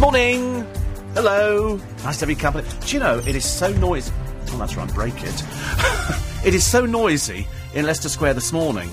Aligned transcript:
Morning. 0.00 0.66
Hello. 1.14 1.76
Nice 2.02 2.18
to 2.18 2.22
have 2.26 2.30
you 2.30 2.36
company. 2.36 2.68
Do 2.80 2.92
you 2.92 2.98
know 2.98 3.18
it 3.18 3.34
is 3.34 3.44
so 3.44 3.72
noisy? 3.72 4.12
Oh, 4.50 4.58
that's 4.58 4.76
right. 4.76 4.92
Break 4.92 5.14
it. 5.22 5.42
it 6.44 6.54
is 6.54 6.66
so 6.66 6.84
noisy 6.84 7.46
in 7.74 7.86
Leicester 7.86 8.08
Square 8.08 8.34
this 8.34 8.52
morning 8.52 8.90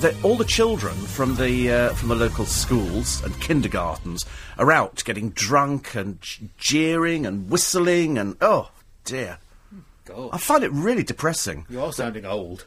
that 0.00 0.14
all 0.22 0.36
the 0.36 0.44
children 0.44 0.94
from 0.94 1.34
the 1.36 1.70
uh, 1.70 1.88
from 1.94 2.10
the 2.10 2.14
local 2.14 2.44
schools 2.44 3.22
and 3.24 3.38
kindergartens 3.40 4.24
are 4.58 4.70
out 4.70 5.02
getting 5.04 5.30
drunk 5.30 5.94
and 5.94 6.18
jeering 6.58 7.26
and 7.26 7.50
whistling 7.50 8.18
and 8.18 8.36
oh 8.40 8.70
dear. 9.04 9.38
God, 10.04 10.30
I 10.32 10.38
find 10.38 10.62
it 10.64 10.70
really 10.72 11.02
depressing. 11.02 11.64
you 11.70 11.80
are 11.80 11.92
sounding 11.92 12.24
old. 12.26 12.66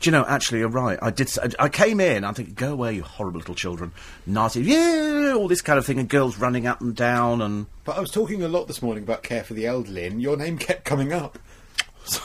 Do 0.00 0.08
you 0.08 0.12
know? 0.12 0.24
Actually, 0.26 0.60
you're 0.60 0.68
right. 0.68 0.98
I 1.02 1.10
did. 1.10 1.30
I 1.58 1.68
came 1.68 2.00
in. 2.00 2.24
I'm 2.24 2.32
thinking, 2.32 2.54
go 2.54 2.72
away, 2.72 2.94
you 2.94 3.02
horrible 3.02 3.38
little 3.38 3.54
children. 3.54 3.92
Nazi, 4.26 4.62
yeah, 4.62 5.34
all 5.36 5.46
this 5.46 5.60
kind 5.60 5.78
of 5.78 5.84
thing, 5.84 5.98
and 5.98 6.08
girls 6.08 6.38
running 6.38 6.66
up 6.66 6.80
and 6.80 6.96
down, 6.96 7.42
and 7.42 7.66
But 7.84 7.98
I 7.98 8.00
was 8.00 8.10
talking 8.10 8.42
a 8.42 8.48
lot 8.48 8.66
this 8.66 8.80
morning 8.80 9.04
about 9.04 9.22
care 9.22 9.44
for 9.44 9.52
the 9.52 9.66
elderly, 9.66 10.06
and 10.06 10.22
your 10.22 10.38
name 10.38 10.56
kept 10.56 10.84
coming 10.86 11.12
up. 11.12 11.38
Do 12.10 12.18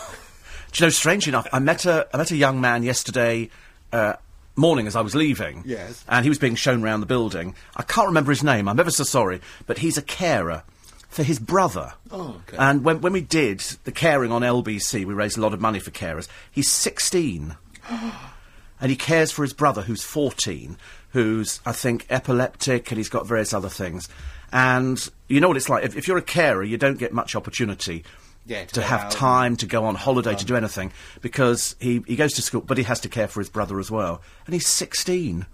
you 0.76 0.86
know? 0.86 0.90
Strange 0.90 1.28
enough, 1.28 1.48
I 1.52 1.60
met 1.60 1.86
a 1.86 2.08
I 2.14 2.18
met 2.18 2.32
a 2.32 2.38
young 2.38 2.62
man 2.62 2.82
yesterday 2.84 3.50
uh, 3.92 4.14
morning 4.56 4.88
as 4.88 4.96
I 4.96 5.02
was 5.02 5.14
leaving. 5.14 5.64
Yes. 5.66 6.06
And 6.08 6.24
he 6.24 6.30
was 6.30 6.40
being 6.40 6.56
shown 6.56 6.82
around 6.82 7.02
the 7.02 7.06
building. 7.06 7.56
I 7.76 7.84
can't 7.84 8.08
remember 8.08 8.32
his 8.32 8.44
name. 8.44 8.70
I'm 8.70 8.80
ever 8.80 8.92
so 8.92 9.04
sorry, 9.04 9.42
but 9.68 9.80
he's 9.80 9.98
a 9.98 10.02
carer 10.02 10.64
for 11.10 11.24
his 11.24 11.40
brother. 11.40 11.94
Oh, 12.10 12.42
okay. 12.48 12.58
And 12.58 12.86
when 12.86 13.02
when 13.02 13.12
we 13.12 13.22
did 13.22 13.60
the 13.84 13.92
caring 13.92 14.32
on 14.32 14.44
LBC, 14.44 15.06
we 15.06 15.14
raised 15.14 15.38
a 15.38 15.42
lot 15.42 15.54
of 15.54 15.60
money 15.60 15.80
for 15.80 15.92
carers. 15.92 16.30
He's 16.50 16.72
16. 16.72 17.58
and 18.82 18.90
he 18.90 18.96
cares 18.96 19.32
for 19.32 19.44
his 19.44 19.54
brother 19.54 19.82
who's 19.84 20.04
14, 20.04 20.78
who's, 21.12 21.60
I 21.66 21.72
think, 21.72 22.06
epileptic, 22.10 22.92
and 22.92 22.98
he's 22.98 23.10
got 23.10 23.28
various 23.28 23.54
other 23.54 23.70
things. 23.70 24.10
And 24.52 25.10
you 25.28 25.40
know 25.40 25.48
what 25.48 25.58
it's 25.58 25.70
like. 25.70 25.84
If, 25.84 25.96
if 25.96 26.08
you're 26.08 26.18
a 26.18 26.22
carer, 26.22 26.64
you 26.64 26.78
don't 26.78 26.98
get 26.98 27.12
much 27.14 27.36
opportunity 27.36 28.04
Yeah, 28.46 28.66
to 28.66 28.74
to 28.76 28.82
have 28.84 29.02
out 29.06 29.12
time 29.12 29.56
to 29.58 29.66
go 29.66 29.86
on 29.86 29.96
holiday 29.96 30.36
to 30.36 30.46
do 30.46 30.56
anything 30.56 30.92
because 31.22 31.76
he, 31.80 32.04
he 32.08 32.16
goes 32.16 32.34
to 32.34 32.42
school, 32.42 32.62
but 32.62 32.78
he 32.78 32.84
has 32.84 33.00
to 33.02 33.10
care 33.10 33.28
for 33.28 33.40
his 33.40 33.50
brother 33.50 33.80
as 33.80 33.90
well. 33.92 34.22
And 34.46 34.54
he's 34.54 34.68
16. 34.68 35.46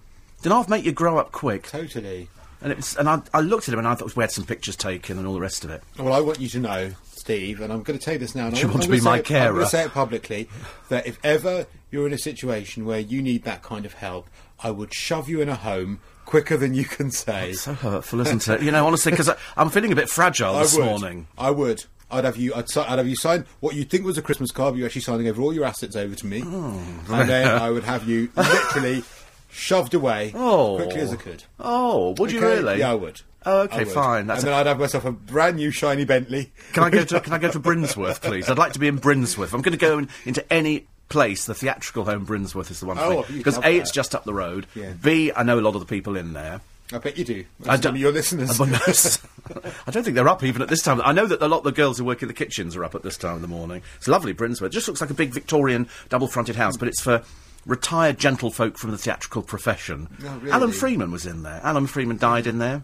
Then 0.42 0.52
I've 0.52 0.70
make 0.70 0.84
you 0.86 0.92
grow 0.92 1.18
up 1.18 1.32
quick. 1.32 1.68
Totally. 1.68 2.28
And, 2.62 2.72
it 2.72 2.76
was, 2.78 2.96
and 2.96 3.10
I, 3.10 3.22
I 3.34 3.40
looked 3.42 3.68
at 3.68 3.74
him 3.74 3.80
and 3.80 3.88
I 3.88 3.96
thought 3.96 4.16
we 4.16 4.22
had 4.24 4.32
some 4.32 4.46
pictures 4.46 4.76
taken 4.76 5.18
and 5.18 5.26
all 5.26 5.34
the 5.34 5.40
rest 5.42 5.64
of 5.64 5.72
it. 5.72 5.82
Well, 5.98 6.14
I 6.14 6.20
want 6.22 6.40
you 6.40 6.48
to 6.50 6.60
know, 6.60 6.92
Steve, 7.22 7.62
and 7.62 7.72
I'm 7.72 7.84
going 7.84 7.98
to 7.98 8.04
tell 8.04 8.14
you 8.16 8.20
this 8.20 8.36
now. 8.36 8.48
And 8.48 8.56
Do 8.56 8.60
you 8.62 8.68
I'm- 8.68 8.74
want 8.74 8.84
I'm 8.86 8.92
to 8.92 8.98
be 8.98 9.02
my 9.02 9.18
it- 9.20 9.32
I'm 9.32 9.54
going 9.54 9.64
to 9.66 9.70
say 9.70 9.86
it 9.86 9.92
publicly 9.94 10.50
that 10.90 11.08
if 11.08 11.18
ever 11.24 11.66
you're 11.92 12.06
in 12.08 12.14
a 12.14 12.18
situation 12.18 12.84
where 12.86 13.00
you 13.00 13.22
need 13.22 13.44
that 13.46 13.64
kind 13.64 13.86
of 13.86 13.94
help, 13.94 14.28
I 14.60 14.72
would 14.72 14.94
shove 14.94 15.30
you 15.30 15.40
in 15.42 15.48
a 15.50 15.56
home 15.56 16.00
quicker 16.26 16.58
than 16.58 16.74
you 16.74 16.84
can 16.86 17.12
say. 17.12 17.54
So 17.54 17.74
hurtful, 17.74 18.20
isn't 18.22 18.48
it? 18.48 18.62
You 18.62 18.72
know, 18.72 18.86
honestly, 18.86 19.12
because 19.12 19.30
I'm 19.56 19.70
feeling 19.70 19.92
a 19.92 19.96
bit 19.96 20.10
fragile 20.10 20.56
I 20.58 20.64
this 20.64 20.76
would. 20.76 20.86
morning. 20.86 21.28
I 21.38 21.52
would. 21.52 21.86
I'd 22.10 22.26
have 22.26 22.36
you. 22.38 22.54
I'd, 22.54 22.70
si- 22.70 22.80
I'd 22.82 22.98
have 22.98 23.08
you 23.08 23.16
sign 23.16 23.46
what 23.62 23.74
you 23.76 23.86
think 23.86 24.04
was 24.04 24.18
a 24.18 24.22
Christmas 24.22 24.52
card. 24.52 24.74
But 24.74 24.80
you're 24.80 24.88
actually 24.88 25.02
signing 25.02 25.28
over 25.30 25.42
all 25.42 25.54
your 25.54 25.64
assets 25.64 25.96
over 25.96 26.14
to 26.14 26.26
me, 26.26 26.44
Oh. 26.46 26.78
and 27.10 27.30
then 27.30 27.48
I 27.48 27.70
would 27.70 27.86
have 27.86 28.06
you 28.08 28.30
literally 28.36 29.04
shoved 29.50 29.94
away 29.94 30.32
Oh. 30.36 30.76
quickly 30.76 31.00
as 31.02 31.14
I 31.14 31.16
could. 31.16 31.44
Oh, 31.60 32.14
would 32.18 32.32
you 32.34 32.42
really? 32.42 32.80
Yeah, 32.80 32.92
I 32.92 32.96
would. 32.96 33.22
Oh, 33.46 33.62
okay, 33.62 33.86
fine. 33.86 34.28
That's 34.28 34.42
and 34.44 34.48
then 34.50 34.54
I'd 34.60 34.68
have 34.68 34.80
myself 34.80 35.06
a 35.06 35.12
brand 35.12 35.56
new 35.58 35.72
shiny 35.72 36.06
Bentley. 36.06 36.52
Can 36.74 36.84
I 36.84 36.90
go 36.90 37.04
to 37.04 37.20
Can 37.22 37.34
I 37.34 37.38
go 37.40 37.50
to 37.52 37.60
Brinsworth, 37.60 38.22
please? 38.22 38.50
I'd 38.50 38.58
like 38.58 38.74
to 38.74 38.80
be 38.80 38.88
in 38.88 39.00
Brinsworth. 39.00 39.54
I'm 39.54 39.62
going 39.62 39.72
to 39.78 39.78
go 39.78 39.98
in, 39.98 40.10
into 40.26 40.54
any 40.54 40.88
place. 41.10 41.46
The 41.46 41.56
theatrical 41.56 42.06
home 42.06 42.26
Brinsworth 42.26 42.70
is 42.72 42.80
the 42.80 42.86
one 42.86 42.98
Oh, 43.00 43.24
for 43.24 43.34
because 43.34 43.58
a 43.58 43.62
that. 43.62 43.74
it's 43.74 43.92
just 43.92 44.14
up 44.16 44.24
the 44.26 44.34
road. 44.34 44.68
Yeah. 44.76 44.94
B 45.02 45.32
I 45.36 45.44
know 45.44 45.60
a 45.60 45.62
lot 45.62 45.74
of 45.76 45.80
the 45.82 45.88
people 45.88 46.16
in 46.18 46.34
there. 46.34 46.62
I 46.94 46.98
bet 46.98 47.18
you 47.18 47.24
do. 47.26 47.46
I 47.68 47.78
don't- 47.78 47.96
your 47.96 48.12
listeners. 48.12 48.60
I 49.88 49.92
don't 49.92 50.04
think 50.04 50.16
they're 50.16 50.28
up 50.28 50.44
even 50.44 50.62
at 50.62 50.68
this 50.68 50.82
time. 50.84 51.02
I 51.04 51.14
know 51.14 51.26
that 51.26 51.42
a 51.42 51.48
lot 51.48 51.60
of 51.60 51.64
the 51.64 51.72
girls 51.72 51.98
who 51.98 52.06
work 52.06 52.22
in 52.22 52.28
the 52.28 52.34
kitchens 52.34 52.76
are 52.76 52.84
up 52.84 52.96
at 52.96 53.02
this 53.04 53.18
time 53.18 53.36
of 53.36 53.42
the 53.42 53.48
morning. 53.48 53.82
It's 53.98 54.08
lovely, 54.08 54.34
Brinsworth. 54.34 54.68
It 54.68 54.74
just 54.74 54.88
looks 54.88 55.02
like 55.02 55.10
a 55.10 55.14
big 55.16 55.34
Victorian 55.34 55.88
double-fronted 56.10 56.58
house, 56.58 56.76
but 56.78 56.88
it's 56.90 57.02
for 57.02 57.24
retired 57.66 58.18
gentlefolk 58.18 58.78
from 58.78 58.92
the 58.92 58.98
theatrical 58.98 59.42
profession. 59.42 60.08
Oh, 60.24 60.38
really? 60.40 60.52
Alan 60.52 60.72
Freeman 60.72 61.12
was 61.12 61.26
in 61.26 61.44
there. 61.44 61.62
Alan 61.64 61.88
Freeman 61.88 62.18
died 62.18 62.46
in 62.48 62.58
there. 62.58 62.84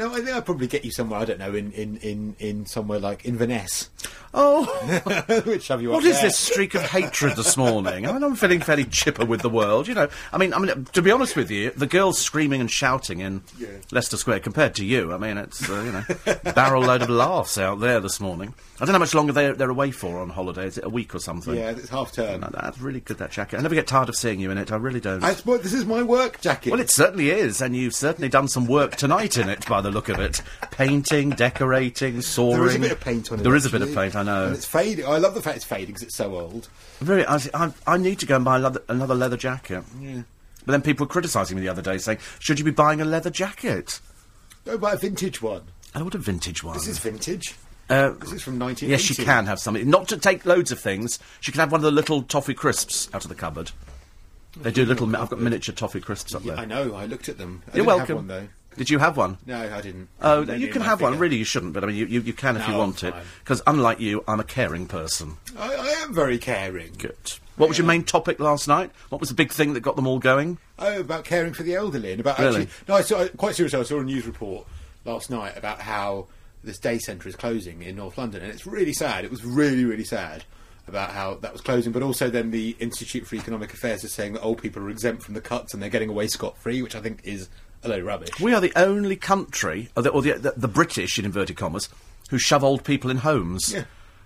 No, 0.00 0.12
I 0.12 0.16
think 0.16 0.30
I'd 0.30 0.44
probably 0.44 0.66
get 0.66 0.84
you 0.84 0.90
somewhere. 0.90 1.20
I 1.20 1.24
don't 1.24 1.38
know, 1.38 1.54
in 1.54 1.70
in 1.72 1.96
in, 1.98 2.36
in 2.38 2.66
somewhere 2.66 2.98
like 2.98 3.24
Inverness. 3.24 3.90
Oh, 4.32 4.64
Which 5.44 5.66
have 5.68 5.82
you 5.82 5.90
What 5.90 6.04
is 6.04 6.14
there. 6.20 6.28
this 6.28 6.38
streak 6.38 6.74
of 6.76 6.82
hatred 6.82 7.34
this 7.36 7.56
morning? 7.56 8.06
I 8.06 8.12
mean, 8.12 8.22
I'm 8.22 8.36
feeling 8.36 8.60
fairly 8.60 8.84
chipper 8.84 9.24
with 9.24 9.40
the 9.42 9.48
world, 9.50 9.88
you 9.88 9.94
know. 9.94 10.08
I 10.32 10.38
mean, 10.38 10.54
I 10.54 10.58
mean, 10.60 10.84
to 10.92 11.02
be 11.02 11.10
honest 11.10 11.34
with 11.34 11.50
you, 11.50 11.70
the 11.72 11.88
girls 11.88 12.16
screaming 12.18 12.60
and 12.60 12.70
shouting 12.70 13.18
in 13.20 13.42
Yeah. 13.58 13.66
Leicester 13.90 14.16
Square 14.16 14.40
compared 14.40 14.76
to 14.76 14.84
you, 14.84 15.12
I 15.12 15.18
mean, 15.18 15.36
it's 15.36 15.68
uh, 15.68 15.82
you 15.82 15.90
know, 15.90 16.52
barrel 16.54 16.82
load 16.82 17.02
of 17.02 17.10
laughs 17.10 17.58
out 17.58 17.80
there 17.80 17.98
this 17.98 18.20
morning. 18.20 18.54
I 18.76 18.84
don't 18.84 18.92
know 18.92 18.92
how 18.94 18.98
much 19.00 19.14
longer 19.14 19.32
they're, 19.32 19.52
they're 19.54 19.68
away 19.68 19.90
for 19.90 20.20
on 20.20 20.30
holiday. 20.30 20.66
Is 20.66 20.78
it 20.78 20.84
a 20.84 20.88
week 20.88 21.12
or 21.14 21.18
something? 21.18 21.54
Yeah, 21.56 21.70
it's 21.72 21.88
half 21.88 22.12
term. 22.12 22.40
That's 22.52 22.78
really 22.80 23.00
good 23.00 23.18
that 23.18 23.32
jacket. 23.32 23.58
I 23.58 23.62
never 23.62 23.74
get 23.74 23.88
tired 23.88 24.08
of 24.08 24.14
seeing 24.16 24.38
you 24.40 24.50
in 24.52 24.58
it. 24.58 24.70
I 24.72 24.76
really 24.76 25.00
don't. 25.00 25.22
I, 25.24 25.34
this 25.34 25.74
is 25.74 25.84
my 25.84 26.02
work 26.04 26.40
jacket. 26.40 26.70
well, 26.70 26.80
it 26.80 26.88
certainly 26.88 27.30
is, 27.30 27.60
and 27.60 27.74
you've 27.76 27.94
certainly 27.96 28.28
done 28.28 28.46
some 28.46 28.66
work 28.68 28.94
tonight 28.96 29.36
in 29.36 29.48
it, 29.48 29.66
by 29.66 29.80
the 29.80 29.89
look 29.90 30.08
of 30.08 30.18
it. 30.18 30.42
Painting, 30.70 31.30
decorating, 31.30 32.20
soaring. 32.22 32.56
there 32.58 32.66
is 32.68 32.74
a 32.76 32.78
bit 32.78 32.92
of 32.92 33.00
paint 33.00 33.32
on 33.32 33.40
it. 33.40 33.42
There 33.42 33.54
is 33.54 33.66
a 33.66 33.70
bit 33.70 33.82
of 33.82 33.94
paint, 33.94 34.14
I 34.16 34.22
know. 34.22 34.46
And 34.46 34.54
it's 34.54 34.64
fading. 34.66 35.06
I 35.06 35.18
love 35.18 35.34
the 35.34 35.42
fact 35.42 35.56
it's 35.56 35.64
fading 35.64 35.86
because 35.86 36.02
it's 36.02 36.16
so 36.16 36.34
old. 36.38 36.68
Very, 37.00 37.26
I, 37.26 37.36
I, 37.54 37.72
I 37.86 37.96
need 37.96 38.18
to 38.20 38.26
go 38.26 38.36
and 38.36 38.44
buy 38.44 38.58
leather, 38.58 38.82
another 38.88 39.14
leather 39.14 39.36
jacket. 39.36 39.84
Yeah. 40.00 40.22
But 40.66 40.72
then 40.72 40.82
people 40.82 41.06
were 41.06 41.10
criticising 41.10 41.56
me 41.56 41.62
the 41.62 41.68
other 41.70 41.82
day, 41.82 41.96
saying, 41.98 42.18
"Should 42.38 42.58
you 42.58 42.64
be 42.64 42.70
buying 42.70 43.00
a 43.00 43.04
leather 43.04 43.30
jacket?" 43.30 44.00
Go 44.66 44.76
buy 44.76 44.92
a 44.92 44.96
vintage 44.98 45.40
one. 45.40 45.62
I 45.94 46.02
want 46.02 46.14
a 46.14 46.18
vintage 46.18 46.62
one. 46.62 46.74
This 46.74 46.86
is 46.86 46.98
vintage. 46.98 47.54
Uh, 47.88 48.10
This 48.20 48.32
is 48.34 48.42
from 48.42 48.58
1980. 48.58 48.86
yes, 48.86 49.00
she 49.00 49.14
can 49.14 49.46
have 49.46 49.58
something. 49.58 49.88
Not 49.90 50.06
to 50.08 50.16
take 50.18 50.44
loads 50.46 50.70
of 50.70 50.78
things. 50.78 51.18
She 51.40 51.50
can 51.50 51.58
have 51.60 51.72
one 51.72 51.80
of 51.80 51.82
the 51.84 51.90
little 51.90 52.22
toffee 52.22 52.54
crisps 52.54 53.08
out 53.14 53.24
of 53.24 53.28
the 53.30 53.34
cupboard. 53.34 53.72
They 54.56 54.70
do 54.70 54.84
little. 54.84 55.06
I've 55.16 55.30
got 55.30 55.40
miniature 55.40 55.74
toffee 55.74 56.00
crisps 56.00 56.34
up 56.34 56.44
Yeah, 56.44 56.52
there. 56.54 56.62
I 56.62 56.64
know. 56.66 56.94
I 56.94 57.06
looked 57.06 57.28
at 57.28 57.38
them. 57.38 57.62
I 57.72 57.76
You're 57.78 57.86
welcome. 57.86 58.06
Have 58.06 58.16
one, 58.16 58.26
though. 58.28 58.48
Did 58.76 58.88
you 58.88 58.98
have 58.98 59.16
one? 59.16 59.36
No, 59.46 59.58
I 59.58 59.80
didn't. 59.80 60.08
Oh, 60.22 60.44
Maybe 60.44 60.60
you 60.62 60.68
can 60.68 60.82
have 60.82 61.00
one. 61.00 61.18
Really, 61.18 61.36
you 61.36 61.44
shouldn't, 61.44 61.72
but 61.72 61.82
I 61.84 61.88
mean, 61.88 61.96
you, 61.96 62.06
you, 62.06 62.20
you 62.20 62.32
can 62.32 62.56
if 62.56 62.66
you 62.68 62.74
want 62.74 63.02
I'm 63.02 63.08
it. 63.08 63.12
fine. 63.12 63.24
Because 63.40 63.62
unlike 63.66 64.00
you, 64.00 64.24
I'm 64.28 64.40
a 64.40 64.44
caring 64.44 64.86
person. 64.86 65.36
I, 65.58 65.74
I 65.74 65.88
am 66.02 66.14
very 66.14 66.38
caring. 66.38 66.92
Good. 66.96 67.16
What 67.56 67.68
was 67.68 67.76
your 67.76 67.86
main 67.86 68.04
topic 68.04 68.40
last 68.40 68.68
night? 68.68 68.90
What 69.10 69.20
was 69.20 69.28
the 69.28 69.34
big 69.34 69.52
thing 69.52 69.74
that 69.74 69.80
got 69.80 69.96
them 69.96 70.06
all 70.06 70.18
going? 70.18 70.56
Oh, 70.78 71.00
about 71.00 71.24
caring 71.24 71.52
for 71.52 71.62
the 71.62 71.74
elderly 71.74 72.12
and 72.12 72.20
about 72.20 72.38
Really? 72.38 72.62
actually. 72.62 72.84
No, 72.88 72.94
I 72.94 73.02
saw 73.02 73.26
quite 73.36 73.54
seriously. 73.54 73.78
I 73.78 73.82
saw 73.82 73.98
a 73.98 74.04
news 74.04 74.26
report 74.26 74.66
last 75.04 75.28
night 75.30 75.56
about 75.58 75.80
how 75.80 76.28
this 76.64 76.78
day 76.78 76.98
centre 76.98 77.28
is 77.28 77.36
closing 77.36 77.82
in 77.82 77.96
North 77.96 78.16
London, 78.16 78.42
and 78.42 78.50
it's 78.52 78.66
really 78.66 78.92
sad. 78.94 79.24
It 79.24 79.30
was 79.30 79.44
really, 79.44 79.84
really 79.84 80.04
sad 80.04 80.44
about 80.88 81.10
how 81.10 81.34
that 81.34 81.52
was 81.52 81.60
closing. 81.60 81.92
But 81.92 82.02
also, 82.02 82.30
then 82.30 82.50
the 82.50 82.76
Institute 82.80 83.26
for 83.26 83.34
Economic 83.34 83.74
Affairs 83.74 84.04
is 84.04 84.12
saying 84.14 84.32
that 84.34 84.40
old 84.42 84.62
people 84.62 84.82
are 84.82 84.90
exempt 84.90 85.22
from 85.22 85.34
the 85.34 85.40
cuts 85.42 85.74
and 85.74 85.82
they're 85.82 85.90
getting 85.90 86.08
away 86.08 86.28
scot 86.28 86.56
free, 86.56 86.80
which 86.82 86.94
I 86.96 87.00
think 87.00 87.20
is 87.24 87.48
a 87.82 87.88
load 87.88 88.00
of 88.00 88.06
rubbish. 88.06 88.40
We 88.40 88.52
are 88.54 88.60
the 88.60 88.72
only 88.76 89.16
country, 89.16 89.88
or 89.96 90.02
the, 90.02 90.10
or 90.10 90.22
the, 90.22 90.32
the, 90.34 90.54
the 90.56 90.68
British, 90.68 91.18
in 91.18 91.24
inverted 91.24 91.56
commas, 91.56 91.88
who 92.30 92.38
shove 92.38 92.62
old 92.64 92.84
people 92.84 93.10
in 93.10 93.18
homes. 93.18 93.72
Yeah. 93.72 93.84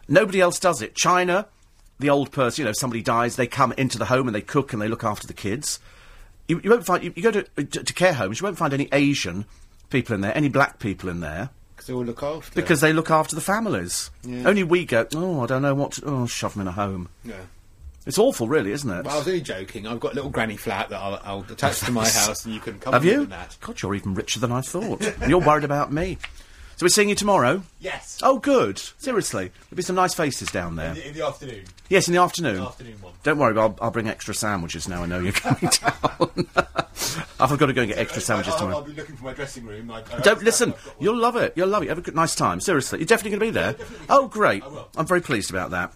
Nobody 0.09 0.41
else 0.41 0.59
does 0.59 0.83
it. 0.83 0.95
China, 0.95 1.47
the 1.99 2.11
old 2.11 2.31
person, 2.33 2.63
you 2.63 2.67
know, 2.67 2.73
somebody 2.73 3.03
dies, 3.03 3.37
they 3.37 3.47
come 3.47 3.73
into 3.79 3.99
the 3.99 4.07
home 4.07 4.27
and 4.29 4.35
they 4.35 4.41
cook 4.43 4.73
and 4.73 4.83
they 4.83 4.89
look 4.89 5.05
after 5.05 5.27
the 5.27 5.33
kids. 5.33 5.79
You, 6.49 6.61
you 6.63 6.71
won't 6.71 6.85
find, 6.85 7.03
you, 7.03 7.13
you 7.17 7.23
go 7.23 7.31
to, 7.31 7.43
to, 7.43 7.65
to 7.85 7.93
care 7.95 8.13
homes, 8.13 8.41
you 8.41 8.45
won't 8.45 8.59
find 8.59 8.75
any 8.75 8.89
Asian 8.93 9.47
people 9.91 10.15
in 10.15 10.21
there, 10.21 10.37
any 10.37 10.49
black 10.49 10.79
people 10.79 11.09
in 11.09 11.21
there, 11.21 11.51
Because 11.75 11.87
they 11.87 11.95
all 11.95 12.05
look 12.05 12.23
after. 12.23 12.55
because 12.61 12.81
they 12.81 12.93
look 12.93 13.11
after 13.11 13.35
the 13.35 13.41
families. 13.41 14.11
Yeah. 14.25 14.47
Only 14.49 14.63
we 14.65 14.85
go, 14.85 15.07
oh, 15.15 15.41
I 15.41 15.47
don't 15.47 15.63
know 15.63 15.75
what 15.75 15.93
to, 15.93 16.03
oh, 16.05 16.27
shove 16.27 16.53
them 16.55 16.63
in 16.63 16.69
a 16.69 16.73
home. 16.73 17.09
Yeah. 17.25 17.37
It's 18.07 18.19
awful, 18.19 18.49
really, 18.49 18.73
isn't 18.73 18.91
it? 18.91 19.05
Well, 19.05 19.15
I 19.15 19.19
was 19.19 19.27
only 19.29 19.41
joking. 19.41 19.87
I've 19.87 20.01
got 20.01 20.13
a 20.13 20.15
little 20.17 20.31
granny 20.31 20.57
flat 20.57 20.91
that 20.91 20.99
I'll, 21.01 21.21
I'll 21.25 21.41
attach 21.51 21.81
to 21.81 21.91
my 21.91 22.07
house, 22.09 22.45
and 22.45 22.53
you 22.53 22.61
can 22.61 22.79
come 22.79 22.93
Have 22.93 23.05
you? 23.05 23.25
that. 23.27 23.57
God, 23.61 23.81
you're 23.81 23.95
even 23.95 24.15
richer 24.15 24.41
than 24.41 24.53
I 24.53 24.61
thought. 24.61 25.03
you're 25.27 25.41
worried 25.41 25.65
about 25.65 25.91
me. 25.93 26.19
So 26.85 26.87
we're 26.87 26.91
seeing 26.91 27.09
you 27.09 27.15
tomorrow? 27.15 27.63
Yes. 27.81 28.21
Oh, 28.23 28.39
good. 28.39 28.79
Seriously. 28.99 29.51
There'll 29.71 29.77
be 29.77 29.83
some 29.83 29.97
nice 29.97 30.13
faces 30.13 30.51
down 30.51 30.77
there. 30.77 30.95
In 30.95 31.15
the 31.15 31.25
afternoon. 31.25 31.65
Yes, 31.89 32.09
in 32.09 32.13
the 32.13 32.21
afternoon. 32.21 32.61
Afternoon 32.61 33.01
one. 33.01 33.15
Don't 33.23 33.39
worry, 33.39 33.59
I'll, 33.59 33.75
I'll 33.81 33.91
bring 33.91 34.07
extra 34.07 34.35
sandwiches 34.35 34.87
now 34.87 35.03
I 35.03 35.07
know 35.07 35.19
you're 35.19 35.33
coming 35.33 35.71
down. 35.81 36.47
I've 37.41 37.59
got 37.59 37.67
to 37.67 37.73
go 37.73 37.81
and 37.81 37.89
get 37.89 37.97
extra 37.97 38.21
sandwiches 38.21 38.53
I'll, 38.53 38.59
tomorrow. 38.59 38.77
I'll 38.77 38.85
be 38.85 38.93
looking 38.93 39.17
for 39.17 39.25
my 39.25 39.33
dressing 39.33 39.65
room. 39.65 39.91
I, 39.91 40.03
I 40.13 40.21
Don't 40.21 40.43
listen. 40.43 40.75
You'll 41.01 41.17
love 41.17 41.37
it. 41.37 41.55
You'll 41.57 41.69
love 41.69 41.85
it. 41.85 41.89
Have 41.89 41.97
a 41.97 42.03
good, 42.03 42.15
nice 42.15 42.35
time. 42.35 42.61
Seriously, 42.61 42.99
you're 42.99 43.07
definitely 43.07 43.39
going 43.39 43.53
to 43.55 43.59
be 43.77 43.85
there. 43.87 43.87
Oh, 44.11 44.29
great. 44.29 44.63
I'm 44.95 45.07
very 45.07 45.23
pleased 45.23 45.49
about 45.49 45.71
that. 45.71 45.91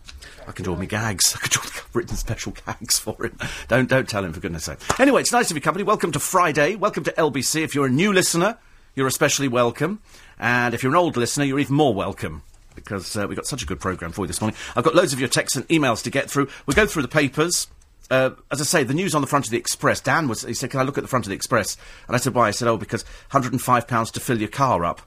I 0.46 0.52
can 0.52 0.64
do 0.64 0.70
all 0.70 0.78
my 0.78 0.86
gags. 0.86 1.36
I 1.36 1.40
can 1.40 1.50
do 1.50 1.58
all 1.58 1.66
the 1.66 1.82
written 1.92 2.16
special 2.16 2.54
gags 2.64 2.98
for 2.98 3.26
him. 3.26 3.36
Don't 3.68 3.90
don't 3.90 4.08
tell 4.08 4.24
him 4.24 4.32
for 4.32 4.40
goodness' 4.40 4.64
sake. 4.64 4.78
Anyway, 4.98 5.20
it's 5.20 5.32
nice 5.32 5.48
to 5.48 5.54
be 5.54 5.60
company. 5.60 5.84
Welcome 5.84 6.12
to 6.12 6.18
Friday. 6.18 6.76
Welcome 6.76 7.04
to 7.04 7.12
LBC. 7.12 7.60
If 7.60 7.74
you're 7.74 7.88
a 7.88 7.90
new 7.90 8.10
listener, 8.10 8.56
you're 8.94 9.06
especially 9.06 9.48
welcome. 9.48 10.00
And 10.38 10.74
if 10.74 10.82
you're 10.82 10.92
an 10.92 10.98
old 10.98 11.16
listener, 11.16 11.44
you're 11.44 11.58
even 11.58 11.76
more 11.76 11.94
welcome. 11.94 12.42
Because 12.74 13.16
uh, 13.16 13.26
we've 13.26 13.36
got 13.36 13.46
such 13.46 13.62
a 13.62 13.66
good 13.66 13.80
programme 13.80 14.12
for 14.12 14.22
you 14.22 14.28
this 14.28 14.40
morning. 14.40 14.56
I've 14.76 14.84
got 14.84 14.94
loads 14.94 15.12
of 15.12 15.18
your 15.18 15.28
texts 15.28 15.56
and 15.56 15.66
emails 15.68 16.02
to 16.04 16.10
get 16.10 16.30
through. 16.30 16.48
We'll 16.66 16.76
go 16.76 16.86
through 16.86 17.02
the 17.02 17.08
papers. 17.08 17.66
Uh, 18.10 18.30
as 18.50 18.60
I 18.60 18.64
say, 18.64 18.84
the 18.84 18.94
news 18.94 19.14
on 19.14 19.20
the 19.20 19.26
front 19.26 19.46
of 19.46 19.50
the 19.50 19.58
Express. 19.58 20.00
Dan 20.00 20.28
was. 20.28 20.42
He 20.42 20.54
said, 20.54 20.70
"Can 20.70 20.80
I 20.80 20.84
look 20.84 20.96
at 20.96 21.02
the 21.02 21.08
front 21.08 21.26
of 21.26 21.30
the 21.30 21.36
Express?" 21.36 21.76
And 22.06 22.16
I 22.16 22.18
said, 22.18 22.34
"Why?" 22.34 22.48
I 22.48 22.52
said, 22.52 22.68
"Oh, 22.68 22.78
because 22.78 23.02
105 23.32 23.86
pounds 23.86 24.10
to 24.12 24.20
fill 24.20 24.38
your 24.38 24.48
car 24.48 24.84
up." 24.84 25.02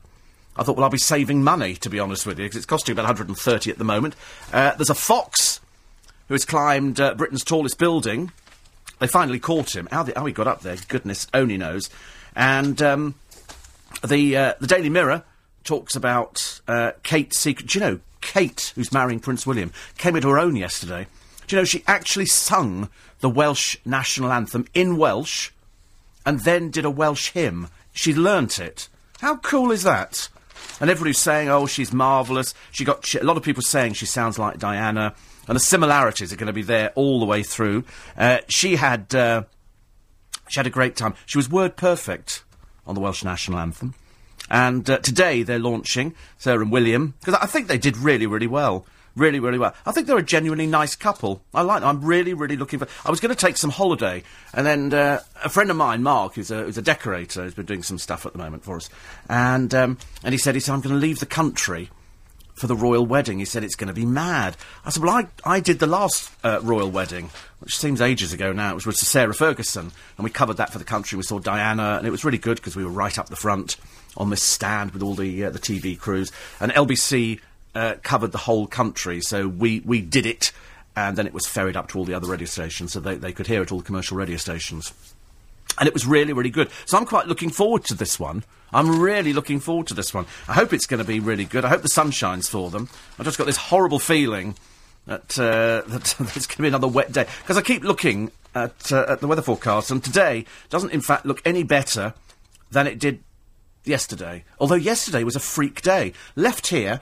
I 0.58 0.64
thought, 0.64 0.76
well, 0.76 0.84
I'll 0.84 0.90
be 0.90 0.98
saving 0.98 1.44
money, 1.44 1.76
to 1.76 1.90
be 1.90 2.00
honest 2.00 2.26
with 2.26 2.38
you, 2.38 2.46
because 2.46 2.58
it's 2.58 2.66
costing 2.66 2.94
about 2.94 3.04
130 3.04 3.72
at 3.72 3.78
the 3.78 3.84
moment. 3.84 4.16
Uh, 4.52 4.76
there's 4.76 4.90
a 4.90 4.96
fox 4.96 5.62
who 6.28 6.34
has 6.34 6.46
climbed 6.46 7.00
uh, 7.00 7.14
Britain's 7.14 7.44
tallest 7.44 7.78
building. 7.78 8.32
They 9.00 9.08
finally 9.08 9.40
caught 9.40 9.76
him. 9.76 9.88
How, 9.92 10.04
the, 10.04 10.14
how 10.16 10.26
he 10.26 10.34
got 10.34 10.48
up 10.48 10.62
there, 10.62 10.76
goodness 10.88 11.28
only 11.34 11.58
knows. 11.58 11.90
And 12.36 12.82
um, 12.82 13.16
the 14.06 14.38
uh, 14.38 14.54
the 14.60 14.68
Daily 14.68 14.90
Mirror 14.90 15.24
talks 15.64 15.96
about 15.96 16.62
uh, 16.68 16.92
Kate's 17.04 17.38
secret. 17.38 17.68
Do 17.68 17.80
you 17.80 17.86
know 17.86 18.00
Kate, 18.22 18.72
who's 18.76 18.92
marrying 18.92 19.20
Prince 19.20 19.46
William, 19.46 19.72
came 19.98 20.16
into 20.16 20.30
her 20.30 20.40
own 20.40 20.56
yesterday? 20.56 21.08
Do 21.48 21.56
you 21.56 21.62
know 21.62 21.66
she 21.66 21.84
actually 21.88 22.28
sung 22.28 22.90
the 23.20 23.30
Welsh 23.30 23.78
national 23.86 24.32
anthem 24.32 24.68
in 24.74 24.98
Welsh, 24.98 25.52
and 26.26 26.40
then 26.42 26.70
did 26.70 26.86
a 26.86 26.90
Welsh 26.90 27.32
hymn. 27.32 27.68
She 27.94 28.14
learnt 28.14 28.60
it. 28.60 28.90
How 29.20 29.38
cool 29.38 29.72
is 29.72 29.84
that? 29.84 30.30
And 30.80 30.90
everybody's 30.90 31.20
saying, 31.20 31.50
"Oh, 31.50 31.68
she's 31.68 31.94
marvellous." 31.94 32.54
She 32.72 32.84
got 32.84 33.06
she, 33.06 33.20
a 33.20 33.24
lot 33.24 33.38
of 33.38 33.44
people 33.44 33.62
saying 33.64 33.94
she 33.94 34.06
sounds 34.06 34.40
like 34.40 34.60
Diana, 34.60 35.14
and 35.48 35.56
the 35.56 35.60
similarities 35.60 36.34
are 36.34 36.36
going 36.36 36.48
to 36.48 36.54
be 36.54 36.64
there 36.64 36.92
all 36.96 37.20
the 37.20 37.26
way 37.26 37.44
through. 37.44 37.84
Uh, 38.18 38.40
she 38.48 38.76
had 38.76 39.14
uh, 39.14 39.44
she 40.50 40.60
had 40.60 40.68
a 40.68 40.72
great 40.72 40.96
time. 40.96 41.14
She 41.26 41.38
was 41.38 41.50
word 41.50 41.76
perfect 41.76 42.44
on 42.92 42.96
the 42.96 43.02
Welsh 43.02 43.24
national 43.24 43.58
anthem. 43.58 43.94
And 44.50 44.88
uh, 44.90 44.98
today 45.00 45.44
they're 45.44 45.60
launching 45.60 46.14
Sarah 46.38 46.62
and 46.62 46.72
William 46.72 47.14
because 47.20 47.36
I 47.36 47.46
think 47.46 47.68
they 47.68 47.78
did 47.78 47.96
really, 47.98 48.28
really 48.28 48.48
well. 48.48 48.86
Really, 49.16 49.40
really 49.40 49.58
well. 49.58 49.74
I 49.86 49.92
think 49.92 50.08
they're 50.08 50.18
a 50.18 50.24
genuinely 50.24 50.68
nice 50.68 50.96
couple. 50.96 51.42
I 51.54 51.64
like 51.64 51.82
them. 51.82 51.90
I'm 51.90 52.06
really, 52.06 52.34
really 52.34 52.56
looking 52.56 52.80
for. 52.80 52.88
I 53.06 53.10
was 53.10 53.20
going 53.20 53.36
to 53.36 53.40
take 53.40 53.58
some 53.58 53.70
holiday, 53.70 54.24
and 54.54 54.66
then 54.66 54.94
uh, 54.94 55.20
a 55.44 55.50
friend 55.50 55.70
of 55.70 55.76
mine, 55.76 56.02
Mark, 56.02 56.36
who's 56.36 56.50
a, 56.50 56.64
who's 56.64 56.78
a 56.78 56.82
decorator, 56.82 57.44
has 57.44 57.54
been 57.54 57.66
doing 57.66 57.84
some 57.84 57.98
stuff 57.98 58.26
at 58.26 58.32
the 58.32 58.38
moment 58.38 58.64
for 58.64 58.78
us, 58.78 58.90
and 59.28 59.76
um, 59.76 59.98
and 60.24 60.34
he 60.34 60.38
said 60.38 60.56
he 60.56 60.62
said 60.62 60.74
I'm 60.74 60.80
going 60.80 60.96
to 60.96 61.02
leave 61.02 61.20
the 61.20 61.26
country 61.26 61.90
for 62.62 62.68
the 62.68 62.76
royal 62.76 63.08
wedding. 63.08 63.40
He 63.40 63.46
said 63.46 63.64
it's 63.64 63.76
going 63.76 63.88
to 63.88 63.94
be 63.94 64.06
mad. 64.06 64.56
I 64.86 64.92
said, 64.92 65.02
well, 65.02 65.16
I, 65.16 65.28
I 65.44 65.60
did 65.62 65.80
the 65.80 65.88
last 65.88 66.32
uh, 66.44 66.60
royal 66.62 66.92
wedding, 66.92 67.32
which 67.60 67.76
seems 67.76 68.00
ages 68.02 68.34
ago 68.34 68.54
now. 68.54 68.70
It 68.70 68.76
was 68.76 68.86
with 68.86 68.98
Sarah 68.98 69.34
Ferguson, 69.34 69.92
and 70.16 70.24
we 70.24 70.30
covered 70.30 70.58
that 70.58 70.72
for 70.72 70.78
the 70.78 70.86
country. 70.86 71.18
We 71.18 71.24
saw 71.24 71.40
Diana, 71.40 71.96
and 71.98 72.06
it 72.06 72.12
was 72.12 72.24
really 72.24 72.38
good 72.38 72.58
because 72.58 72.76
we 72.76 72.86
were 72.86 72.92
right 72.92 73.18
up 73.18 73.30
the 73.30 73.36
front 73.36 73.78
on 74.16 74.30
this 74.30 74.44
stand 74.44 74.92
with 74.92 75.02
all 75.02 75.16
the 75.16 75.46
uh, 75.46 75.50
the 75.50 75.58
TV 75.58 75.98
crews, 75.98 76.32
and 76.60 76.72
LBC 76.72 77.40
uh, 77.74 77.96
covered 78.04 78.32
the 78.32 78.38
whole 78.38 78.68
country. 78.68 79.22
So 79.22 79.48
we 79.48 79.80
we 79.80 80.00
did 80.00 80.28
it, 80.28 80.52
and 80.96 81.18
then 81.18 81.26
it 81.26 81.34
was 81.34 81.48
ferried 81.48 81.76
up 81.76 81.88
to 81.90 81.98
all 81.98 82.06
the 82.06 82.14
other 82.14 82.28
radio 82.28 82.46
stations, 82.46 82.94
so 82.94 83.00
they 83.00 83.16
they 83.16 83.32
could 83.32 83.48
hear 83.48 83.64
it 83.64 83.72
all 83.72 83.80
the 83.80 83.86
commercial 83.86 84.18
radio 84.18 84.38
stations. 84.38 84.94
And 85.78 85.88
it 85.88 85.94
was 85.94 86.06
really, 86.06 86.34
really 86.34 86.50
good. 86.50 86.70
So 86.86 86.98
I'm 86.98 87.06
quite 87.06 87.28
looking 87.28 87.50
forward 87.50 87.86
to 87.86 87.94
this 87.94 88.20
one. 88.20 88.44
I'm 88.74 89.00
really 89.00 89.34
looking 89.34 89.60
forward 89.60 89.88
to 89.88 89.94
this 89.94 90.14
one. 90.14 90.26
I 90.48 90.54
hope 90.54 90.74
it's 90.74 90.86
going 90.86 91.00
to 91.00 91.08
be 91.08 91.20
really 91.20 91.46
good. 91.46 91.66
I 91.66 91.70
hope 91.70 91.82
the 91.82 91.90
sun 91.90 92.12
shines 92.12 92.48
for 92.48 92.70
them. 92.70 92.90
I've 93.18 93.26
just 93.26 93.38
got 93.38 93.48
this 93.48 93.58
horrible 93.58 94.00
feeling 94.00 94.56
that, 95.08 95.38
uh, 95.38 95.88
that 95.88 96.16
there's 96.20 96.48
going 96.48 96.58
to 96.58 96.62
be 96.62 96.68
another 96.68 96.88
wet 96.88 97.12
day. 97.12 97.26
Because 97.42 97.58
I 97.58 97.62
keep 97.62 97.84
looking 97.84 98.32
at, 98.56 98.92
uh, 98.92 99.06
at 99.08 99.22
the 99.22 99.28
weather 99.28 99.42
forecast, 99.42 99.92
and 99.92 100.04
today 100.04 100.46
doesn't, 100.70 100.92
in 100.92 101.02
fact, 101.02 101.26
look 101.26 101.42
any 101.46 101.64
better 101.64 102.14
than 102.70 102.88
it 102.88 103.00
did 103.00 103.24
yesterday. 103.84 104.44
Although 104.60 104.76
yesterday 104.76 105.24
was 105.24 105.36
a 105.36 105.40
freak 105.40 105.82
day. 105.82 106.14
Left 106.36 106.68
here, 106.68 107.02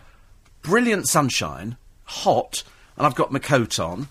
brilliant 0.61 1.07
sunshine, 1.07 1.77
hot, 2.05 2.63
and 2.97 3.05
I've 3.05 3.15
got 3.15 3.31
my 3.31 3.39
coat 3.39 3.79
on. 3.79 4.07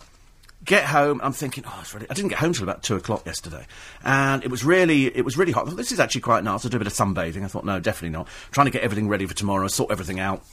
Get 0.69 0.85
home, 0.85 1.19
I'm 1.23 1.32
thinking, 1.32 1.65
oh, 1.67 1.79
it's 1.81 1.94
really. 1.94 2.06
I 2.11 2.12
didn't 2.12 2.29
get 2.29 2.41
home 2.41 2.53
till 2.53 2.62
about 2.62 2.82
two 2.82 2.94
o'clock 2.94 3.25
yesterday, 3.25 3.67
and 4.05 4.44
it 4.44 4.50
was 4.50 4.67
really, 4.67 5.06
it 5.06 5.25
was 5.25 5.38
really 5.38 5.50
hot. 5.50 5.65
I 5.65 5.70
thought, 5.70 5.79
this 5.79 5.93
is 5.93 5.99
actually 5.99 6.20
quite 6.20 6.44
nice. 6.44 6.62
I'll 6.62 6.70
do 6.70 6.76
a 6.76 6.79
bit 6.79 6.87
of 6.87 6.93
sunbathing. 6.93 7.43
I 7.43 7.47
thought, 7.47 7.65
no, 7.65 7.81
definitely 7.81 8.11
not. 8.11 8.29
Trying 8.50 8.67
to 8.67 8.70
get 8.70 8.82
everything 8.82 9.09
ready 9.09 9.25
for 9.25 9.32
tomorrow, 9.32 9.67
sort 9.69 9.91
everything 9.91 10.20
out. 10.20 10.44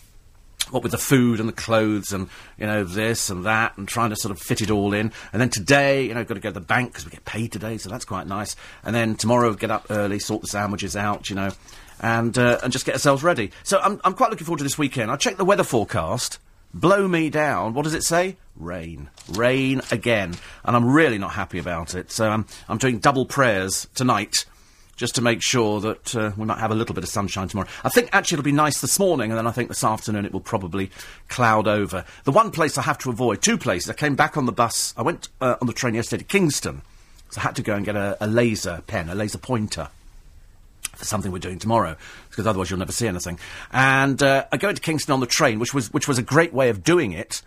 What 0.71 0.83
with 0.83 0.93
the 0.93 0.97
food 0.97 1.41
and 1.41 1.49
the 1.49 1.53
clothes 1.53 2.13
and 2.13 2.29
you 2.57 2.65
know 2.65 2.85
this 2.85 3.29
and 3.29 3.43
that, 3.43 3.77
and 3.77 3.89
trying 3.89 4.11
to 4.11 4.15
sort 4.15 4.31
of 4.31 4.39
fit 4.39 4.61
it 4.61 4.71
all 4.71 4.93
in. 4.93 5.11
And 5.33 5.41
then 5.41 5.49
today, 5.49 6.05
you 6.05 6.13
know, 6.13 6.23
got 6.23 6.35
to 6.35 6.39
go 6.39 6.47
to 6.47 6.53
the 6.53 6.61
bank 6.61 6.93
because 6.93 7.03
we 7.03 7.11
get 7.11 7.25
paid 7.25 7.51
today, 7.51 7.77
so 7.77 7.89
that's 7.89 8.05
quite 8.05 8.25
nice. 8.25 8.55
And 8.85 8.95
then 8.95 9.15
tomorrow, 9.17 9.53
get 9.53 9.69
up 9.69 9.87
early, 9.89 10.19
sort 10.19 10.43
the 10.43 10.47
sandwiches 10.47 10.95
out, 10.95 11.29
you 11.29 11.35
know, 11.35 11.51
and 11.99 12.37
uh, 12.37 12.59
and 12.63 12.71
just 12.71 12.85
get 12.85 12.95
ourselves 12.95 13.21
ready. 13.21 13.51
So 13.63 13.79
I'm 13.79 13.99
I'm 14.05 14.13
quite 14.13 14.29
looking 14.29 14.45
forward 14.45 14.59
to 14.59 14.63
this 14.63 14.77
weekend. 14.77 15.11
I 15.11 15.17
checked 15.17 15.39
the 15.39 15.43
weather 15.43 15.65
forecast. 15.65 16.39
Blow 16.75 17.07
me 17.07 17.29
down. 17.29 17.73
What 17.73 17.83
does 17.83 17.93
it 17.93 18.03
say? 18.03 18.35
Rain. 18.57 19.09
Rain 19.29 19.81
again. 19.91 20.35
And 20.65 20.75
I'm 20.75 20.85
really 20.85 21.17
not 21.17 21.31
happy 21.31 21.57
about 21.57 21.95
it. 21.95 22.11
So 22.11 22.29
I'm, 22.29 22.45
I'm 22.67 22.77
doing 22.77 22.99
double 22.99 23.25
prayers 23.25 23.87
tonight 23.95 24.43
just 24.97 25.15
to 25.15 25.21
make 25.21 25.41
sure 25.41 25.79
that 25.79 26.13
uh, 26.13 26.31
we 26.35 26.43
might 26.43 26.57
have 26.57 26.71
a 26.71 26.75
little 26.75 26.93
bit 26.93 27.05
of 27.05 27.09
sunshine 27.09 27.47
tomorrow. 27.47 27.69
I 27.85 27.89
think 27.89 28.09
actually 28.11 28.35
it'll 28.35 28.43
be 28.43 28.51
nice 28.51 28.81
this 28.81 28.99
morning, 28.99 29.31
and 29.31 29.37
then 29.37 29.47
I 29.47 29.51
think 29.51 29.69
this 29.69 29.85
afternoon 29.85 30.25
it 30.25 30.33
will 30.33 30.41
probably 30.41 30.91
cloud 31.29 31.65
over. 31.65 32.03
The 32.25 32.31
one 32.33 32.51
place 32.51 32.77
I 32.77 32.81
have 32.81 32.97
to 32.99 33.09
avoid, 33.09 33.41
two 33.41 33.57
places, 33.57 33.89
I 33.89 33.93
came 33.93 34.15
back 34.15 34.35
on 34.35 34.45
the 34.45 34.51
bus, 34.51 34.93
I 34.97 35.01
went 35.01 35.29
uh, 35.41 35.55
on 35.59 35.67
the 35.67 35.73
train 35.73 35.95
yesterday 35.95 36.23
to 36.23 36.27
Kingston, 36.27 36.81
so 37.29 37.39
I 37.39 37.43
had 37.43 37.55
to 37.57 37.61
go 37.61 37.75
and 37.75 37.85
get 37.85 37.95
a, 37.97 38.17
a 38.21 38.27
laser 38.27 38.83
pen, 38.87 39.09
a 39.09 39.15
laser 39.15 39.37
pointer 39.37 39.89
for 40.95 41.05
something 41.05 41.31
we're 41.31 41.39
doing 41.39 41.59
tomorrow, 41.59 41.95
because 42.29 42.47
otherwise 42.47 42.69
you'll 42.69 42.79
never 42.79 42.91
see 42.91 43.07
anything. 43.07 43.39
And 43.71 44.21
uh, 44.21 44.45
I 44.51 44.57
go 44.57 44.69
into 44.69 44.81
Kingston 44.81 45.13
on 45.13 45.19
the 45.19 45.27
train, 45.27 45.59
which 45.59 45.73
was 45.73 45.91
which 45.93 46.07
was 46.07 46.17
a 46.17 46.23
great 46.23 46.53
way 46.53 46.69
of 46.69 46.83
doing 46.83 47.11
it, 47.11 47.41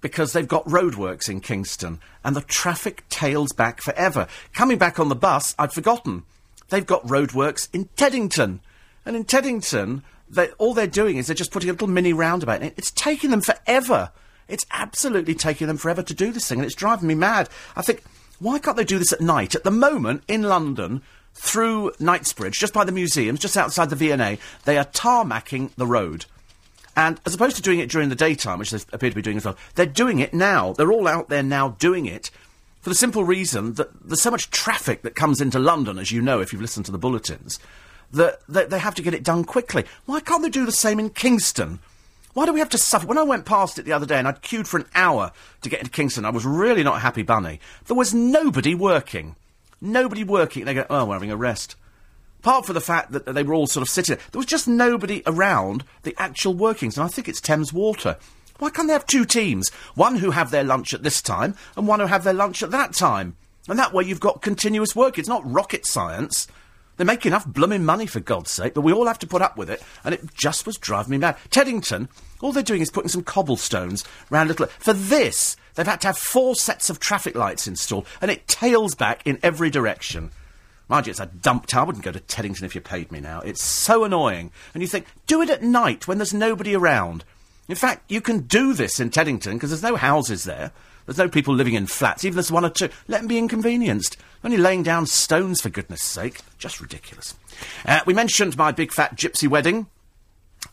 because 0.00 0.32
they've 0.32 0.48
got 0.48 0.64
roadworks 0.66 1.28
in 1.28 1.40
Kingston, 1.40 1.98
and 2.24 2.36
the 2.36 2.42
traffic 2.42 3.08
tails 3.08 3.52
back 3.52 3.80
forever. 3.80 4.26
Coming 4.52 4.78
back 4.78 5.00
on 5.00 5.08
the 5.08 5.14
bus, 5.14 5.54
I'd 5.58 5.72
forgotten 5.72 6.24
they've 6.68 6.86
got 6.86 7.06
roadworks 7.06 7.68
in 7.72 7.88
Teddington, 7.96 8.60
and 9.06 9.16
in 9.16 9.24
Teddington, 9.24 10.02
they, 10.28 10.48
all 10.58 10.74
they're 10.74 10.86
doing 10.86 11.16
is 11.16 11.26
they're 11.26 11.34
just 11.34 11.52
putting 11.52 11.70
a 11.70 11.72
little 11.72 11.88
mini 11.88 12.12
roundabout. 12.12 12.62
in. 12.62 12.72
It's 12.76 12.90
taking 12.90 13.30
them 13.30 13.40
forever. 13.40 14.10
It's 14.48 14.66
absolutely 14.70 15.34
taking 15.34 15.66
them 15.66 15.78
forever 15.78 16.02
to 16.02 16.14
do 16.14 16.32
this 16.32 16.48
thing, 16.48 16.58
and 16.58 16.66
it's 16.66 16.74
driving 16.74 17.08
me 17.08 17.14
mad. 17.14 17.48
I 17.76 17.82
think, 17.82 18.02
why 18.38 18.58
can't 18.58 18.76
they 18.76 18.84
do 18.84 18.98
this 18.98 19.12
at 19.12 19.20
night? 19.20 19.54
At 19.54 19.64
the 19.64 19.70
moment, 19.70 20.22
in 20.28 20.42
London, 20.42 21.02
through 21.34 21.92
Knightsbridge, 21.98 22.58
just 22.58 22.72
by 22.72 22.84
the 22.84 22.92
museums, 22.92 23.40
just 23.40 23.56
outside 23.56 23.90
the 23.90 23.96
V&A, 23.96 24.38
they 24.64 24.78
are 24.78 24.84
tarmacking 24.84 25.70
the 25.76 25.86
road. 25.86 26.26
And 26.96 27.20
as 27.26 27.34
opposed 27.34 27.56
to 27.56 27.62
doing 27.62 27.80
it 27.80 27.90
during 27.90 28.08
the 28.08 28.14
daytime, 28.14 28.58
which 28.58 28.70
they 28.70 28.78
appear 28.92 29.10
to 29.10 29.16
be 29.16 29.22
doing 29.22 29.36
as 29.36 29.44
well, 29.44 29.56
they're 29.74 29.86
doing 29.86 30.20
it 30.20 30.32
now. 30.32 30.72
They're 30.72 30.92
all 30.92 31.08
out 31.08 31.28
there 31.28 31.42
now 31.42 31.70
doing 31.70 32.06
it 32.06 32.30
for 32.84 32.90
the 32.90 32.94
simple 32.94 33.24
reason 33.24 33.74
that 33.74 33.88
there's 34.06 34.20
so 34.20 34.30
much 34.30 34.50
traffic 34.50 35.02
that 35.02 35.14
comes 35.14 35.40
into 35.40 35.58
London, 35.58 35.98
as 35.98 36.12
you 36.12 36.20
know 36.20 36.40
if 36.40 36.52
you've 36.52 36.62
listened 36.62 36.84
to 36.86 36.92
the 36.92 36.98
bulletins, 36.98 37.58
that, 38.12 38.40
that 38.46 38.68
they 38.68 38.78
have 38.78 38.94
to 38.94 39.02
get 39.02 39.14
it 39.14 39.24
done 39.24 39.42
quickly. 39.42 39.84
Why 40.04 40.20
can't 40.20 40.42
they 40.42 40.50
do 40.50 40.66
the 40.66 40.72
same 40.72 41.00
in 41.00 41.08
Kingston? 41.10 41.80
Why 42.34 42.44
do 42.44 42.52
we 42.52 42.58
have 42.58 42.68
to 42.68 42.78
suffer? 42.78 43.06
When 43.06 43.16
I 43.16 43.22
went 43.22 43.46
past 43.46 43.78
it 43.78 43.84
the 43.84 43.92
other 43.92 44.04
day 44.04 44.18
and 44.18 44.28
I'd 44.28 44.42
queued 44.42 44.68
for 44.68 44.78
an 44.78 44.86
hour 44.94 45.32
to 45.62 45.68
get 45.70 45.80
into 45.80 45.90
Kingston, 45.90 46.26
I 46.26 46.30
was 46.30 46.44
really 46.44 46.82
not 46.82 46.96
a 46.96 47.00
happy 47.00 47.22
bunny. 47.22 47.58
There 47.86 47.96
was 47.96 48.12
nobody 48.12 48.74
working. 48.74 49.34
Nobody 49.84 50.24
working. 50.24 50.64
They 50.64 50.74
go, 50.74 50.86
oh, 50.88 51.04
we're 51.04 51.14
having 51.14 51.30
a 51.30 51.36
rest. 51.36 51.76
Apart 52.40 52.66
from 52.66 52.74
the 52.74 52.80
fact 52.80 53.12
that 53.12 53.26
they 53.26 53.42
were 53.42 53.54
all 53.54 53.66
sort 53.66 53.82
of 53.82 53.88
sitting 53.88 54.16
there, 54.16 54.24
there 54.32 54.38
was 54.38 54.46
just 54.46 54.66
nobody 54.66 55.22
around 55.26 55.84
the 56.02 56.14
actual 56.18 56.54
workings. 56.54 56.96
And 56.96 57.04
I 57.04 57.08
think 57.08 57.28
it's 57.28 57.40
Thames 57.40 57.72
Water. 57.72 58.16
Why 58.58 58.70
can't 58.70 58.88
they 58.88 58.94
have 58.94 59.06
two 59.06 59.24
teams? 59.24 59.70
One 59.94 60.16
who 60.16 60.30
have 60.30 60.50
their 60.50 60.64
lunch 60.64 60.94
at 60.94 61.02
this 61.02 61.20
time 61.20 61.54
and 61.76 61.86
one 61.86 62.00
who 62.00 62.06
have 62.06 62.24
their 62.24 62.32
lunch 62.32 62.62
at 62.62 62.70
that 62.70 62.94
time. 62.94 63.36
And 63.68 63.78
that 63.78 63.92
way 63.92 64.04
you've 64.04 64.20
got 64.20 64.42
continuous 64.42 64.96
work. 64.96 65.18
It's 65.18 65.28
not 65.28 65.50
rocket 65.50 65.84
science. 65.86 66.48
They 66.96 67.04
make 67.04 67.26
enough 67.26 67.46
blooming 67.46 67.84
money, 67.84 68.06
for 68.06 68.20
God's 68.20 68.52
sake, 68.52 68.72
but 68.72 68.82
we 68.82 68.92
all 68.92 69.06
have 69.06 69.18
to 69.18 69.26
put 69.26 69.42
up 69.42 69.56
with 69.56 69.68
it, 69.68 69.82
and 70.04 70.14
it 70.14 70.32
just 70.32 70.64
was 70.64 70.78
driving 70.78 71.10
me 71.10 71.18
mad. 71.18 71.36
Teddington, 71.50 72.08
all 72.40 72.52
they're 72.52 72.62
doing 72.62 72.82
is 72.82 72.90
putting 72.90 73.08
some 73.08 73.24
cobblestones 73.24 74.04
round 74.30 74.48
little. 74.48 74.66
For 74.66 74.92
this, 74.92 75.56
they've 75.74 75.86
had 75.86 76.00
to 76.02 76.08
have 76.08 76.18
four 76.18 76.54
sets 76.54 76.90
of 76.90 77.00
traffic 77.00 77.34
lights 77.34 77.66
installed, 77.66 78.06
and 78.20 78.30
it 78.30 78.46
tails 78.46 78.94
back 78.94 79.22
in 79.26 79.38
every 79.42 79.70
direction. 79.70 80.30
Mind 80.88 81.06
you, 81.06 81.10
it's 81.12 81.20
a 81.20 81.26
dump 81.26 81.66
town. 81.66 81.82
I 81.82 81.86
wouldn't 81.86 82.04
go 82.04 82.12
to 82.12 82.20
Teddington 82.20 82.64
if 82.64 82.74
you 82.74 82.80
paid 82.80 83.10
me 83.10 83.20
now. 83.20 83.40
It's 83.40 83.62
so 83.62 84.04
annoying. 84.04 84.50
And 84.74 84.82
you 84.82 84.88
think, 84.88 85.06
do 85.26 85.40
it 85.40 85.50
at 85.50 85.62
night 85.62 86.06
when 86.06 86.18
there's 86.18 86.34
nobody 86.34 86.76
around. 86.76 87.24
In 87.68 87.74
fact, 87.74 88.10
you 88.10 88.20
can 88.20 88.40
do 88.40 88.74
this 88.74 89.00
in 89.00 89.10
Teddington 89.10 89.54
because 89.54 89.70
there's 89.70 89.82
no 89.82 89.96
houses 89.96 90.44
there. 90.44 90.72
There's 91.06 91.18
no 91.18 91.28
people 91.28 91.54
living 91.54 91.74
in 91.74 91.86
flats, 91.86 92.24
even 92.24 92.36
there's 92.36 92.52
one 92.52 92.64
or 92.64 92.70
two. 92.70 92.88
Let 93.08 93.20
them 93.20 93.28
be 93.28 93.38
inconvenienced. 93.38 94.16
Only 94.42 94.56
laying 94.56 94.82
down 94.82 95.06
stones, 95.06 95.60
for 95.60 95.68
goodness 95.68 96.02
sake. 96.02 96.40
Just 96.58 96.80
ridiculous. 96.80 97.34
Uh, 97.84 98.00
we 98.06 98.14
mentioned 98.14 98.56
my 98.56 98.72
big 98.72 98.92
fat 98.92 99.16
gypsy 99.16 99.48
wedding. 99.48 99.86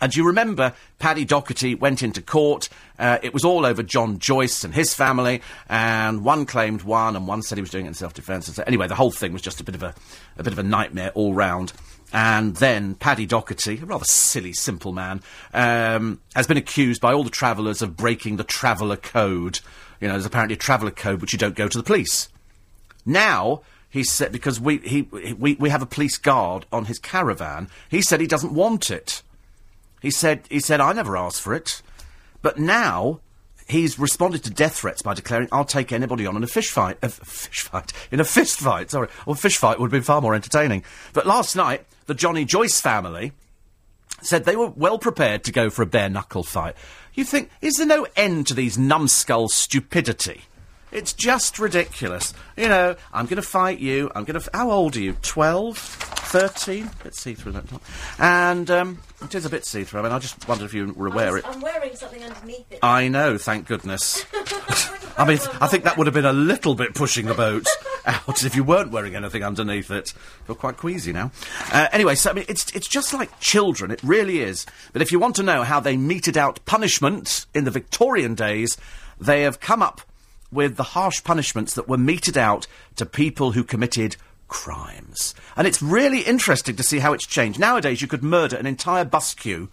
And 0.02 0.16
you 0.16 0.26
remember 0.26 0.74
Paddy 0.98 1.26
Doherty 1.26 1.76
went 1.76 2.02
into 2.02 2.24
court. 2.24 2.70
Uh, 2.98 3.20
it 3.22 3.34
was 3.34 3.46
all 3.46 3.68
over 3.68 3.84
John 3.84 4.18
Joyce 4.18 4.64
and 4.64 4.74
his 4.74 4.96
family, 4.96 5.42
and 5.70 6.26
one 6.26 6.48
claimed 6.48 6.82
one, 6.82 7.16
and 7.16 7.28
one 7.28 7.44
said 7.44 7.60
he 7.60 7.62
was 7.62 7.70
doing 7.70 7.86
it 7.86 7.90
in 7.90 7.94
self-defence. 7.94 8.54
So 8.54 8.64
anyway, 8.66 8.88
the 8.88 8.96
whole 8.96 9.12
thing 9.12 9.32
was 9.32 9.44
just 9.44 9.62
a 9.62 9.64
bit 9.64 9.76
of 9.76 9.84
a, 9.84 9.94
a 10.38 10.44
bit 10.44 10.54
of 10.54 10.60
a 10.60 10.64
nightmare 10.64 11.12
all 11.14 11.36
round. 11.36 11.72
And 12.12 12.56
then 12.58 12.96
Paddy 12.96 13.26
Doherty, 13.26 13.80
a 13.80 13.86
rather 13.86 14.04
silly, 14.06 14.54
simple 14.54 14.92
man, 14.92 15.22
um, 15.54 16.20
has 16.36 16.48
been 16.48 16.58
accused 16.58 17.00
by 17.00 17.14
all 17.14 17.24
the 17.24 17.30
travellers 17.30 17.82
of 17.82 17.96
breaking 17.96 18.38
the 18.38 18.44
traveller 18.44 18.98
code. 18.98 19.60
You 20.02 20.08
know, 20.08 20.16
there's 20.16 20.26
apparently 20.26 20.56
a 20.56 20.60
traveller 20.60 20.92
code 20.92 21.22
which 21.22 21.32
you 21.32 21.40
don't 21.40 21.56
go 21.56 21.68
to 21.68 21.78
the 21.78 21.84
police. 21.84 22.28
Now, 23.06 23.62
he 23.90 24.04
said, 24.04 24.32
because 24.32 24.60
we, 24.60 24.80
he, 24.80 25.04
we, 25.04 25.56
we 25.56 25.70
have 25.70 25.82
a 25.82 25.86
police 25.86 26.18
guard 26.18 26.66
on 26.72 26.86
his 26.86 26.98
caravan, 26.98 27.70
he 27.90 28.02
said 28.02 28.20
he 28.20 28.28
doesn't 28.28 28.54
want 28.54 28.90
it. 28.90 29.22
He 30.02 30.12
said, 30.12 30.42
he 30.50 30.60
said, 30.60 30.82
I 30.82 30.94
never 30.94 31.16
asked 31.16 31.42
for 31.42 31.54
it. 31.54 31.82
But 32.42 32.58
now, 32.58 33.22
he's 33.68 34.00
responded 34.00 34.44
to 34.44 34.50
death 34.50 34.78
threats 34.78 35.02
by 35.02 35.14
declaring, 35.14 35.48
I'll 35.52 35.64
take 35.64 35.92
anybody 35.92 36.26
on 36.26 36.36
in 36.36 36.44
a 36.44 36.48
fish 36.48 36.70
fight. 36.70 36.98
A 37.02 37.10
fish 37.10 37.62
fight? 37.62 37.94
In 38.12 38.20
a 38.20 38.26
fist 38.26 38.60
fight, 38.60 38.92
sorry. 38.92 39.08
Well, 39.26 39.36
fish 39.36 39.58
fight 39.58 39.80
would 39.80 39.88
have 39.88 39.92
been 39.92 40.02
far 40.02 40.22
more 40.22 40.36
entertaining. 40.36 40.84
But 41.14 41.28
last 41.28 41.56
night, 41.56 41.86
the 42.08 42.16
Johnny 42.16 42.46
Joyce 42.46 42.82
family 42.82 43.32
said 44.22 44.46
they 44.46 44.56
were 44.56 44.70
well 44.70 45.00
prepared 45.00 45.44
to 45.44 45.52
go 45.52 45.70
for 45.70 45.84
a 45.84 45.88
bare 45.88 46.10
knuckle 46.10 46.44
fight. 46.44 46.76
You 47.14 47.24
think, 47.24 47.50
is 47.62 47.76
there 47.76 47.88
no 47.88 48.08
end 48.16 48.48
to 48.48 48.54
these 48.54 48.78
numbskull 48.78 49.50
stupidity? 49.50 50.42
It's 50.92 51.14
just 51.14 51.58
ridiculous. 51.60 52.34
You 52.58 52.68
know, 52.68 52.96
I'm 53.14 53.26
going 53.26 53.38
to 53.38 53.42
fight 53.42 53.80
you. 53.80 54.12
I'm 54.14 54.24
going 54.26 54.40
to. 54.40 54.46
F- 54.46 54.50
How 54.54 54.72
old 54.72 54.96
are 54.98 55.02
you? 55.02 55.14
12? 55.22 55.78
13? 55.78 56.90
Let's 57.04 57.20
see 57.20 57.34
through 57.34 57.54
that 57.54 57.68
top. 57.68 57.82
And 58.20 58.70
um, 58.72 59.00
it 59.22 59.36
is 59.36 59.46
a 59.46 59.50
bit 59.50 59.66
see 59.66 59.84
through. 59.84 60.00
I 60.00 60.04
mean, 60.04 60.12
I 60.12 60.20
just 60.20 60.48
wondered 60.48 60.66
if 60.66 60.74
you 60.74 60.94
were 60.94 61.08
aware 61.08 61.38
it. 61.38 61.46
I'm 61.48 61.60
wearing 61.62 61.96
something 61.96 62.24
underneath 62.24 62.72
it. 62.72 62.80
I 62.82 63.08
know, 63.10 63.38
thank 63.38 63.68
goodness. 63.68 64.26
I 65.18 65.26
mean, 65.26 65.40
I 65.60 65.68
think 65.68 65.84
that 65.84 65.98
would 65.98 66.08
have 66.08 66.14
been 66.14 66.26
a 66.26 66.32
little 66.34 66.74
bit 66.74 66.94
pushing 66.96 67.26
the 67.26 67.34
boat 67.34 67.68
out 68.06 68.44
if 68.44 68.56
you 68.56 68.64
weren't 68.64 68.92
wearing 68.92 69.16
anything 69.16 69.44
underneath 69.44 69.92
it. 69.92 70.14
You're 70.48 70.56
quite 70.56 70.78
queasy 70.78 71.12
now. 71.12 71.32
Uh, 71.72 71.88
anyway, 71.92 72.16
so 72.16 72.32
I 72.32 72.34
mean, 72.34 72.46
it's 72.48 72.72
it's 72.72 72.88
just 72.88 73.14
like 73.14 73.40
children. 73.42 73.92
It 73.92 74.02
really 74.04 74.40
is. 74.40 74.66
But 74.94 75.02
if 75.02 75.12
you 75.12 75.20
want 75.20 75.36
to 75.36 75.44
know 75.44 75.64
how 75.64 75.80
they 75.82 75.98
meted 75.98 76.38
out 76.38 76.66
punishment 76.66 77.46
in 77.54 77.66
the 77.66 77.72
Victorian 77.72 78.36
days, 78.36 78.78
they 79.20 79.42
have 79.44 79.60
come 79.60 79.82
up 79.84 80.02
with 80.52 80.76
the 80.76 80.84
harsh 80.84 81.24
punishments 81.24 81.74
that 81.76 81.88
were 81.88 81.98
meted 81.98 82.38
out 82.38 82.68
to 82.98 83.06
people 83.06 83.54
who 83.54 83.64
committed 83.64 84.16
crimes. 84.48 85.34
And 85.56 85.68
it's 85.68 85.82
really 85.82 86.22
interesting 86.22 86.76
to 86.76 86.84
see 86.84 87.00
how 87.00 87.14
it's 87.14 87.26
changed. 87.26 87.60
Nowadays, 87.60 88.02
you 88.02 88.08
could 88.08 88.24
murder 88.24 88.58
an 88.58 88.66
entire 88.66 89.06
bus 89.06 89.34
queue 89.34 89.70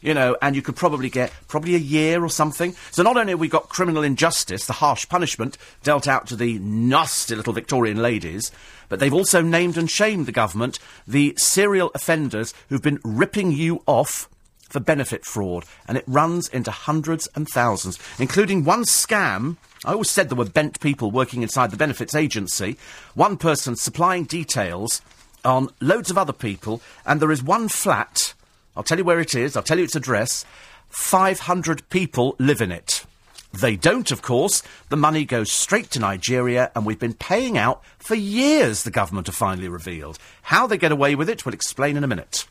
you 0.00 0.14
know, 0.14 0.36
and 0.40 0.54
you 0.54 0.62
could 0.62 0.76
probably 0.76 1.10
get 1.10 1.32
probably 1.48 1.74
a 1.74 1.78
year 1.78 2.22
or 2.22 2.30
something. 2.30 2.74
So 2.90 3.02
not 3.02 3.16
only 3.16 3.32
have 3.32 3.40
we 3.40 3.48
got 3.48 3.68
criminal 3.68 4.02
injustice, 4.02 4.66
the 4.66 4.74
harsh 4.74 5.08
punishment 5.08 5.58
dealt 5.82 6.06
out 6.06 6.26
to 6.28 6.36
the 6.36 6.58
nasty 6.60 7.34
little 7.34 7.52
Victorian 7.52 8.00
ladies, 8.00 8.52
but 8.88 9.00
they've 9.00 9.12
also 9.12 9.42
named 9.42 9.76
and 9.76 9.90
shamed 9.90 10.26
the 10.26 10.32
government 10.32 10.78
the 11.06 11.34
serial 11.36 11.90
offenders 11.94 12.54
who've 12.68 12.82
been 12.82 13.00
ripping 13.04 13.52
you 13.52 13.82
off 13.86 14.28
for 14.68 14.80
benefit 14.80 15.24
fraud, 15.24 15.64
and 15.86 15.96
it 15.96 16.04
runs 16.06 16.48
into 16.48 16.70
hundreds 16.70 17.26
and 17.34 17.48
thousands, 17.48 17.98
including 18.18 18.64
one 18.64 18.84
scam. 18.84 19.56
I 19.84 19.92
always 19.92 20.10
said 20.10 20.28
there 20.28 20.36
were 20.36 20.44
bent 20.44 20.80
people 20.80 21.10
working 21.10 21.42
inside 21.42 21.70
the 21.70 21.76
benefits 21.76 22.14
agency. 22.14 22.76
One 23.14 23.36
person 23.36 23.76
supplying 23.76 24.24
details 24.24 25.02
on 25.44 25.70
loads 25.80 26.10
of 26.10 26.18
other 26.18 26.32
people, 26.32 26.82
and 27.06 27.20
there 27.20 27.30
is 27.30 27.42
one 27.42 27.68
flat 27.68 28.34
I'll 28.78 28.84
tell 28.84 28.98
you 28.98 29.04
where 29.04 29.18
it 29.18 29.34
is, 29.34 29.56
I'll 29.56 29.64
tell 29.64 29.78
you 29.78 29.82
its 29.84 29.96
address. 29.96 30.44
500 30.88 31.90
people 31.90 32.36
live 32.38 32.60
in 32.60 32.70
it. 32.70 33.04
They 33.52 33.74
don't, 33.74 34.12
of 34.12 34.22
course. 34.22 34.62
The 34.88 34.96
money 34.96 35.24
goes 35.24 35.50
straight 35.50 35.90
to 35.90 35.98
Nigeria, 35.98 36.70
and 36.76 36.86
we've 36.86 36.98
been 36.98 37.14
paying 37.14 37.58
out 37.58 37.82
for 37.98 38.14
years, 38.14 38.84
the 38.84 38.92
government 38.92 39.26
have 39.26 39.34
finally 39.34 39.68
revealed. 39.68 40.20
How 40.42 40.68
they 40.68 40.78
get 40.78 40.92
away 40.92 41.16
with 41.16 41.28
it, 41.28 41.44
we'll 41.44 41.54
explain 41.54 41.96
in 41.96 42.04
a 42.04 42.06
minute. 42.06 42.46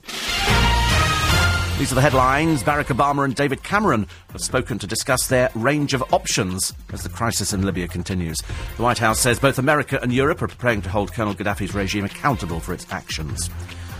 These 1.77 1.91
are 1.91 1.95
the 1.95 2.01
headlines. 2.01 2.63
Barack 2.63 2.85
Obama 2.85 3.23
and 3.23 3.35
David 3.35 3.61
Cameron 3.61 4.07
have 4.31 4.41
spoken 4.41 4.79
to 4.79 4.87
discuss 4.87 5.27
their 5.27 5.51
range 5.53 5.93
of 5.93 6.03
options 6.11 6.73
as 6.91 7.03
the 7.03 7.09
crisis 7.09 7.53
in 7.53 7.61
Libya 7.61 7.87
continues. 7.87 8.41
The 8.77 8.83
White 8.83 8.97
House 8.97 9.19
says 9.19 9.39
both 9.39 9.59
America 9.59 9.99
and 10.01 10.11
Europe 10.11 10.41
are 10.41 10.47
preparing 10.47 10.81
to 10.81 10.89
hold 10.89 11.13
Colonel 11.13 11.35
Gaddafi's 11.35 11.75
regime 11.75 12.03
accountable 12.03 12.59
for 12.59 12.73
its 12.73 12.91
actions. 12.91 13.51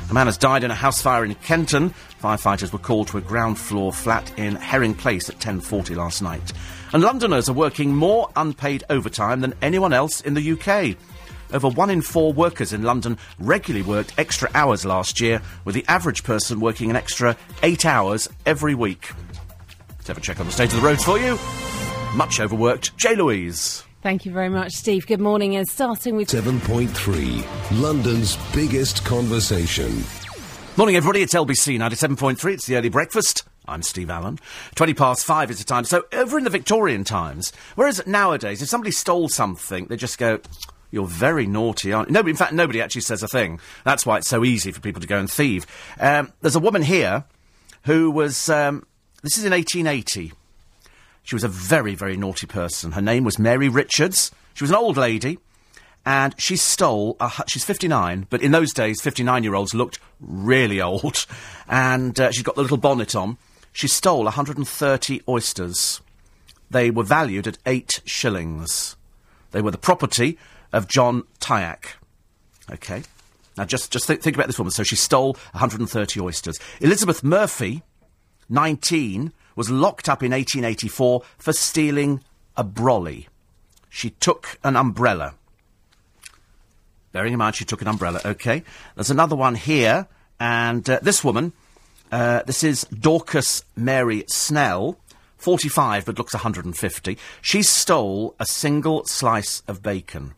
A 0.10 0.14
man 0.14 0.26
has 0.26 0.40
died 0.40 0.64
in 0.64 0.72
a 0.72 0.76
house 0.76 1.04
fire 1.04 1.24
in 1.24 1.36
Kenton. 1.36 1.94
Firefighters 2.20 2.74
were 2.74 2.80
called 2.80 3.10
to 3.10 3.20
a 3.20 3.22
ground 3.22 3.60
floor 3.60 3.94
flat 3.94 4.32
in 4.40 4.56
Herring 4.56 4.96
Place 4.96 5.30
at 5.30 5.38
10.40 5.38 5.96
last 5.96 6.24
night. 6.24 6.54
And 6.94 7.04
Londoners 7.04 7.48
are 7.48 7.54
working 7.54 7.96
more 7.96 8.28
unpaid 8.36 8.86
overtime 8.90 9.42
than 9.42 9.54
anyone 9.62 9.94
else 9.94 10.20
in 10.22 10.34
the 10.34 10.54
UK. 10.54 10.98
Over 11.54 11.70
one 11.70 11.90
in 11.90 12.02
four 12.02 12.34
workers 12.34 12.74
in 12.74 12.84
London 12.84 13.18
regularly 13.40 13.88
worked 13.88 14.14
extra 14.18 14.50
hours 14.54 14.86
last 14.86 15.22
year, 15.22 15.42
with 15.66 15.76
the 15.76 15.86
average 15.88 16.24
person 16.24 16.60
working 16.60 16.90
an 16.90 16.96
extra 16.96 17.38
eight 17.64 17.86
hours 17.86 18.28
every 18.46 18.76
week. 18.76 19.12
Let's 19.90 20.08
have 20.08 20.18
a 20.18 20.22
check 20.22 20.40
on 20.40 20.46
the 20.46 20.52
state 20.52 20.74
of 20.74 20.82
the 20.82 20.86
roads 20.86 21.04
for 21.04 21.18
you. 21.20 21.38
Much 22.16 22.40
overworked. 22.40 22.96
J. 22.98 23.16
Louise. 23.16 23.84
Thank 24.02 24.26
you 24.26 24.32
very 24.32 24.50
much, 24.50 24.74
Steve. 24.74 25.06
Good 25.08 25.20
morning. 25.20 25.56
And 25.56 25.68
starting 25.68 26.16
with 26.16 26.30
7.3, 26.30 27.82
London's 27.82 28.38
biggest 28.54 29.04
conversation. 29.04 30.04
Morning, 30.78 30.96
everybody. 30.96 31.24
It's 31.24 31.34
LBC 31.34 31.78
97.3. 31.80 32.54
It's 32.54 32.68
the 32.68 32.78
early 32.78 32.90
breakfast. 32.90 33.44
I'm 33.68 33.82
Steve 33.82 34.10
Allen. 34.10 34.40
20 34.76 34.94
past 34.94 35.26
five 35.26 35.52
is 35.52 35.58
the 35.58 35.66
time. 35.66 35.84
So, 35.84 36.06
over 36.14 36.38
in 36.38 36.46
the 36.46 36.50
Victorian 36.50 37.04
times, 37.04 37.52
whereas 37.76 38.06
nowadays, 38.08 38.62
if 38.62 38.70
somebody 38.70 38.92
stole 38.92 39.28
something, 39.28 39.88
they 39.88 39.98
just 39.98 40.18
go, 40.18 40.40
You're 40.92 41.08
very 41.08 41.48
naughty, 41.48 41.92
aren't 41.92 42.10
you? 42.10 42.14
Nobody, 42.14 42.32
in 42.32 42.38
fact, 42.38 42.54
nobody 42.54 42.82
actually 42.82 43.02
says 43.02 43.22
a 43.22 43.28
thing. 43.28 43.60
That's 43.84 44.06
why 44.06 44.18
it's 44.18 44.28
so 44.28 44.46
easy 44.46 44.72
for 44.72 44.80
people 44.80 45.02
to 45.02 45.08
go 45.08 45.18
and 45.18 45.30
thieve. 45.30 45.66
Um, 46.00 46.32
there's 46.42 46.56
a 46.56 46.62
woman 46.62 46.82
here 46.82 47.26
who 47.84 48.10
was, 48.10 48.50
um, 48.50 48.86
this 49.22 49.38
is 49.38 49.44
in 49.44 49.52
1880. 49.52 50.32
She 51.24 51.36
was 51.36 51.44
a 51.44 51.50
very, 51.50 51.94
very 51.94 52.16
naughty 52.16 52.48
person. 52.48 52.94
Her 52.94 53.02
name 53.02 53.26
was 53.26 53.38
Mary 53.38 53.68
Richards. 53.68 54.32
She 54.54 54.64
was 54.64 54.72
an 54.72 54.78
old 54.78 54.96
lady, 54.96 55.40
and 56.06 56.34
she 56.38 56.56
stole. 56.56 57.18
A, 57.20 57.32
she's 57.48 57.66
59, 57.66 58.28
but 58.30 58.42
in 58.42 58.54
those 58.54 58.72
days, 58.72 59.02
59 59.02 59.44
year 59.44 59.56
olds 59.56 59.74
looked 59.74 60.00
really 60.22 60.80
old. 60.82 61.26
And 61.68 62.18
uh, 62.18 62.32
she's 62.32 62.44
got 62.44 62.56
the 62.56 62.62
little 62.62 62.78
bonnet 62.78 63.14
on. 63.14 63.38
She 63.74 63.90
stole 63.90 64.24
130 64.24 65.22
oysters. 65.28 66.02
They 66.72 66.90
were 66.90 67.04
valued 67.04 67.46
at 67.46 67.58
eight 67.66 68.02
shillings. 68.06 68.96
They 69.52 69.62
were 69.62 69.72
the 69.72 69.78
property 69.78 70.38
of 70.74 70.88
John 70.88 71.24
Tyack. 71.40 71.96
Okay. 72.72 73.04
Now, 73.58 73.66
just, 73.66 73.92
just 73.92 74.06
think, 74.06 74.22
think 74.22 74.36
about 74.36 74.48
this 74.48 74.60
woman. 74.60 74.72
So 74.72 74.84
she 74.84 74.96
stole 74.96 75.34
130 75.52 76.20
oysters. 76.20 76.60
Elizabeth 76.80 77.24
Murphy, 77.24 77.82
19, 78.50 79.34
was 79.56 79.70
locked 79.72 80.08
up 80.08 80.22
in 80.22 80.32
1884 80.32 81.24
for 81.38 81.54
stealing 81.54 82.22
a 82.56 82.64
brolly. 82.64 83.28
She 83.90 84.12
took 84.12 84.60
an 84.64 84.76
umbrella. 84.76 85.34
Bearing 87.12 87.34
in 87.34 87.40
mind 87.40 87.56
she 87.56 87.66
took 87.66 87.82
an 87.82 87.88
umbrella, 87.88 88.22
okay. 88.24 88.64
There's 88.96 89.10
another 89.10 89.36
one 89.36 89.56
here, 89.56 90.08
and 90.40 90.88
uh, 90.88 91.00
this 91.02 91.24
woman, 91.24 91.54
uh, 92.12 92.44
this 92.44 92.64
is 92.64 92.84
Dorcas 92.86 93.64
Mary 93.76 94.24
Snell, 94.28 95.00
45 95.38 96.06
but 96.06 96.18
looks 96.20 96.36
150. 96.36 97.18
She 97.42 97.64
stole 97.64 98.36
a 98.40 98.46
single 98.46 99.04
slice 99.06 99.64
of 99.68 99.82
bacon. 99.82 100.36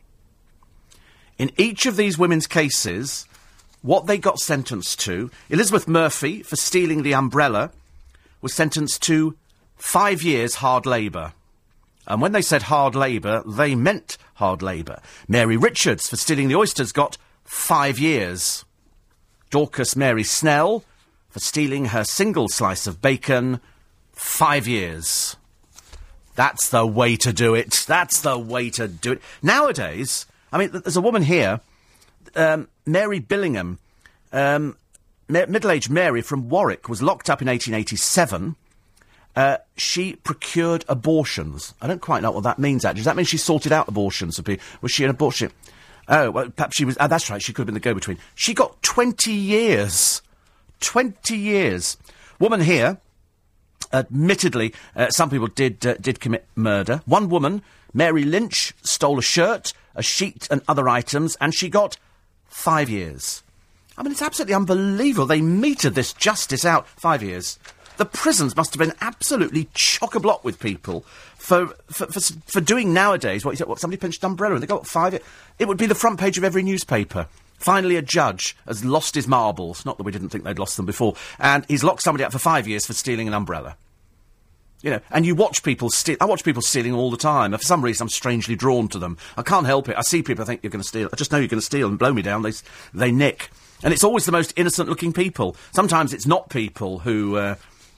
In 1.40 1.52
each 1.56 1.86
of 1.86 1.96
these 1.96 2.18
women's 2.18 2.46
cases, 2.46 3.26
what 3.80 4.04
they 4.04 4.18
got 4.18 4.40
sentenced 4.40 5.00
to, 5.00 5.30
Elizabeth 5.48 5.88
Murphy 5.88 6.42
for 6.42 6.54
stealing 6.56 7.02
the 7.02 7.14
umbrella 7.14 7.70
was 8.42 8.52
sentenced 8.52 9.00
to 9.04 9.38
five 9.74 10.22
years 10.22 10.56
hard 10.56 10.84
labour. 10.84 11.32
And 12.06 12.20
when 12.20 12.32
they 12.32 12.42
said 12.42 12.64
hard 12.64 12.94
labour, 12.94 13.42
they 13.46 13.74
meant 13.74 14.18
hard 14.34 14.60
labour. 14.60 15.00
Mary 15.28 15.56
Richards 15.56 16.10
for 16.10 16.16
stealing 16.16 16.48
the 16.48 16.56
oysters 16.56 16.92
got 16.92 17.16
five 17.42 17.98
years. 17.98 18.66
Dorcas 19.48 19.96
Mary 19.96 20.24
Snell 20.24 20.84
for 21.30 21.40
stealing 21.40 21.86
her 21.86 22.04
single 22.04 22.50
slice 22.50 22.86
of 22.86 23.00
bacon, 23.00 23.62
five 24.12 24.68
years. 24.68 25.36
That's 26.34 26.68
the 26.68 26.86
way 26.86 27.16
to 27.16 27.32
do 27.32 27.54
it. 27.54 27.86
That's 27.88 28.20
the 28.20 28.38
way 28.38 28.68
to 28.68 28.88
do 28.88 29.12
it. 29.12 29.22
Nowadays, 29.42 30.26
I 30.52 30.58
mean, 30.58 30.70
there's 30.72 30.96
a 30.96 31.00
woman 31.00 31.22
here, 31.22 31.60
um, 32.34 32.68
Mary 32.86 33.20
Billingham, 33.20 33.78
um, 34.32 34.76
ma- 35.28 35.46
middle-aged 35.46 35.90
Mary 35.90 36.22
from 36.22 36.48
Warwick, 36.48 36.88
was 36.88 37.02
locked 37.02 37.30
up 37.30 37.40
in 37.42 37.48
1887. 37.48 38.56
Uh, 39.36 39.58
she 39.76 40.16
procured 40.16 40.84
abortions. 40.88 41.74
I 41.80 41.86
don't 41.86 42.00
quite 42.02 42.22
know 42.22 42.32
what 42.32 42.42
that 42.42 42.58
means. 42.58 42.84
Actually, 42.84 42.98
does 42.98 43.04
that 43.04 43.16
mean 43.16 43.26
she 43.26 43.38
sorted 43.38 43.72
out 43.72 43.88
abortions 43.88 44.36
for 44.36 44.42
people? 44.42 44.64
Was 44.82 44.90
she 44.92 45.04
an 45.04 45.10
abortion? 45.10 45.52
Oh, 46.08 46.30
well, 46.32 46.50
perhaps 46.50 46.76
she 46.76 46.84
was. 46.84 46.96
Oh, 46.98 47.06
that's 47.06 47.30
right. 47.30 47.40
She 47.40 47.52
could 47.52 47.62
have 47.62 47.66
been 47.66 47.74
the 47.74 47.80
go-between. 47.80 48.18
She 48.34 48.54
got 48.54 48.82
20 48.82 49.32
years. 49.32 50.20
20 50.80 51.36
years. 51.36 51.96
Woman 52.40 52.60
here, 52.60 52.98
admittedly, 53.92 54.74
uh, 54.96 55.10
some 55.10 55.30
people 55.30 55.46
did 55.46 55.86
uh, 55.86 55.94
did 56.00 56.18
commit 56.18 56.46
murder. 56.56 57.02
One 57.04 57.28
woman, 57.28 57.62
Mary 57.94 58.24
Lynch, 58.24 58.74
stole 58.82 59.18
a 59.18 59.22
shirt, 59.22 59.72
a 60.00 60.02
sheet, 60.02 60.48
and 60.50 60.62
other 60.66 60.88
items, 60.88 61.36
and 61.40 61.54
she 61.54 61.68
got 61.68 61.96
five 62.48 62.90
years. 62.90 63.44
I 63.96 64.02
mean, 64.02 64.12
it's 64.12 64.22
absolutely 64.22 64.54
unbelievable. 64.54 65.26
They 65.26 65.42
meted 65.42 65.94
this 65.94 66.12
justice 66.12 66.64
out 66.64 66.88
five 66.88 67.22
years. 67.22 67.58
The 67.98 68.06
prisons 68.06 68.56
must 68.56 68.72
have 68.72 68.78
been 68.78 68.96
absolutely 69.02 69.68
chock 69.74 70.14
a 70.14 70.20
block 70.20 70.42
with 70.42 70.58
people 70.58 71.02
for 71.36 71.66
for, 71.90 72.06
for, 72.06 72.20
for 72.46 72.60
doing 72.62 72.94
nowadays 72.94 73.44
what 73.44 73.52
you 73.52 73.56
said. 73.58 73.68
What 73.68 73.78
somebody 73.78 74.00
pinched 74.00 74.24
an 74.24 74.30
umbrella 74.30 74.54
and 74.54 74.62
they 74.62 74.66
got 74.66 74.86
five. 74.86 75.14
It 75.58 75.68
would 75.68 75.76
be 75.76 75.86
the 75.86 75.94
front 75.94 76.18
page 76.18 76.38
of 76.38 76.44
every 76.44 76.62
newspaper. 76.62 77.26
Finally, 77.58 77.96
a 77.96 78.02
judge 78.02 78.56
has 78.66 78.82
lost 78.86 79.14
his 79.14 79.28
marbles. 79.28 79.84
Not 79.84 79.98
that 79.98 80.04
we 80.04 80.12
didn't 80.12 80.30
think 80.30 80.44
they'd 80.44 80.58
lost 80.58 80.78
them 80.78 80.86
before. 80.86 81.14
And 81.38 81.66
he's 81.68 81.84
locked 81.84 82.00
somebody 82.00 82.24
up 82.24 82.32
for 82.32 82.38
five 82.38 82.66
years 82.66 82.86
for 82.86 82.94
stealing 82.94 83.28
an 83.28 83.34
umbrella. 83.34 83.76
You 84.82 84.90
know, 84.90 85.00
and 85.10 85.26
you 85.26 85.34
watch 85.34 85.62
people 85.62 85.90
steal. 85.90 86.16
I 86.20 86.24
watch 86.24 86.42
people 86.42 86.62
stealing 86.62 86.94
all 86.94 87.10
the 87.10 87.16
time. 87.16 87.52
And 87.52 87.60
for 87.60 87.66
some 87.66 87.82
reason, 87.82 88.04
I'm 88.04 88.08
strangely 88.08 88.56
drawn 88.56 88.88
to 88.88 88.98
them. 88.98 89.18
I 89.36 89.42
can't 89.42 89.66
help 89.66 89.88
it. 89.88 89.96
I 89.96 90.00
see 90.00 90.22
people. 90.22 90.42
I 90.42 90.46
think 90.46 90.62
you're 90.62 90.70
going 90.70 90.82
to 90.82 90.88
steal. 90.88 91.08
I 91.12 91.16
just 91.16 91.32
know 91.32 91.38
you're 91.38 91.48
going 91.48 91.60
to 91.60 91.66
steal 91.66 91.88
and 91.88 91.98
blow 91.98 92.12
me 92.12 92.22
down. 92.22 92.42
They 92.42 92.52
they 92.94 93.12
nick, 93.12 93.50
and 93.82 93.92
it's 93.92 94.04
always 94.04 94.24
the 94.24 94.32
most 94.32 94.54
innocent-looking 94.56 95.12
people. 95.12 95.56
Sometimes 95.72 96.12
it's 96.12 96.26
not 96.26 96.48
people 96.50 97.00
who. 97.00 97.36
Uh, 97.36 97.54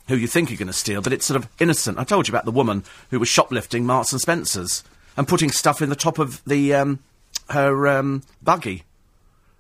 who 0.09 0.17
you 0.17 0.27
think 0.27 0.51
you're 0.51 0.59
going 0.59 0.67
to 0.67 0.73
steal, 0.73 1.01
but 1.01 1.13
it's 1.13 1.25
sort 1.25 1.41
of 1.41 1.49
innocent. 1.61 1.97
I 1.97 2.03
told 2.03 2.27
you 2.27 2.33
about 2.33 2.45
the 2.45 2.51
woman 2.51 2.83
who 3.11 3.21
was 3.21 3.29
shoplifting 3.29 3.87
Marks 3.87 4.11
and 4.11 4.21
Spencers 4.21 4.83
and 5.17 5.29
putting 5.29 5.53
stuff 5.53 5.81
in 5.81 5.91
the 5.91 5.97
top 5.97 6.19
of 6.19 6.43
the 6.45 6.75
um, 6.75 6.99
her 7.51 7.87
um, 7.87 8.25
buggy 8.43 8.83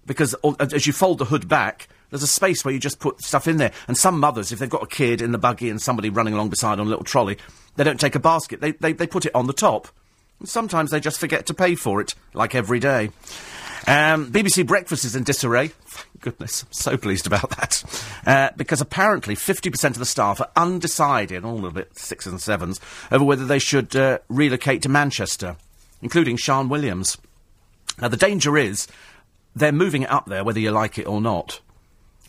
because 0.06 0.34
as 0.58 0.86
you 0.86 0.92
fold 0.92 1.18
the 1.18 1.26
hood 1.26 1.48
back, 1.48 1.88
there's 2.12 2.22
a 2.22 2.28
space 2.28 2.62
where 2.62 2.74
you 2.74 2.78
just 2.78 2.98
put 2.98 3.22
stuff 3.22 3.48
in 3.48 3.56
there. 3.56 3.72
And 3.88 3.96
some 3.96 4.20
mothers, 4.20 4.52
if 4.52 4.58
they've 4.58 4.68
got 4.68 4.82
a 4.82 4.86
kid 4.86 5.22
in 5.22 5.32
the 5.32 5.38
buggy 5.38 5.70
and 5.70 5.80
somebody 5.80 6.10
running 6.10 6.34
along 6.34 6.50
beside 6.50 6.78
on 6.78 6.86
a 6.86 6.90
little 6.90 7.04
trolley, 7.04 7.38
they 7.76 7.84
don't 7.84 7.98
take 7.98 8.14
a 8.14 8.20
basket. 8.20 8.60
They, 8.60 8.72
they, 8.72 8.92
they 8.92 9.06
put 9.06 9.24
it 9.24 9.34
on 9.34 9.46
the 9.46 9.54
top. 9.54 9.88
And 10.38 10.46
sometimes 10.46 10.90
they 10.90 11.00
just 11.00 11.18
forget 11.18 11.46
to 11.46 11.54
pay 11.54 11.74
for 11.74 12.02
it, 12.02 12.14
like 12.34 12.54
every 12.54 12.80
day. 12.80 13.12
Um, 13.86 14.30
BBC 14.30 14.66
Breakfast 14.66 15.06
is 15.06 15.16
in 15.16 15.24
disarray. 15.24 15.68
Thank 15.68 16.20
goodness, 16.20 16.64
I'm 16.64 16.72
so 16.72 16.96
pleased 16.98 17.26
about 17.26 17.48
that. 17.50 18.04
Uh, 18.26 18.50
because 18.58 18.82
apparently 18.82 19.34
50% 19.34 19.84
of 19.86 19.98
the 19.98 20.04
staff 20.04 20.38
are 20.38 20.50
undecided, 20.54 21.46
all 21.46 21.64
of 21.64 21.78
it 21.78 21.96
sixes 21.96 22.30
and 22.30 22.42
sevens, 22.42 22.78
over 23.10 23.24
whether 23.24 23.46
they 23.46 23.58
should 23.58 23.96
uh, 23.96 24.18
relocate 24.28 24.82
to 24.82 24.90
Manchester, 24.90 25.56
including 26.02 26.36
Sian 26.36 26.68
Williams. 26.68 27.16
Now, 27.98 28.08
the 28.08 28.18
danger 28.18 28.58
is 28.58 28.86
they're 29.56 29.72
moving 29.72 30.02
it 30.02 30.10
up 30.10 30.26
there, 30.26 30.44
whether 30.44 30.60
you 30.60 30.72
like 30.72 30.98
it 30.98 31.06
or 31.06 31.22
not. 31.22 31.60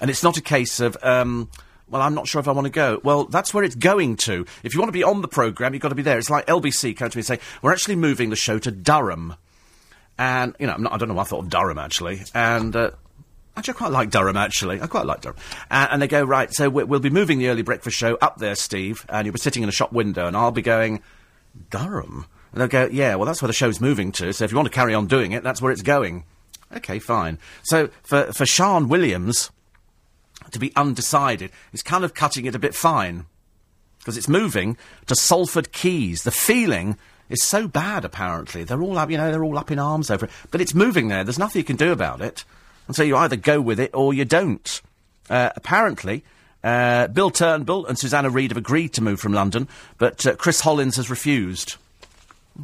And 0.03 0.09
it's 0.09 0.21
not 0.21 0.35
a 0.35 0.41
case 0.41 0.81
of, 0.81 0.97
um, 1.01 1.49
well, 1.87 2.01
I'm 2.01 2.13
not 2.13 2.27
sure 2.27 2.41
if 2.41 2.49
I 2.49 2.51
want 2.51 2.65
to 2.65 2.71
go. 2.71 2.99
Well, 3.05 3.23
that's 3.23 3.53
where 3.53 3.63
it's 3.63 3.73
going 3.75 4.17
to. 4.17 4.45
If 4.61 4.73
you 4.73 4.81
want 4.81 4.89
to 4.89 4.93
be 4.93 5.01
on 5.01 5.21
the 5.21 5.29
programme, 5.29 5.73
you've 5.73 5.81
got 5.81 5.89
to 5.89 5.95
be 5.95 6.01
there. 6.01 6.17
It's 6.17 6.29
like 6.29 6.45
LBC 6.47 6.97
come 6.97 7.09
to 7.09 7.17
me 7.17 7.21
and 7.21 7.25
say, 7.25 7.39
we're 7.61 7.71
actually 7.71 7.95
moving 7.95 8.29
the 8.29 8.35
show 8.35 8.59
to 8.59 8.69
Durham. 8.69 9.35
And, 10.17 10.57
you 10.59 10.67
know, 10.67 10.75
not, 10.75 10.91
I 10.91 10.97
don't 10.97 11.07
know 11.07 11.17
I 11.19 11.23
thought 11.23 11.45
of 11.45 11.49
Durham, 11.49 11.77
actually. 11.77 12.19
And, 12.35 12.75
uh, 12.75 12.91
Actually, 13.55 13.75
I 13.75 13.77
quite 13.77 13.91
like 13.93 14.09
Durham, 14.09 14.35
actually. 14.35 14.81
I 14.81 14.87
quite 14.87 15.05
like 15.05 15.21
Durham. 15.21 15.37
And 15.71 16.01
they 16.01 16.07
go, 16.09 16.21
right, 16.25 16.53
so 16.53 16.69
we- 16.69 16.83
we'll 16.83 16.99
be 16.99 17.09
moving 17.09 17.39
the 17.39 17.47
early 17.47 17.61
breakfast 17.61 17.95
show 17.95 18.17
up 18.19 18.39
there, 18.39 18.55
Steve, 18.55 19.05
and 19.07 19.25
you'll 19.25 19.31
be 19.33 19.39
sitting 19.39 19.63
in 19.63 19.69
a 19.69 19.71
shop 19.71 19.93
window, 19.93 20.27
and 20.27 20.35
I'll 20.35 20.51
be 20.51 20.61
going, 20.61 21.01
Durham? 21.69 22.25
And 22.51 22.59
they'll 22.59 22.67
go, 22.67 22.89
yeah, 22.91 23.15
well, 23.15 23.25
that's 23.25 23.41
where 23.41 23.47
the 23.47 23.53
show's 23.53 23.79
moving 23.79 24.11
to, 24.13 24.33
so 24.33 24.43
if 24.43 24.51
you 24.51 24.57
want 24.57 24.67
to 24.67 24.73
carry 24.73 24.93
on 24.93 25.07
doing 25.07 25.31
it, 25.31 25.43
that's 25.43 25.61
where 25.61 25.71
it's 25.71 25.81
going. 25.81 26.25
Okay, 26.75 26.99
fine. 26.99 27.39
So, 27.63 27.89
for, 28.03 28.33
for 28.33 28.45
Sian 28.45 28.89
Williams 28.89 29.51
to 30.53 30.59
be 30.59 30.75
undecided 30.75 31.51
is 31.73 31.83
kind 31.83 32.03
of 32.03 32.13
cutting 32.13 32.45
it 32.45 32.55
a 32.55 32.59
bit 32.59 32.75
fine. 32.75 33.25
Because 33.99 34.17
it's 34.17 34.27
moving 34.27 34.77
to 35.07 35.15
Salford 35.15 35.71
Quays. 35.71 36.23
The 36.23 36.31
feeling 36.31 36.97
is 37.29 37.43
so 37.43 37.67
bad, 37.67 38.03
apparently. 38.03 38.63
They're 38.63 38.81
all 38.81 38.97
up, 38.97 39.09
you 39.09 39.17
know, 39.17 39.31
they're 39.31 39.43
all 39.43 39.57
up 39.57 39.71
in 39.71 39.79
arms 39.79 40.11
over 40.11 40.25
it. 40.25 40.31
But 40.51 40.61
it's 40.61 40.73
moving 40.73 41.07
there. 41.07 41.23
There's 41.23 41.39
nothing 41.39 41.59
you 41.59 41.65
can 41.65 41.77
do 41.77 41.91
about 41.91 42.21
it. 42.21 42.43
And 42.87 42.95
so 42.95 43.03
you 43.03 43.15
either 43.15 43.35
go 43.35 43.61
with 43.61 43.79
it 43.79 43.91
or 43.93 44.13
you 44.13 44.25
don't. 44.25 44.81
Uh, 45.29 45.51
apparently, 45.55 46.23
uh, 46.63 47.07
Bill 47.07 47.29
Turnbull 47.29 47.85
and 47.85 47.97
Susanna 47.97 48.29
Reid 48.29 48.51
have 48.51 48.57
agreed 48.57 48.93
to 48.93 49.01
move 49.01 49.19
from 49.19 49.33
London, 49.33 49.67
but 49.97 50.25
uh, 50.25 50.35
Chris 50.35 50.61
Hollins 50.61 50.97
has 50.97 51.09
refused. 51.09 51.75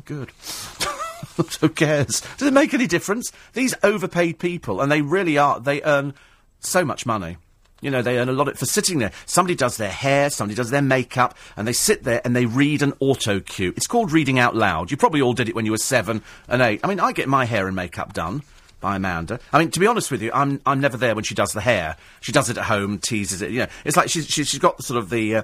Good. 0.06 0.32
Who 1.62 1.70
cares? 1.70 2.22
Does 2.38 2.48
it 2.48 2.54
make 2.54 2.74
any 2.74 2.88
difference? 2.88 3.32
These 3.54 3.76
overpaid 3.84 4.40
people, 4.40 4.82
and 4.82 4.92
they 4.92 5.02
really 5.02 5.38
are, 5.38 5.60
they 5.60 5.82
earn 5.84 6.14
so 6.60 6.84
much 6.84 7.06
money. 7.06 7.38
You 7.82 7.90
know, 7.92 8.02
they 8.02 8.18
earn 8.18 8.30
a 8.30 8.34
lot 8.34 8.48
of, 8.48 8.58
for 8.58 8.66
sitting 8.66 9.00
there. 9.00 9.12
Somebody 9.26 9.56
does 9.56 9.78
their 9.78 9.92
hair, 9.92 10.30
somebody 10.30 10.56
does 10.56 10.70
their 10.70 10.82
makeup, 10.82 11.36
and 11.56 11.68
they 11.68 11.74
sit 11.74 12.04
there 12.04 12.22
and 12.26 12.36
they 12.36 12.46
read 12.46 12.82
an 12.82 12.94
auto 13.00 13.40
cue. 13.40 13.74
It's 13.76 13.88
called 13.88 14.12
reading 14.12 14.40
out 14.40 14.56
loud. 14.56 14.92
You 14.92 14.98
probably 14.98 15.22
all 15.22 15.34
did 15.34 15.50
it 15.50 15.56
when 15.56 15.66
you 15.66 15.72
were 15.72 15.78
seven 15.78 16.22
and 16.48 16.62
eight. 16.62 16.82
I 16.84 16.88
mean, 16.88 17.00
I 17.00 17.12
get 17.12 17.28
my 17.28 17.46
hair 17.46 17.68
and 17.68 17.76
makeup 17.76 18.14
done 18.14 18.44
by 18.80 18.96
Amanda. 18.96 19.40
I 19.52 19.60
mean, 19.60 19.72
to 19.72 19.80
be 19.80 19.88
honest 19.88 20.12
with 20.12 20.22
you, 20.22 20.32
I'm 20.34 20.62
I'm 20.66 20.80
never 20.80 20.98
there 20.98 21.16
when 21.16 21.24
she 21.24 21.36
does 21.36 21.52
the 21.54 21.62
hair. 21.62 21.98
She 22.22 22.32
does 22.32 22.50
it 22.50 22.58
at 22.58 22.66
home, 22.66 23.00
teases 23.00 23.42
it. 23.42 23.52
You 23.52 23.60
know, 23.60 23.68
it's 23.86 23.98
like 23.98 24.10
she's 24.10 24.28
she's, 24.28 24.48
she's 24.48 24.60
got 24.60 24.84
sort 24.84 24.98
of 24.98 25.10
the. 25.10 25.38
Uh, 25.38 25.44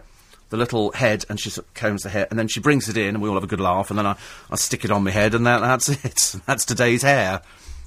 the 0.49 0.57
little 0.57 0.91
head, 0.91 1.25
and 1.27 1.39
she 1.39 1.49
sort 1.49 1.65
of 1.65 1.73
combs 1.73 2.03
the 2.03 2.09
hair, 2.09 2.27
and 2.29 2.37
then 2.37 2.47
she 2.47 2.59
brings 2.59 2.87
it 2.87 2.95
in, 2.95 3.15
and 3.15 3.21
we 3.21 3.27
all 3.27 3.33
have 3.33 3.43
a 3.43 3.47
good 3.47 3.59
laugh, 3.59 3.89
and 3.89 3.97
then 3.97 4.05
I, 4.05 4.15
I 4.51 4.55
stick 4.57 4.85
it 4.85 4.91
on 4.91 5.03
my 5.03 5.09
head, 5.09 5.33
and 5.33 5.43
that, 5.47 5.59
that's 5.59 5.89
it. 6.05 6.35
That's 6.45 6.65
today's 6.65 7.01
hair. 7.01 7.41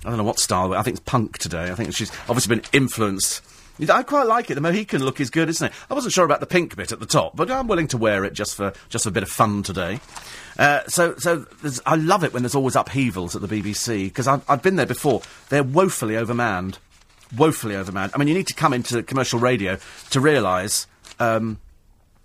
I 0.04 0.08
don't 0.08 0.18
know 0.18 0.24
what 0.24 0.40
style. 0.40 0.74
I 0.74 0.82
think 0.82 0.96
it's 0.96 1.08
punk 1.08 1.38
today. 1.38 1.70
I 1.70 1.76
think 1.76 1.94
she's 1.94 2.10
obviously 2.28 2.56
been 2.56 2.64
influenced. 2.72 3.42
I 3.88 4.02
quite 4.02 4.26
like 4.26 4.50
it. 4.50 4.54
The 4.54 4.60
Mohican 4.60 5.04
look 5.04 5.20
is 5.20 5.30
good, 5.30 5.48
isn't 5.48 5.68
it? 5.68 5.72
I 5.90 5.94
wasn't 5.94 6.12
sure 6.12 6.24
about 6.24 6.40
the 6.40 6.46
pink 6.46 6.74
bit 6.76 6.90
at 6.90 7.00
the 7.00 7.06
top, 7.06 7.36
but 7.36 7.50
I'm 7.50 7.68
willing 7.68 7.86
to 7.88 7.96
wear 7.96 8.24
it 8.24 8.32
just 8.32 8.56
for 8.56 8.72
just 8.88 9.04
for 9.04 9.10
a 9.10 9.12
bit 9.12 9.22
of 9.22 9.28
fun 9.28 9.62
today. 9.62 10.00
Uh, 10.58 10.82
so, 10.88 11.14
so 11.16 11.46
I 11.86 11.94
love 11.94 12.24
it 12.24 12.32
when 12.32 12.42
there's 12.42 12.56
always 12.56 12.74
upheavals 12.74 13.36
at 13.36 13.42
the 13.42 13.48
BBC 13.48 14.06
because 14.06 14.26
I've, 14.26 14.42
I've 14.50 14.62
been 14.62 14.76
there 14.76 14.86
before. 14.86 15.22
They're 15.50 15.62
woefully 15.62 16.14
overmanned, 16.14 16.78
woefully 17.36 17.74
overmanned. 17.74 18.10
I 18.14 18.18
mean, 18.18 18.26
you 18.26 18.34
need 18.34 18.48
to 18.48 18.54
come 18.54 18.72
into 18.72 19.02
commercial 19.04 19.38
radio 19.38 19.78
to 20.10 20.20
realise, 20.20 20.88
um, 21.20 21.60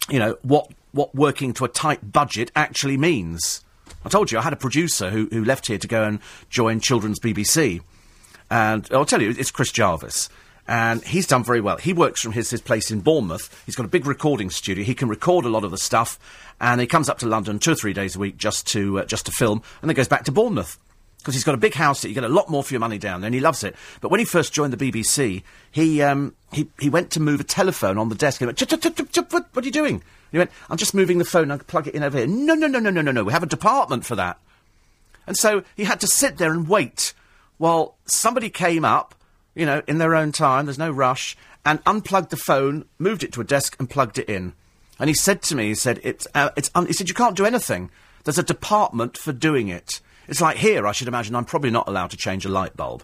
you 0.09 0.17
know, 0.17 0.37
what 0.41 0.71
what 0.91 1.13
working 1.13 1.53
to 1.53 1.65
a 1.65 1.69
tight 1.69 2.11
budget 2.11 2.51
actually 2.55 2.97
means. 2.97 3.63
I 4.05 4.09
told 4.09 4.31
you 4.31 4.39
I 4.39 4.41
had 4.41 4.53
a 4.53 4.57
producer 4.57 5.11
who 5.11 5.27
who 5.31 5.45
left 5.45 5.67
here 5.67 5.77
to 5.77 5.87
go 5.87 6.03
and 6.03 6.19
join 6.49 6.79
Children's 6.79 7.19
BBC. 7.19 7.81
And 8.49 8.87
I'll 8.91 9.05
tell 9.05 9.21
you, 9.21 9.33
it's 9.37 9.51
Chris 9.51 9.71
Jarvis. 9.71 10.29
And 10.67 11.03
he's 11.03 11.27
done 11.27 11.43
very 11.43 11.59
well. 11.59 11.77
He 11.77 11.91
works 11.91 12.21
from 12.21 12.31
his, 12.31 12.49
his 12.49 12.61
place 12.61 12.89
in 12.89 13.01
Bournemouth. 13.01 13.63
He's 13.65 13.75
got 13.75 13.85
a 13.85 13.89
big 13.89 14.05
recording 14.05 14.49
studio. 14.49 14.83
He 14.83 14.95
can 14.95 15.09
record 15.09 15.45
a 15.45 15.49
lot 15.49 15.63
of 15.65 15.71
the 15.71 15.77
stuff. 15.77 16.17
And 16.61 16.79
he 16.79 16.87
comes 16.87 17.09
up 17.09 17.19
to 17.19 17.27
London 17.27 17.59
two 17.59 17.71
or 17.71 17.75
three 17.75 17.93
days 17.93 18.15
a 18.15 18.19
week 18.19 18.37
just 18.37 18.65
to, 18.67 18.99
uh, 18.99 19.05
just 19.05 19.25
to 19.25 19.31
film. 19.31 19.61
And 19.81 19.89
then 19.89 19.95
goes 19.95 20.07
back 20.07 20.23
to 20.25 20.31
Bournemouth. 20.31 20.77
Because 21.17 21.35
he's 21.35 21.43
got 21.45 21.55
a 21.55 21.57
big 21.57 21.73
house 21.73 22.01
that 22.01 22.09
you 22.09 22.13
get 22.13 22.25
a 22.25 22.29
lot 22.29 22.49
more 22.49 22.63
for 22.63 22.73
your 22.73 22.81
money 22.81 22.97
down 22.97 23.21
there, 23.21 23.27
and 23.27 23.33
he 23.33 23.39
loves 23.39 23.63
it. 23.63 23.77
But 24.01 24.11
when 24.11 24.19
he 24.19 24.25
first 24.25 24.51
joined 24.51 24.73
the 24.73 24.91
BBC, 24.91 25.41
he, 25.71 26.01
um, 26.01 26.35
he, 26.51 26.67
he 26.81 26.89
went 26.89 27.11
to 27.11 27.21
move 27.21 27.39
a 27.39 27.45
telephone 27.45 27.97
on 27.97 28.09
the 28.09 28.15
desk. 28.15 28.41
And 28.41 28.45
he 28.45 28.47
went, 28.47 28.57
"Chip, 28.57 28.67
chip, 28.67 28.81
chip, 28.81 28.97
chip, 28.97 29.09
chip, 29.09 29.31
what, 29.31 29.47
what 29.53 29.63
are 29.63 29.65
you 29.65 29.71
doing? 29.71 29.95
And 29.95 30.03
he 30.33 30.37
went, 30.37 30.51
I'm 30.69 30.75
just 30.75 30.93
moving 30.93 31.19
the 31.19 31.25
phone. 31.25 31.49
I 31.49 31.57
plug 31.57 31.87
it 31.87 31.95
in 31.95 32.03
over 32.03 32.17
here. 32.17 32.27
No, 32.27 32.55
no, 32.55 32.67
no, 32.67 32.79
no, 32.79 32.89
no, 32.89 33.01
no, 33.01 33.11
no. 33.13 33.23
We 33.23 33.31
have 33.31 33.43
a 33.43 33.47
department 33.47 34.05
for 34.05 34.17
that. 34.17 34.37
And 35.25 35.37
so 35.37 35.63
he 35.77 35.85
had 35.85 36.01
to 36.01 36.07
sit 36.07 36.37
there 36.37 36.51
and 36.51 36.67
wait 36.67 37.13
while 37.57 37.95
somebody 38.05 38.49
came 38.49 38.83
up, 38.83 39.15
you 39.55 39.65
know, 39.65 39.81
in 39.87 39.97
their 39.97 40.15
own 40.15 40.31
time, 40.31 40.65
there's 40.65 40.77
no 40.77 40.91
rush, 40.91 41.37
and 41.65 41.79
unplugged 41.85 42.29
the 42.29 42.37
phone, 42.37 42.85
moved 42.99 43.23
it 43.23 43.31
to 43.33 43.41
a 43.41 43.45
desk, 43.45 43.75
and 43.79 43.89
plugged 43.89 44.17
it 44.17 44.29
in. 44.29 44.53
And 44.99 45.09
he 45.09 45.13
said 45.13 45.41
to 45.43 45.55
me, 45.55 45.67
he 45.67 45.75
said, 45.75 45.99
it's, 46.03 46.27
uh, 46.35 46.49
it's 46.55 46.71
un- 46.75 46.87
he 46.87 46.93
said, 46.93 47.09
you 47.09 47.15
can't 47.15 47.37
do 47.37 47.45
anything. 47.45 47.89
There's 48.23 48.37
a 48.37 48.43
department 48.43 49.17
for 49.17 49.33
doing 49.33 49.67
it. 49.67 49.99
It's 50.27 50.41
like 50.41 50.57
here, 50.57 50.87
I 50.87 50.91
should 50.91 51.07
imagine 51.07 51.35
I'm 51.35 51.45
probably 51.45 51.71
not 51.71 51.87
allowed 51.87 52.11
to 52.11 52.17
change 52.17 52.45
a 52.45 52.49
light 52.49 52.77
bulb. 52.77 53.03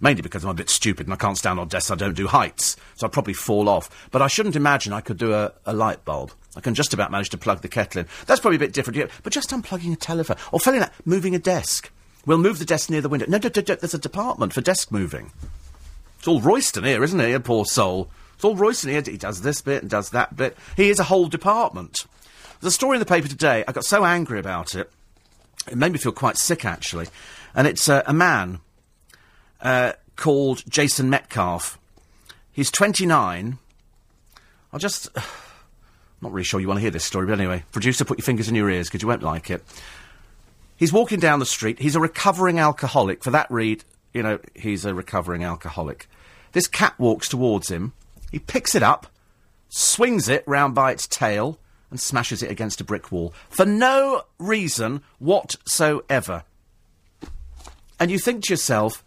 Mainly 0.00 0.22
because 0.22 0.44
I'm 0.44 0.50
a 0.50 0.54
bit 0.54 0.68
stupid 0.68 1.06
and 1.06 1.14
I 1.14 1.16
can't 1.16 1.38
stand 1.38 1.60
on 1.60 1.68
desks, 1.68 1.90
I 1.90 1.94
don't 1.94 2.16
do 2.16 2.26
heights, 2.26 2.76
so 2.96 3.06
I'd 3.06 3.12
probably 3.12 3.34
fall 3.34 3.68
off. 3.68 4.08
But 4.10 4.20
I 4.20 4.26
shouldn't 4.26 4.56
imagine 4.56 4.92
I 4.92 5.00
could 5.00 5.16
do 5.16 5.32
a, 5.32 5.52
a 5.64 5.72
light 5.72 6.04
bulb. 6.04 6.32
I 6.56 6.60
can 6.60 6.74
just 6.74 6.92
about 6.92 7.10
manage 7.10 7.30
to 7.30 7.38
plug 7.38 7.62
the 7.62 7.68
kettle 7.68 8.00
in. 8.00 8.08
That's 8.26 8.40
probably 8.40 8.56
a 8.56 8.58
bit 8.58 8.72
different, 8.72 8.96
yeah, 8.96 9.06
but 9.22 9.32
just 9.32 9.50
unplugging 9.50 9.92
a 9.92 9.96
telephone. 9.96 10.36
Or 10.50 10.60
failing 10.60 10.80
that, 10.80 10.92
moving 11.04 11.34
a 11.34 11.38
desk. 11.38 11.90
We'll 12.26 12.38
move 12.38 12.58
the 12.58 12.64
desk 12.64 12.90
near 12.90 13.00
the 13.00 13.08
window. 13.08 13.26
No, 13.28 13.38
no, 13.38 13.48
no, 13.54 13.62
no, 13.66 13.74
there's 13.76 13.94
a 13.94 13.98
department 13.98 14.52
for 14.52 14.60
desk 14.60 14.92
moving. 14.92 15.32
It's 16.22 16.28
all 16.28 16.40
Royston 16.40 16.84
here, 16.84 17.02
isn't 17.02 17.18
he? 17.18 17.32
A 17.32 17.40
poor 17.40 17.64
soul. 17.64 18.08
It's 18.36 18.44
all 18.44 18.54
Royston 18.54 18.90
here. 18.90 19.02
He 19.04 19.16
does 19.16 19.42
this 19.42 19.60
bit 19.60 19.82
and 19.82 19.90
does 19.90 20.10
that 20.10 20.36
bit. 20.36 20.56
He 20.76 20.88
is 20.88 21.00
a 21.00 21.02
whole 21.02 21.26
department. 21.26 22.06
There's 22.60 22.72
a 22.72 22.76
story 22.76 22.94
in 22.94 23.00
the 23.00 23.06
paper 23.06 23.26
today. 23.26 23.64
I 23.66 23.72
got 23.72 23.84
so 23.84 24.04
angry 24.04 24.38
about 24.38 24.76
it. 24.76 24.88
It 25.68 25.76
made 25.76 25.90
me 25.90 25.98
feel 25.98 26.12
quite 26.12 26.36
sick, 26.36 26.64
actually. 26.64 27.08
And 27.56 27.66
it's 27.66 27.88
uh, 27.88 28.04
a 28.06 28.12
man 28.12 28.60
uh, 29.60 29.94
called 30.14 30.62
Jason 30.68 31.10
Metcalf. 31.10 31.76
He's 32.52 32.70
29. 32.70 33.58
I'll 34.72 34.78
just. 34.78 35.08
Not 36.20 36.30
really 36.30 36.44
sure 36.44 36.60
you 36.60 36.68
want 36.68 36.78
to 36.78 36.82
hear 36.82 36.92
this 36.92 37.04
story, 37.04 37.26
but 37.26 37.40
anyway, 37.40 37.64
producer, 37.72 38.04
put 38.04 38.18
your 38.18 38.24
fingers 38.24 38.48
in 38.48 38.54
your 38.54 38.70
ears 38.70 38.86
because 38.86 39.02
you 39.02 39.08
won't 39.08 39.24
like 39.24 39.50
it. 39.50 39.64
He's 40.76 40.92
walking 40.92 41.18
down 41.18 41.40
the 41.40 41.46
street. 41.46 41.80
He's 41.80 41.96
a 41.96 42.00
recovering 42.00 42.60
alcoholic. 42.60 43.24
For 43.24 43.32
that 43.32 43.50
read, 43.50 43.82
you 44.14 44.22
know, 44.22 44.38
he's 44.54 44.84
a 44.84 44.94
recovering 44.94 45.42
alcoholic. 45.42 46.06
This 46.52 46.68
cat 46.68 46.94
walks 46.98 47.28
towards 47.28 47.70
him. 47.70 47.92
He 48.30 48.38
picks 48.38 48.74
it 48.74 48.82
up, 48.82 49.06
swings 49.68 50.28
it 50.28 50.44
round 50.46 50.74
by 50.74 50.92
its 50.92 51.06
tail, 51.06 51.58
and 51.90 52.00
smashes 52.00 52.42
it 52.42 52.50
against 52.50 52.80
a 52.80 52.84
brick 52.84 53.12
wall 53.12 53.34
for 53.50 53.66
no 53.66 54.22
reason 54.38 55.02
whatsoever. 55.18 56.44
And 58.00 58.10
you 58.10 58.18
think 58.18 58.44
to 58.44 58.52
yourself, 58.52 59.04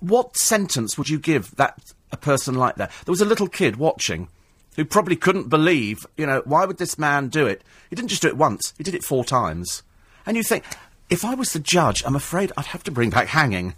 what 0.00 0.36
sentence 0.36 0.98
would 0.98 1.08
you 1.08 1.18
give 1.18 1.56
that 1.56 1.80
a 2.12 2.16
person 2.16 2.54
like 2.54 2.76
that? 2.76 2.92
There 3.04 3.12
was 3.12 3.22
a 3.22 3.26
little 3.26 3.48
kid 3.48 3.76
watching 3.76 4.28
who 4.76 4.84
probably 4.84 5.16
couldn't 5.16 5.48
believe, 5.48 6.06
you 6.16 6.26
know, 6.26 6.42
why 6.44 6.66
would 6.66 6.76
this 6.76 6.98
man 6.98 7.28
do 7.28 7.46
it? 7.46 7.62
He 7.88 7.96
didn't 7.96 8.10
just 8.10 8.22
do 8.22 8.28
it 8.28 8.36
once, 8.36 8.74
he 8.76 8.84
did 8.84 8.94
it 8.94 9.04
four 9.04 9.24
times. 9.24 9.82
And 10.26 10.36
you 10.36 10.42
think, 10.42 10.64
if 11.08 11.24
I 11.24 11.34
was 11.34 11.52
the 11.52 11.58
judge, 11.58 12.02
I'm 12.04 12.16
afraid 12.16 12.52
I'd 12.56 12.66
have 12.66 12.84
to 12.84 12.90
bring 12.90 13.10
back 13.10 13.28
hanging. 13.28 13.74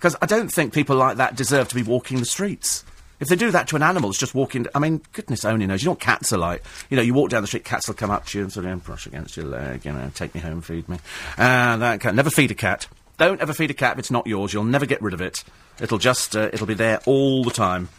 Because 0.00 0.16
I 0.22 0.26
don't 0.26 0.50
think 0.50 0.72
people 0.72 0.96
like 0.96 1.18
that 1.18 1.36
deserve 1.36 1.68
to 1.68 1.74
be 1.74 1.82
walking 1.82 2.20
the 2.20 2.24
streets. 2.24 2.86
If 3.20 3.28
they 3.28 3.36
do 3.36 3.50
that 3.50 3.68
to 3.68 3.76
an 3.76 3.82
animal, 3.82 4.08
it's 4.08 4.18
just 4.18 4.34
walking. 4.34 4.66
I 4.74 4.78
mean, 4.78 5.02
goodness 5.12 5.44
only 5.44 5.66
knows. 5.66 5.82
You 5.82 5.88
know 5.88 5.92
what 5.92 6.00
cats 6.00 6.32
are 6.32 6.38
like. 6.38 6.64
You 6.88 6.96
know, 6.96 7.02
you 7.02 7.12
walk 7.12 7.28
down 7.28 7.42
the 7.42 7.46
street, 7.46 7.66
cats 7.66 7.86
will 7.86 7.94
come 7.94 8.10
up 8.10 8.24
to 8.28 8.38
you 8.38 8.44
and 8.44 8.50
sort 8.50 8.64
of 8.64 8.82
brush 8.82 9.06
against 9.06 9.36
your 9.36 9.44
leg, 9.44 9.84
you 9.84 9.92
know, 9.92 10.10
take 10.14 10.34
me 10.34 10.40
home, 10.40 10.62
feed 10.62 10.88
me. 10.88 10.96
Uh, 11.36 11.76
that 11.76 12.00
cat. 12.00 12.14
Never 12.14 12.30
feed 12.30 12.50
a 12.50 12.54
cat. 12.54 12.86
Don't 13.18 13.42
ever 13.42 13.52
feed 13.52 13.70
a 13.70 13.74
cat 13.74 13.92
if 13.92 13.98
it's 13.98 14.10
not 14.10 14.26
yours. 14.26 14.54
You'll 14.54 14.64
never 14.64 14.86
get 14.86 15.02
rid 15.02 15.12
of 15.12 15.20
it. 15.20 15.44
It'll 15.82 15.98
just, 15.98 16.34
uh, 16.34 16.48
it'll 16.50 16.66
be 16.66 16.72
there 16.72 17.00
all 17.04 17.44
the 17.44 17.50
time. 17.50 17.90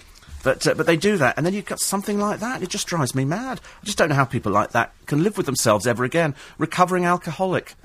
But, 0.44 0.66
uh, 0.66 0.74
but 0.74 0.88
they 0.88 0.98
do 0.98 1.18
that, 1.18 1.38
and 1.38 1.46
then 1.46 1.54
you've 1.54 1.66
got 1.66 1.80
something 1.80 2.20
like 2.20 2.40
that. 2.40 2.64
It 2.64 2.70
just 2.70 2.88
drives 2.88 3.14
me 3.14 3.26
mad. 3.26 3.62
I 3.80 3.86
just 3.86 4.00
don't 4.00 4.10
know 4.10 4.16
how 4.16 4.26
people 4.26 4.52
like 4.52 4.72
that 4.72 4.92
can 5.06 5.22
live 5.22 5.38
with 5.38 5.46
themselves 5.46 5.86
ever 5.86 6.04
again. 6.04 6.34
Recovering 6.58 7.06
alcoholic. 7.06 7.76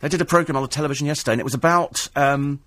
They 0.00 0.08
did 0.08 0.22
a 0.22 0.24
programme 0.24 0.56
on 0.56 0.62
the 0.62 0.68
television 0.68 1.06
yesterday, 1.06 1.32
and 1.32 1.40
it 1.42 1.44
was 1.44 1.52
about, 1.52 2.08
um, 2.16 2.60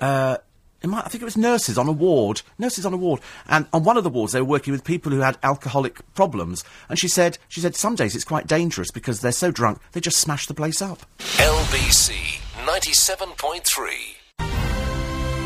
uh, 0.00 0.38
it 0.82 0.88
might, 0.88 1.06
I 1.06 1.08
think 1.08 1.22
it 1.22 1.24
was 1.24 1.36
nurses 1.36 1.78
on 1.78 1.88
a 1.88 1.92
ward. 1.92 2.42
Nurses 2.58 2.84
on 2.84 2.92
a 2.92 2.98
ward. 2.98 3.20
And 3.48 3.66
on 3.72 3.84
one 3.84 3.96
of 3.96 4.04
the 4.04 4.10
wards, 4.10 4.34
they 4.34 4.42
were 4.42 4.46
working 4.46 4.72
with 4.72 4.84
people 4.84 5.12
who 5.12 5.20
had 5.20 5.38
alcoholic 5.42 6.02
problems. 6.14 6.62
And 6.90 6.98
she 6.98 7.08
said, 7.08 7.38
she 7.48 7.60
said, 7.60 7.74
some 7.74 7.94
days 7.94 8.14
it's 8.14 8.24
quite 8.24 8.46
dangerous 8.46 8.90
because 8.90 9.20
they're 9.20 9.32
so 9.32 9.50
drunk, 9.50 9.78
they 9.92 10.00
just 10.00 10.18
smash 10.18 10.46
the 10.46 10.52
place 10.52 10.82
up. 10.82 11.06
LBC 11.18 12.40
97.3. 12.66 14.16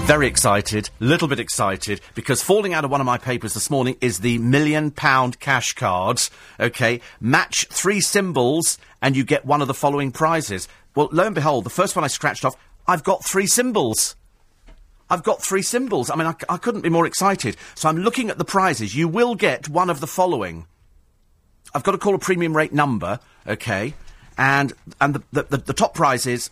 Very 0.08 0.26
excited, 0.26 0.88
little 1.00 1.28
bit 1.28 1.38
excited, 1.38 2.00
because 2.14 2.42
falling 2.42 2.72
out 2.72 2.82
of 2.82 2.90
one 2.90 3.00
of 3.00 3.04
my 3.04 3.18
papers 3.18 3.52
this 3.52 3.68
morning 3.68 3.94
is 4.00 4.20
the 4.20 4.38
million 4.38 4.90
pound 4.90 5.38
cash 5.38 5.74
cards. 5.74 6.30
Okay, 6.58 7.02
match 7.20 7.66
three 7.70 8.00
symbols 8.00 8.78
and 9.02 9.16
you 9.16 9.22
get 9.22 9.44
one 9.44 9.60
of 9.60 9.68
the 9.68 9.74
following 9.74 10.10
prizes. 10.10 10.66
Well, 10.96 11.10
lo 11.12 11.26
and 11.26 11.34
behold, 11.34 11.64
the 11.64 11.70
first 11.70 11.94
one 11.94 12.04
I 12.04 12.08
scratched 12.08 12.44
off, 12.44 12.56
I've 12.86 13.04
got 13.04 13.22
three 13.22 13.46
symbols. 13.46 14.16
I've 15.10 15.22
got 15.22 15.42
three 15.42 15.62
symbols. 15.62 16.10
I 16.10 16.16
mean, 16.16 16.26
I, 16.26 16.34
I 16.48 16.56
couldn't 16.58 16.82
be 16.82 16.90
more 16.90 17.06
excited. 17.06 17.56
So 17.74 17.88
I'm 17.88 17.98
looking 17.98 18.30
at 18.30 18.38
the 18.38 18.44
prizes. 18.44 18.94
You 18.94 19.08
will 19.08 19.34
get 19.34 19.68
one 19.68 19.90
of 19.90 20.00
the 20.00 20.06
following. 20.06 20.66
I've 21.74 21.82
got 21.82 21.92
to 21.92 21.98
call 21.98 22.14
a 22.14 22.18
premium 22.18 22.56
rate 22.56 22.72
number, 22.72 23.20
okay, 23.46 23.94
and 24.36 24.72
and 25.00 25.14
the 25.14 25.22
the, 25.32 25.42
the, 25.44 25.56
the 25.58 25.72
top 25.72 25.94
prize 25.94 26.26
is 26.26 26.50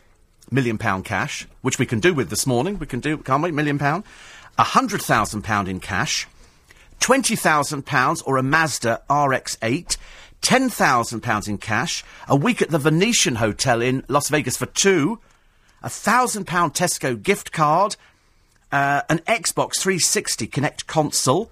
million 0.51 0.79
pound 0.79 1.05
cash, 1.05 1.47
which 1.63 1.79
we 1.79 1.87
can 1.87 2.01
do 2.01 2.15
with 2.15 2.31
this 2.31 2.47
morning. 2.47 2.79
We 2.79 2.87
can 2.87 3.01
do, 3.01 3.19
can't 3.19 3.43
we? 3.43 3.51
Million 3.51 3.79
pound, 3.79 4.05
a 4.59 4.63
hundred 4.63 5.03
thousand 5.03 5.43
pound 5.43 5.69
in 5.69 5.81
cash, 5.81 6.27
twenty 7.01 7.37
thousand 7.37 7.87
pounds 7.87 8.23
or 8.23 8.37
a 8.37 8.43
Mazda 8.43 9.03
RX-8, 9.11 9.97
ten 10.43 10.69
thousand 10.69 11.23
pounds 11.23 11.49
in 11.49 11.59
cash, 11.59 12.05
a 12.29 12.37
week 12.37 12.61
at 12.61 12.71
the 12.71 12.79
Venetian 12.79 13.37
Hotel 13.37 13.81
in 13.81 14.05
Las 14.09 14.29
Vegas 14.29 14.57
for 14.57 14.67
two, 14.67 15.19
a 15.83 15.89
thousand 15.89 16.47
pound 16.47 16.75
Tesco 16.75 17.21
gift 17.21 17.53
card, 17.53 17.97
uh, 18.77 19.01
an 19.09 19.21
Xbox 19.21 19.79
360 19.79 20.49
Kinect 20.49 20.87
console, 20.87 21.51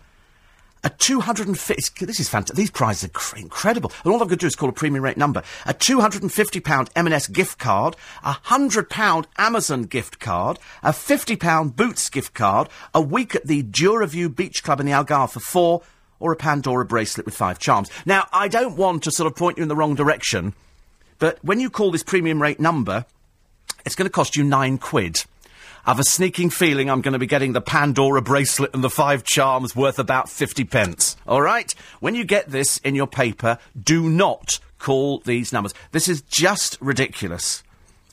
a 0.82 0.90
250, 0.90 2.04
this 2.04 2.20
is 2.20 2.28
fantastic, 2.28 2.54
these 2.54 2.70
prizes 2.70 3.04
are 3.04 3.08
cr- 3.08 3.38
incredible. 3.38 3.90
And 4.04 4.12
all 4.12 4.22
I've 4.22 4.28
got 4.28 4.34
to 4.34 4.36
do 4.40 4.46
is 4.46 4.54
call 4.54 4.68
a 4.68 4.72
premium 4.72 5.02
rate 5.02 5.16
number. 5.16 5.42
A 5.64 5.72
£250 5.72 6.88
M&S 6.94 7.26
gift 7.28 7.58
card, 7.58 7.96
a 8.22 8.34
£100 8.34 9.24
Amazon 9.38 9.84
gift 9.84 10.20
card, 10.20 10.58
a 10.82 10.90
£50 10.90 11.74
Boots 11.74 12.10
gift 12.10 12.34
card, 12.34 12.68
a 12.92 13.00
week 13.00 13.34
at 13.34 13.46
the 13.46 13.62
Duraview 13.62 14.36
Beach 14.36 14.62
Club 14.62 14.80
in 14.80 14.84
the 14.84 14.92
Algarve 14.92 15.30
for 15.30 15.40
four, 15.40 15.82
or 16.20 16.32
a 16.32 16.36
Pandora 16.36 16.84
bracelet 16.84 17.24
with 17.24 17.34
five 17.34 17.58
charms. 17.58 17.88
Now, 18.04 18.28
I 18.34 18.48
don't 18.48 18.76
want 18.76 19.02
to 19.04 19.10
sort 19.10 19.26
of 19.26 19.34
point 19.34 19.56
you 19.56 19.62
in 19.62 19.70
the 19.70 19.76
wrong 19.76 19.94
direction, 19.94 20.52
but 21.18 21.42
when 21.42 21.58
you 21.58 21.70
call 21.70 21.90
this 21.90 22.02
premium 22.02 22.42
rate 22.42 22.60
number, 22.60 23.06
it's 23.86 23.94
going 23.94 24.06
to 24.06 24.12
cost 24.12 24.36
you 24.36 24.44
nine 24.44 24.76
quid. 24.76 25.24
I've 25.86 25.98
a 25.98 26.04
sneaking 26.04 26.48
feeling 26.50 26.88
I'm 26.88 27.02
going 27.02 27.12
to 27.12 27.18
be 27.18 27.26
getting 27.26 27.52
the 27.52 27.60
Pandora 27.60 28.22
bracelet 28.22 28.72
and 28.72 28.82
the 28.82 28.88
five 28.88 29.22
charms 29.22 29.76
worth 29.76 29.98
about 29.98 30.30
50 30.30 30.64
pence. 30.64 31.16
All 31.26 31.42
right? 31.42 31.74
When 32.00 32.14
you 32.14 32.24
get 32.24 32.48
this 32.48 32.78
in 32.78 32.94
your 32.94 33.06
paper, 33.06 33.58
do 33.78 34.08
not 34.08 34.60
call 34.78 35.18
these 35.18 35.52
numbers. 35.52 35.74
This 35.92 36.08
is 36.08 36.22
just 36.22 36.78
ridiculous. 36.80 37.62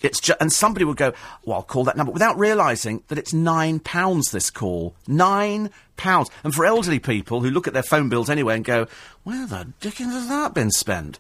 It's 0.01 0.19
ju- 0.19 0.34
and 0.41 0.51
somebody 0.51 0.84
would 0.84 0.97
go, 0.97 1.13
well, 1.45 1.57
I'll 1.57 1.63
call 1.63 1.86
that 1.86 1.95
number 1.95 2.12
without 2.12 2.38
realising 2.38 3.03
that 3.07 3.17
it's 3.17 3.34
nine 3.34 3.79
pounds 3.79 4.31
this 4.31 4.49
call. 4.49 4.95
Nine 5.07 5.69
pounds. 5.95 6.29
And 6.43 6.53
for 6.53 6.65
elderly 6.65 6.99
people 6.99 7.41
who 7.41 7.51
look 7.51 7.67
at 7.67 7.73
their 7.73 7.84
phone 7.84 8.10
bills 8.10 8.29
anyway 8.29 8.55
and 8.55 8.65
go, 8.65 8.88
where 9.23 9.45
the 9.45 9.67
dickens 9.79 10.13
has 10.13 10.27
that 10.27 10.53
been 10.53 10.71
spent? 10.71 11.19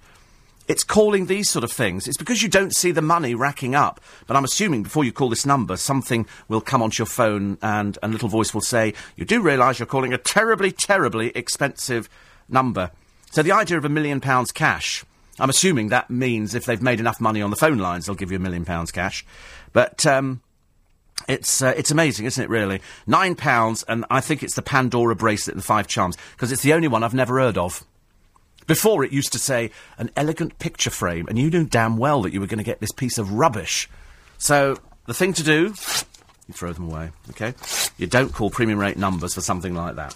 It's 0.71 0.85
calling 0.85 1.25
these 1.25 1.49
sort 1.49 1.65
of 1.65 1.71
things. 1.73 2.07
It's 2.07 2.15
because 2.15 2.41
you 2.41 2.47
don't 2.47 2.73
see 2.73 2.93
the 2.93 3.01
money 3.01 3.35
racking 3.35 3.75
up. 3.75 3.99
But 4.25 4.37
I'm 4.37 4.45
assuming 4.45 4.83
before 4.83 5.03
you 5.03 5.11
call 5.11 5.27
this 5.27 5.45
number, 5.45 5.75
something 5.75 6.25
will 6.47 6.61
come 6.61 6.81
onto 6.81 7.01
your 7.01 7.07
phone 7.07 7.57
and 7.61 7.97
a 8.01 8.07
little 8.07 8.29
voice 8.29 8.53
will 8.53 8.61
say, 8.61 8.93
You 9.17 9.25
do 9.25 9.41
realise 9.41 9.79
you're 9.79 9.85
calling 9.85 10.13
a 10.13 10.17
terribly, 10.17 10.71
terribly 10.71 11.31
expensive 11.35 12.07
number. 12.47 12.91
So 13.31 13.43
the 13.43 13.51
idea 13.51 13.77
of 13.79 13.83
a 13.83 13.89
million 13.89 14.21
pounds 14.21 14.53
cash, 14.53 15.03
I'm 15.39 15.49
assuming 15.49 15.89
that 15.89 16.09
means 16.09 16.55
if 16.55 16.63
they've 16.63 16.81
made 16.81 17.01
enough 17.01 17.19
money 17.19 17.41
on 17.41 17.49
the 17.49 17.57
phone 17.57 17.79
lines, 17.79 18.05
they'll 18.05 18.15
give 18.15 18.31
you 18.31 18.37
a 18.37 18.39
million 18.39 18.63
pounds 18.63 18.93
cash. 18.93 19.25
But, 19.73 20.05
um, 20.05 20.39
it's 21.27 21.61
uh, 21.61 21.73
it's 21.75 21.91
amazing, 21.91 22.27
isn't 22.27 22.41
it? 22.41 22.49
Really, 22.49 22.81
nine 23.05 23.35
pounds, 23.35 23.83
and 23.89 24.05
I 24.09 24.21
think 24.21 24.41
it's 24.41 24.55
the 24.55 24.61
Pandora 24.61 25.15
bracelet 25.15 25.55
and 25.55 25.61
the 25.61 25.67
five 25.67 25.85
charms 25.87 26.17
because 26.31 26.51
it's 26.51 26.63
the 26.63 26.73
only 26.73 26.87
one 26.87 27.03
I've 27.03 27.13
never 27.13 27.39
heard 27.39 27.57
of. 27.57 27.85
Before 28.71 29.03
it 29.03 29.11
used 29.11 29.33
to 29.33 29.37
say 29.37 29.69
an 29.97 30.11
elegant 30.15 30.57
picture 30.57 30.89
frame, 30.89 31.27
and 31.27 31.37
you 31.37 31.49
knew 31.49 31.65
damn 31.65 31.97
well 31.97 32.21
that 32.21 32.31
you 32.31 32.39
were 32.39 32.47
going 32.47 32.57
to 32.57 32.63
get 32.63 32.79
this 32.79 32.93
piece 32.93 33.17
of 33.17 33.33
rubbish. 33.33 33.89
So 34.37 34.77
the 35.07 35.13
thing 35.13 35.33
to 35.33 35.43
do, 35.43 35.73
you 36.47 36.53
throw 36.53 36.71
them 36.71 36.89
away. 36.89 37.11
Okay, 37.31 37.53
you 37.97 38.07
don't 38.07 38.31
call 38.33 38.49
premium 38.49 38.79
rate 38.79 38.95
numbers 38.95 39.33
for 39.33 39.41
something 39.41 39.75
like 39.75 39.97
that. 39.97 40.15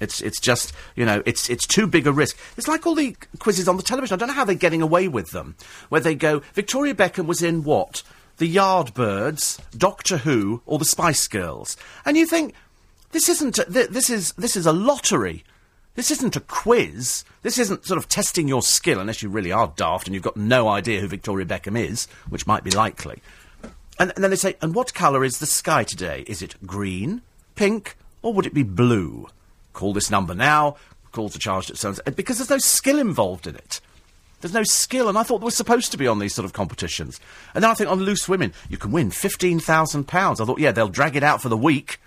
It's 0.00 0.20
it's 0.20 0.40
just 0.40 0.72
you 0.96 1.04
know 1.04 1.22
it's 1.26 1.48
it's 1.48 1.64
too 1.64 1.86
big 1.86 2.08
a 2.08 2.12
risk. 2.12 2.36
It's 2.56 2.66
like 2.66 2.88
all 2.88 2.96
the 2.96 3.14
quizzes 3.38 3.68
on 3.68 3.76
the 3.76 3.84
television. 3.84 4.14
I 4.14 4.18
don't 4.18 4.30
know 4.30 4.34
how 4.34 4.44
they're 4.44 4.56
getting 4.56 4.82
away 4.82 5.06
with 5.06 5.30
them. 5.30 5.54
Where 5.88 6.00
they 6.00 6.16
go, 6.16 6.40
Victoria 6.54 6.92
Beckham 6.92 7.26
was 7.26 7.40
in 7.40 7.62
what? 7.62 8.02
The 8.38 8.52
Yardbirds, 8.52 9.60
Doctor 9.78 10.16
Who, 10.16 10.60
or 10.66 10.80
the 10.80 10.84
Spice 10.84 11.28
Girls, 11.28 11.76
and 12.04 12.16
you 12.16 12.26
think 12.26 12.52
this 13.12 13.28
isn't 13.28 13.58
a, 13.58 13.64
th- 13.64 13.90
this 13.90 14.10
is 14.10 14.32
this 14.32 14.56
is 14.56 14.66
a 14.66 14.72
lottery. 14.72 15.44
This 15.96 16.10
isn't 16.10 16.36
a 16.36 16.40
quiz. 16.40 17.24
This 17.42 17.58
isn't 17.58 17.86
sort 17.86 17.98
of 17.98 18.08
testing 18.08 18.46
your 18.46 18.62
skill, 18.62 19.00
unless 19.00 19.22
you 19.22 19.28
really 19.28 19.50
are 19.50 19.72
daft 19.76 20.06
and 20.06 20.14
you've 20.14 20.22
got 20.22 20.36
no 20.36 20.68
idea 20.68 21.00
who 21.00 21.08
Victoria 21.08 21.46
Beckham 21.46 21.78
is, 21.78 22.06
which 22.28 22.46
might 22.46 22.62
be 22.62 22.70
likely. 22.70 23.20
And, 23.98 24.12
and 24.14 24.22
then 24.22 24.30
they 24.30 24.36
say, 24.36 24.56
and 24.60 24.74
what 24.74 24.92
colour 24.92 25.24
is 25.24 25.38
the 25.38 25.46
sky 25.46 25.82
today? 25.82 26.24
Is 26.26 26.42
it 26.42 26.54
green, 26.66 27.22
pink, 27.54 27.96
or 28.20 28.34
would 28.34 28.44
it 28.44 28.52
be 28.52 28.62
blue? 28.62 29.28
Call 29.72 29.94
this 29.94 30.10
number 30.10 30.34
now. 30.34 30.76
Calls 31.12 31.34
are 31.34 31.38
charged 31.38 31.70
at 31.70 31.78
so 31.78 31.94
because 32.14 32.36
there's 32.36 32.50
no 32.50 32.58
skill 32.58 32.98
involved 32.98 33.46
in 33.46 33.56
it. 33.56 33.80
There's 34.42 34.52
no 34.52 34.64
skill, 34.64 35.08
and 35.08 35.16
I 35.16 35.22
thought 35.22 35.40
was 35.40 35.56
supposed 35.56 35.92
to 35.92 35.98
be 35.98 36.06
on 36.06 36.18
these 36.18 36.34
sort 36.34 36.44
of 36.44 36.52
competitions. 36.52 37.18
And 37.54 37.64
then 37.64 37.70
I 37.70 37.74
think 37.74 37.88
on 37.88 38.00
Loose 38.00 38.28
Women, 38.28 38.52
you 38.68 38.76
can 38.76 38.92
win 38.92 39.10
fifteen 39.10 39.58
thousand 39.58 40.08
pounds. 40.08 40.42
I 40.42 40.44
thought, 40.44 40.60
yeah, 40.60 40.72
they'll 40.72 40.88
drag 40.88 41.16
it 41.16 41.22
out 41.22 41.40
for 41.40 41.48
the 41.48 41.56
week 41.56 41.98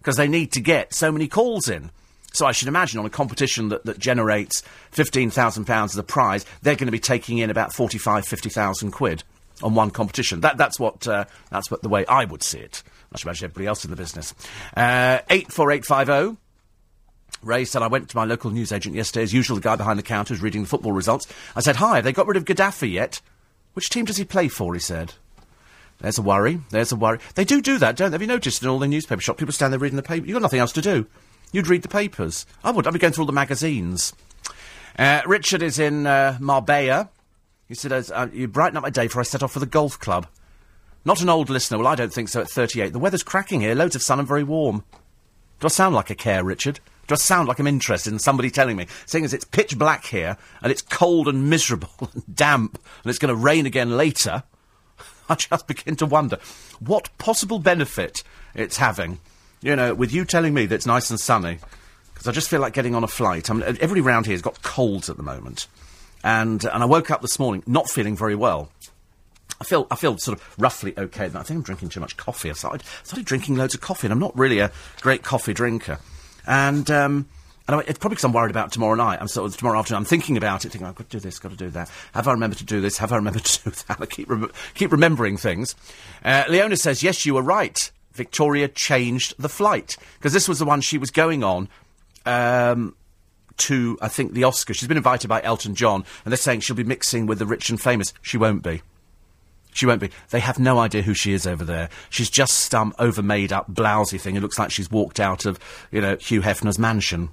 because 0.00 0.16
they 0.16 0.28
need 0.28 0.52
to 0.52 0.60
get 0.60 0.92
so 0.92 1.10
many 1.10 1.28
calls 1.28 1.66
in. 1.66 1.90
So 2.32 2.46
I 2.46 2.52
should 2.52 2.68
imagine 2.68 3.00
on 3.00 3.06
a 3.06 3.10
competition 3.10 3.70
that, 3.70 3.84
that 3.84 3.98
generates 3.98 4.62
£15,000 4.92 5.84
as 5.84 5.96
a 5.96 6.02
prize, 6.02 6.44
they're 6.62 6.76
going 6.76 6.86
to 6.86 6.92
be 6.92 6.98
taking 6.98 7.38
in 7.38 7.50
about 7.50 7.72
45, 7.72 8.26
50,000 8.26 8.90
quid 8.90 9.24
on 9.62 9.74
one 9.74 9.90
competition. 9.90 10.40
That, 10.40 10.56
that's, 10.56 10.78
what, 10.78 11.06
uh, 11.08 11.24
that's 11.50 11.70
what 11.70 11.82
the 11.82 11.88
way 11.88 12.06
I 12.06 12.24
would 12.24 12.42
see 12.42 12.58
it. 12.58 12.82
I 13.12 13.18
should 13.18 13.26
imagine 13.26 13.46
everybody 13.46 13.66
else 13.66 13.84
in 13.84 13.90
the 13.90 13.96
business. 13.96 14.34
Uh, 14.76 15.20
84850. 15.30 16.38
Ray 17.42 17.64
said, 17.64 17.82
I 17.82 17.86
went 17.86 18.08
to 18.10 18.16
my 18.16 18.24
local 18.24 18.50
newsagent 18.50 18.94
yesterday, 18.94 19.22
as 19.22 19.32
usual, 19.32 19.56
the 19.56 19.62
guy 19.62 19.76
behind 19.76 19.98
the 19.98 20.02
counter 20.02 20.34
was 20.34 20.42
reading 20.42 20.62
the 20.62 20.68
football 20.68 20.92
results. 20.92 21.26
I 21.54 21.60
said, 21.60 21.76
Hi, 21.76 21.96
have 21.96 22.04
they 22.04 22.12
got 22.12 22.26
rid 22.26 22.36
of 22.36 22.44
Gaddafi 22.44 22.90
yet? 22.90 23.20
Which 23.74 23.90
team 23.90 24.04
does 24.04 24.16
he 24.16 24.24
play 24.24 24.48
for? 24.48 24.74
He 24.74 24.80
said. 24.80 25.14
There's 26.00 26.18
a 26.18 26.22
worry. 26.22 26.60
There's 26.70 26.92
a 26.92 26.96
worry. 26.96 27.18
They 27.34 27.44
do 27.44 27.60
do 27.60 27.78
that, 27.78 27.96
don't 27.96 28.10
they? 28.10 28.14
Have 28.14 28.22
you 28.22 28.28
noticed 28.28 28.62
in 28.62 28.68
all 28.68 28.78
the 28.78 28.88
newspaper 28.88 29.20
shops, 29.20 29.38
people 29.38 29.52
stand 29.52 29.72
there 29.72 29.80
reading 29.80 29.96
the 29.96 30.02
paper? 30.02 30.26
You've 30.26 30.34
got 30.34 30.42
nothing 30.42 30.60
else 30.60 30.72
to 30.72 30.82
do. 30.82 31.06
You'd 31.52 31.68
read 31.68 31.82
the 31.82 31.88
papers. 31.88 32.46
I 32.62 32.70
would. 32.70 32.86
I'd 32.86 32.92
be 32.92 32.98
going 32.98 33.12
through 33.12 33.22
all 33.22 33.26
the 33.26 33.32
magazines. 33.32 34.12
Uh, 34.98 35.22
Richard 35.26 35.62
is 35.62 35.78
in 35.78 36.06
uh, 36.06 36.36
Marbella. 36.40 37.08
He 37.68 37.74
said, 37.74 37.92
uh, 37.92 38.28
You 38.32 38.48
brighten 38.48 38.76
up 38.76 38.82
my 38.82 38.90
day 38.90 39.06
before 39.06 39.20
I 39.20 39.24
set 39.24 39.42
off 39.42 39.52
for 39.52 39.60
the 39.60 39.66
golf 39.66 39.98
club. 39.98 40.26
Not 41.04 41.22
an 41.22 41.28
old 41.28 41.48
listener. 41.48 41.78
Well, 41.78 41.86
I 41.86 41.94
don't 41.94 42.12
think 42.12 42.28
so 42.28 42.40
at 42.40 42.50
38. 42.50 42.92
The 42.92 42.98
weather's 42.98 43.22
cracking 43.22 43.60
here. 43.60 43.74
Loads 43.74 43.96
of 43.96 44.02
sun 44.02 44.18
and 44.18 44.28
very 44.28 44.42
warm. 44.42 44.84
Do 45.60 45.66
I 45.66 45.68
sound 45.68 45.94
like 45.94 46.10
a 46.10 46.14
care, 46.14 46.44
Richard? 46.44 46.80
Do 47.06 47.14
I 47.14 47.16
sound 47.16 47.48
like 47.48 47.58
I'm 47.58 47.66
interested 47.66 48.12
in 48.12 48.18
somebody 48.18 48.50
telling 48.50 48.76
me? 48.76 48.86
Seeing 49.06 49.24
as 49.24 49.32
it's 49.32 49.44
pitch 49.44 49.78
black 49.78 50.04
here, 50.06 50.36
and 50.62 50.70
it's 50.70 50.82
cold 50.82 51.26
and 51.26 51.48
miserable 51.48 51.90
and 52.14 52.36
damp, 52.36 52.78
and 53.02 53.10
it's 53.10 53.18
going 53.18 53.34
to 53.34 53.40
rain 53.40 53.64
again 53.64 53.96
later, 53.96 54.42
I 55.28 55.34
just 55.36 55.66
begin 55.66 55.96
to 55.96 56.06
wonder 56.06 56.38
what 56.80 57.16
possible 57.18 57.58
benefit 57.58 58.22
it's 58.54 58.76
having 58.76 59.20
you 59.60 59.76
know, 59.76 59.94
with 59.94 60.12
you 60.12 60.24
telling 60.24 60.54
me 60.54 60.66
that 60.66 60.74
it's 60.74 60.86
nice 60.86 61.10
and 61.10 61.18
sunny, 61.18 61.58
because 62.12 62.26
I 62.28 62.32
just 62.32 62.48
feel 62.48 62.60
like 62.60 62.72
getting 62.72 62.94
on 62.94 63.04
a 63.04 63.08
flight. 63.08 63.50
I 63.50 63.54
mean, 63.54 63.62
everybody 63.62 64.00
round 64.00 64.26
here 64.26 64.34
has 64.34 64.42
got 64.42 64.62
colds 64.62 65.08
at 65.08 65.16
the 65.16 65.22
moment. 65.22 65.66
And, 66.24 66.64
and 66.64 66.82
I 66.82 66.86
woke 66.86 67.10
up 67.10 67.22
this 67.22 67.38
morning 67.38 67.62
not 67.66 67.88
feeling 67.88 68.16
very 68.16 68.34
well. 68.34 68.70
I 69.60 69.64
feel 69.64 69.86
I 69.90 69.96
feel 69.96 70.16
sort 70.18 70.38
of 70.38 70.54
roughly 70.58 70.94
okay. 70.96 71.24
I 71.24 71.28
think 71.28 71.50
I'm 71.50 71.62
drinking 71.62 71.88
too 71.88 72.00
much 72.00 72.16
coffee. 72.16 72.48
I 72.50 72.52
started 72.52 72.84
started 73.02 73.26
drinking 73.26 73.56
loads 73.56 73.74
of 73.74 73.80
coffee, 73.80 74.06
and 74.06 74.12
I'm 74.12 74.20
not 74.20 74.36
really 74.38 74.60
a 74.60 74.70
great 75.00 75.22
coffee 75.22 75.52
drinker. 75.52 75.98
And 76.46 76.88
um, 76.90 77.28
and 77.66 77.76
I, 77.76 77.80
it's 77.80 77.98
probably 77.98 78.14
because 78.14 78.24
I'm 78.24 78.32
worried 78.32 78.50
about 78.50 78.72
tomorrow 78.72 78.94
night. 78.94 79.18
I'm 79.20 79.26
sort 79.26 79.50
of 79.50 79.56
tomorrow 79.56 79.78
afternoon. 79.78 79.98
I'm 79.98 80.04
thinking 80.04 80.36
about 80.36 80.64
it, 80.64 80.70
thinking 80.70 80.86
I've 80.86 80.94
got 80.94 81.10
to 81.10 81.16
do 81.16 81.20
this, 81.20 81.38
got 81.40 81.50
to 81.50 81.56
do 81.56 81.70
that. 81.70 81.90
Have 82.14 82.28
I 82.28 82.32
remembered 82.32 82.58
to 82.58 82.64
do 82.64 82.80
this? 82.80 82.98
Have 82.98 83.12
I 83.12 83.16
remembered 83.16 83.44
to 83.44 83.64
do 83.64 83.76
that? 83.88 84.00
I 84.00 84.06
keep 84.06 84.30
keep 84.74 84.92
remembering 84.92 85.36
things. 85.36 85.74
Uh, 86.24 86.44
Leona 86.48 86.76
says, 86.76 87.02
"Yes, 87.02 87.26
you 87.26 87.34
were 87.34 87.42
right. 87.42 87.90
Victoria 88.18 88.68
changed 88.68 89.34
the 89.38 89.48
flight 89.48 89.96
because 90.18 90.34
this 90.34 90.46
was 90.46 90.58
the 90.58 90.66
one 90.66 90.82
she 90.82 90.98
was 90.98 91.10
going 91.10 91.42
on." 91.42 91.68
Um, 92.26 92.94
to, 93.58 93.98
I 94.00 94.08
think, 94.08 94.32
the 94.32 94.42
Oscars. 94.42 94.76
She's 94.76 94.88
been 94.88 94.96
invited 94.96 95.28
by 95.28 95.42
Elton 95.42 95.74
John, 95.74 96.04
and 96.24 96.32
they're 96.32 96.36
saying 96.36 96.60
she'll 96.60 96.76
be 96.76 96.84
mixing 96.84 97.26
with 97.26 97.38
the 97.38 97.46
rich 97.46 97.70
and 97.70 97.80
famous. 97.80 98.14
She 98.22 98.36
won't 98.38 98.62
be. 98.62 98.82
She 99.72 99.86
won't 99.86 100.00
be. 100.00 100.10
They 100.30 100.40
have 100.40 100.58
no 100.58 100.78
idea 100.78 101.02
who 101.02 101.14
she 101.14 101.32
is 101.32 101.46
over 101.46 101.64
there. 101.64 101.88
She's 102.10 102.30
just 102.30 102.70
some 102.70 102.94
over 102.98 103.22
made 103.22 103.52
up 103.52 103.72
blousy 103.72 104.20
thing. 104.20 104.36
It 104.36 104.42
looks 104.42 104.58
like 104.58 104.70
she's 104.70 104.90
walked 104.90 105.20
out 105.20 105.44
of, 105.44 105.58
you 105.92 106.00
know, 106.00 106.16
Hugh 106.16 106.40
Hefner's 106.40 106.78
mansion. 106.78 107.30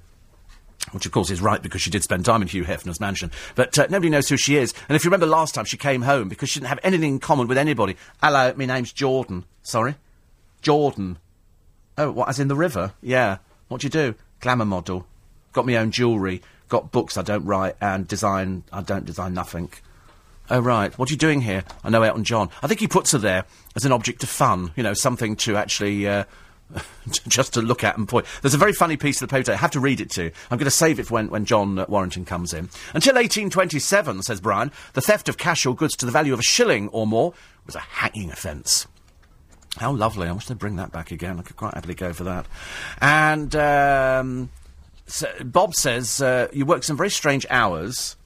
Which, 0.92 1.06
of 1.06 1.10
course, 1.10 1.30
is 1.30 1.40
right 1.40 1.60
because 1.60 1.82
she 1.82 1.90
did 1.90 2.04
spend 2.04 2.24
time 2.24 2.42
in 2.42 2.48
Hugh 2.48 2.64
Hefner's 2.64 3.00
mansion. 3.00 3.32
But 3.56 3.76
uh, 3.76 3.86
nobody 3.90 4.10
knows 4.10 4.28
who 4.28 4.36
she 4.36 4.56
is. 4.56 4.72
And 4.88 4.94
if 4.94 5.04
you 5.04 5.08
remember 5.08 5.26
last 5.26 5.54
time, 5.54 5.64
she 5.64 5.76
came 5.76 6.02
home 6.02 6.28
because 6.28 6.48
she 6.48 6.60
didn't 6.60 6.68
have 6.68 6.78
anything 6.84 7.14
in 7.14 7.18
common 7.18 7.48
with 7.48 7.58
anybody. 7.58 7.96
Hello, 8.22 8.52
my 8.56 8.66
name's 8.66 8.92
Jordan. 8.92 9.44
Sorry? 9.62 9.96
Jordan. 10.66 11.16
Oh, 11.96 12.10
what, 12.10 12.28
as 12.28 12.40
in 12.40 12.48
the 12.48 12.56
river? 12.56 12.92
Yeah. 13.00 13.38
What 13.68 13.82
do 13.82 13.86
you 13.86 13.90
do? 13.90 14.16
Glamour 14.40 14.64
model. 14.64 15.06
Got 15.52 15.64
my 15.64 15.76
own 15.76 15.92
jewellery. 15.92 16.42
Got 16.68 16.90
books 16.90 17.16
I 17.16 17.22
don't 17.22 17.44
write 17.44 17.76
and 17.80 18.08
design. 18.08 18.64
I 18.72 18.82
don't 18.82 19.04
design 19.04 19.32
nothing. 19.32 19.70
Oh, 20.50 20.58
right. 20.58 20.92
What 20.98 21.08
are 21.08 21.12
you 21.12 21.18
doing 21.18 21.42
here? 21.42 21.62
I 21.84 21.90
know 21.90 22.02
Elton 22.02 22.24
John. 22.24 22.50
I 22.64 22.66
think 22.66 22.80
he 22.80 22.88
puts 22.88 23.12
her 23.12 23.18
there 23.18 23.44
as 23.76 23.84
an 23.84 23.92
object 23.92 24.24
of 24.24 24.28
fun, 24.28 24.72
you 24.74 24.82
know, 24.82 24.92
something 24.92 25.36
to 25.36 25.56
actually, 25.56 26.08
uh, 26.08 26.24
just 27.28 27.54
to 27.54 27.62
look 27.62 27.84
at 27.84 27.96
and 27.96 28.08
point. 28.08 28.26
There's 28.42 28.54
a 28.54 28.58
very 28.58 28.72
funny 28.72 28.96
piece 28.96 29.22
of 29.22 29.28
the 29.28 29.32
paper. 29.32 29.52
I 29.52 29.54
have 29.54 29.70
to 29.70 29.80
read 29.80 30.00
it 30.00 30.10
to. 30.14 30.32
I'm 30.50 30.58
going 30.58 30.64
to 30.64 30.70
save 30.72 30.98
it 30.98 31.06
for 31.06 31.14
when, 31.14 31.30
when 31.30 31.44
John 31.44 31.78
uh, 31.78 31.86
Warrington 31.88 32.24
comes 32.24 32.52
in. 32.52 32.70
Until 32.92 33.14
1827, 33.14 34.24
says 34.24 34.40
Brian, 34.40 34.72
the 34.94 35.00
theft 35.00 35.28
of 35.28 35.38
cash 35.38 35.64
or 35.64 35.76
goods 35.76 35.94
to 35.98 36.06
the 36.06 36.12
value 36.12 36.32
of 36.32 36.40
a 36.40 36.42
shilling 36.42 36.88
or 36.88 37.06
more 37.06 37.34
was 37.66 37.76
a 37.76 37.78
hanging 37.78 38.32
offence. 38.32 38.88
How 39.76 39.92
lovely. 39.92 40.28
I 40.28 40.32
wish 40.32 40.46
they'd 40.46 40.58
bring 40.58 40.76
that 40.76 40.92
back 40.92 41.10
again. 41.10 41.38
I 41.38 41.42
could 41.42 41.56
quite 41.56 41.74
happily 41.74 41.94
go 41.94 42.12
for 42.12 42.24
that. 42.24 42.46
And, 43.00 43.54
um, 43.54 44.50
so 45.06 45.28
Bob 45.44 45.74
says, 45.74 46.20
uh, 46.20 46.48
you 46.52 46.66
work 46.66 46.82
some 46.82 46.96
very 46.96 47.10
strange 47.10 47.46
hours. 47.50 48.16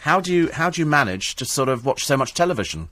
How 0.00 0.20
do 0.20 0.32
you 0.32 0.50
how 0.52 0.70
do 0.70 0.80
you 0.80 0.86
manage 0.86 1.34
to 1.36 1.44
sort 1.44 1.68
of 1.68 1.84
watch 1.84 2.04
so 2.04 2.16
much 2.16 2.32
television? 2.32 2.88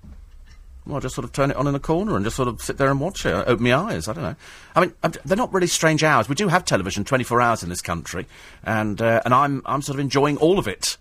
Well, 0.84 0.96
I 0.96 1.00
just 1.00 1.14
sort 1.14 1.24
of 1.24 1.32
turn 1.32 1.50
it 1.50 1.56
on 1.56 1.66
in 1.66 1.74
a 1.74 1.80
corner 1.80 2.16
and 2.16 2.24
just 2.24 2.36
sort 2.36 2.48
of 2.48 2.60
sit 2.60 2.78
there 2.78 2.90
and 2.90 3.00
watch 3.00 3.24
it. 3.26 3.32
I 3.32 3.44
Open 3.44 3.64
my 3.64 3.74
eyes. 3.74 4.08
I 4.08 4.12
don't 4.12 4.22
know. 4.22 4.36
I 4.74 4.80
mean, 4.80 4.92
I'm, 5.02 5.12
they're 5.24 5.36
not 5.36 5.52
really 5.52 5.66
strange 5.66 6.04
hours. 6.04 6.28
We 6.28 6.34
do 6.34 6.48
have 6.48 6.64
television 6.64 7.04
24 7.04 7.40
hours 7.40 7.62
in 7.62 7.68
this 7.68 7.80
country, 7.80 8.26
and 8.64 9.00
uh, 9.00 9.20
and 9.24 9.32
I'm 9.32 9.62
I'm 9.66 9.82
sort 9.82 9.96
of 9.96 10.00
enjoying 10.00 10.36
all 10.38 10.58
of 10.58 10.66
it, 10.66 10.96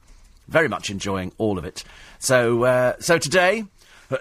very 0.47 0.67
much 0.67 0.89
enjoying 0.89 1.32
all 1.38 1.58
of 1.58 1.65
it. 1.65 1.84
So 2.19 2.63
uh, 2.63 2.93
so 2.99 3.17
today, 3.17 3.65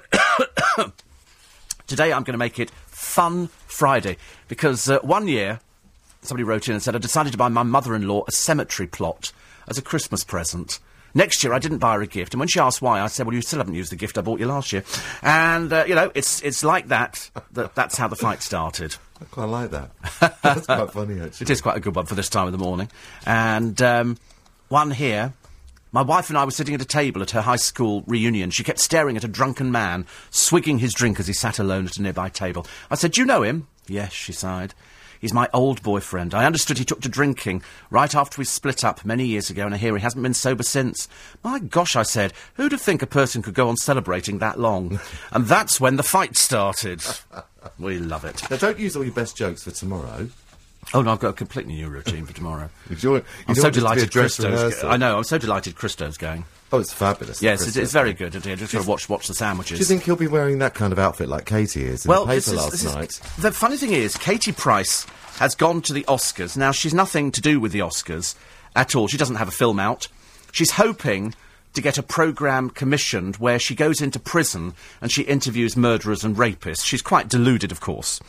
today 1.86 2.12
I'm 2.12 2.24
going 2.24 2.32
to 2.32 2.38
make 2.38 2.58
it 2.58 2.70
Fun 3.04 3.48
Friday 3.66 4.16
because 4.48 4.88
uh, 4.88 4.98
one 5.00 5.28
year 5.28 5.60
somebody 6.22 6.44
wrote 6.44 6.68
in 6.68 6.74
and 6.74 6.82
said 6.82 6.94
I 6.94 6.98
decided 6.98 7.32
to 7.32 7.38
buy 7.38 7.48
my 7.48 7.62
mother-in-law 7.62 8.24
a 8.26 8.32
cemetery 8.32 8.86
plot 8.86 9.32
as 9.68 9.78
a 9.78 9.82
Christmas 9.82 10.24
present. 10.24 10.80
Next 11.16 11.44
year, 11.44 11.52
I 11.52 11.60
didn't 11.60 11.78
buy 11.78 11.94
her 11.94 12.02
a 12.02 12.08
gift, 12.08 12.34
and 12.34 12.40
when 12.40 12.48
she 12.48 12.58
asked 12.58 12.82
why, 12.82 13.00
I 13.00 13.06
said, 13.06 13.24
"Well, 13.24 13.36
you 13.36 13.40
still 13.42 13.60
haven't 13.60 13.74
used 13.74 13.92
the 13.92 13.96
gift 13.96 14.18
I 14.18 14.20
bought 14.20 14.40
you 14.40 14.46
last 14.46 14.72
year." 14.72 14.82
And 15.22 15.72
uh, 15.72 15.84
you 15.86 15.94
know, 15.94 16.10
it's 16.12 16.42
it's 16.42 16.64
like 16.64 16.88
that. 16.88 17.30
That 17.52 17.76
that's 17.76 17.96
how 17.96 18.08
the 18.08 18.16
fight 18.16 18.42
started. 18.42 18.96
I 19.20 19.24
quite 19.26 19.44
like 19.44 19.70
that. 19.70 19.90
That's 20.42 20.66
quite 20.66 20.90
funny, 20.90 21.20
actually. 21.20 21.44
It 21.44 21.50
is 21.50 21.60
quite 21.60 21.76
a 21.76 21.80
good 21.80 21.94
one 21.94 22.06
for 22.06 22.16
this 22.16 22.28
time 22.28 22.46
of 22.46 22.52
the 22.52 22.58
morning. 22.58 22.90
And 23.24 23.80
um, 23.80 24.18
one 24.68 24.90
here. 24.90 25.32
My 25.94 26.02
wife 26.02 26.28
and 26.28 26.36
I 26.36 26.44
were 26.44 26.50
sitting 26.50 26.74
at 26.74 26.82
a 26.82 26.84
table 26.84 27.22
at 27.22 27.30
her 27.30 27.42
high 27.42 27.54
school 27.54 28.02
reunion. 28.08 28.50
She 28.50 28.64
kept 28.64 28.80
staring 28.80 29.16
at 29.16 29.22
a 29.22 29.28
drunken 29.28 29.70
man, 29.70 30.06
swigging 30.28 30.80
his 30.80 30.92
drink 30.92 31.20
as 31.20 31.28
he 31.28 31.32
sat 31.32 31.60
alone 31.60 31.86
at 31.86 31.98
a 31.98 32.02
nearby 32.02 32.30
table. 32.30 32.66
I 32.90 32.96
said, 32.96 33.12
Do 33.12 33.20
you 33.20 33.26
know 33.28 33.44
him? 33.44 33.68
Yes, 33.86 34.12
she 34.12 34.32
sighed. 34.32 34.74
He's 35.20 35.32
my 35.32 35.48
old 35.52 35.84
boyfriend. 35.84 36.34
I 36.34 36.46
understood 36.46 36.78
he 36.78 36.84
took 36.84 37.00
to 37.02 37.08
drinking 37.08 37.62
right 37.90 38.12
after 38.12 38.40
we 38.40 38.44
split 38.44 38.82
up 38.82 39.04
many 39.04 39.24
years 39.24 39.50
ago, 39.50 39.66
and 39.66 39.72
I 39.72 39.78
hear 39.78 39.94
he 39.94 40.02
hasn't 40.02 40.24
been 40.24 40.34
sober 40.34 40.64
since. 40.64 41.06
My 41.44 41.60
gosh, 41.60 41.94
I 41.94 42.02
said, 42.02 42.32
who'd 42.54 42.72
have 42.72 42.80
think 42.80 43.00
a 43.00 43.06
person 43.06 43.40
could 43.40 43.54
go 43.54 43.68
on 43.68 43.76
celebrating 43.76 44.38
that 44.38 44.58
long? 44.58 44.98
and 45.30 45.46
that's 45.46 45.80
when 45.80 45.94
the 45.94 46.02
fight 46.02 46.36
started. 46.36 47.04
we 47.78 48.00
love 48.00 48.24
it. 48.24 48.42
Now, 48.50 48.56
don't 48.56 48.80
use 48.80 48.96
all 48.96 49.04
your 49.04 49.14
best 49.14 49.36
jokes 49.36 49.62
for 49.62 49.70
tomorrow. 49.70 50.28
Oh 50.92 51.02
no, 51.02 51.12
I've 51.12 51.20
got 51.20 51.28
a 51.30 51.32
completely 51.32 51.74
new 51.74 51.88
routine 51.88 52.26
for 52.26 52.32
tomorrow. 52.34 52.68
You 52.90 52.96
don't- 52.96 53.14
you 53.14 53.24
I'm 53.48 53.54
so 53.54 53.62
want 53.62 53.62
this 53.62 53.62
to 53.62 53.62
be 53.62 53.68
a 53.68 53.72
delighted 53.72 54.12
Christo's. 54.12 54.44
rehearsal. 54.44 54.90
I 54.90 54.96
know. 54.96 55.16
I'm 55.18 55.24
so 55.24 55.38
delighted 55.38 55.74
Christo's 55.76 56.16
going. 56.18 56.44
Oh, 56.72 56.80
it's 56.80 56.92
fabulous. 56.92 57.40
Yes, 57.40 57.66
it, 57.66 57.80
it's 57.80 57.92
very 57.92 58.12
good. 58.12 58.34
I 58.36 58.40
just 58.56 58.72
got 58.72 58.82
to 58.82 58.88
watch 58.88 59.08
watch 59.08 59.28
the 59.28 59.34
sandwiches. 59.34 59.78
Do 59.78 59.82
you 59.82 59.86
think 59.86 60.02
he'll 60.02 60.16
be 60.16 60.26
wearing 60.26 60.58
that 60.58 60.74
kind 60.74 60.92
of 60.92 60.98
outfit 60.98 61.28
like 61.28 61.46
Katie 61.46 61.84
is 61.84 62.04
in 62.04 62.08
well, 62.08 62.26
the 62.26 62.32
paper 62.34 62.50
is, 62.50 62.54
last 62.54 62.70
this 62.72 62.84
is- 62.84 62.94
night? 62.94 63.20
the 63.38 63.52
funny 63.52 63.76
thing 63.76 63.92
is, 63.92 64.16
Katie 64.16 64.52
Price 64.52 65.06
has 65.38 65.54
gone 65.54 65.80
to 65.82 65.92
the 65.92 66.02
Oscars. 66.04 66.56
Now 66.56 66.72
she's 66.72 66.92
nothing 66.94 67.30
to 67.32 67.40
do 67.40 67.58
with 67.60 67.72
the 67.72 67.78
Oscars 67.80 68.34
at 68.76 68.94
all. 68.96 69.08
She 69.08 69.16
doesn't 69.18 69.36
have 69.36 69.48
a 69.48 69.52
film 69.52 69.78
out. 69.80 70.08
She's 70.52 70.72
hoping 70.72 71.34
to 71.74 71.82
get 71.82 71.98
a 71.98 72.02
program 72.02 72.70
commissioned 72.70 73.36
where 73.36 73.58
she 73.58 73.74
goes 73.74 74.00
into 74.00 74.18
prison 74.18 74.74
and 75.00 75.12
she 75.12 75.22
interviews 75.22 75.76
murderers 75.76 76.24
and 76.24 76.36
rapists. 76.36 76.84
She's 76.84 77.02
quite 77.02 77.28
deluded, 77.28 77.70
of 77.70 77.80
course, 77.80 78.20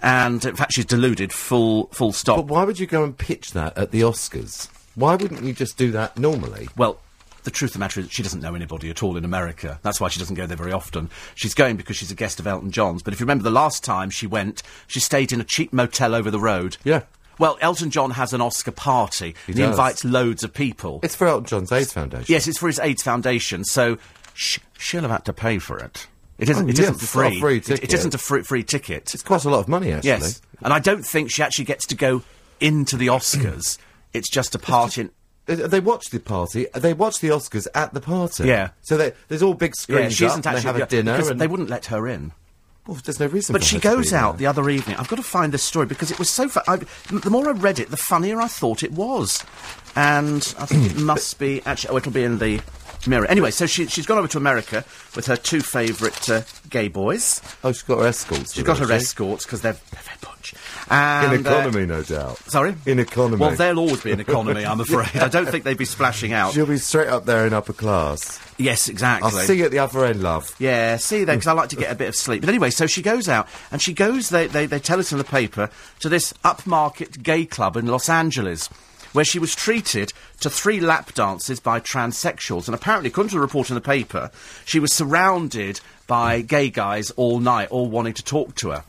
and 0.00 0.44
in 0.44 0.56
fact, 0.56 0.72
she's 0.72 0.86
deluded. 0.86 1.32
Full 1.32 1.86
full 1.88 2.12
stop. 2.12 2.36
But 2.36 2.46
why 2.46 2.64
would 2.64 2.78
you 2.78 2.86
go 2.86 3.04
and 3.04 3.16
pitch 3.16 3.52
that 3.52 3.76
at 3.76 3.90
the 3.90 4.00
Oscars? 4.00 4.68
Why 4.94 5.16
wouldn't 5.16 5.42
you 5.42 5.52
just 5.52 5.76
do 5.76 5.90
that 5.92 6.18
normally? 6.18 6.68
Well, 6.76 6.98
the 7.44 7.50
truth 7.50 7.70
of 7.70 7.74
the 7.74 7.78
matter 7.80 8.00
is 8.00 8.12
she 8.12 8.22
doesn't 8.22 8.40
know 8.40 8.54
anybody 8.54 8.90
at 8.90 9.02
all 9.02 9.16
in 9.16 9.24
America. 9.24 9.80
That's 9.82 10.00
why 10.00 10.08
she 10.08 10.20
doesn't 10.20 10.36
go 10.36 10.46
there 10.46 10.56
very 10.56 10.72
often. 10.72 11.10
She's 11.34 11.54
going 11.54 11.76
because 11.76 11.96
she's 11.96 12.10
a 12.10 12.14
guest 12.14 12.38
of 12.38 12.46
Elton 12.46 12.70
John's. 12.70 13.02
But 13.02 13.14
if 13.14 13.20
you 13.20 13.24
remember 13.24 13.44
the 13.44 13.50
last 13.50 13.82
time 13.82 14.10
she 14.10 14.26
went, 14.26 14.62
she 14.86 15.00
stayed 15.00 15.32
in 15.32 15.40
a 15.40 15.44
cheap 15.44 15.72
motel 15.72 16.14
over 16.14 16.30
the 16.30 16.38
road. 16.38 16.76
Yeah. 16.84 17.02
Well, 17.42 17.58
Elton 17.60 17.90
John 17.90 18.12
has 18.12 18.32
an 18.32 18.40
Oscar 18.40 18.70
party. 18.70 19.34
and 19.48 19.56
he 19.56 19.64
invites 19.64 20.04
loads 20.04 20.44
of 20.44 20.54
people. 20.54 21.00
It's 21.02 21.16
for 21.16 21.26
Elton 21.26 21.46
John's 21.46 21.72
AIDS 21.72 21.92
Foundation. 21.92 22.26
yes, 22.32 22.46
it's 22.46 22.56
for 22.58 22.68
his 22.68 22.78
AIDS 22.78 23.02
Foundation, 23.02 23.64
so 23.64 23.98
sh- 24.32 24.60
she'll 24.78 25.02
have 25.02 25.10
had 25.10 25.24
to 25.24 25.32
pay 25.32 25.58
for 25.58 25.76
it. 25.80 26.06
It 26.38 26.48
isn't, 26.48 26.66
Oh, 26.66 26.68
it 26.68 26.78
yes, 26.78 26.88
isn't 26.88 26.94
it's 27.02 27.02
not 27.16 27.26
a 27.26 27.30
free. 27.30 27.40
free 27.40 27.56
It- 27.56 27.82
it 27.82 27.92
isn't 27.92 28.14
a 28.14 28.18
free, 28.18 28.42
free 28.44 28.62
ticket. 28.62 29.12
It's 29.12 29.24
quite 29.24 29.44
a 29.44 29.50
lot 29.50 29.58
of 29.58 29.66
money, 29.66 29.90
actually. 29.90 30.08
Yes. 30.10 30.40
And 30.62 30.72
I 30.72 30.78
don't 30.78 31.04
think 31.04 31.32
she 31.32 31.42
actually 31.42 31.64
gets 31.64 31.84
to 31.86 31.96
go 31.96 32.22
into 32.60 32.96
the 32.96 33.08
Oscars. 33.08 33.76
it's 34.12 34.30
just 34.30 34.54
a 34.54 34.58
part 34.60 34.96
in. 34.96 35.10
They, 35.46 35.80
watch 35.80 36.04
the 36.12 36.20
party. 36.20 36.68
They 36.72 36.92
watch 36.94 37.18
the 37.18 37.30
Oscars 37.30 37.66
at 37.74 37.92
the 37.92 38.00
party. 38.00 38.44
Yeah. 38.44 38.68
So 38.82 38.96
they, 38.96 39.14
there's 39.26 39.42
all 39.42 39.54
big 39.54 39.72
Yeah, 39.76 39.82
screens 39.82 40.14
she 40.14 40.26
up, 40.26 40.30
isn't 40.30 40.46
actually. 40.46 40.60
they 40.62 40.66
have 40.68 40.78
yeah, 40.78 40.84
a 40.84 40.86
dinner. 40.86 41.30
And, 41.30 41.40
they 41.40 41.48
wouldn't 41.48 41.68
let 41.70 41.86
her 41.86 42.06
in. 42.06 42.30
Well, 42.86 42.98
there's 43.04 43.20
no 43.20 43.26
reason. 43.26 43.52
But 43.52 43.62
for 43.62 43.68
she 43.68 43.78
goes 43.78 44.12
out 44.12 44.32
there. 44.32 44.38
the 44.38 44.46
other 44.48 44.68
evening. 44.68 44.96
I've 44.96 45.08
got 45.08 45.16
to 45.16 45.22
find 45.22 45.52
this 45.52 45.62
story 45.62 45.86
because 45.86 46.10
it 46.10 46.18
was 46.18 46.28
so. 46.28 46.48
Fu- 46.48 46.60
I, 46.66 46.76
the 47.10 47.30
more 47.30 47.48
I 47.48 47.52
read 47.52 47.78
it, 47.78 47.90
the 47.90 47.96
funnier 47.96 48.40
I 48.40 48.48
thought 48.48 48.82
it 48.82 48.90
was, 48.92 49.44
and 49.96 50.54
I 50.58 50.66
think 50.66 50.90
it 50.90 50.96
must 50.96 51.38
be 51.38 51.62
actually. 51.64 51.90
Oh, 51.94 51.96
it'll 51.96 52.12
be 52.12 52.24
in 52.24 52.38
the 52.38 52.60
mirror. 53.06 53.26
Anyway, 53.26 53.50
so 53.50 53.66
she, 53.66 53.86
she's 53.86 54.06
gone 54.06 54.18
over 54.18 54.28
to 54.28 54.38
America 54.38 54.84
with 55.16 55.26
her 55.26 55.36
two 55.36 55.60
favourite 55.60 56.28
uh, 56.30 56.42
gay 56.70 56.88
boys. 56.88 57.40
Oh, 57.64 57.72
she's 57.72 57.82
got 57.82 57.98
her 57.98 58.06
escorts. 58.06 58.54
She's 58.54 58.64
got 58.64 58.78
her, 58.78 58.90
escorts 58.92 59.44
because 59.44 59.62
they're, 59.62 59.72
they're 59.72 60.02
very 60.02 60.18
butch. 60.20 60.54
And, 60.90 61.32
In 61.34 61.46
uh, 61.46 61.50
economy, 61.50 61.86
no 61.86 62.02
doubt. 62.02 62.38
sorry, 62.50 62.74
In 62.86 62.98
economy. 62.98 63.38
Well, 63.40 63.54
they'll 63.56 63.78
always 63.78 64.02
be 64.02 64.10
in 64.10 64.20
economy. 64.28 64.64
I'm 64.64 64.80
afraid. 64.80 65.16
I 65.16 65.28
don't 65.28 65.48
think 65.48 65.64
they'd 65.64 65.78
be 65.78 65.84
splashing 65.84 66.32
out. 66.32 66.52
She'll 66.52 66.66
be 66.66 66.78
straight 66.78 67.08
up 67.08 67.24
there 67.24 67.46
in 67.46 67.52
upper 67.52 67.72
class. 67.72 68.40
Yes, 68.58 68.88
exactly. 68.88 69.26
I'll 69.26 69.46
see 69.46 69.58
you 69.58 69.64
at 69.64 69.70
the 69.70 69.78
other 69.78 70.04
end, 70.04 70.22
love. 70.22 70.54
Yeah, 70.58 70.96
see 70.96 71.24
there, 71.24 71.36
because 71.36 71.46
I 71.46 71.52
like 71.52 71.70
to 71.70 71.76
get 71.76 71.90
a 71.90 71.94
bit 71.94 72.08
of 72.08 72.16
sleep. 72.16 72.42
But 72.42 72.50
anyway, 72.50 72.70
so 72.70 72.86
she 72.86 73.02
goes 73.02 73.28
out, 73.28 73.48
and 73.70 73.80
she 73.80 73.92
goes, 73.92 74.28
they, 74.28 74.46
they, 74.46 74.66
they 74.66 74.78
tell 74.78 74.98
us 74.98 75.12
in 75.12 75.18
the 75.18 75.24
paper, 75.24 75.70
to 76.00 76.08
this 76.08 76.32
upmarket 76.44 77.22
gay 77.22 77.46
club 77.46 77.76
in 77.76 77.86
Los 77.86 78.08
Angeles, 78.08 78.68
where 79.12 79.24
she 79.24 79.38
was 79.38 79.54
treated 79.54 80.12
to 80.40 80.50
three 80.50 80.80
lap 80.80 81.12
dances 81.14 81.60
by 81.60 81.80
transsexuals. 81.80 82.66
And 82.66 82.74
apparently, 82.74 83.08
according 83.10 83.30
to 83.30 83.36
the 83.36 83.40
report 83.40 83.70
in 83.70 83.74
the 83.74 83.80
paper, 83.80 84.30
she 84.64 84.78
was 84.78 84.92
surrounded 84.92 85.80
by 86.06 86.40
gay 86.40 86.70
guys 86.70 87.10
all 87.12 87.40
night, 87.40 87.70
all 87.70 87.86
wanting 87.88 88.14
to 88.14 88.24
talk 88.24 88.54
to 88.56 88.70
her. 88.70 88.84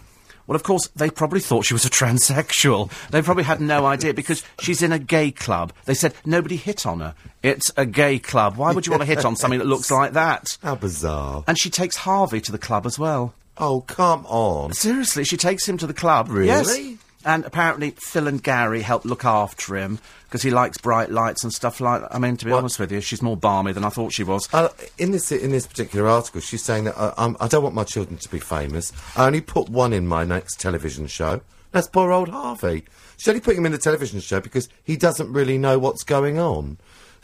Well, 0.46 0.58
of 0.58 0.64
course, 0.64 0.90
they 0.90 1.10
probably 1.10 1.40
thought 1.40 1.66
she 1.66 1.74
was 1.74 1.86
a 1.86 1.90
transsexual. 1.90 2.92
They 3.12 3.22
probably 3.22 3.46
had 3.46 3.62
no 3.62 3.86
idea 3.86 4.14
because 4.14 4.44
she's 4.60 4.82
in 4.82 4.92
a 4.92 5.00
gay 5.00 5.32
club. 5.32 5.72
They 5.86 5.94
said 5.94 6.14
nobody 6.26 6.58
hit 6.58 6.86
on 6.86 7.00
her. 7.00 7.16
It's 7.42 7.72
a 7.78 7.86
gay 7.86 8.20
club. 8.20 8.58
Why 8.58 8.74
would 8.74 8.86
you 8.86 8.92
want 8.92 9.04
to 9.04 9.08
hit 9.08 9.24
on 9.24 9.38
something 9.38 9.60
that 9.60 9.68
looks 9.68 9.90
like 9.90 10.14
that? 10.14 10.58
How 10.64 10.76
bizarre. 10.76 11.46
And 11.48 11.58
she 11.58 11.70
takes 11.70 11.96
Harvey 11.96 12.42
to 12.42 12.52
the 12.52 12.58
club 12.58 12.86
as 12.86 13.00
well. 13.00 13.34
Oh, 13.58 13.82
come 13.82 14.26
on. 14.26 14.74
Seriously, 14.74 15.24
she 15.24 15.38
takes 15.38 15.68
him 15.68 15.78
to 15.78 15.88
the 15.88 15.94
club. 15.94 16.28
Really? 16.30 16.48
Yes. 16.48 16.98
And 17.26 17.46
apparently, 17.46 17.92
Phil 17.92 18.28
and 18.28 18.42
Gary 18.44 18.82
helped 18.82 19.06
look 19.06 19.24
after 19.24 19.76
him 19.78 20.00
because 20.26 20.42
he 20.42 20.52
likes 20.52 20.78
bright 20.78 21.10
lights 21.10 21.44
and 21.44 21.54
stuff 21.54 21.80
like 21.80 22.02
that. 22.02 22.14
I 22.14 22.20
mean, 22.20 22.36
to 22.38 22.46
be 22.46 22.52
What? 22.52 22.60
honest 22.60 22.80
with 22.80 22.92
you, 22.92 23.00
she's 23.02 23.22
more 23.22 23.38
barmy 23.38 23.72
than 23.72 23.86
I 23.86 23.90
thought 23.90 24.12
she 24.12 24.24
was. 24.24 24.50
Uh, 24.54 24.70
in 24.98 25.12
this 25.12 25.32
in 25.32 25.52
this 25.52 25.66
particular 25.68 26.08
article, 26.10 26.42
she's 26.42 26.64
saying 26.64 26.84
that 26.86 26.98
uh, 26.98 27.14
I'm, 27.18 27.38
I 27.40 27.48
don't 27.48 27.64
want 27.64 27.76
my 27.76 27.84
children 27.86 28.18
to 28.18 28.30
be 28.30 28.40
famous. 28.40 28.92
I 29.16 29.26
only 29.28 29.42
put 29.42 29.70
one 29.70 29.94
in 29.94 30.08
my 30.08 30.24
next 30.24 30.60
television 30.60 31.08
show. 31.08 31.42
That's 31.72 31.88
poor 31.88 32.12
old 32.12 32.30
Harvey. 32.30 32.84
She's 33.18 33.28
only 33.30 33.42
putting 33.42 33.60
him 33.62 33.66
in 33.68 33.72
the 33.72 33.78
television 33.78 34.20
show 34.20 34.40
because 34.42 34.68
he 34.84 34.98
doesn't 34.98 35.32
really 35.32 35.58
know 35.58 35.80
what's 35.80 36.04
going 36.04 36.38
on. 36.40 36.78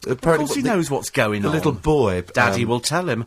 of 0.08 0.22
course, 0.22 0.56
he 0.56 0.62
knows 0.62 0.90
what's 0.90 1.10
going 1.10 1.42
the 1.42 1.50
on. 1.50 1.52
The 1.52 1.58
little 1.58 1.72
boy, 1.74 2.22
Daddy 2.22 2.64
um, 2.64 2.70
will 2.70 2.80
tell 2.80 3.10
him. 3.10 3.26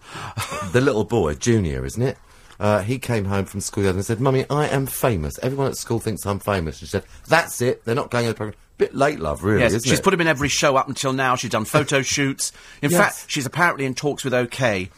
the 0.72 0.80
little 0.80 1.04
boy, 1.04 1.34
Junior, 1.34 1.84
isn't 1.84 2.02
it? 2.02 2.16
Uh, 2.62 2.80
he 2.80 2.96
came 2.98 3.24
home 3.24 3.44
from 3.44 3.60
school 3.60 3.82
the 3.82 3.88
other 3.90 3.96
day 3.96 3.98
and 3.98 4.06
said, 4.06 4.20
Mummy, 4.20 4.46
I 4.48 4.68
am 4.68 4.86
famous. 4.86 5.36
Everyone 5.42 5.66
at 5.66 5.76
school 5.76 5.98
thinks 5.98 6.24
I'm 6.24 6.38
famous. 6.38 6.78
She 6.78 6.86
said, 6.86 7.02
That's 7.26 7.60
it. 7.60 7.84
They're 7.84 7.96
not 7.96 8.08
going 8.10 8.24
to 8.26 8.28
the 8.30 8.36
programme. 8.36 8.56
Bit 8.78 8.94
late, 8.94 9.18
love, 9.18 9.42
really, 9.42 9.62
Yes, 9.62 9.72
isn't 9.72 9.90
she's 9.90 9.98
it? 9.98 10.02
put 10.04 10.14
him 10.14 10.20
in 10.20 10.28
every 10.28 10.48
show 10.48 10.76
up 10.76 10.86
until 10.88 11.12
now. 11.12 11.34
She's 11.34 11.50
done 11.50 11.64
photo 11.64 12.02
shoots. 12.02 12.52
In 12.80 12.90
Yes. 12.92 13.00
fact, 13.00 13.30
she's 13.30 13.46
apparently 13.46 13.84
in 13.84 13.94
talks 13.96 14.22
with 14.24 14.32
OK 14.32 14.90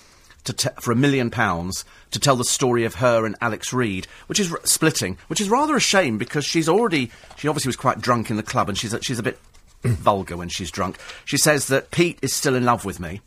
to 0.45 0.53
te- 0.53 0.69
for 0.81 0.93
a 0.93 0.95
million 0.97 1.31
pounds 1.31 1.87
to 2.11 2.21
tell 2.21 2.37
the 2.37 2.45
story 2.45 2.85
of 2.85 2.97
her 2.97 3.25
and 3.25 3.35
Alex 3.41 3.73
Reid, 3.73 4.07
which 4.27 4.39
is 4.39 4.53
r- 4.53 4.61
splitting, 4.65 5.17
which 5.29 5.41
is 5.41 5.49
rather 5.49 5.75
a 5.75 5.81
shame 5.81 6.19
because 6.19 6.45
she's 6.45 6.69
already 6.69 7.11
she 7.39 7.49
obviously 7.49 7.71
was 7.71 7.77
quite 7.77 7.99
drunk 8.03 8.29
in 8.31 8.37
the 8.37 8.43
club 8.43 8.69
and 8.69 8.77
she's 8.77 8.93
a, 8.93 9.03
she's 9.03 9.19
a 9.19 9.23
bit 9.23 9.39
vulgar 9.85 10.37
when 10.37 10.51
she's 10.51 10.71
drunk. 10.71 10.99
She 11.25 11.39
says 11.39 11.69
that 11.69 11.91
Pete 11.91 12.19
is 12.21 12.35
still 12.35 12.55
in 12.55 12.67
love 12.67 12.85
with 12.85 13.01
me. 13.01 13.23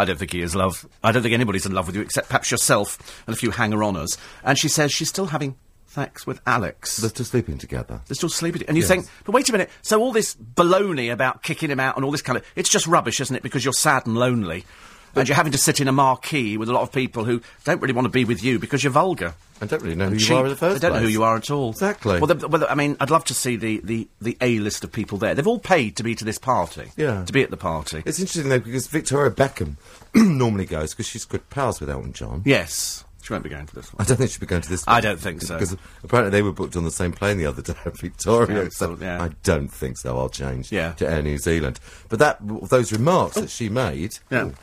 I 0.00 0.04
don't 0.06 0.18
think 0.18 0.32
he 0.32 0.40
is, 0.40 0.54
love. 0.56 0.86
I 1.04 1.12
don't 1.12 1.22
think 1.22 1.34
anybody's 1.34 1.66
in 1.66 1.72
love 1.72 1.86
with 1.86 1.94
you 1.96 2.02
except 2.02 2.28
perhaps 2.28 2.50
yourself 2.50 3.22
and 3.26 3.34
a 3.34 3.36
few 3.38 3.50
hanger-oners. 3.50 4.16
And 4.42 4.58
she 4.58 4.68
says 4.68 4.90
she's 4.92 5.08
still 5.10 5.26
having 5.26 5.56
sex 5.86 6.26
with 6.26 6.40
Alex. 6.46 6.96
They're 6.96 7.10
still 7.10 7.26
sleeping 7.26 7.58
together. 7.58 8.00
They're 8.06 8.14
still 8.14 8.28
sleeping. 8.30 8.62
And 8.68 8.76
you 8.76 8.82
Yes. 8.82 8.88
think, 8.88 9.06
but 9.24 9.32
wait 9.32 9.48
a 9.48 9.52
minute. 9.52 9.68
So 9.82 10.00
all 10.00 10.12
this 10.12 10.34
baloney 10.36 11.12
about 11.12 11.42
kicking 11.42 11.70
him 11.70 11.80
out 11.80 11.96
and 11.96 12.04
all 12.04 12.12
this 12.12 12.22
kind 12.22 12.36
of, 12.38 12.44
it's 12.56 12.70
just 12.70 12.86
rubbish, 12.86 13.20
isn't 13.20 13.34
it? 13.36 13.42
Because 13.42 13.64
you're 13.64 13.74
sad 13.74 14.06
and 14.06 14.16
lonely. 14.16 14.64
And 15.14 15.28
you're 15.28 15.36
having 15.36 15.52
to 15.52 15.58
sit 15.58 15.80
in 15.80 15.88
a 15.88 15.92
marquee 15.92 16.56
with 16.56 16.68
a 16.68 16.72
lot 16.72 16.82
of 16.82 16.92
people 16.92 17.24
who 17.24 17.40
don't 17.64 17.80
really 17.80 17.94
want 17.94 18.06
to 18.06 18.10
be 18.10 18.24
with 18.24 18.42
you 18.42 18.58
because 18.58 18.82
you're 18.84 18.92
vulgar. 18.92 19.34
I 19.62 19.66
don't 19.66 19.82
really 19.82 19.94
know 19.94 20.06
who 20.06 20.12
and 20.12 20.28
you 20.28 20.36
are 20.36 20.44
in 20.44 20.50
the 20.50 20.56
first 20.56 20.80
They 20.80 20.88
don't 20.88 20.96
know 20.96 21.02
who 21.02 21.08
you 21.08 21.22
are 21.22 21.36
at 21.36 21.50
all. 21.50 21.70
Exactly. 21.70 22.18
Well, 22.18 22.34
the, 22.34 22.48
well, 22.48 22.66
I 22.68 22.74
mean, 22.74 22.96
I'd 22.98 23.10
love 23.10 23.24
to 23.26 23.34
see 23.34 23.56
the, 23.56 23.80
the, 23.84 24.08
the 24.20 24.36
A 24.40 24.58
list 24.58 24.84
of 24.84 24.92
people 24.92 25.18
there. 25.18 25.34
They've 25.34 25.46
all 25.46 25.58
paid 25.58 25.96
to 25.96 26.02
be 26.02 26.14
to 26.14 26.24
this 26.24 26.38
party. 26.38 26.92
Yeah. 26.96 27.24
To 27.26 27.32
be 27.32 27.42
at 27.42 27.50
the 27.50 27.58
party. 27.58 28.02
It's 28.06 28.18
interesting, 28.18 28.48
though, 28.48 28.58
because 28.58 28.86
Victoria 28.86 29.30
Beckham 29.30 29.76
normally 30.14 30.64
goes 30.64 30.92
because 30.94 31.06
she's 31.06 31.26
good 31.26 31.48
pals 31.50 31.78
with 31.80 31.90
Elton 31.90 32.12
John. 32.12 32.42
yes. 32.46 33.04
She 33.22 33.34
won't 33.34 33.44
be 33.44 33.50
going 33.50 33.66
to 33.66 33.74
this 33.74 33.92
one. 33.92 34.02
I 34.02 34.08
don't 34.08 34.16
think 34.16 34.30
she'll 34.30 34.40
be 34.40 34.46
going 34.46 34.62
to 34.62 34.68
this. 34.70 34.82
I 34.88 35.02
don't 35.02 35.20
think 35.20 35.42
so. 35.42 35.54
Because 35.54 35.76
apparently 36.02 36.30
they 36.30 36.40
were 36.40 36.52
booked 36.52 36.74
on 36.74 36.84
the 36.84 36.90
same 36.90 37.12
plane 37.12 37.36
the 37.36 37.44
other 37.44 37.60
day, 37.62 37.74
Victoria. 37.84 38.62
Yeah, 38.62 38.68
so 38.70 38.96
yeah. 38.98 39.22
I 39.22 39.28
don't 39.42 39.68
think 39.68 39.98
so. 39.98 40.16
I'll 40.18 40.30
change 40.30 40.72
Yeah. 40.72 40.92
to 40.94 41.06
Air 41.08 41.20
New 41.22 41.36
Zealand. 41.36 41.78
But 42.08 42.18
that 42.18 42.38
those 42.40 42.92
remarks 42.92 43.36
oh. 43.36 43.42
that 43.42 43.50
she 43.50 43.68
made. 43.68 44.14
Yeah. 44.30 44.46
Ooh. 44.46 44.54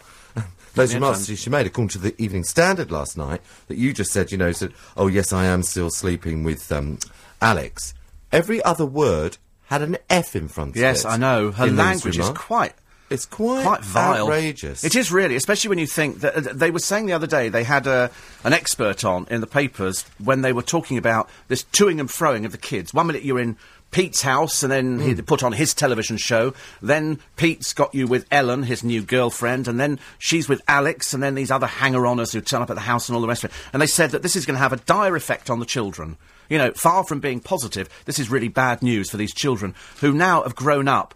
Those 0.76 0.94
remarks 0.94 1.26
she 1.26 1.50
made, 1.50 1.66
according 1.66 1.90
to 1.90 1.98
the 2.00 2.14
Evening 2.22 2.44
Standard 2.44 2.92
last 2.92 3.18
night, 3.18 3.42
that 3.68 3.78
you 3.78 3.94
just 3.94 4.12
said, 4.12 4.32
you 4.32 4.38
know, 4.38 4.52
said, 4.52 4.74
"Oh 4.96 5.08
yes, 5.08 5.34
I 5.34 5.46
am 5.46 5.64
still 5.64 5.90
sleeping 5.90 6.44
with 6.44 6.72
um, 6.72 7.00
Alex." 7.42 7.94
Every 8.32 8.62
other 8.64 8.86
word 8.86 9.38
had 9.68 9.82
an 9.82 9.98
F 10.10 10.36
in 10.36 10.48
front 10.48 10.72
of 10.72 10.78
it. 10.78 10.82
Yes, 10.82 11.06
I 11.06 11.18
know. 11.18 11.52
Her 11.52 11.68
language 11.68 12.20
is 12.20 12.30
quite 12.32 12.74
It's 13.10 13.26
quite, 13.26 13.64
quite 13.64 13.82
vile. 13.84 14.24
outrageous. 14.26 14.84
It 14.84 14.96
is 14.96 15.12
really, 15.12 15.36
especially 15.36 15.70
when 15.70 15.80
you 15.80 15.88
think 15.88 16.20
that 16.20 16.36
uh, 16.36 16.54
they 16.54 16.72
were 16.72 16.80
saying 16.80 17.06
the 17.06 17.14
other 17.14 17.28
day 17.28 17.48
they 17.50 17.64
had 17.64 17.88
a, 17.88 18.12
an 18.44 18.54
expert 18.54 19.04
on 19.06 19.28
in 19.32 19.40
the 19.42 19.48
papers 19.48 20.06
when 20.24 20.42
they 20.42 20.52
were 20.54 20.62
talking 20.62 20.98
about 20.98 21.30
this 21.48 21.64
toing 21.72 22.00
and 22.02 22.10
froing 22.10 22.46
of 22.46 22.52
the 22.52 22.58
kids. 22.58 22.94
One 22.94 23.08
minute 23.08 23.24
you're 23.24 23.40
in 23.40 23.56
Pete's 23.92 24.22
house, 24.22 24.64
and 24.64 24.72
then 24.72 25.00
he 25.00 25.14
hmm. 25.14 25.22
put 25.22 25.44
on 25.44 25.54
his 25.54 25.74
television 25.74 26.18
show. 26.18 26.54
Then 26.82 27.20
Pete's 27.36 27.74
got 27.74 27.96
you 27.96 28.08
with 28.08 28.30
Elen, 28.30 28.66
his 28.66 28.84
new 28.84 29.02
girlfriend, 29.02 29.68
and 29.68 29.80
then 29.80 30.00
she's 30.20 30.50
with 30.50 30.62
Alex, 30.68 31.14
and 31.14 31.24
then 31.24 31.36
these 31.36 31.52
other 31.52 31.68
hanger-oners 31.68 32.32
who 32.32 32.42
turn 32.42 32.62
up 32.62 32.70
at 32.70 32.76
the 32.76 32.82
house 32.82 33.08
and 33.08 33.16
all 33.16 33.22
the 33.22 33.28
rest 33.28 33.44
of 33.44 33.52
it. 33.52 33.58
And 33.74 33.82
they 33.82 33.88
said 33.88 34.12
that 34.12 34.22
this 34.22 34.36
is 34.36 34.46
going 34.46 34.56
to 34.56 34.62
have 34.62 34.74
a 34.74 34.78
dire 34.78 35.16
effect 35.16 35.50
on 35.50 35.60
the 35.60 35.66
children. 35.66 36.18
You 36.50 36.58
know, 36.58 36.72
far 36.72 37.04
from 37.04 37.20
being 37.20 37.40
positive, 37.40 37.90
this 38.06 38.20
is 38.20 38.30
really 38.30 38.48
bad 38.48 38.82
news 38.82 39.10
for 39.10 39.18
these 39.18 39.34
children 39.34 39.76
who 40.00 40.14
now 40.14 40.44
have 40.44 40.56
grown 40.56 40.88
up 40.88 41.14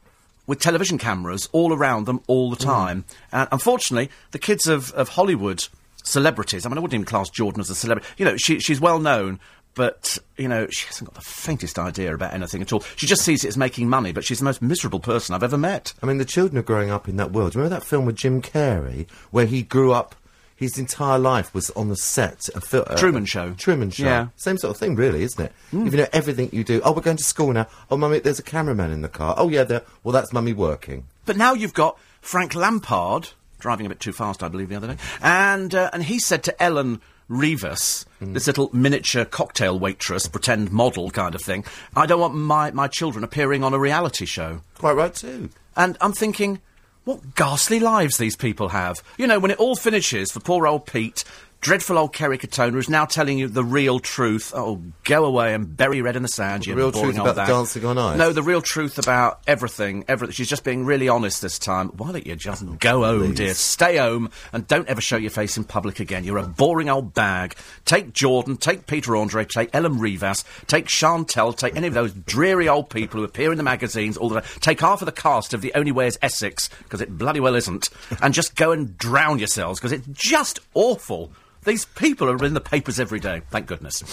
with 0.47 0.59
television 0.59 0.97
cameras 0.97 1.47
all 1.51 1.73
around 1.73 2.05
them 2.05 2.21
all 2.27 2.49
the 2.49 2.57
hmm. 2.57 2.69
time. 2.69 3.05
And 3.31 3.47
unfortunately, 3.51 4.09
the 4.31 4.39
kids 4.39 4.67
of, 4.67 4.91
of 4.93 5.09
Hollywood 5.09 5.67
celebrities, 6.03 6.65
I 6.65 6.69
mean, 6.69 6.77
I 6.77 6.81
wouldn't 6.81 6.95
even 6.95 7.05
class 7.05 7.29
Jordan 7.29 7.61
as 7.61 7.69
a 7.69 7.75
celebrity. 7.75 8.07
You 8.17 8.25
know, 8.25 8.37
she, 8.37 8.59
she's 8.59 8.81
well 8.81 8.99
known, 8.99 9.39
but, 9.73 10.17
you 10.37 10.47
know, 10.47 10.67
she 10.69 10.87
hasn't 10.87 11.07
got 11.09 11.15
the 11.15 11.21
faintest 11.29 11.79
idea 11.79 12.13
about 12.13 12.33
anything 12.33 12.61
at 12.61 12.73
all. 12.73 12.81
She 12.95 13.07
just 13.07 13.23
sees 13.23 13.43
it 13.45 13.47
as 13.49 13.57
making 13.57 13.87
money, 13.89 14.11
but 14.11 14.23
she's 14.25 14.39
the 14.39 14.45
most 14.45 14.61
miserable 14.61 14.99
person 14.99 15.33
I've 15.33 15.43
ever 15.43 15.57
met. 15.57 15.93
I 16.01 16.05
mean, 16.05 16.17
the 16.17 16.25
children 16.25 16.57
are 16.57 16.63
growing 16.63 16.89
up 16.91 17.07
in 17.07 17.15
that 17.17 17.31
world. 17.31 17.55
Remember 17.55 17.75
that 17.75 17.85
film 17.85 18.05
with 18.05 18.15
Jim 18.15 18.41
Carrey, 18.41 19.09
where 19.31 19.45
he 19.45 19.61
grew 19.63 19.91
up? 19.93 20.15
His 20.55 20.77
entire 20.77 21.17
life 21.17 21.55
was 21.55 21.71
on 21.71 21.89
the 21.89 21.95
set. 21.95 22.47
of 22.49 22.63
fil- 22.63 22.83
uh, 22.85 22.95
Truman 22.95 23.25
Show. 23.25 23.53
Truman 23.53 23.89
Show. 23.89 24.03
Yeah. 24.03 24.27
Same 24.35 24.59
sort 24.59 24.69
of 24.69 24.77
thing, 24.77 24.95
really, 24.95 25.23
isn't 25.23 25.43
it? 25.43 25.51
If 25.71 25.91
you 25.91 25.97
know 25.97 26.07
everything 26.13 26.49
you 26.51 26.63
do. 26.63 26.81
Oh, 26.83 26.91
we're 26.91 27.01
going 27.01 27.17
to 27.17 27.23
school 27.23 27.51
now. 27.51 27.67
Oh, 27.89 27.97
mummy, 27.97 28.19
there's 28.19 28.37
a 28.37 28.43
cameraman 28.43 28.91
in 28.91 29.01
the 29.01 29.09
car. 29.09 29.33
Oh, 29.39 29.49
yeah, 29.49 29.63
there. 29.63 29.81
Well, 30.03 30.11
that's 30.11 30.31
mummy 30.31 30.53
working. 30.53 31.05
But 31.25 31.35
now 31.35 31.55
you've 31.55 31.73
got 31.73 31.97
Frank 32.21 32.53
Lampard 32.53 33.29
driving 33.57 33.87
a 33.87 33.89
bit 33.89 33.99
too 33.99 34.11
fast, 34.11 34.43
I 34.43 34.49
believe, 34.49 34.69
the 34.69 34.75
other 34.75 34.87
day, 34.87 34.97
and 35.21 35.73
uh, 35.73 35.89
and 35.93 36.03
he 36.03 36.19
said 36.19 36.43
to 36.43 36.55
Elen 36.59 36.99
Rivas, 37.31 38.05
this 38.19 38.45
little 38.47 38.69
miniature 38.73 39.23
cocktail 39.23 39.79
waitress, 39.79 40.27
pretend 40.27 40.71
model 40.71 41.09
kind 41.11 41.33
of 41.33 41.41
thing, 41.41 41.63
I 41.95 42.05
don't 42.05 42.19
want 42.19 42.35
my 42.35 42.71
my 42.71 42.87
children 42.87 43.23
appearing 43.23 43.63
on 43.63 43.73
a 43.73 43.79
reality 43.79 44.25
show. 44.25 44.61
Quite 44.77 44.93
right 44.93 45.13
too. 45.13 45.49
And 45.75 45.97
I'm 46.01 46.11
thinking, 46.11 46.59
what 47.05 47.35
ghastly 47.35 47.79
lives 47.79 48.17
these 48.17 48.35
people 48.35 48.69
have. 48.69 49.01
You 49.17 49.27
know, 49.27 49.39
when 49.39 49.51
it 49.51 49.59
all 49.59 49.75
finishes 49.75 50.31
for 50.31 50.41
poor 50.41 50.67
old 50.67 50.85
Pete, 50.85 51.23
dreadful 51.61 51.97
old 51.97 52.11
Kerry 52.11 52.39
Katona 52.39 52.75
is 52.77 52.89
now 52.89 53.05
telling 53.05 53.37
you 53.37 53.47
the 53.47 53.63
real 53.63 53.99
truth. 53.99 54.51
Oh, 54.55 54.81
go 55.03 55.25
away 55.25 55.53
and 55.53 55.77
bury 55.77 56.01
red 56.01 56.15
in 56.15 56.23
the 56.23 56.27
sand, 56.27 56.65
you 56.65 56.73
real 56.75 56.91
truth 56.91 57.17
about. 57.17 57.47
Dancing 57.47 57.85
on 57.85 57.97
Ice? 57.97 58.17
No, 58.17 58.33
the 58.33 58.41
real 58.41 58.61
truth 58.61 58.97
about 58.97 59.41
everything. 59.47 60.03
Everything. 60.07 60.33
She's 60.33 60.49
just 60.49 60.63
being 60.63 60.85
really 60.85 61.07
honest 61.07 61.41
this 61.41 61.59
time. 61.59 61.89
Why 61.89 62.11
don't 62.11 62.25
you 62.25 62.35
just 62.35 62.63
oh, 62.63 62.75
go 62.79 63.03
home, 63.03 63.35
dear? 63.35 63.53
Stay 63.53 63.97
home 63.97 64.31
and 64.51 64.67
don't 64.67 64.87
ever 64.87 65.01
show 65.01 65.17
your 65.17 65.29
face 65.29 65.55
in 65.55 65.63
public 65.63 65.99
again. 65.99 66.23
You're 66.23 66.39
a 66.39 66.47
boring 66.47 66.89
old 66.89 67.13
bag. 67.13 67.55
Take 67.85 68.11
Jordan, 68.11 68.57
take 68.57 68.87
Peter 68.87 69.15
Andre, 69.15 69.45
take 69.45 69.71
Elen 69.71 69.99
Rivas, 69.99 70.43
take 70.65 70.89
Chantelle, 70.89 71.53
take 71.53 71.75
any 71.75 71.87
of 71.87 71.93
those 71.93 72.11
dreary 72.13 72.67
old 72.67 72.89
people 72.89 73.19
who 73.19 73.23
appear 73.23 73.51
in 73.51 73.57
the 73.57 73.63
magazines 73.63 74.17
all 74.17 74.29
the 74.29 74.41
time. 74.41 74.49
Take 74.61 74.81
half 74.81 75.01
of 75.03 75.05
the 75.05 75.11
cast 75.11 75.53
of 75.53 75.61
The 75.61 75.73
Only 75.75 75.91
Way 75.91 76.07
is 76.07 76.17
Essex, 76.23 76.69
because 76.83 77.01
it 77.01 77.17
bloody 77.17 77.39
well 77.39 77.55
isn't, 77.55 77.89
and 78.21 78.33
just 78.33 78.55
go 78.55 78.71
and 78.71 78.97
drown 78.97 79.37
yourselves, 79.37 79.79
because 79.79 79.91
it's 79.91 80.07
just 80.07 80.59
awful. 80.73 81.31
These 81.63 81.85
people 81.85 82.27
are 82.29 82.43
in 82.43 82.53
the 82.55 82.61
papers 82.61 82.99
every 82.99 83.19
day. 83.19 83.43
Thank 83.51 83.67
goodness. 83.67 84.03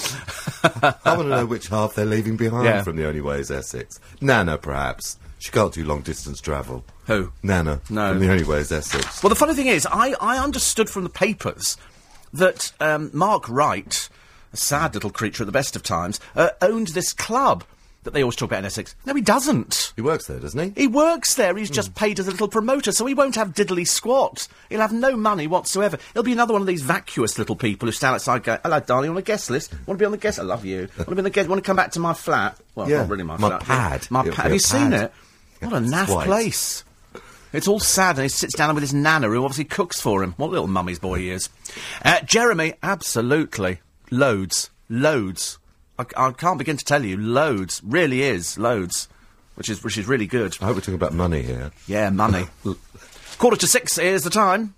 I 0.82 0.94
want 1.16 1.22
to 1.22 1.28
know 1.28 1.46
which 1.46 1.68
half 1.68 1.94
they're 1.94 2.04
leaving 2.04 2.36
behind 2.36 2.64
Yeah. 2.66 2.82
from 2.82 2.96
the 2.96 3.06
only 3.06 3.20
way 3.22 3.40
is 3.40 3.50
Essex. 3.50 3.98
Nana, 4.20 4.58
perhaps. 4.58 5.16
She 5.38 5.50
can't 5.50 5.72
do 5.72 5.84
long 5.84 6.02
distance 6.02 6.40
travel. 6.40 6.84
Who? 7.06 7.32
Nana. 7.42 7.80
No. 7.88 8.10
From 8.10 8.20
the 8.20 8.30
only 8.30 8.44
way 8.44 8.58
is 8.58 8.70
Essex. 8.72 9.22
Well, 9.22 9.30
the 9.30 9.36
funny 9.36 9.54
thing 9.54 9.68
is, 9.68 9.86
I, 9.90 10.14
I 10.20 10.36
understood 10.38 10.90
from 10.90 11.04
the 11.04 11.10
papers 11.10 11.76
that 12.34 12.72
um, 12.80 13.10
Mark 13.14 13.48
Wright, 13.48 14.08
a 14.52 14.56
sad 14.56 14.94
little 14.94 15.10
creature 15.10 15.44
at 15.44 15.46
the 15.46 15.52
best 15.52 15.74
of 15.76 15.82
times, 15.82 16.20
uh, 16.36 16.50
owned 16.60 16.88
this 16.88 17.12
club 17.12 17.64
that 18.04 18.14
they 18.14 18.22
always 18.22 18.36
talk 18.36 18.48
about 18.50 18.60
in 18.60 18.64
Essex. 18.66 18.94
No, 19.04 19.14
he 19.14 19.20
doesn't. 19.20 19.92
He 19.96 20.02
works 20.02 20.26
there, 20.26 20.38
doesn't 20.38 20.74
he? 20.76 20.82
He 20.82 20.86
works 20.86 21.34
there. 21.34 21.56
He's 21.56 21.68
just 21.70 21.94
paid 21.94 22.18
as 22.20 22.28
a 22.28 22.30
little 22.30 22.48
promoter, 22.48 22.92
so 22.92 23.04
he 23.06 23.14
won't 23.14 23.34
have 23.34 23.52
diddly 23.54 23.86
squat. 23.86 24.46
He'll 24.70 24.80
have 24.80 24.92
no 24.92 25.16
money 25.16 25.46
whatsoever. 25.46 25.98
He'll 26.14 26.22
be 26.22 26.32
another 26.32 26.52
one 26.52 26.62
of 26.62 26.68
these 26.68 26.82
vacuous 26.82 27.38
little 27.38 27.56
people 27.56 27.86
who 27.86 27.92
stand 27.92 28.14
outside 28.14 28.44
going, 28.44 28.60
Hello, 28.62 28.80
darling, 28.80 29.10
on 29.10 29.16
a 29.16 29.22
guest 29.22 29.50
list? 29.50 29.72
Want 29.86 29.98
to 29.98 30.02
be 30.02 30.06
on 30.06 30.12
the 30.12 30.18
guest? 30.18 30.38
I 30.38 30.42
love 30.42 30.64
you. 30.64 30.88
Want 30.98 31.08
to 31.08 31.14
be 31.16 31.18
on 31.18 31.24
the 31.24 31.30
guest? 31.30 31.48
Want 31.48 31.62
to 31.62 31.66
come 31.66 31.76
back 31.76 31.90
to 31.92 32.00
my 32.00 32.14
flat? 32.14 32.56
Well, 32.74 32.88
Yeah. 32.88 32.98
not 32.98 33.08
really 33.10 33.24
my, 33.24 33.36
My 33.36 33.48
flat. 33.48 33.62
pad. 33.62 34.06
My 34.10 34.20
It'll 34.20 34.32
pad. 34.34 34.42
Have 34.44 34.52
you 34.52 34.58
seen 34.58 34.92
it? 34.92 35.12
What 35.60 35.72
a 35.72 35.76
naff 35.78 36.24
place. 36.24 36.84
It's 37.52 37.66
all 37.66 37.80
sad, 37.80 38.16
and 38.16 38.22
he 38.24 38.28
sits 38.28 38.54
down 38.54 38.74
with 38.74 38.82
his 38.82 38.92
nana, 38.94 39.26
who 39.28 39.42
obviously 39.42 39.64
cooks 39.64 40.00
for 40.00 40.22
him. 40.22 40.34
What 40.36 40.48
a 40.48 40.50
little 40.50 40.66
mummy's 40.66 40.98
boy 40.98 41.18
he 41.18 41.30
is. 41.30 41.48
Uh, 42.04 42.20
Jeremy, 42.20 42.74
absolutely. 42.82 43.80
Loads. 44.10 44.70
Loads. 44.90 45.58
I, 45.98 46.04
I 46.16 46.30
can't 46.32 46.58
begin 46.58 46.76
to 46.76 46.84
tell 46.84 47.04
you. 47.04 47.16
Loads. 47.16 47.80
Really 47.84 48.22
is. 48.22 48.56
Loads. 48.58 49.08
Which 49.56 49.68
is, 49.68 49.82
which 49.82 49.98
is 49.98 50.06
really 50.06 50.26
good. 50.26 50.56
I 50.60 50.66
hope 50.66 50.76
we're 50.76 50.80
talking 50.82 50.94
about 50.94 51.12
money 51.14 51.42
here. 51.42 51.72
Yeah, 51.88 52.10
money. 52.10 52.46
Quarter 53.38 53.56
to 53.58 53.66
six, 53.66 53.98
is 53.98 54.22
the 54.22 54.30
time. 54.30 54.74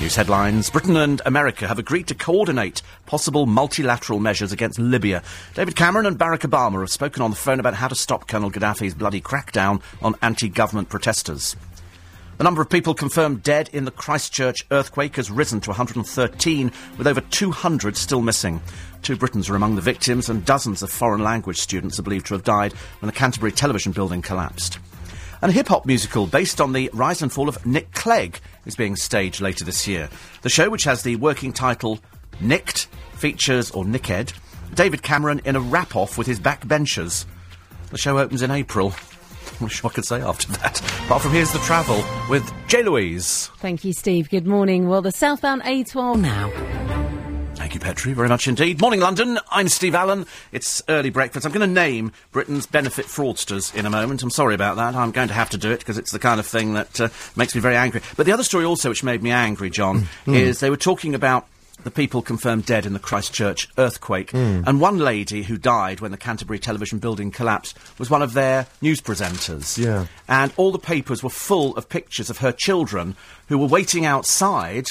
News 0.00 0.16
headlines. 0.16 0.70
Britain 0.70 0.96
and 0.96 1.20
America 1.26 1.68
have 1.68 1.78
agreed 1.78 2.06
to 2.08 2.14
coordinate 2.14 2.80
possible 3.04 3.44
multilateral 3.44 4.18
measures 4.18 4.50
against 4.50 4.78
Libya. 4.78 5.22
David 5.54 5.76
Cameron 5.76 6.06
and 6.06 6.18
Barack 6.18 6.40
Obama 6.40 6.80
have 6.80 6.90
spoken 6.90 7.22
on 7.22 7.30
the 7.30 7.36
phone 7.36 7.60
about 7.60 7.74
how 7.74 7.88
to 7.88 7.94
stop 7.94 8.26
Colonel 8.26 8.50
Gaddafi's 8.50 8.94
bloody 8.94 9.20
crackdown 9.20 9.82
on 10.00 10.14
anti 10.22 10.48
government 10.48 10.88
protesters. 10.88 11.54
The 12.40 12.44
number 12.44 12.62
of 12.62 12.70
people 12.70 12.94
confirmed 12.94 13.42
dead 13.42 13.68
in 13.70 13.84
the 13.84 13.90
Christchurch 13.90 14.64
earthquake 14.70 15.16
has 15.16 15.30
risen 15.30 15.60
to 15.60 15.68
113, 15.68 16.72
with 16.96 17.06
over 17.06 17.20
200 17.20 17.98
still 17.98 18.22
missing. 18.22 18.62
Two 19.02 19.14
Britons 19.14 19.50
are 19.50 19.56
among 19.56 19.74
the 19.74 19.82
victims, 19.82 20.30
and 20.30 20.42
dozens 20.42 20.82
of 20.82 20.90
foreign 20.90 21.22
language 21.22 21.58
students 21.58 21.98
are 21.98 22.02
believed 22.02 22.24
to 22.28 22.34
have 22.34 22.42
died 22.42 22.72
when 22.72 23.08
the 23.08 23.12
Canterbury 23.12 23.52
television 23.52 23.92
building 23.92 24.22
collapsed. 24.22 24.78
And 25.42 25.50
a 25.50 25.52
hip 25.52 25.68
hop 25.68 25.84
musical 25.84 26.26
based 26.26 26.62
on 26.62 26.72
the 26.72 26.88
rise 26.94 27.20
and 27.20 27.30
fall 27.30 27.46
of 27.46 27.66
Nick 27.66 27.92
Clegg 27.92 28.40
is 28.64 28.74
being 28.74 28.96
staged 28.96 29.42
later 29.42 29.66
this 29.66 29.86
year. 29.86 30.08
The 30.40 30.48
show, 30.48 30.70
which 30.70 30.84
has 30.84 31.02
the 31.02 31.16
working 31.16 31.52
title 31.52 32.00
Nicked, 32.40 32.86
features, 33.16 33.70
or 33.70 33.84
Nicked, 33.84 34.32
David 34.72 35.02
Cameron 35.02 35.42
in 35.44 35.56
a 35.56 35.60
rap 35.60 35.94
off 35.94 36.16
with 36.16 36.26
his 36.26 36.40
backbenchers. 36.40 37.26
The 37.90 37.98
show 37.98 38.18
opens 38.18 38.40
in 38.40 38.50
April. 38.50 38.94
What 39.82 39.84
I 39.84 39.88
could 39.90 40.06
say 40.06 40.22
after 40.22 40.50
that. 40.52 40.80
Apart 41.04 41.22
from 41.22 41.32
here's 41.32 41.52
the 41.52 41.58
travel 41.60 42.02
with 42.30 42.50
J. 42.66 42.82
Louise. 42.82 43.48
Thank 43.58 43.84
you, 43.84 43.92
Steve. 43.92 44.30
Good 44.30 44.46
morning. 44.46 44.88
Well, 44.88 45.02
the 45.02 45.12
southbound 45.12 45.62
A12 45.62 46.20
now. 46.20 46.50
Thank 47.56 47.74
you, 47.74 47.80
Petrie, 47.80 48.14
very 48.14 48.28
much 48.28 48.48
indeed. 48.48 48.80
Morning, 48.80 49.00
London. 49.00 49.38
I'm 49.50 49.68
Steve 49.68 49.94
Allen. 49.94 50.24
It's 50.50 50.82
early 50.88 51.10
breakfast. 51.10 51.44
I'm 51.44 51.52
going 51.52 51.68
to 51.68 51.72
name 51.72 52.10
Britain's 52.32 52.66
benefit 52.66 53.04
fraudsters 53.04 53.74
in 53.74 53.84
a 53.84 53.90
moment. 53.90 54.22
I'm 54.22 54.30
sorry 54.30 54.54
about 54.54 54.76
that. 54.76 54.94
I'm 54.94 55.10
going 55.10 55.28
to 55.28 55.34
have 55.34 55.50
to 55.50 55.58
do 55.58 55.70
it 55.70 55.80
because 55.80 55.98
it's 55.98 56.10
the 56.10 56.18
kind 56.18 56.40
of 56.40 56.46
thing 56.46 56.72
that 56.72 56.98
uh, 56.98 57.08
makes 57.36 57.54
me 57.54 57.60
very 57.60 57.76
angry. 57.76 58.00
But 58.16 58.24
the 58.24 58.32
other 58.32 58.44
story 58.44 58.64
also 58.64 58.88
which 58.88 59.04
made 59.04 59.22
me 59.22 59.30
angry, 59.30 59.68
John, 59.68 60.08
is 60.26 60.60
they 60.60 60.70
were 60.70 60.78
talking 60.78 61.14
about 61.14 61.46
the 61.84 61.90
people 61.90 62.22
confirmed 62.22 62.66
dead 62.66 62.86
in 62.86 62.92
the 62.92 62.98
Christchurch 62.98 63.68
earthquake. 63.78 64.30
Hmm. 64.30 64.62
And 64.66 64.80
one 64.80 64.98
lady 64.98 65.42
who 65.42 65.56
died 65.56 66.00
when 66.00 66.10
the 66.10 66.16
Canterbury 66.16 66.58
television 66.58 66.98
building 66.98 67.30
collapsed 67.30 67.76
was 67.98 68.10
one 68.10 68.22
of 68.22 68.34
their 68.34 68.66
news 68.80 69.00
presenters. 69.00 69.78
Yeah. 69.78 70.06
And 70.28 70.52
all 70.56 70.72
the 70.72 70.78
papers 70.78 71.22
were 71.22 71.30
full 71.30 71.76
of 71.76 71.88
pictures 71.88 72.30
of 72.30 72.38
her 72.38 72.52
children 72.52 73.16
who 73.48 73.58
were 73.58 73.66
waiting 73.66 74.04
outside 74.04 74.90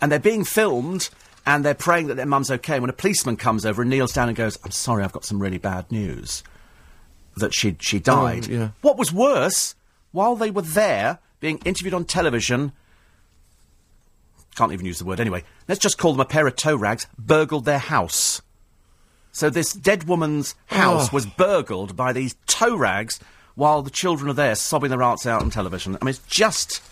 and 0.00 0.10
they're 0.10 0.18
being 0.18 0.44
filmed 0.44 1.10
and 1.46 1.64
they're 1.64 1.74
praying 1.74 2.08
that 2.08 2.14
their 2.14 2.26
mum's 2.26 2.50
okay. 2.50 2.74
And 2.74 2.82
when 2.82 2.90
a 2.90 2.94
policeman 2.94 3.36
comes 3.36 3.66
over 3.66 3.82
and 3.82 3.90
kneels 3.90 4.12
down 4.12 4.28
and 4.28 4.36
goes, 4.36 4.58
I'm 4.64 4.70
sorry, 4.70 5.04
I've 5.04 5.12
got 5.12 5.24
some 5.24 5.40
really 5.40 5.58
bad 5.58 5.90
news, 5.90 6.42
that 7.36 7.54
she, 7.54 7.76
she 7.80 7.98
died. 7.98 8.48
Oh, 8.48 8.52
yeah. 8.52 8.68
What 8.80 8.98
was 8.98 9.12
worse, 9.12 9.74
while 10.12 10.36
they 10.36 10.50
were 10.50 10.62
there 10.62 11.18
being 11.40 11.58
interviewed 11.64 11.94
on 11.94 12.04
television, 12.04 12.72
can't 14.54 14.72
even 14.72 14.86
use 14.86 14.98
the 14.98 15.04
word 15.04 15.20
anyway, 15.20 15.44
let's 15.68 15.80
just 15.80 15.98
call 15.98 16.12
them 16.12 16.20
a 16.20 16.24
pair 16.26 16.46
of 16.46 16.56
tow 16.56 16.76
rags, 16.76 17.06
burgled 17.18 17.64
their 17.64 17.78
house. 17.78 18.42
So 19.32 19.48
this 19.48 19.72
dead 19.72 20.04
woman's 20.04 20.54
house 20.66 21.08
Oh. 21.08 21.14
was 21.14 21.26
burgled 21.26 21.96
by 21.96 22.12
these 22.12 22.36
tow 22.46 22.76
rags 22.76 23.18
while 23.54 23.82
the 23.82 23.90
children 23.90 24.28
are 24.30 24.34
there 24.34 24.54
sobbing 24.54 24.90
their 24.90 25.00
hearts 25.00 25.26
out 25.26 25.40
on 25.42 25.50
television. 25.50 25.96
I 26.00 26.04
mean, 26.04 26.10
it's 26.10 26.18
just, 26.26 26.82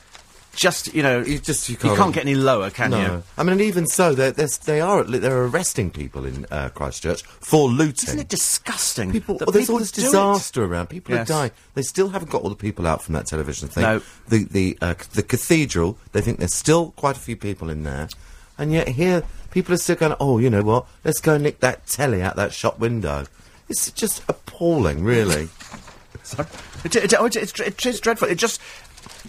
just, 0.55 0.93
you 0.95 1.03
know, 1.03 1.21
You 1.21 1.39
just- 1.39 1.69
you 1.69 1.77
can't, 1.77 1.97
can't- 1.97 2.15
get 2.15 2.25
any 2.25 2.35
lower, 2.35 2.71
can 2.71 2.91
no. 2.91 3.01
you? 3.01 3.23
I 3.39 3.43
mean, 3.45 3.61
even 3.61 3.87
so, 3.87 4.15
they're, 4.15 4.33
they're, 4.33 4.49
they 4.65 4.81
are 4.81 5.05
they're 5.05 5.45
arresting 5.45 5.91
people 5.91 6.25
in 6.25 6.47
uh, 6.51 6.69
Christchurch 6.71 7.23
for 7.23 7.69
looting. 7.69 8.09
Isn't 8.09 8.19
it 8.21 8.29
disgusting? 8.29 9.13
People, 9.13 9.37
there's 9.39 9.53
people 9.67 9.75
all 9.77 9.79
this 9.79 9.93
disaster 9.93 10.65
around. 10.65 10.89
People 10.89 11.15
Yes. 11.15 11.29
are 11.31 11.33
dying. 11.33 11.51
They 11.75 11.83
still 11.83 12.09
haven't 12.11 12.31
got 12.31 12.43
all 12.43 12.49
the 12.51 12.57
people 12.57 12.87
out 12.87 13.03
from 13.03 13.15
that 13.15 13.27
television 13.27 13.69
thing. 13.69 13.83
No. 13.83 14.03
The 14.29 14.45
the 14.45 14.79
uh, 14.81 14.95
the 15.13 15.23
cathedral. 15.23 15.97
They 16.13 16.21
think 16.21 16.39
there's 16.39 16.55
still 16.55 16.91
quite 16.97 17.17
a 17.17 17.21
few 17.21 17.37
people 17.37 17.71
in 17.71 17.85
there, 17.85 18.09
and 18.59 18.73
yet 18.73 18.89
here 18.89 19.23
people 19.51 19.73
are 19.75 19.79
still 19.79 19.97
going. 19.97 20.15
Oh, 20.21 20.39
you 20.39 20.51
know 20.51 20.63
what? 20.63 20.87
Let's 21.05 21.21
go 21.21 21.39
nick 21.39 21.61
that 21.61 21.87
telly 21.87 22.23
out 22.23 22.37
that 22.37 22.53
shop 22.53 22.79
window. 22.79 23.27
It's 23.69 23.91
just 23.93 24.23
appalling, 24.29 25.05
really. 25.05 25.49
Sorry. 26.25 26.49
It, 26.85 26.97
it, 26.97 27.13
it, 27.13 27.37
it's, 27.37 27.61
it 27.61 27.87
is 27.87 28.01
dreadful. 28.01 28.29
It 28.29 28.35
just. 28.37 28.61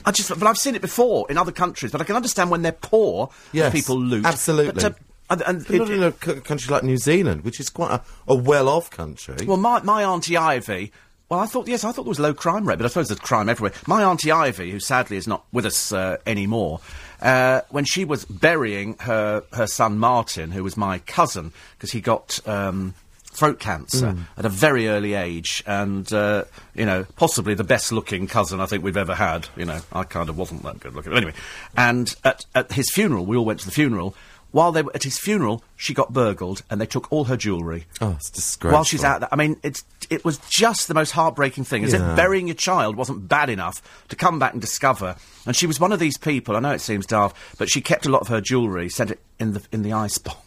I 0.06 0.12
just, 0.12 0.30
but 0.30 0.44
I've 0.44 0.58
seen 0.58 0.76
it 0.76 0.82
before 0.82 1.26
in 1.30 1.38
other 1.38 1.52
countries. 1.52 1.92
But 1.92 2.02
I 2.02 2.04
can 2.04 2.16
understand 2.16 2.50
when 2.52 2.62
they're 2.62 2.72
poor, 2.72 3.30
Yes, 3.52 3.72
people 3.72 4.00
loot. 4.00 4.26
absolutely. 4.26 4.74
But, 4.82 4.84
uh, 4.84 4.94
and, 5.30 5.42
and 5.44 5.70
it- 5.70 5.78
not 5.78 5.90
in 5.90 6.04
a 6.04 6.12
c- 6.12 6.42
country 6.42 6.72
like 6.74 6.84
New 6.84 6.98
Zealand, 6.98 7.44
which 7.44 7.60
is 7.60 7.70
quite 7.70 7.92
a, 7.92 8.02
a 8.28 8.36
well-off 8.36 8.90
country. 8.90 9.46
Well, 9.46 9.58
my, 9.58 9.82
my 9.82 10.04
Auntie 10.04 10.38
Ivy. 10.38 10.92
Well, 11.30 11.40
I 11.40 11.46
thought, 11.46 11.70
yes, 11.70 11.86
I 11.86 11.94
thought 11.94 12.04
there 12.04 12.10
was 12.10 12.20
low 12.20 12.34
crime 12.34 12.68
rate, 12.68 12.78
but 12.78 12.84
I 12.86 12.90
suppose 12.90 13.08
there's 13.08 13.20
crime 13.22 13.48
everywhere. 13.48 13.72
My 13.88 14.04
Auntie 14.04 14.34
Ivy, 14.34 14.70
who 14.72 14.82
sadly 14.82 15.16
is 15.16 15.28
not 15.30 15.46
with 15.54 15.66
us 15.66 15.94
uh, 15.94 16.18
anymore, 16.28 16.82
uh, 17.22 17.62
when 17.70 17.86
she 17.86 18.04
was 18.04 18.26
burying 18.26 18.98
her, 19.00 19.44
her 19.54 19.68
son 19.68 19.98
Martin, 19.98 20.52
who 20.52 20.62
was 20.62 20.76
my 20.76 21.00
cousin, 21.00 21.54
because 21.78 21.92
he 21.92 22.02
got 22.02 22.46
um, 22.46 22.96
throat 23.32 23.60
cancer 23.60 24.16
at 24.38 24.46
a 24.46 24.50
very 24.50 24.88
early 24.88 25.14
age, 25.14 25.64
and, 25.66 26.12
uh, 26.14 26.44
you 26.76 26.86
know, 26.86 27.06
possibly 27.16 27.54
the 27.54 27.64
best 27.64 27.92
looking 27.92 28.28
cousin 28.28 28.60
I 28.60 28.66
think 28.66 28.84
we've 28.84 28.98
ever 28.98 29.16
had. 29.16 29.48
You 29.56 29.66
know, 29.66 29.80
I 29.92 30.04
kind 30.04 30.30
of 30.30 30.38
wasn't 30.38 30.64
that 30.64 30.80
good 30.80 30.94
looking. 30.94 31.12
But 31.12 31.18
anyway, 31.18 31.34
and 31.76 32.14
at, 32.24 32.46
at 32.54 32.72
his 32.74 32.92
funeral, 32.92 33.26
we 33.26 33.38
all 33.38 33.46
went 33.46 33.60
to 33.62 33.66
the 33.66 33.72
funeral. 33.72 34.16
While 34.52 34.74
they 34.74 34.82
were 34.82 34.92
at 34.94 35.04
his 35.04 35.18
funeral, 35.18 35.64
she 35.78 35.94
got 35.94 36.12
burgled, 36.12 36.62
and 36.70 36.82
they 36.82 36.86
took 36.86 37.10
all 37.10 37.24
her 37.24 37.38
jewellery 37.38 37.86
oh, 38.02 38.12
it's 38.18 38.30
disgraceful. 38.30 38.76
while 38.76 38.84
she's 38.84 39.02
out 39.02 39.22
there. 39.22 39.30
I 39.32 39.38
mean, 39.38 39.56
it's 39.64 39.86
it 40.10 40.26
was 40.26 40.40
just 40.50 40.90
the 40.90 40.94
most 40.94 41.12
heartbreaking 41.12 41.64
thing. 41.64 41.86
As 41.86 41.94
Yeah. 41.94 42.10
if 42.12 42.16
burying 42.18 42.48
your 42.48 42.56
child 42.56 42.98
wasn't 42.98 43.30
bad 43.30 43.50
enough 43.50 43.82
to 44.10 44.18
come 44.18 44.40
back 44.40 44.52
and 44.52 44.60
discover. 44.62 45.16
And 45.46 45.56
she 45.56 45.68
was 45.68 45.80
one 45.80 45.94
of 45.94 46.00
these 46.00 46.18
people. 46.18 46.58
I 46.58 46.60
know 46.60 46.72
it 46.72 46.82
seems 46.82 47.06
daft, 47.06 47.38
but 47.58 47.70
she 47.70 47.80
kept 47.80 48.06
a 48.06 48.10
lot 48.10 48.20
of 48.20 48.28
her 48.28 48.42
jewellery, 48.42 48.90
sent 48.90 49.12
it 49.12 49.20
in 49.40 49.54
the 49.54 49.62
in 49.72 49.84
the 49.84 49.94
ice 49.94 50.18
box. 50.18 50.38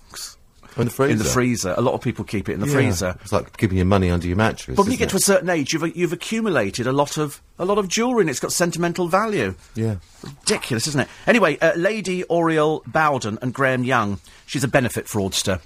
In 0.76 0.84
the 0.86 0.90
freezer. 0.90 1.12
In 1.12 1.18
the 1.18 1.24
freezer. 1.24 1.74
A 1.76 1.80
lot 1.80 1.94
of 1.94 2.00
people 2.00 2.24
keep 2.24 2.48
it 2.48 2.54
in 2.54 2.60
the 2.60 2.66
Yeah. 2.66 2.72
freezer. 2.72 3.16
It's 3.22 3.32
like 3.32 3.56
keeping 3.56 3.76
your 3.78 3.86
money 3.86 4.10
under 4.10 4.26
your 4.26 4.36
mattress. 4.36 4.76
But 4.76 4.82
when 4.84 4.92
you 4.92 4.98
get 4.98 5.10
to 5.10 5.16
a 5.16 5.20
certain 5.20 5.48
age, 5.48 5.72
you've 5.72 5.96
you've 5.96 6.12
accumulated 6.12 6.86
a 6.86 6.92
lot 6.92 7.16
of 7.16 7.40
a 7.58 7.64
lot 7.64 7.78
of 7.78 7.88
jewellery, 7.88 8.22
and 8.22 8.30
it's 8.30 8.40
got 8.40 8.52
sentimental 8.52 9.08
value. 9.08 9.54
yeah. 9.74 9.96
Ridiculous, 10.22 10.86
isn't 10.88 11.00
it? 11.02 11.08
Anyway, 11.26 11.58
uh, 11.58 11.72
Lady 11.76 12.24
Oriel 12.24 12.82
Bowden 12.86 13.38
and 13.42 13.52
Graham 13.54 13.84
Young. 13.84 14.18
She's 14.46 14.64
a 14.64 14.68
benefit 14.68 15.06
fraudster. 15.06 15.60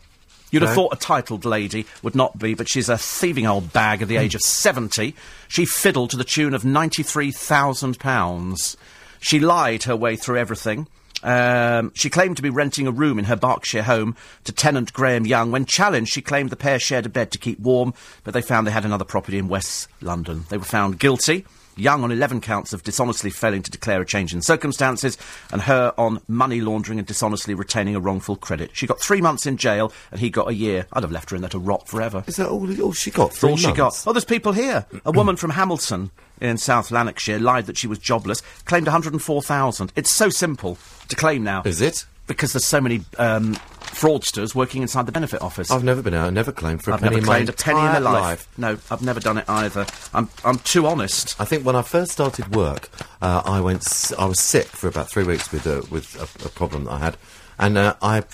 You'd 0.50 0.62
have 0.62 0.74
thought 0.74 0.94
a 0.94 0.96
titled 0.96 1.44
lady 1.44 1.84
would 2.02 2.14
not 2.14 2.38
be, 2.38 2.54
but 2.54 2.70
she's 2.70 2.88
a 2.88 2.96
thieving 2.96 3.46
old 3.46 3.70
bag 3.70 4.00
at 4.00 4.08
the 4.08 4.16
age 4.16 4.34
of 4.34 4.40
70. 4.40 5.14
She 5.46 5.66
fiddled 5.66 6.08
to 6.10 6.16
the 6.16 6.24
tune 6.24 6.54
of 6.54 6.62
£93,000. 6.64 8.76
She 9.20 9.40
lied 9.40 9.82
her 9.84 9.96
way 9.96 10.16
through 10.16 10.38
everything. 10.38 10.86
Um, 11.22 11.92
she 11.94 12.10
claimed 12.10 12.36
to 12.36 12.42
be 12.42 12.50
renting 12.50 12.86
a 12.86 12.92
room 12.92 13.18
in 13.18 13.24
her 13.26 13.36
Berkshire 13.36 13.82
home 13.82 14.16
to 14.44 14.52
tenant 14.52 14.92
Graham 14.92 15.26
Young. 15.26 15.50
When 15.50 15.64
challenged, 15.64 16.12
she 16.12 16.22
claimed 16.22 16.50
the 16.50 16.56
pair 16.56 16.78
shared 16.78 17.06
a 17.06 17.08
bed 17.08 17.32
to 17.32 17.38
keep 17.38 17.58
warm, 17.60 17.94
but 18.24 18.34
they 18.34 18.42
found 18.42 18.66
they 18.66 18.70
had 18.72 18.84
another 18.84 19.04
property 19.04 19.38
in 19.38 19.48
West 19.48 19.88
London. 20.00 20.44
They 20.48 20.58
were 20.58 20.64
found 20.64 20.98
guilty. 20.98 21.44
Young 21.76 22.02
on 22.02 22.10
11 22.10 22.40
counts 22.40 22.72
of 22.72 22.82
dishonestly 22.82 23.30
failing 23.30 23.62
to 23.62 23.70
declare 23.70 24.00
a 24.00 24.04
change 24.04 24.34
in 24.34 24.42
circumstances, 24.42 25.16
and 25.52 25.62
her 25.62 25.94
on 25.96 26.20
money 26.26 26.60
laundering 26.60 26.98
and 26.98 27.06
dishonestly 27.06 27.54
retaining 27.54 27.94
a 27.94 28.00
wrongful 28.00 28.34
credit. 28.34 28.70
She 28.74 28.88
got 28.88 29.00
three 29.00 29.20
months 29.20 29.46
in 29.46 29.56
jail, 29.56 29.92
and 30.10 30.20
he 30.20 30.28
got 30.28 30.48
a 30.48 30.54
year. 30.54 30.86
I'd 30.92 31.04
have 31.04 31.12
left 31.12 31.30
her 31.30 31.36
in 31.36 31.42
there 31.42 31.50
to 31.50 31.58
rot 31.58 31.86
forever. 31.86 32.24
Is 32.26 32.36
that 32.36 32.48
all, 32.48 32.82
all 32.82 32.92
she 32.92 33.12
got? 33.12 33.44
All 33.44 33.56
she 33.56 33.68
got. 33.68 33.78
months? 33.78 34.06
Oh, 34.08 34.12
there's 34.12 34.24
people 34.24 34.52
here. 34.52 34.86
A 35.04 35.12
woman 35.12 35.36
from 35.36 35.50
Hamilton 35.50 36.10
in 36.40 36.58
South 36.58 36.90
Lanarkshire 36.90 37.38
lied 37.38 37.66
that 37.66 37.76
she 37.78 37.86
was 37.86 37.98
jobless, 37.98 38.40
claimed 38.64 38.86
104,000. 38.86 39.92
It's 39.96 40.10
so 40.10 40.28
simple 40.28 40.78
to 41.08 41.16
claim 41.16 41.42
now. 41.44 41.62
Is 41.64 41.80
it? 41.80 42.04
Because 42.26 42.52
there's 42.52 42.66
so 42.66 42.80
many 42.80 43.02
um, 43.16 43.54
fraudsters 43.80 44.54
working 44.54 44.82
inside 44.82 45.06
the 45.06 45.12
benefit 45.12 45.40
office. 45.40 45.70
I've 45.70 45.82
never 45.84 46.02
been 46.02 46.12
out. 46.14 46.26
I 46.26 46.30
never 46.30 46.52
claimed 46.52 46.82
for 46.82 46.90
a 46.90 46.94
I've 46.94 47.00
penny 47.00 47.16
never 47.16 47.20
in 47.22 47.26
my 47.26 47.34
claimed 47.36 47.48
a 47.48 47.52
penny 47.52 47.78
in 47.80 47.84
my 47.86 47.96
entire 47.96 48.00
life. 48.00 48.48
No, 48.58 48.78
I've 48.90 49.02
never 49.02 49.18
done 49.20 49.38
it 49.38 49.48
either. 49.48 49.86
I'm, 50.12 50.28
I'm 50.44 50.58
too 50.58 50.86
honest. 50.86 51.40
I 51.40 51.44
think 51.46 51.64
when 51.64 51.74
I 51.74 51.82
first 51.82 52.12
started 52.12 52.54
work, 52.54 52.90
uh, 53.22 53.42
I 53.44 53.60
went. 53.60 53.78
S- 53.80 54.12
I 54.18 54.26
was 54.26 54.40
sick 54.40 54.66
for 54.66 54.88
about 54.88 55.08
three 55.10 55.24
weeks 55.24 55.50
with 55.50 55.66
a, 55.66 55.86
with 55.90 56.16
a, 56.16 56.46
a 56.46 56.50
problem 56.50 56.84
that 56.84 56.90
I 56.92 56.98
had, 56.98 57.16
and 57.58 57.78
uh, 57.78 57.94
I 58.02 58.24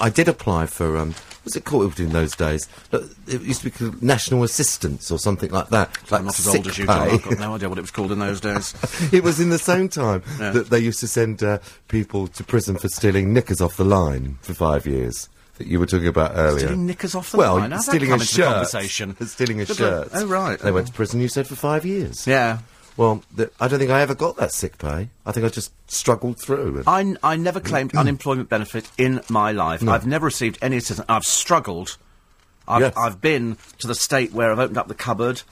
I 0.00 0.08
did 0.08 0.28
apply 0.28 0.64
for 0.66 0.96
um, 0.96 1.14
what's 1.44 1.56
it 1.56 1.64
called 1.64 1.98
in 2.00 2.10
those 2.10 2.34
days? 2.36 2.68
Look, 2.90 3.10
It 3.26 3.42
used 3.42 3.60
to 3.62 3.66
be 3.66 3.70
called 3.70 4.02
national 4.02 4.42
assistance 4.44 5.10
or 5.10 5.18
something 5.18 5.50
like 5.50 5.68
that. 5.70 5.90
Like 6.10 6.20
I'm 6.20 6.26
not 6.26 6.38
as 6.38 6.46
old 6.48 6.66
as 6.66 6.78
you, 6.78 6.86
John. 6.86 7.08
I've 7.10 7.22
got 7.22 7.38
no 7.38 7.54
idea 7.54 7.68
what 7.68 7.78
it 7.78 7.82
was 7.82 7.90
called 7.90 8.12
in 8.12 8.18
those 8.18 8.40
days. 8.48 8.74
it 9.12 9.22
was 9.22 9.40
in 9.40 9.50
the 9.50 9.58
same 9.58 9.88
time 9.88 10.22
Yeah. 10.38 10.50
that 10.52 10.70
they 10.70 10.78
used 10.78 11.00
to 11.00 11.08
send 11.08 11.42
uh, 11.42 11.58
people 11.88 12.26
to 12.28 12.44
prison 12.44 12.76
for 12.76 12.88
stealing 12.88 13.32
knickers 13.32 13.60
off 13.60 13.76
the 13.76 13.84
line 13.84 14.38
for 14.42 14.54
five 14.54 14.86
years. 14.86 15.28
That 15.58 15.66
you 15.66 15.78
were 15.78 15.86
talking 15.86 16.06
about 16.08 16.32
earlier. 16.34 16.60
Stealing 16.66 16.86
knickers 16.86 17.14
off 17.14 17.30
the 17.30 17.36
well, 17.36 17.56
line? 17.56 17.72
How's 17.72 17.84
that 17.84 17.92
stealing 17.92 18.08
come 18.08 18.20
a 18.20 18.22
into 18.22 18.34
the 18.34 18.42
shirt. 18.42 18.46
conversation? 18.52 19.26
Stealing 19.26 19.60
a 19.60 19.64
Good 19.66 19.76
shirt. 19.76 20.08
Oh, 20.14 20.26
right. 20.26 20.58
They 20.58 20.72
went 20.72 20.86
to 20.86 20.92
prison. 20.94 21.20
You 21.20 21.28
said 21.28 21.46
for 21.46 21.56
five 21.56 21.84
years. 21.84 22.26
Yeah. 22.26 22.60
Well, 22.96 23.22
th- 23.36 23.50
I 23.60 23.68
don't 23.68 23.78
think 23.78 23.90
I 23.90 24.02
ever 24.02 24.14
got 24.14 24.36
that 24.36 24.52
sick 24.52 24.78
pay. 24.78 25.08
I 25.24 25.32
think 25.32 25.46
I 25.46 25.48
just 25.48 25.72
struggled 25.90 26.38
through. 26.40 26.82
I, 26.86 27.14
I 27.22 27.36
never 27.36 27.58
claimed 27.60 27.96
unemployment 27.96 28.48
benefit 28.48 28.90
in 28.98 29.20
my 29.30 29.52
life. 29.52 29.86
I've 29.88 30.06
never 30.06 30.26
received 30.26 30.58
any 30.60 30.76
assistance. 30.76 31.06
I've 31.08 31.24
struggled. 31.24 31.96
I've, 32.68 32.80
Yes. 32.82 32.94
I've 32.96 33.20
been 33.20 33.56
to 33.78 33.86
the 33.86 33.94
state 33.94 34.32
where 34.32 34.52
I've 34.52 34.58
opened 34.58 34.78
up 34.78 34.88
the 34.88 34.94
cupboard 34.94 35.42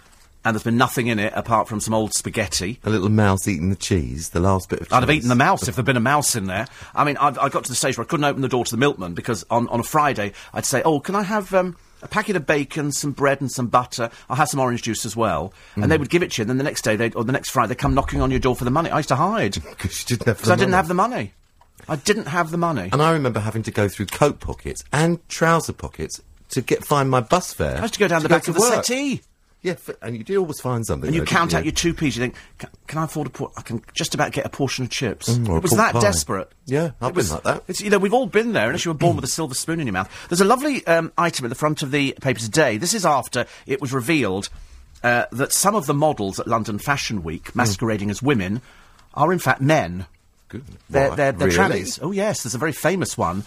and 0.45 0.55
there's 0.55 0.62
been 0.62 0.76
nothing 0.78 1.09
in 1.09 1.18
it 1.18 1.32
apart 1.36 1.68
from 1.68 1.80
some 1.80 1.93
old 1.93 2.12
spaghetti. 2.14 2.78
a 2.84 2.88
little 2.91 3.09
mouse 3.11 3.47
eating 3.49 3.68
the 3.68 3.76
cheese, 3.76 4.30
the 4.30 4.41
last 4.41 4.68
bit 4.70 4.80
of 4.80 4.86
cheese. 4.88 4.93
I'd 4.93 5.03
have 5.03 5.11
eaten 5.11 5.28
the 5.28 5.34
mouse 5.34 5.66
if 5.68 5.74
there'd 5.76 5.84
been 5.84 5.97
a 5.99 6.01
mouse 6.01 6.34
in 6.36 6.47
there. 6.47 6.66
I 6.95 7.05
mean, 7.05 7.16
I've, 7.18 7.38
I 7.38 7.49
got 7.51 7.64
to 7.64 7.68
the 7.70 7.74
stage 7.76 7.99
where 7.99 8.05
I 8.05 8.09
couldn't 8.09 8.24
open 8.24 8.41
the 8.43 8.49
door 8.49 8.64
to 8.64 8.70
the 8.70 8.76
milkman 8.78 9.12
because 9.14 9.45
on, 9.51 9.66
on 9.68 9.80
a 9.80 9.82
Friday 9.82 10.32
I'd 10.55 10.64
say, 10.64 10.82
"Oh, 10.82 10.99
can 11.01 11.14
I 11.14 11.22
have 11.24 11.53
um, 11.53 11.76
a 12.03 12.09
packet 12.09 12.36
of 12.36 12.46
bacon, 12.46 12.92
some 12.92 13.12
bread, 13.12 13.40
and 13.40 13.51
some 13.51 13.66
butter. 13.68 14.11
I'll 14.28 14.36
have 14.36 14.48
some 14.48 14.61
orange 14.61 14.82
juice 14.82 15.05
as 15.05 15.16
well. 15.16 15.53
And 15.76 15.84
Mm. 15.84 15.88
they 15.88 15.98
would 15.98 16.11
give 16.11 16.22
it 16.22 16.32
to 16.32 16.38
you, 16.38 16.42
and 16.44 16.51
then 16.51 16.59
the 16.59 16.64
next 16.64 16.82
day, 16.82 16.96
they'd- 16.96 17.14
or 17.14 17.24
the 17.24 17.32
next 17.32 17.51
Friday, 17.51 17.68
they 17.68 17.74
come 17.74 17.94
knocking 17.94 18.20
on 18.20 18.30
your 18.30 18.40
door 18.40 18.57
for 18.57 18.64
the 18.64 18.70
money. 18.70 18.90
I 18.90 18.98
used 18.98 19.09
to 19.11 19.16
hide 19.16 19.55
Because 19.70 20.01
you 20.01 20.16
didn't 20.16 20.26
have 20.26 20.36
because 20.38 20.51
I 20.51 20.57
didn't 20.57 20.74
have 20.74 20.88
the 20.88 20.94
money. 20.94 21.32
I 21.88 21.96
didn't 21.96 22.26
have 22.26 22.51
the 22.51 22.59
money. 22.59 22.90
And 22.92 23.01
I 23.03 23.11
remember 23.12 23.40
having 23.40 23.62
to 23.64 23.70
go 23.70 23.88
through 23.88 24.07
coat 24.07 24.38
pockets 24.40 24.84
and 24.92 25.26
trouser 25.28 25.72
pockets 25.72 26.20
to 26.51 26.61
get 26.61 26.84
find 26.84 27.09
my 27.11 27.20
bus 27.20 27.53
fare. 27.53 27.78
I 27.78 27.82
used 27.82 27.94
to 27.94 28.01
go 28.01 28.09
down 28.09 28.22
the 28.22 28.28
back 28.28 28.42
to 28.44 28.51
of 28.51 28.57
the 28.57 28.61
work. 28.61 28.84
settee. 28.84 29.22
Yeah, 29.62 29.74
and 30.00 30.16
you 30.16 30.24
did 30.24 30.36
always 30.38 30.58
find 30.58 30.86
something. 30.86 31.08
And 31.08 31.14
you 31.14 31.22
count 31.24 31.52
out 31.52 31.64
your 31.66 31.72
two 31.72 31.92
p's. 31.92 32.16
You 32.16 32.22
think, 32.22 32.34
can, 32.56 32.70
can 32.86 32.98
I 32.98 33.04
afford 33.04 33.26
a 33.26 33.30
por- 33.30 33.52
I 33.58 33.61
can 33.62 33.82
just 33.92 34.14
about 34.14 34.32
get 34.32 34.46
a 34.46 34.48
portion 34.48 34.84
of 34.84 34.90
chips. 34.90 35.28
Mm, 35.28 35.56
it 35.58 35.62
was 35.62 35.72
that 35.72 35.92
pie. 35.92 36.00
desperate. 36.00 36.50
Yeah, 36.64 36.92
I've 37.00 37.11
It 37.11 37.14
was- 37.16 37.26
been 37.28 37.34
like 37.34 37.44
that. 37.44 37.64
It's, 37.68 37.80
you 37.82 37.90
know, 37.90 37.98
we've 37.98 38.14
all 38.14 38.26
been 38.26 38.52
there, 38.54 38.68
unless 38.68 38.86
you 38.86 38.90
were 38.90 38.96
born 38.96 39.16
with 39.16 39.24
a 39.24 39.28
silver 39.28 39.54
spoon 39.54 39.78
in 39.80 39.86
your 39.86 39.92
mouth. 39.92 40.11
There's 40.30 40.40
a 40.40 40.46
lovely 40.46 40.86
um, 40.86 41.12
item 41.18 41.44
at 41.44 41.48
the 41.50 41.54
front 41.54 41.82
of 41.82 41.90
the 41.90 42.16
paper 42.22 42.40
today. 42.40 42.78
This 42.78 42.94
is 42.94 43.04
after 43.04 43.44
it 43.66 43.82
was 43.82 43.92
revealed 43.92 44.48
uh, 45.02 45.26
that 45.32 45.52
some 45.52 45.74
of 45.74 45.84
the 45.84 45.94
models 45.94 46.40
at 46.40 46.46
London 46.46 46.78
Fashion 46.78 47.22
Week, 47.22 47.54
masquerading 47.54 48.08
as 48.11 48.22
women, 48.22 48.62
are 49.12 49.30
in 49.30 49.38
fact 49.38 49.61
men. 49.61 50.06
Good. 50.48 50.64
They're, 50.88 51.11
Why? 51.11 51.14
they're, 51.16 51.32
they're 51.32 51.48
Really? 51.48 51.82
trannies. 51.82 51.98
Oh, 52.02 52.12
yes, 52.12 52.42
there's 52.42 52.54
a 52.54 52.58
very 52.58 52.72
famous 52.72 53.16
one. 53.18 53.44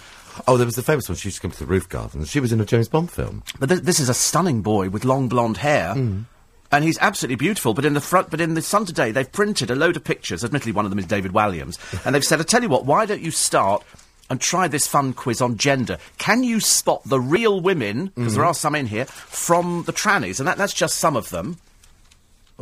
Oh, 0.47 0.57
there 0.57 0.65
was 0.65 0.75
the 0.75 0.83
famous 0.83 1.07
one. 1.09 1.15
She 1.15 1.27
used 1.27 1.37
to 1.37 1.41
come 1.41 1.51
to 1.51 1.59
the 1.59 1.65
roof 1.65 1.87
garden. 1.89 2.25
She 2.25 2.39
was 2.39 2.51
in 2.51 2.59
a 2.61 2.65
James 2.65 2.87
Bond 2.89 3.11
film. 3.11 3.43
But 3.59 3.69
th- 3.69 3.81
this 3.81 3.99
is 3.99 4.09
a 4.09 4.13
stunning 4.13 4.61
boy 4.61 4.89
with 4.89 5.05
long 5.05 5.27
blonde 5.27 5.57
hair. 5.57 5.93
Mm. 5.95 6.25
And 6.71 6.83
he's 6.83 6.97
absolutely 6.99 7.35
beautiful, 7.35 7.75
but 7.75 7.85
in 7.85 7.93
the 7.93 8.01
front, 8.01 8.31
but 8.31 8.41
in 8.41 8.55
the 8.55 8.61
Sun 8.63 8.85
today, 8.87 9.11
they've 9.11 9.31
printed 9.31 9.69
a 9.69 9.75
load 9.75 9.95
of 9.95 10.03
pictures. 10.03 10.43
Admittedly, 10.43 10.71
one 10.71 10.85
of 10.85 10.89
them 10.91 10.97
is 10.97 11.05
David 11.05 11.31
Walliams, 11.31 11.77
and 12.05 12.15
they've 12.15 12.23
said, 12.25 12.39
"I 12.39 12.43
tell 12.43 12.63
you 12.63 12.69
what, 12.69 12.85
why 12.85 13.05
don't 13.05 13.21
you 13.21 13.29
start 13.29 13.83
and 14.31 14.41
try 14.41 14.67
this 14.67 14.87
fun 14.87 15.13
quiz 15.13 15.39
on 15.39 15.57
gender? 15.57 15.99
Can 16.17 16.43
you 16.43 16.59
spot 16.59 17.03
the 17.05 17.19
real 17.19 17.61
women 17.61 18.07
because 18.15 18.33
Mm. 18.33 18.35
there 18.37 18.45
are 18.45 18.53
some 18.55 18.73
in 18.73 18.87
here 18.87 19.05
from 19.05 19.83
the 19.85 19.93
trannies, 19.93 20.39
and 20.39 20.47
that, 20.47 20.57
that's 20.57 20.73
just 20.73 20.97
some 20.97 21.15
of 21.15 21.29
them. 21.29 21.57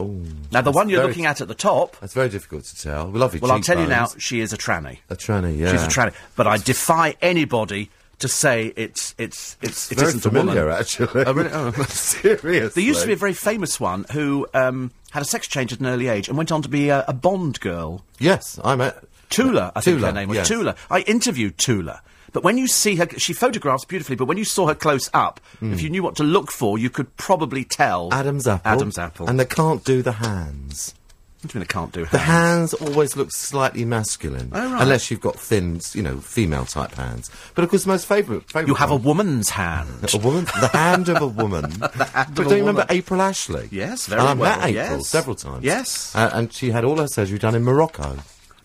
Oh, 0.02 0.26
Now, 0.52 0.62
the 0.62 0.72
one 0.72 0.90
you're 0.90 1.06
looking 1.06 1.26
at 1.26 1.42
at 1.42 1.48
the 1.48 1.56
top, 1.56 1.98
that's 2.00 2.14
very 2.14 2.30
difficult 2.30 2.64
to 2.66 2.82
tell. 2.82 3.08
Lovely. 3.10 3.40
well, 3.40 3.52
I'll 3.52 3.60
tell 3.62 3.80
you 3.80 3.88
now, 3.88 4.06
cheekbones. 4.06 4.24
she 4.24 4.40
is 4.40 4.54
a 4.54 4.58
tranny. 4.58 5.00
A 5.10 5.16
tranny, 5.16 5.58
yeah. 5.58 5.72
She's 5.72 5.84
a 5.84 5.88
tranny, 5.88 6.14
but 6.36 6.48
I 6.48 6.58
defy 6.58 7.16
anybody 7.22 7.90
to 8.20 8.28
say 8.28 8.72
it's 8.76 9.16
it's 9.18 9.58
it's 9.62 9.92
it 9.92 9.96
Very 9.96 10.10
isn't 10.10 10.20
a 10.26 10.30
familiar, 10.30 10.66
woman. 10.66 10.80
actually. 10.80 11.26
Oh, 11.26 11.34
really? 11.34 11.50
Oh. 11.52 11.72
Seriously. 11.90 12.68
There 12.70 12.84
used 12.84 13.02
to 13.02 13.08
be 13.08 13.14
a 13.14 13.16
very 13.16 13.34
famous 13.34 13.80
one 13.80 14.06
who 14.12 14.48
um, 14.54 14.92
had 15.12 15.22
a 15.24 15.26
sex 15.26 15.48
change 15.48 15.74
at 15.74 15.80
an 15.80 15.88
early 15.88 16.08
age 16.08 16.28
and 16.30 16.38
went 16.38 16.52
on 16.52 16.62
to 16.62 16.70
be 16.70 16.90
a, 16.90 17.04
a 17.08 17.14
Bond 17.14 17.60
girl. 17.60 18.04
Yes, 18.20 18.60
I 18.64 18.76
met. 18.76 19.04
Tula, 19.32 19.72
I 19.76 19.82
think 19.82 20.02
her 20.02 20.12
name 20.12 20.30
was. 20.30 20.36
yes. 20.38 20.48
Tula. 20.50 20.76
I 20.90 21.00
interviewed 21.02 21.58
Tula. 21.58 22.02
But 22.34 22.44
when 22.44 22.58
you 22.58 22.68
see 22.68 22.96
her, 22.96 23.08
she 23.18 23.34
photographs 23.34 23.86
beautifully, 23.86 24.16
but 24.16 24.26
when 24.26 24.38
you 24.38 24.46
saw 24.46 24.68
her 24.68 24.76
close 24.76 25.10
up, 25.14 25.40
if 25.62 25.82
you 25.82 25.90
knew 25.90 26.02
what 26.04 26.16
to 26.18 26.24
look 26.24 26.52
for, 26.52 26.78
you 26.80 26.90
could 26.90 27.16
probably 27.18 27.64
tell. 27.64 28.08
Hmm. 28.08 28.14
Adam's 28.14 28.48
apple. 28.48 28.72
Adam's 28.72 28.98
apple. 28.98 29.30
And 29.30 29.40
they 29.40 29.46
can't 29.46 29.84
do 29.84 30.02
the 30.02 30.14
hands. 30.14 30.94
what 31.42 31.52
do 31.52 31.58
you 31.58 31.60
mean 31.60 31.68
I 31.70 31.74
can't 31.74 31.92
do 31.92 32.06
The 32.06 32.18
hands? 32.20 32.72
hands 32.72 32.74
always 32.90 33.18
look 33.18 33.32
slightly 33.32 33.84
masculine. 33.84 34.50
Oh, 34.54 34.72
right. 34.74 34.82
Unless 34.82 35.12
you've 35.12 35.22
got 35.22 35.38
thin, 35.38 35.82
you 35.94 36.02
know, 36.04 36.20
female 36.20 36.66
type 36.66 36.94
hands. 36.94 37.30
But 37.54 37.64
of 37.64 37.70
course, 37.70 37.84
the 37.84 37.90
most 37.90 38.06
favourite. 38.08 38.44
favourite 38.44 38.68
You 38.68 38.76
have 38.76 38.92
a 38.92 38.96
woman's 38.96 39.50
hand. 39.50 39.90
A 40.14 40.18
woman, 40.18 40.46
the 40.46 40.70
hand 40.72 41.10
of 41.10 41.22
a 41.22 41.28
woman. 41.28 41.70
hand 41.82 41.82
but 41.82 42.30
of 42.30 42.36
don't 42.36 42.48
a 42.48 42.56
you 42.56 42.62
remember. 42.62 42.86
April 42.90 43.22
Ashley? 43.22 43.68
Yes, 43.72 44.08
very 44.08 44.22
and 44.22 44.30
I 44.30 44.34
well, 44.34 44.58
met 44.58 44.70
April 44.70 44.98
yes. 44.98 45.08
several 45.08 45.36
times. 45.36 45.64
Yes. 45.64 46.16
Uh, 46.16 46.30
and 46.34 46.52
she 46.54 46.72
had 46.72 46.84
all 46.86 46.98
her 46.98 47.08
surgery 47.08 47.40
done 47.40 47.56
in 47.56 47.64
Morocco 47.64 48.18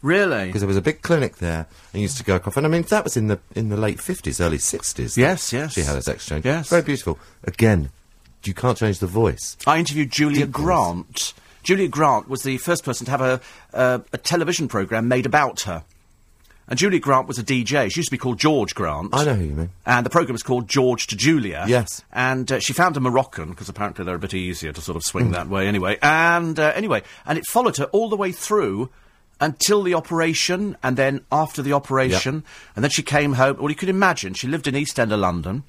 really? 0.06 0.46
because 0.46 0.60
there 0.62 0.68
was 0.68 0.76
a 0.76 0.82
big 0.82 1.02
clinic 1.02 1.36
there 1.36 1.66
and 1.92 2.00
used 2.02 2.16
to 2.18 2.24
go 2.24 2.36
off. 2.36 2.56
And 2.56 2.66
I 2.66 2.68
mean, 2.70 2.82
that 2.82 3.04
was 3.04 3.16
in 3.16 3.26
the 3.26 3.38
in 3.54 3.68
the 3.68 3.76
late 3.76 4.00
fifties, 4.00 4.40
early 4.40 4.58
sixties. 4.58 5.18
Yes, 5.18 5.52
yes. 5.52 5.72
She 5.74 5.82
had 5.82 5.94
her 5.96 6.00
sex 6.02 6.24
change. 6.26 6.44
Yes. 6.44 6.68
very 6.70 6.82
beautiful. 6.82 7.18
Again, 7.44 7.90
you 8.44 8.54
can't 8.54 8.78
change 8.78 9.00
the 9.00 9.06
voice. 9.08 9.56
I 9.66 9.78
interviewed 9.78 10.10
Julia. 10.12 10.46
Grant. 10.46 11.34
Julia 11.64 11.88
Grant 11.88 12.28
was 12.28 12.42
the 12.44 12.58
first 12.58 12.84
person 12.84 13.04
to 13.06 13.10
have 13.10 13.20
a, 13.20 13.40
uh, 13.74 13.98
a 14.12 14.18
television 14.18 14.68
programme 14.68 15.08
made 15.08 15.26
about 15.26 15.62
her. 15.62 15.82
And 16.68 16.78
Julia 16.78 16.98
Grant 17.00 17.26
was 17.28 17.38
a 17.38 17.44
DJ. 17.44 17.90
She 17.92 17.98
used 18.00 18.08
to 18.08 18.12
be 18.12 18.18
called 18.18 18.38
George 18.38 18.74
Grant. 18.74 19.10
I 19.12 19.24
know 19.24 19.34
who 19.34 19.44
you 19.44 19.54
mean. 19.54 19.70
And 19.84 20.04
the 20.06 20.10
programme 20.10 20.32
was 20.34 20.42
called 20.44 20.68
George 20.68 21.06
to 21.08 21.16
Julia. 21.16 21.64
Yes. 21.68 22.02
And 22.12 22.50
uh, 22.50 22.58
she 22.60 22.72
found 22.72 22.96
a 22.96 23.00
Moroccan, 23.00 23.50
because 23.50 23.68
apparently 23.68 24.04
they're 24.04 24.16
a 24.16 24.18
bit 24.18 24.34
easier 24.34 24.72
to 24.72 24.80
sort 24.80 24.96
of 24.96 25.02
Hmm. 25.02 25.08
swing 25.08 25.30
that 25.32 25.48
way 25.48 25.66
anyway. 25.68 25.96
And 26.02 26.58
uh, 26.58 26.72
anyway, 26.74 27.02
and 27.24 27.38
it 27.38 27.44
followed 27.48 27.76
her 27.78 27.84
all 27.86 28.08
the 28.08 28.16
way 28.16 28.30
through 28.32 28.90
until 29.40 29.82
the 29.82 29.94
operation, 29.94 30.76
and 30.82 30.96
then 30.96 31.24
after 31.30 31.62
the 31.62 31.72
operation. 31.72 32.44
And 32.74 32.82
then 32.82 32.90
she 32.90 33.02
came 33.02 33.34
home. 33.34 33.58
Well, 33.58 33.70
you 33.70 33.76
could 33.76 33.88
imagine, 33.88 34.34
she 34.34 34.48
lived 34.48 34.66
in 34.66 34.76
East 34.76 34.98
End 34.98 35.12
of 35.12 35.20
London. 35.20 35.64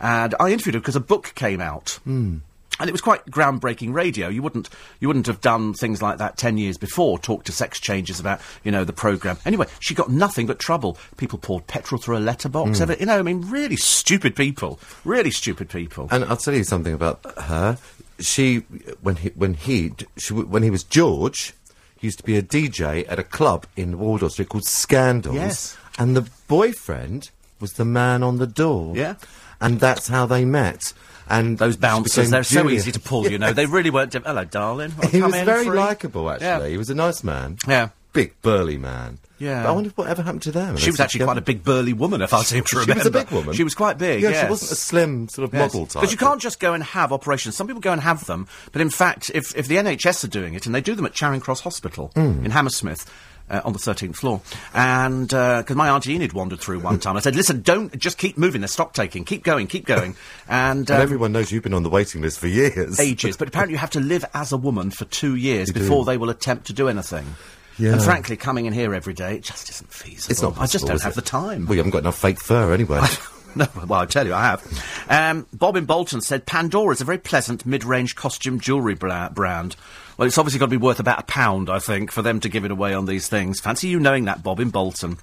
And 0.00 0.34
I 0.38 0.50
interviewed 0.50 0.74
her 0.74 0.80
because 0.80 0.96
a 0.96 1.00
book 1.00 1.32
came 1.34 1.60
out. 1.60 1.98
Hmm. 2.04 2.38
And 2.80 2.88
it 2.88 2.92
was 2.92 3.00
quite 3.00 3.26
groundbreaking 3.26 3.92
radio. 3.92 4.28
You 4.28 4.40
wouldn't, 4.40 4.68
you 5.00 5.08
wouldn't 5.08 5.26
have 5.26 5.40
done 5.40 5.74
things 5.74 6.00
like 6.00 6.18
that 6.18 6.36
ten 6.36 6.58
years 6.58 6.78
before. 6.78 7.18
Talk 7.18 7.42
to 7.44 7.52
sex 7.52 7.80
changes 7.80 8.20
about, 8.20 8.40
you 8.62 8.70
know, 8.70 8.84
the 8.84 8.92
program. 8.92 9.36
Anyway, 9.44 9.66
she 9.80 9.94
got 9.94 10.08
nothing 10.10 10.46
but 10.46 10.60
trouble. 10.60 10.96
People 11.16 11.40
poured 11.40 11.66
petrol 11.66 12.00
through 12.00 12.18
a 12.18 12.20
letterbox. 12.20 12.80
Ever, 12.80 12.94
you 12.94 13.06
know, 13.06 13.18
I 13.18 13.22
mean, 13.22 13.42
really 13.50 13.74
stupid 13.74 14.36
people. 14.36 14.78
Really 15.04 15.32
stupid 15.32 15.68
people. 15.70 16.06
And 16.12 16.24
I'll 16.26 16.36
tell 16.36 16.54
you 16.54 16.62
something 16.62 16.94
about 16.94 17.20
her. 17.38 17.78
She, 18.20 18.58
when 19.00 19.16
he, 19.16 19.30
when 19.30 19.54
he, 19.54 19.94
she, 20.16 20.34
when 20.34 20.62
he 20.62 20.70
was 20.70 20.84
George, 20.84 21.54
used 22.00 22.18
to 22.18 22.24
be 22.24 22.36
a 22.36 22.42
DJ 22.42 23.04
at 23.08 23.18
a 23.18 23.22
club 23.22 23.66
in 23.76 23.98
Wardour 23.98 24.30
Street 24.30 24.48
called 24.48 24.64
Scandals. 24.64 25.34
Yes. 25.34 25.76
And 25.98 26.16
the 26.16 26.28
boyfriend 26.46 27.30
was 27.60 27.74
the 27.74 27.84
man 27.84 28.22
on 28.22 28.38
the 28.38 28.46
door. 28.46 28.96
Yeah. 28.96 29.14
And 29.60 29.80
that's 29.80 30.08
how 30.08 30.26
they 30.26 30.44
met. 30.44 30.92
And 31.28 31.58
Those 31.58 31.76
bouncers, 31.76 32.30
they're 32.30 32.42
so 32.42 32.70
easy 32.70 32.92
to 32.92 33.00
pull, 33.00 33.30
you 33.30 33.38
know. 33.38 33.52
They 33.52 33.66
really 33.66 33.90
weren't. 33.90 34.14
Hello, 34.14 34.44
darling. 34.44 34.94
Wanna 34.96 35.10
He 35.10 35.20
was 35.20 35.34
very 35.34 35.66
likable, 35.66 36.30
actually. 36.30 36.46
Yeah. 36.46 36.66
He 36.68 36.78
was 36.78 36.88
a 36.88 36.94
nice 36.94 37.22
man. 37.22 37.58
Yeah. 37.66 37.90
Big, 38.22 38.42
burly 38.42 38.78
man. 38.78 39.18
Yeah. 39.38 39.62
But 39.62 39.68
I 39.68 39.72
wonder 39.72 39.90
if 39.90 39.96
whatever 39.96 40.22
happened 40.22 40.42
to 40.42 40.50
them. 40.50 40.76
She 40.76 40.90
was 40.90 40.98
actually 40.98 41.24
quite 41.24 41.38
a 41.38 41.40
big 41.42 41.62
burly 41.62 41.92
woman, 41.92 42.22
if 42.22 42.34
I 42.34 42.42
seem 42.42 42.64
to 42.64 42.82
She 42.84 42.92
was 42.92 43.06
a 43.06 43.10
big 43.10 43.30
woman. 43.30 43.54
She 43.54 43.62
was 43.62 43.74
quite 43.74 43.96
big. 43.96 44.20
Yeah, 44.20 44.30
yes. 44.30 44.44
she 44.44 44.50
wasn't 44.50 44.72
a 44.72 44.74
slim 44.74 45.28
sort 45.28 45.44
of 45.44 45.52
model 45.52 45.86
type. 45.86 46.00
Because 46.00 46.10
you 46.10 46.18
can't 46.18 46.40
just 46.40 46.58
go 46.58 46.74
and 46.74 46.82
have 46.82 47.12
operations. 47.12 47.56
Some 47.56 47.68
people 47.68 47.80
go 47.80 47.92
and 47.92 48.00
have 48.00 48.26
them, 48.26 48.48
but 48.72 48.82
in 48.82 48.90
fact, 48.90 49.30
if, 49.34 49.56
if 49.56 49.68
the 49.68 49.76
NHS 49.76 50.24
are 50.24 50.28
doing 50.28 50.54
it, 50.54 50.66
and 50.66 50.74
they 50.74 50.80
do 50.80 50.94
them 50.96 51.06
at 51.06 51.12
Charing 51.14 51.40
Cross 51.40 51.60
Hospital 51.60 52.10
Hmm. 52.14 52.44
in 52.44 52.50
Hammersmith, 52.50 53.08
uh, 53.50 53.62
on 53.64 53.72
the 53.72 53.78
13th 53.78 54.16
floor, 54.16 54.42
and 54.74 55.28
because 55.28 55.74
my 55.76 55.88
auntie 55.88 56.14
Enid 56.14 56.32
wandered 56.34 56.60
through 56.60 56.80
one 56.80 56.98
time, 57.04 57.16
I 57.16 57.20
said, 57.20 57.34
"Listen, 57.34 57.62
don't 57.62 57.96
just 57.98 58.18
keep 58.18 58.36
moving. 58.36 58.60
They're 58.60 58.68
stock 58.68 58.92
taking. 58.92 59.24
Keep 59.24 59.42
going, 59.44 59.68
keep 59.68 59.86
going." 59.86 60.16
And, 60.50 60.80
And 60.80 60.90
um, 60.90 61.00
everyone 61.00 61.32
knows 61.32 61.50
you've 61.52 61.62
been 61.62 61.72
on 61.74 61.82
the 61.82 61.88
waiting 61.90 62.20
list 62.22 62.40
for 62.40 62.46
years. 62.46 62.98
ages, 63.00 63.36
but 63.38 63.48
apparently 63.48 63.72
you 63.74 63.78
have 63.78 63.90
to 63.90 64.00
live 64.00 64.24
as 64.34 64.50
a 64.52 64.56
woman 64.58 64.90
for 64.90 65.04
two 65.06 65.34
years 65.36 65.70
before 65.72 66.04
they 66.04 66.16
will 66.18 66.28
attempt 66.30 66.66
to 66.66 66.72
do 66.72 66.88
anything. 66.88 67.24
Yeah. 67.78 67.92
And 67.92 68.02
frankly, 68.02 68.36
coming 68.36 68.66
in 68.66 68.72
here 68.72 68.94
every 68.94 69.14
day, 69.14 69.36
it 69.36 69.42
just 69.42 69.68
isn't 69.70 69.92
feasible. 69.92 70.32
It's 70.32 70.42
not 70.42 70.58
I 70.58 70.66
just 70.66 70.86
don't 70.86 71.00
have 71.00 71.12
it? 71.12 71.14
the 71.14 71.22
time. 71.22 71.66
Well, 71.66 71.74
you 71.74 71.78
haven't 71.78 71.92
got 71.92 71.98
enough 71.98 72.18
fake 72.18 72.40
fur 72.40 72.72
anyway. 72.72 73.00
No, 73.56 73.66
well, 73.88 74.00
I 74.00 74.06
tell 74.06 74.26
you, 74.26 74.34
I 74.34 74.42
have. 74.44 74.84
Um, 75.08 75.46
Bob 75.52 75.76
in 75.76 75.86
Bolton 75.86 76.20
said 76.20 76.46
Pandora 76.46 76.92
is 76.92 77.00
a 77.00 77.04
very 77.04 77.18
pleasant 77.18 77.64
mid-range 77.64 78.14
costume 78.14 78.60
jewellery 78.60 78.94
bra- 78.94 79.30
brand. 79.30 79.74
Well, 80.16 80.28
it's 80.28 80.38
obviously 80.38 80.60
got 80.60 80.66
to 80.66 80.70
be 80.70 80.76
worth 80.76 81.00
about 81.00 81.20
a 81.20 81.22
pound, 81.24 81.70
I 81.70 81.78
think, 81.78 82.12
for 82.12 82.22
them 82.22 82.40
to 82.40 82.48
give 82.48 82.64
it 82.66 82.70
away 82.70 82.92
on 82.92 83.06
these 83.06 83.26
things. 83.26 83.58
Fancy 83.58 83.88
you 83.88 83.98
knowing 83.98 84.26
that, 84.26 84.42
Bob 84.42 84.60
in 84.60 84.68
Bolton. 84.70 85.16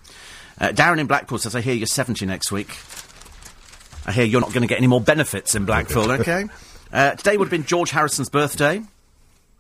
Uh, 0.60 0.70
Darren 0.70 1.00
in 1.00 1.06
Blackpool 1.08 1.38
says, 1.38 1.56
I 1.56 1.62
hear 1.62 1.76
you're 1.76 1.86
70 1.86 2.26
next 2.26 2.52
week. 2.52 2.76
I 4.06 4.12
hear 4.12 4.26
you're 4.26 4.42
not 4.42 4.54
going 4.54 4.64
to 4.64 4.68
get 4.68 4.80
any 4.80 4.88
more 4.88 5.02
benefits 5.02 5.56
in 5.56 5.66
Blackpool, 5.66 6.12
okay? 6.12 6.46
Uh, 6.92 7.12
today 7.12 7.38
would 7.38 7.46
have 7.46 7.52
been 7.52 7.66
George 7.66 7.92
Harrison's 7.92 8.30
birthday. 8.30 8.82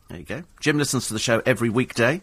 There 0.09 0.17
you 0.19 0.25
go. 0.25 0.43
Jim 0.59 0.77
listens 0.77 1.07
to 1.07 1.13
the 1.13 1.19
show 1.19 1.41
every 1.45 1.69
weekday 1.69 2.21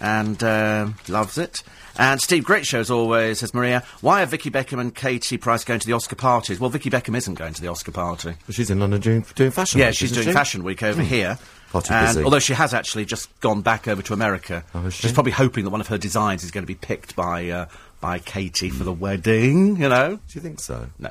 and 0.00 0.42
uh, 0.42 0.88
loves 1.08 1.38
it. 1.38 1.62
And 1.98 2.20
Steve, 2.20 2.44
great 2.44 2.64
show 2.64 2.80
as 2.80 2.90
always, 2.90 3.40
says 3.40 3.52
Maria. 3.52 3.82
Why 4.00 4.22
are 4.22 4.26
Vicky 4.26 4.50
Beckham 4.50 4.80
and 4.80 4.94
Katie 4.94 5.36
Price 5.36 5.64
going 5.64 5.80
to 5.80 5.86
the 5.86 5.92
Oscar 5.92 6.16
parties? 6.16 6.58
Well, 6.58 6.70
Vicky 6.70 6.88
Beckham 6.88 7.16
isn't 7.16 7.34
going 7.34 7.52
to 7.52 7.60
the 7.60 7.68
Oscar 7.68 7.92
party. 7.92 8.34
she's 8.48 8.70
in 8.70 8.78
London 8.80 9.00
doing, 9.00 9.26
doing 9.34 9.50
fashion. 9.50 9.80
Yeah, 9.80 9.88
week, 9.88 9.96
she's 9.96 10.12
doing 10.12 10.26
she? 10.28 10.32
Fashion 10.32 10.62
Week 10.64 10.82
over 10.82 11.02
here. 11.02 11.36
Far 11.66 11.82
too 11.82 11.92
And 11.94 12.06
busy. 12.08 12.24
although 12.24 12.38
she 12.38 12.54
has 12.54 12.72
actually 12.74 13.04
just 13.04 13.28
gone 13.40 13.60
back 13.60 13.86
over 13.86 14.02
to 14.02 14.12
America, 14.14 14.64
Oh, 14.74 14.86
is 14.86 14.94
she? 14.94 15.02
she's 15.02 15.12
probably 15.12 15.32
hoping 15.32 15.64
that 15.64 15.70
one 15.70 15.80
of 15.80 15.88
her 15.88 15.98
designs 15.98 16.42
is 16.42 16.50
going 16.50 16.62
to 16.62 16.66
be 16.66 16.74
picked 16.74 17.14
by 17.14 17.48
uh, 17.50 17.66
by 18.00 18.18
Katie 18.18 18.70
for 18.70 18.84
the 18.84 18.92
wedding. 18.92 19.76
You 19.76 19.88
know. 19.88 20.16
Do 20.16 20.32
you 20.32 20.40
think 20.40 20.60
so? 20.60 20.88
No, 20.98 21.10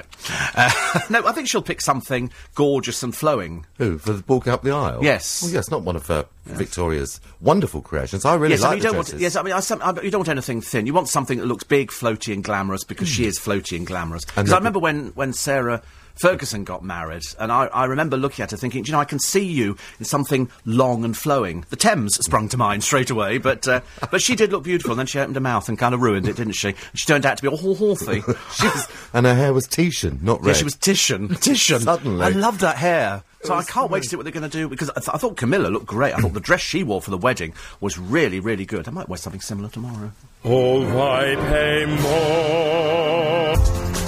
uh, 0.55 0.99
no. 1.09 1.25
I 1.25 1.31
think 1.31 1.47
she'll 1.47 1.61
pick 1.61 1.81
something 1.81 2.31
gorgeous 2.55 3.03
and 3.03 3.15
flowing. 3.15 3.65
Who 3.77 3.97
for 3.97 4.13
the 4.13 4.23
walk 4.27 4.47
up 4.47 4.63
the 4.63 4.71
aisle? 4.71 5.03
Yes. 5.03 5.43
Well, 5.43 5.51
yes, 5.51 5.69
not 5.69 5.83
one 5.83 5.95
of 5.95 6.07
her 6.07 6.25
Victoria's 6.45 7.21
wonderful 7.41 7.81
creations. 7.81 8.25
I 8.25 8.35
really 8.35 8.55
yes, 8.55 8.63
I 8.63 8.69
like 8.69 8.71
mean, 8.71 8.77
you 8.77 8.83
don't 8.83 8.95
want. 8.95 9.07
dresses. 9.07 9.21
Yes, 9.21 9.35
I 9.35 9.43
mean, 9.43 9.53
I, 9.53 9.59
some, 9.59 9.81
I, 9.81 9.89
you 10.01 10.11
don't 10.11 10.19
want 10.19 10.29
anything 10.29 10.61
thin. 10.61 10.85
You 10.85 10.93
want 10.93 11.07
something 11.07 11.37
that 11.39 11.45
looks 11.45 11.63
big, 11.63 11.89
floaty, 11.89 12.33
and 12.33 12.43
glamorous 12.43 12.83
because 12.83 13.07
she 13.07 13.25
is 13.25 13.39
floaty 13.39 13.77
and 13.77 13.85
glamorous. 13.85 14.25
Because 14.25 14.51
I 14.51 14.57
remember 14.57 14.79
when 14.79 15.07
when 15.09 15.33
Sarah. 15.33 15.81
Ferguson 16.21 16.63
got 16.63 16.83
married, 16.83 17.23
and 17.39 17.51
I, 17.51 17.65
I 17.67 17.85
remember 17.85 18.17
looking 18.17 18.43
at 18.43 18.51
her 18.51 18.57
thinking, 18.57 18.85
you 18.85 18.91
know, 18.91 18.99
I 18.99 19.05
can 19.05 19.19
see 19.19 19.45
you 19.45 19.77
in 19.99 20.05
something 20.05 20.49
long 20.65 21.03
and 21.05 21.17
flowing. 21.17 21.65
The 21.69 21.75
Thames 21.75 22.15
sprung 22.15 22.49
to 22.49 22.57
mind 22.57 22.83
straight 22.83 23.09
away, 23.09 23.37
but 23.37 23.67
uh, 23.67 23.81
but 24.11 24.21
she 24.21 24.35
did 24.35 24.51
look 24.51 24.63
beautiful, 24.63 24.91
and 24.91 24.99
then 24.99 25.07
she 25.07 25.19
opened 25.19 25.35
her 25.35 25.41
mouth 25.41 25.69
and 25.69 25.77
kind 25.77 25.95
of 25.95 26.01
ruined 26.01 26.27
it, 26.27 26.35
didn't 26.35 26.53
she? 26.53 26.75
She 26.93 27.05
turned 27.05 27.25
out 27.25 27.37
to 27.37 27.43
be 27.43 27.47
all 27.47 27.75
horthy. 27.75 28.25
Was, 28.27 28.87
and 29.13 29.25
her 29.25 29.35
hair 29.35 29.53
was 29.53 29.67
Titian, 29.67 30.19
not 30.21 30.41
red. 30.41 30.47
yeah, 30.47 30.53
she 30.53 30.63
was 30.65 30.75
Titian. 30.75 31.29
Titian. 31.35 31.81
Suddenly. 31.81 32.25
I 32.25 32.29
love 32.29 32.59
that 32.59 32.77
hair. 32.77 33.23
So 33.43 33.53
I 33.53 33.63
can't 33.63 33.89
wait 33.89 34.03
to 34.03 34.09
see 34.09 34.17
what 34.17 34.23
they're 34.23 34.33
going 34.33 34.43
to 34.43 34.49
do 34.49 34.67
because 34.67 34.89
I, 34.89 34.99
th- 34.99 35.11
I 35.13 35.17
thought 35.17 35.37
Camilla 35.37 35.69
looked 35.69 35.85
great. 35.85 36.13
I 36.13 36.17
thought 36.17 36.33
the 36.33 36.41
dress 36.41 36.59
she 36.59 36.83
wore 36.83 37.01
for 37.01 37.09
the 37.09 37.17
wedding 37.17 37.53
was 37.79 37.97
really, 37.97 38.41
really 38.41 38.65
good. 38.65 38.85
I 38.85 38.91
might 38.91 39.07
wear 39.07 39.17
something 39.17 39.39
similar 39.39 39.69
tomorrow. 39.69 40.11
Oh, 40.43 40.93
why 40.93 41.35
pay 41.37 41.85
more? 41.85 43.98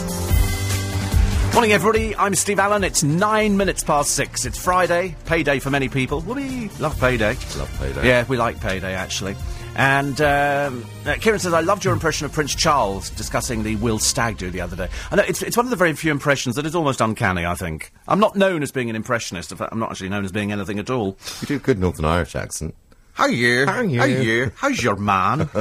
Morning, 1.54 1.74
everybody. 1.74 2.16
I'm 2.16 2.34
Steve 2.34 2.60
Allen. 2.60 2.84
It's 2.86 3.04
nine 3.04 3.58
minutes 3.58 3.84
past 3.84 4.12
six. 4.12 4.46
It's 4.46 4.58
Friday, 4.58 5.16
payday 5.26 5.60
for 5.60 5.70
many 5.70 5.90
people. 5.90 6.22
Whoopee! 6.22 6.70
Love 6.80 6.98
payday. 6.98 7.36
Love 7.58 7.76
payday. 7.78 8.08
Yeah, 8.08 8.26
we 8.28 8.38
like 8.38 8.60
payday 8.62 8.96
actually. 8.96 9.36
And 9.76 10.20
um, 10.22 10.86
uh, 11.06 11.16
Kieran 11.20 11.40
says, 11.40 11.54
"I 11.54 11.60
loved 11.60 11.84
your 11.84 11.94
impression 11.94 12.26
of 12.26 12.32
Prince 12.32 12.56
Charles 12.56 13.10
discussing 13.12 13.64
the 13.64 13.76
Will 13.76 14.00
Stag 14.00 14.38
do 14.38 14.50
the 14.50 14.62
other 14.62 14.78
day. 14.78 14.88
I 15.12 15.18
know 15.18 15.24
it's, 15.28 15.42
it's 15.44 15.58
one 15.58 15.66
of 15.66 15.70
the 15.70 15.76
very 15.76 15.94
few 15.94 16.12
impressions 16.12 16.56
that 16.56 16.66
is 16.66 16.74
almost 16.74 17.02
uncanny. 17.02 17.46
I 17.46 17.56
think 17.56 17.92
I'm 18.08 18.20
not 18.20 18.36
known 18.38 18.64
as 18.64 18.72
being 18.72 18.90
an 18.90 18.96
impressionist. 18.96 19.52
In 19.52 19.58
fact, 19.58 19.74
I'm 19.74 19.80
not 19.80 19.92
actually 19.92 20.10
known 20.10 20.24
as 20.24 20.32
being 20.32 20.52
anything 20.54 20.80
at 20.80 20.90
all. 20.90 21.18
You 21.42 21.48
do 21.48 21.56
a 21.58 21.60
good 21.60 21.80
Northern 21.80 22.06
Irish 22.06 22.34
accent. 22.36 22.76
How 23.14 23.28
you? 23.28 23.66
How 23.66 23.82
you? 23.82 24.00
How 24.00 24.06
you? 24.06 24.52
How's 24.56 24.82
your 24.82 24.96
man? 24.96 25.50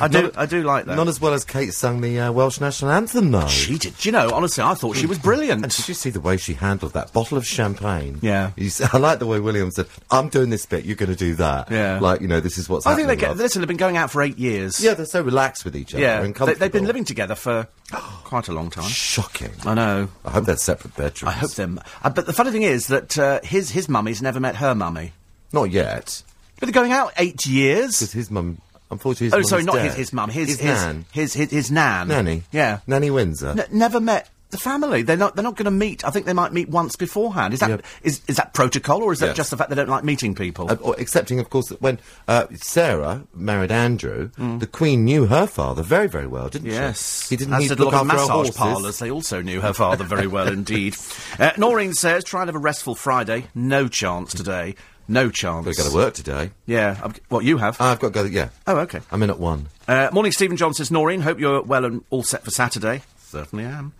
I 0.00 0.08
do. 0.10 0.30
I 0.36 0.46
do 0.46 0.62
like 0.62 0.86
that. 0.86 0.96
Not 0.96 1.08
as 1.08 1.20
well 1.20 1.34
as 1.34 1.44
Kate 1.44 1.72
sung 1.74 2.00
the 2.00 2.18
uh, 2.20 2.32
Welsh 2.32 2.60
national 2.60 2.90
anthem, 2.92 3.30
though. 3.30 3.46
she 3.48 3.76
did. 3.78 3.96
Do 3.98 4.08
you 4.08 4.12
know? 4.12 4.30
Honestly, 4.32 4.62
I 4.64 4.74
thought 4.74 4.96
she 4.96 5.06
was 5.06 5.18
brilliant. 5.18 5.62
And 5.62 5.72
did 5.72 5.86
you 5.88 5.94
see 5.94 6.10
the 6.10 6.20
way 6.20 6.36
she 6.36 6.54
handled 6.54 6.94
that 6.94 7.12
bottle 7.12 7.36
of 7.36 7.46
champagne? 7.46 8.18
Yeah. 8.22 8.52
You 8.56 8.66
s- 8.68 8.80
I 8.94 8.98
like 8.98 9.18
the 9.18 9.26
way 9.26 9.40
William 9.40 9.70
said, 9.70 9.86
"I'm 10.10 10.28
doing 10.28 10.50
this 10.50 10.64
bit, 10.66 10.84
you're 10.84 10.96
going 10.96 11.10
to 11.10 11.16
do 11.16 11.34
that." 11.34 11.70
Yeah. 11.70 11.98
Like 12.00 12.20
you 12.22 12.28
know, 12.28 12.40
this 12.40 12.56
is 12.58 12.68
what's 12.68 12.86
I 12.86 12.94
think 12.94 13.08
they 13.08 13.16
get. 13.16 13.28
Love. 13.30 13.38
Listen, 13.38 13.60
they've 13.60 13.68
been 13.68 13.76
going 13.76 13.96
out 13.96 14.10
for 14.10 14.22
eight 14.22 14.38
years. 14.38 14.82
Yeah, 14.82 14.94
they're 14.94 15.04
so 15.06 15.22
relaxed 15.22 15.64
with 15.64 15.76
each 15.76 15.94
other. 15.94 16.02
yeah. 16.02 16.22
and 16.22 16.34
They, 16.34 16.54
they've 16.54 16.72
been 16.72 16.86
living 16.86 17.04
together 17.04 17.34
for 17.34 17.68
quite 18.24 18.48
a 18.48 18.52
long 18.52 18.70
time. 18.70 18.88
Shocking. 18.88 19.52
I 19.66 19.74
know. 19.74 20.08
I 20.24 20.30
hope 20.30 20.46
they're 20.46 20.56
separate 20.56 20.96
bedrooms. 20.96 21.34
I 21.34 21.38
hope 21.38 21.52
them. 21.52 21.78
Uh, 22.02 22.10
but 22.10 22.26
the 22.26 22.32
funny 22.32 22.50
thing 22.52 22.62
is 22.62 22.86
that 22.86 23.18
uh, 23.18 23.40
his 23.42 23.70
his 23.70 23.88
mummy's 23.88 24.22
never 24.22 24.40
met 24.40 24.56
her 24.56 24.74
mummy. 24.74 25.12
Not 25.52 25.70
yet, 25.70 26.22
But 26.58 26.66
they're 26.66 26.72
going 26.82 26.92
out 26.92 27.12
eight 27.16 27.46
years. 27.46 27.98
because 28.00 28.12
his 28.12 28.30
mum, 28.30 28.58
unfortunately, 28.90 29.26
his 29.26 29.34
Oh, 29.34 29.38
mum 29.38 29.44
sorry, 29.44 29.60
is 29.60 29.66
not 29.66 29.74
dead. 29.76 29.84
his, 29.86 29.94
his 29.96 30.12
mum. 30.12 30.30
His, 30.30 30.48
his, 30.48 30.60
his, 30.60 30.68
nan, 30.84 31.04
His, 31.12 31.34
his, 31.34 31.50
his 31.50 31.70
nan. 31.70 32.08
nanny. 32.08 32.42
Yeah. 32.52 32.80
Nanny 32.86 33.10
Windsor. 33.10 33.50
N- 33.58 33.64
never 33.72 34.00
met 34.00 34.28
the 34.50 34.58
family. 34.58 35.02
They're 35.02 35.16
not. 35.16 35.36
They're 35.36 35.44
not 35.44 35.54
going 35.54 35.66
to 35.66 35.70
meet. 35.70 36.04
I 36.04 36.10
think 36.10 36.26
they 36.26 36.32
might 36.32 36.52
meet 36.52 36.68
once 36.68 36.96
beforehand. 36.96 37.54
Is 37.54 37.60
that 37.60 37.82
is 38.02 38.20
is 38.26 38.34
that 38.36 38.52
protocol, 38.52 39.00
or 39.00 39.12
is 39.12 39.20
that 39.20 39.36
just 39.36 39.52
the 39.52 39.56
fact 39.56 39.70
they 39.70 39.76
don't 39.76 39.88
like 39.88 40.02
meeting 40.02 40.34
people? 40.34 40.68
Uh, 40.68 40.74
or 40.80 40.96
excepting, 40.98 41.38
of 41.38 41.50
course, 41.50 41.68
that 41.68 41.80
when 41.80 42.00
uh, 42.26 42.46
Sarah 42.56 43.22
married 43.32 43.70
Andrew, 43.70 44.30
the 44.58 44.66
Queen 44.66 45.04
knew 45.04 45.26
her 45.26 45.46
father 45.46 45.84
very, 45.84 46.08
very 46.08 46.26
well, 46.26 46.48
didn't. 46.48 46.66
Yes, 46.68 47.28
she? 47.28 47.34
He 47.34 47.36
didn't 47.36 47.54
As 47.54 47.60
need 47.60 47.68
did 47.68 47.76
to 47.76 47.82
a 47.82 47.84
look 47.84 47.92
lot 47.94 48.02
of 48.02 48.08
after 48.08 48.16
her 48.16 48.22
massage 48.22 48.34
horses. 48.34 48.56
parlours. 48.56 48.98
They 48.98 49.10
also 49.12 49.40
knew 49.40 49.60
her 49.60 49.72
father 49.72 50.02
very 50.02 50.26
well 50.26 50.48
indeed. 50.52 50.96
Uh, 51.38 51.52
Noreen 51.56 51.94
says, 51.94 52.24
"Try 52.24 52.40
and 52.42 52.48
have 52.48 52.56
a 52.56 52.58
restful 52.58 52.96
Friday. 52.96 53.46
No 53.54 53.86
chance 53.86 54.34
today. 54.34 54.74
No 55.10 55.28
chance. 55.28 55.66
We've 55.66 55.76
got 55.76 55.88
to 55.88 55.94
work 55.94 56.14
today. 56.14 56.52
Yeah. 56.66 56.96
I've, 57.02 57.18
what 57.30 57.44
you 57.44 57.58
have? 57.58 57.80
I've 57.80 57.98
got 57.98 58.12
to 58.12 58.20
go. 58.20 58.24
Yeah. 58.24 58.50
oh, 58.68 58.78
okay. 58.78 59.00
I'm 59.10 59.20
in 59.24 59.30
at 59.30 59.40
one. 59.40 59.66
Uh, 59.88 60.08
morning, 60.12 60.30
Stephen 60.30 60.56
John 60.56 60.72
says, 60.72 60.92
Noreen, 60.92 61.22
hope 61.22 61.40
you're 61.40 61.62
well 61.62 61.84
and 61.84 62.04
all 62.10 62.22
set 62.22 62.44
for 62.44 62.52
Saturday. 62.52 63.02
Certainly 63.18 63.64
am. 63.64 63.92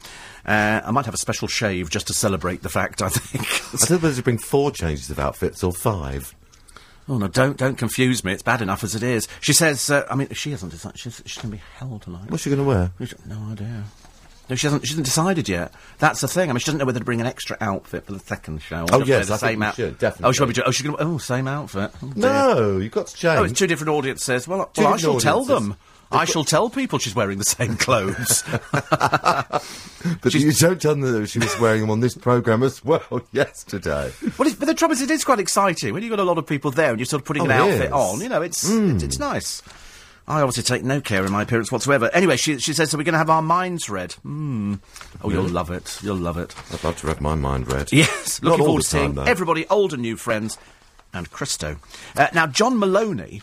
Uh, 0.46 0.80
I 0.84 0.90
might 0.92 1.06
have 1.06 1.14
a 1.14 1.18
special 1.18 1.48
shave 1.48 1.90
just 1.90 2.06
to 2.06 2.14
celebrate 2.14 2.62
the 2.62 2.68
fact, 2.68 3.02
I 3.02 3.08
think. 3.08 3.42
I 3.82 3.86
don't 3.86 4.00
whether 4.00 4.14
to 4.14 4.22
bring 4.22 4.38
four 4.38 4.70
changes 4.70 5.10
of 5.10 5.18
outfits 5.18 5.64
or 5.64 5.72
five. 5.72 6.32
oh, 7.08 7.18
no, 7.18 7.26
don't, 7.26 7.56
don't 7.56 7.76
confuse 7.76 8.24
me. 8.24 8.32
It's 8.32 8.44
bad 8.44 8.62
enough 8.62 8.84
as 8.84 8.94
it 8.94 9.02
is. 9.02 9.26
She 9.40 9.52
says, 9.52 9.90
uh, 9.90 10.06
I 10.08 10.14
mean, 10.14 10.28
she 10.30 10.52
hasn't 10.52 10.70
decided. 10.70 11.00
She's, 11.00 11.20
she's 11.26 11.42
going 11.42 11.50
to 11.50 11.56
be 11.56 11.62
hell 11.74 11.98
tonight. 11.98 12.30
What's 12.30 12.44
she 12.44 12.50
going 12.50 12.62
to 12.62 12.68
wear? 12.68 12.92
No 13.26 13.50
idea. 13.50 13.82
No, 14.50 14.56
she 14.56 14.66
hasn't. 14.66 14.84
She 14.84 14.90
hasn't 14.92 15.06
decided 15.06 15.48
yet. 15.48 15.72
That's 15.98 16.20
the 16.20 16.28
thing. 16.28 16.50
I 16.50 16.52
mean, 16.52 16.58
she 16.58 16.66
doesn't 16.66 16.78
know 16.78 16.84
whether 16.84 16.98
to 16.98 17.04
bring 17.04 17.20
an 17.20 17.26
extra 17.26 17.56
outfit 17.60 18.04
for 18.04 18.12
the 18.12 18.18
second 18.18 18.60
show. 18.60 18.84
Oh, 18.92 19.02
yes, 19.04 19.28
the 19.28 19.34
I 19.34 19.36
same 19.36 19.60
we 19.60 19.66
out- 19.66 19.76
should, 19.76 19.98
definitely. 19.98 20.28
Oh, 20.28 20.32
she'll 20.32 20.46
be. 20.46 20.54
Oh, 20.66 20.70
she's 20.72 20.84
going. 20.84 20.96
to 20.98 21.02
Oh, 21.04 21.18
same 21.18 21.46
outfit. 21.48 21.92
Oh. 22.02 22.12
No, 22.16 22.78
you've 22.78 22.92
got 22.92 23.06
to 23.06 23.16
change. 23.16 23.38
Oh, 23.38 23.44
it's 23.44 23.58
two 23.58 23.66
different 23.68 23.90
audiences. 23.90 24.46
Well, 24.48 24.66
Two 24.74 24.82
well 24.82 24.94
I 24.94 24.96
shall 24.98 25.20
tell 25.20 25.44
them. 25.44 25.76
I 26.12 26.24
shall 26.24 26.42
tell 26.42 26.68
people 26.68 26.98
she's 26.98 27.14
wearing 27.14 27.38
the 27.38 27.44
same 27.44 27.76
clothes. 27.76 28.42
but 28.72 30.34
you 30.34 30.52
don't 30.52 30.80
tell 30.82 30.94
them 30.96 31.02
that 31.02 31.28
she 31.28 31.38
was 31.38 31.58
wearing 31.60 31.82
them 31.82 31.90
on 31.90 32.00
this 32.00 32.16
programme 32.16 32.62
as 32.64 32.84
well 32.84 33.20
yesterday. 33.32 34.12
Well, 34.38 34.48
it's, 34.48 34.56
but 34.56 34.66
the 34.66 34.74
trouble 34.74 34.94
is, 34.94 35.02
it 35.02 35.10
is 35.10 35.24
quite 35.24 35.38
exciting 35.38 35.92
when 35.94 36.02
you've 36.02 36.10
got 36.10 36.18
a 36.18 36.24
lot 36.24 36.38
of 36.38 36.46
people 36.46 36.70
there 36.72 36.90
and 36.90 36.98
you're 36.98 37.06
sort 37.06 37.22
of 37.22 37.26
putting 37.26 37.42
Oh, 37.42 37.46
an 37.46 37.50
outfit 37.52 37.86
is. 37.86 37.92
on. 37.92 38.20
You 38.20 38.28
know, 38.28 38.42
it's, 38.42 38.68
it's 38.68 39.02
it's 39.04 39.18
nice. 39.20 39.62
I 40.30 40.40
obviously 40.42 40.62
take 40.62 40.84
no 40.84 41.00
care 41.00 41.24
in 41.26 41.32
my 41.32 41.42
appearance 41.42 41.72
whatsoever. 41.72 42.08
Anyway, 42.12 42.36
she 42.36 42.58
she 42.58 42.72
says, 42.72 42.90
so 42.90 42.96
we're 42.98 43.04
going 43.04 43.12
to 43.14 43.18
have 43.18 43.30
our 43.30 43.42
minds 43.42 43.90
read. 43.90 44.12
Hmm. 44.14 44.74
Oh, 45.22 45.30
you'll 45.30 45.48
love 45.48 45.70
it. 45.70 45.98
You'll 46.02 46.16
love 46.16 46.38
it. 46.38 46.54
I'd 46.72 46.84
love 46.84 46.96
to 47.00 47.08
have 47.08 47.20
my 47.20 47.34
mind 47.34 47.70
read. 47.72 47.90
Yes, 48.00 48.40
looking 48.42 48.64
forward 48.64 48.82
to 48.82 48.86
seeing 48.88 49.14
though. 49.14 49.22
everybody, 49.24 49.66
old 49.68 49.92
and 49.92 50.02
new 50.02 50.16
friends, 50.16 50.56
and 51.12 51.30
Christo. 51.30 51.76
Uh, 52.16 52.28
now, 52.32 52.46
John 52.46 52.78
Moloney, 52.78 53.42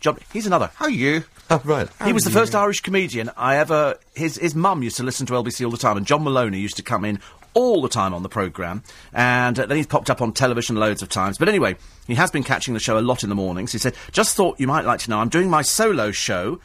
John, 0.00 0.18
he's 0.32 0.46
another. 0.46 0.70
How 0.76 0.84
are 0.86 0.90
you? 0.90 1.24
Oh, 1.50 1.60
right. 1.64 1.88
He 2.04 2.12
was 2.12 2.22
the 2.24 2.30
first 2.30 2.54
Irish 2.54 2.80
comedian 2.80 3.30
I 3.36 3.56
ever. 3.56 3.98
His 4.14 4.36
his 4.36 4.54
mum 4.54 4.82
used 4.82 4.96
to 4.98 5.02
listen 5.02 5.26
to 5.26 5.32
LBC 5.32 5.64
all 5.64 5.70
the 5.72 5.76
time, 5.76 5.96
and 5.96 6.06
John 6.06 6.22
Moloney 6.22 6.60
used 6.60 6.76
to 6.76 6.82
come 6.82 7.04
in 7.04 7.18
all 7.54 7.82
the 7.82 7.88
time 7.88 8.14
on 8.14 8.22
the 8.22 8.28
programme. 8.28 8.82
And 9.12 9.58
uh, 9.58 9.66
then 9.66 9.76
he's 9.76 9.86
popped 9.86 10.10
up 10.10 10.22
on 10.22 10.32
television 10.32 10.76
loads 10.76 11.02
of 11.02 11.08
times. 11.08 11.38
But 11.38 11.48
anyway, 11.48 11.76
he 12.06 12.14
has 12.14 12.30
been 12.30 12.44
catching 12.44 12.74
the 12.74 12.80
show 12.80 12.98
a 12.98 13.00
lot 13.00 13.22
in 13.22 13.28
the 13.28 13.34
mornings. 13.34 13.72
He 13.72 13.78
said, 13.78 13.94
"Just 14.12 14.36
thought 14.36 14.60
you 14.60 14.66
might 14.66 14.84
like 14.84 15.00
to 15.00 15.10
know. 15.10 15.18
I'm 15.18 15.28
doing 15.28 15.50
my 15.50 15.62
solo 15.62 16.10
show 16.10 16.60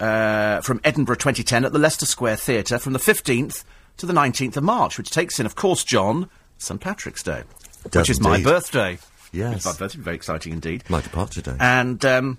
uh, 0.00 0.60
from 0.60 0.80
Edinburgh 0.84 1.16
2010 1.16 1.64
at 1.64 1.72
the 1.72 1.78
Leicester 1.78 2.06
Square 2.06 2.36
Theatre 2.36 2.78
from 2.78 2.92
the 2.92 2.98
15th 2.98 3.64
to 3.98 4.06
the 4.06 4.12
19th 4.12 4.56
of 4.56 4.64
March, 4.64 4.98
which 4.98 5.10
takes 5.10 5.38
in, 5.38 5.46
of 5.46 5.54
course, 5.54 5.84
John 5.84 6.28
St 6.58 6.80
Patrick's 6.80 7.22
Day, 7.22 7.42
does 7.90 8.02
which 8.02 8.10
is 8.10 8.20
my 8.20 8.42
birthday. 8.42 8.98
Yes. 9.32 9.56
It's 9.56 9.64
my 9.64 9.72
birthday. 9.72 9.98
Very 10.00 10.16
exciting 10.16 10.52
indeed. 10.52 10.84
My 10.88 11.00
departure 11.00 11.40
day. 11.40 11.56
And 11.58 12.04
um, 12.04 12.38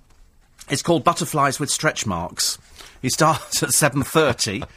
it's 0.69 0.81
called 0.81 1.03
Butterflies 1.03 1.59
with 1.59 1.69
Stretch 1.69 2.05
Marks. 2.05 2.57
He 3.01 3.09
starts 3.09 3.63
at 3.63 3.69
7.30. 3.69 4.67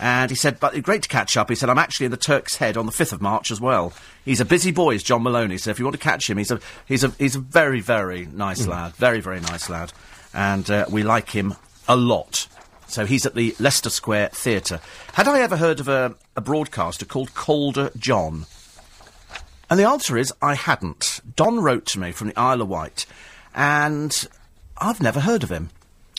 And 0.00 0.30
he 0.30 0.36
said, 0.36 0.60
but 0.60 0.80
great 0.82 1.02
to 1.02 1.08
catch 1.08 1.36
up. 1.36 1.48
He 1.48 1.54
said, 1.54 1.70
I'm 1.70 1.78
actually 1.78 2.06
in 2.06 2.10
the 2.10 2.18
Turk's 2.18 2.56
Head 2.56 2.76
on 2.76 2.86
the 2.86 2.92
5th 2.92 3.14
of 3.14 3.22
March 3.22 3.50
as 3.50 3.60
well. 3.60 3.92
He's 4.24 4.40
a 4.40 4.44
busy 4.44 4.70
boy, 4.70 4.94
is 4.94 5.02
John 5.02 5.22
Moloney. 5.22 5.56
So 5.58 5.70
if 5.70 5.78
you 5.78 5.84
want 5.84 5.94
to 5.94 6.02
catch 6.02 6.28
him, 6.28 6.36
he's 6.36 6.50
a, 6.50 6.60
he's 6.86 7.02
a, 7.02 7.08
he's 7.18 7.36
a 7.36 7.40
very, 7.40 7.80
very 7.80 8.26
nice 8.26 8.66
lad. 8.66 8.94
Very, 8.96 9.20
very 9.20 9.40
nice 9.40 9.70
lad. 9.70 9.92
And 10.34 10.70
uh, 10.70 10.86
we 10.90 11.02
like 11.02 11.30
him 11.30 11.54
a 11.88 11.96
lot. 11.96 12.46
So 12.88 13.06
he's 13.06 13.26
at 13.26 13.34
the 13.34 13.54
Leicester 13.58 13.90
Square 13.90 14.30
Theatre. 14.32 14.80
Had 15.14 15.28
I 15.28 15.40
ever 15.40 15.56
heard 15.56 15.80
of 15.80 15.88
a, 15.88 16.14
a 16.36 16.40
broadcaster 16.40 17.04
called 17.04 17.34
Calder 17.34 17.90
John? 17.96 18.46
And 19.68 19.80
the 19.80 19.88
answer 19.88 20.16
is 20.16 20.32
I 20.40 20.54
hadn't. 20.54 21.20
Don 21.34 21.60
wrote 21.60 21.86
to 21.86 21.98
me 21.98 22.12
from 22.12 22.28
the 22.28 22.38
Isle 22.38 22.62
of 22.62 22.68
Wight, 22.68 23.06
and 23.54 24.28
I've 24.78 25.02
never 25.02 25.20
heard 25.20 25.42
of 25.42 25.50
him. 25.50 25.70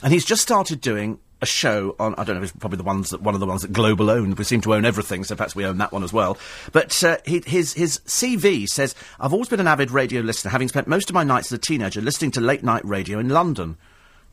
And 0.04 0.12
he's 0.12 0.26
just 0.26 0.42
started 0.42 0.82
doing 0.82 1.20
a 1.42 1.46
show 1.46 1.96
on 2.00 2.16
I 2.16 2.24
don't 2.24 2.36
know 2.36 2.42
if 2.44 2.50
it's 2.50 2.60
probably 2.60 2.78
the 2.78 2.84
ones 2.84 3.12
that 3.12 3.22
one 3.22 3.34
of 3.34 3.40
the 3.40 3.46
ones 3.46 3.62
that 3.62 3.74
Global 3.74 4.10
owned. 4.10 4.38
We 4.38 4.44
seem 4.44 4.62
to 4.62 4.74
own 4.74 4.86
everything, 4.86 5.24
so 5.24 5.36
perhaps 5.36 5.56
we 5.56 5.66
own 5.66 5.78
that 5.78 5.92
one 5.92 6.04
as 6.04 6.12
well. 6.12 6.38
But 6.72 7.04
uh, 7.04 7.18
he, 7.26 7.42
his 7.46 7.74
his 7.74 8.00
CV 8.06 8.68
says 8.68 8.96
I've 9.20 9.34
always 9.34 9.50
been 9.50 9.60
an 9.60 9.68
avid 9.68 9.92
radio 9.92 10.22
listener, 10.22 10.52
having 10.52 10.68
spent 10.68 10.88
most 10.88 11.10
of 11.10 11.14
my 11.14 11.24
nights 11.24 11.52
as 11.52 11.58
a 11.58 11.62
teenager 11.62 12.02
listening 12.02 12.32
to 12.32 12.42
late 12.42 12.64
night 12.64 12.86
radio 12.86 13.20
in 13.20 13.30
London. 13.30 13.78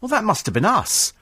Well, 0.01 0.09
that 0.09 0.25
must 0.25 0.47
have 0.47 0.55
been 0.55 0.65
us. 0.65 1.13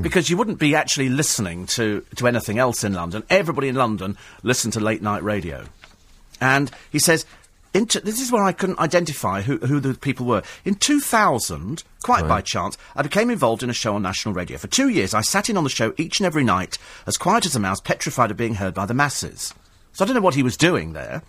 Because 0.00 0.30
you 0.30 0.36
wouldn't 0.36 0.60
be 0.60 0.76
actually 0.76 1.08
listening 1.08 1.66
to, 1.66 2.06
to 2.14 2.28
anything 2.28 2.56
else 2.56 2.84
in 2.84 2.94
London. 2.94 3.24
Everybody 3.28 3.66
in 3.66 3.74
London 3.74 4.16
listened 4.44 4.74
to 4.74 4.80
late 4.80 5.02
night 5.02 5.24
radio. 5.24 5.64
And 6.40 6.70
he 6.92 7.00
says, 7.00 7.26
into, 7.74 8.00
this 8.00 8.20
is 8.20 8.30
where 8.30 8.44
I 8.44 8.52
couldn't 8.52 8.78
identify 8.78 9.42
who, 9.42 9.58
who 9.58 9.80
the 9.80 9.94
people 9.94 10.26
were. 10.26 10.42
In 10.64 10.74
2000, 10.74 11.82
quite 12.02 12.28
by 12.28 12.40
chance, 12.40 12.76
I 12.94 13.02
became 13.02 13.30
involved 13.30 13.62
in 13.62 13.70
a 13.70 13.74
show 13.74 13.94
on 13.94 14.02
national 14.02 14.34
radio. 14.34 14.58
For 14.58 14.66
two 14.66 14.88
years, 14.88 15.14
I 15.14 15.22
sat 15.22 15.48
in 15.48 15.56
on 15.56 15.64
the 15.64 15.70
show 15.70 15.94
each 15.96 16.20
and 16.20 16.26
every 16.26 16.44
night, 16.44 16.78
as 17.06 17.16
quiet 17.16 17.46
as 17.46 17.56
a 17.56 17.60
mouse, 17.60 17.80
petrified 17.80 18.30
of 18.30 18.36
being 18.36 18.56
heard 18.56 18.74
by 18.74 18.86
the 18.86 18.94
masses. 18.94 19.54
So 19.92 20.04
I 20.04 20.06
don't 20.06 20.14
know 20.14 20.22
what 20.22 20.34
he 20.34 20.42
was 20.42 20.56
doing 20.56 20.92
there. 20.92 21.22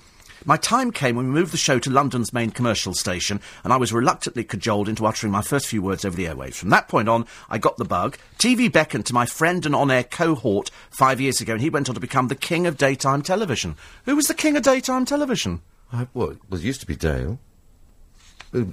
My 0.45 0.57
time 0.57 0.91
came 0.91 1.15
when 1.15 1.27
we 1.27 1.31
moved 1.33 1.53
the 1.53 1.57
show 1.57 1.79
to 1.79 1.89
London's 1.89 2.33
main 2.33 2.51
commercial 2.51 2.93
station, 2.93 3.39
and 3.63 3.71
I 3.71 3.77
was 3.77 3.93
reluctantly 3.93 4.43
cajoled 4.43 4.89
into 4.89 5.05
uttering 5.05 5.31
my 5.31 5.41
first 5.41 5.67
few 5.67 5.81
words 5.81 6.03
over 6.03 6.17
the 6.17 6.25
airwaves. 6.25 6.55
From 6.55 6.69
that 6.71 6.89
point 6.89 7.07
on, 7.07 7.25
I 7.49 7.57
got 7.57 7.77
the 7.77 7.85
bug. 7.85 8.17
TV 8.39 8.69
beckoned 8.69 9.05
to 9.05 9.13
my 9.13 9.25
friend 9.25 9.65
and 9.65 9.73
on-air 9.73 10.03
cohort 10.03 10.69
five 10.89 11.21
years 11.21 11.39
ago, 11.39 11.53
and 11.53 11.61
he 11.61 11.69
went 11.69 11.87
on 11.87 11.95
to 11.95 12.01
become 12.01 12.27
the 12.27 12.35
king 12.35 12.67
of 12.67 12.75
daytime 12.75 13.21
television. 13.21 13.77
Who 14.03 14.17
was 14.17 14.27
the 14.27 14.33
king 14.33 14.57
of 14.57 14.63
daytime 14.63 15.05
television? 15.05 15.61
I, 15.93 16.07
well, 16.13 16.31
it 16.31 16.39
was 16.49 16.65
used 16.65 16.81
to 16.81 16.87
be 16.87 16.95
Dale. 16.95 17.39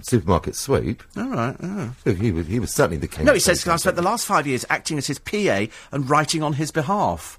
Supermarket 0.02 0.56
sweep. 0.56 1.02
All 1.16 1.24
right. 1.28 1.56
Look, 2.04 2.18
He 2.18 2.32
was, 2.32 2.46
he 2.46 2.58
was 2.58 2.74
certainly 2.74 2.98
the 2.98 3.08
king. 3.08 3.24
No, 3.24 3.32
he 3.32 3.40
says, 3.40 3.66
I 3.66 3.76
spent 3.76 3.96
the 3.96 4.02
last 4.02 4.26
five 4.26 4.46
years 4.46 4.64
acting 4.68 4.98
as 4.98 5.06
his 5.06 5.18
PA 5.18 5.66
and 5.90 6.08
writing 6.10 6.42
on 6.42 6.54
his 6.54 6.70
behalf. 6.70 7.38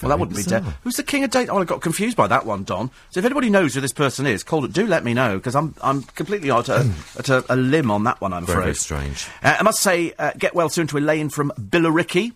Well, 0.00 0.10
that 0.10 0.18
wouldn't 0.18 0.36
be 0.36 0.42
Dale. 0.44 0.62
Who's 0.84 0.94
the 0.94 1.02
king 1.02 1.24
of 1.24 1.30
date? 1.30 1.48
Oh, 1.48 1.58
I 1.58 1.64
got 1.64 1.80
confused 1.80 2.16
by 2.16 2.26
that 2.28 2.46
one, 2.46 2.62
Don. 2.62 2.90
So 3.10 3.18
if 3.18 3.24
anybody 3.26 3.50
knows 3.50 3.74
who 3.74 3.80
this 3.80 3.92
person 3.92 4.26
is, 4.26 4.44
call 4.44 4.64
it. 4.64 4.72
Do 4.72 4.86
let 4.86 5.02
me 5.02 5.12
know 5.12 5.38
because 5.38 5.56
I'm 5.56 5.74
I'm 5.82 6.02
completely 6.04 6.50
at 6.52 6.68
a, 6.68 6.88
at 7.18 7.28
a, 7.28 7.44
a 7.52 7.56
limb 7.56 7.90
on 7.90 8.04
that 8.04 8.20
one. 8.20 8.32
I'm 8.32 8.46
Very, 8.46 8.58
afraid. 8.58 8.64
very 8.64 8.74
strange. 8.76 9.26
Uh, 9.42 9.56
I 9.58 9.62
must 9.64 9.80
say, 9.80 10.12
uh, 10.18 10.32
get 10.38 10.54
well 10.54 10.68
soon 10.68 10.86
to 10.88 10.98
Elaine 10.98 11.30
from 11.30 11.52
Billericay. 11.58 12.32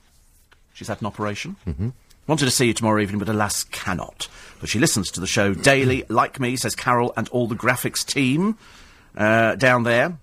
She's 0.75 0.89
had 0.89 1.01
an 1.01 1.07
operation. 1.07 1.55
Mm-hmm. 1.69 1.91
Wanted 2.27 2.47
to 2.47 2.51
see 2.51 2.67
you 2.67 2.75
tomorrow 2.75 3.01
evening, 3.01 3.19
but 3.19 3.29
alas, 3.29 3.65
cannot. 3.65 4.29
But 4.61 4.69
she 4.69 4.79
listens 4.79 5.11
to 5.13 5.21
the 5.21 5.27
show 5.27 5.55
daily, 5.55 6.05
like 6.09 6.41
me, 6.41 6.57
says 6.57 6.75
Carol 6.75 7.13
and 7.17 7.29
all 7.29 7.47
the 7.47 7.55
graphics 7.55 8.05
team 8.05 8.57
uh, 9.17 9.55
down 9.55 9.85
there 9.85 10.19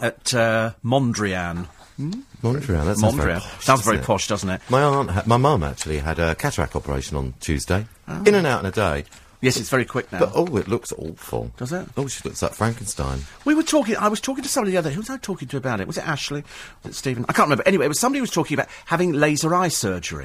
at 0.00 0.32
uh, 0.34 0.72
Mondrian. 0.84 1.66
Mondrian. 1.98 2.84
That 2.84 2.96
sounds 2.98 3.14
very 3.16 3.32
posh, 3.34 3.64
Sounds 3.64 3.82
very 3.82 3.96
doesn't 3.96 4.04
it? 4.04 4.06
posh, 4.06 4.28
doesn't 4.28 4.50
it? 4.50 4.60
My 4.70 4.82
aunt, 4.82 5.10
ha- 5.10 5.24
my 5.26 5.36
mum 5.36 5.64
actually 5.64 5.98
had 5.98 6.18
a 6.20 6.34
cataract 6.36 6.76
operation 6.76 7.16
on 7.16 7.34
Tuesday. 7.40 7.86
Oh. 8.06 8.22
In 8.24 8.34
and 8.36 8.46
out 8.46 8.60
in 8.60 8.66
a 8.66 8.70
day. 8.70 9.04
Yes, 9.40 9.56
it's 9.56 9.68
very 9.68 9.84
quick 9.84 10.10
now. 10.10 10.18
But 10.20 10.32
oh, 10.34 10.56
it 10.56 10.66
looks 10.68 10.92
awful. 10.92 11.52
Does 11.56 11.72
it? 11.72 11.86
Oh, 11.96 12.08
she 12.08 12.22
looks 12.28 12.42
like 12.42 12.54
Frankenstein. 12.54 13.20
We 13.44 13.54
were 13.54 13.62
talking. 13.62 13.96
I 13.96 14.08
was 14.08 14.20
talking 14.20 14.42
to 14.42 14.48
somebody 14.48 14.72
the 14.72 14.78
other. 14.78 14.90
Day. 14.90 14.94
Who 14.94 15.00
was 15.00 15.10
I 15.10 15.16
talking 15.16 15.46
to 15.48 15.56
about 15.56 15.80
it? 15.80 15.86
Was 15.86 15.96
it 15.96 16.06
Ashley? 16.06 16.42
Was 16.82 16.94
it 16.94 16.96
Stephen? 16.96 17.24
I 17.28 17.32
can't 17.32 17.46
remember. 17.46 17.62
Anyway, 17.66 17.84
it 17.84 17.88
was 17.88 18.00
somebody 18.00 18.18
who 18.18 18.24
was 18.24 18.30
talking 18.32 18.54
about 18.56 18.66
having 18.86 19.12
laser 19.12 19.54
eye 19.54 19.68
surgery, 19.68 20.24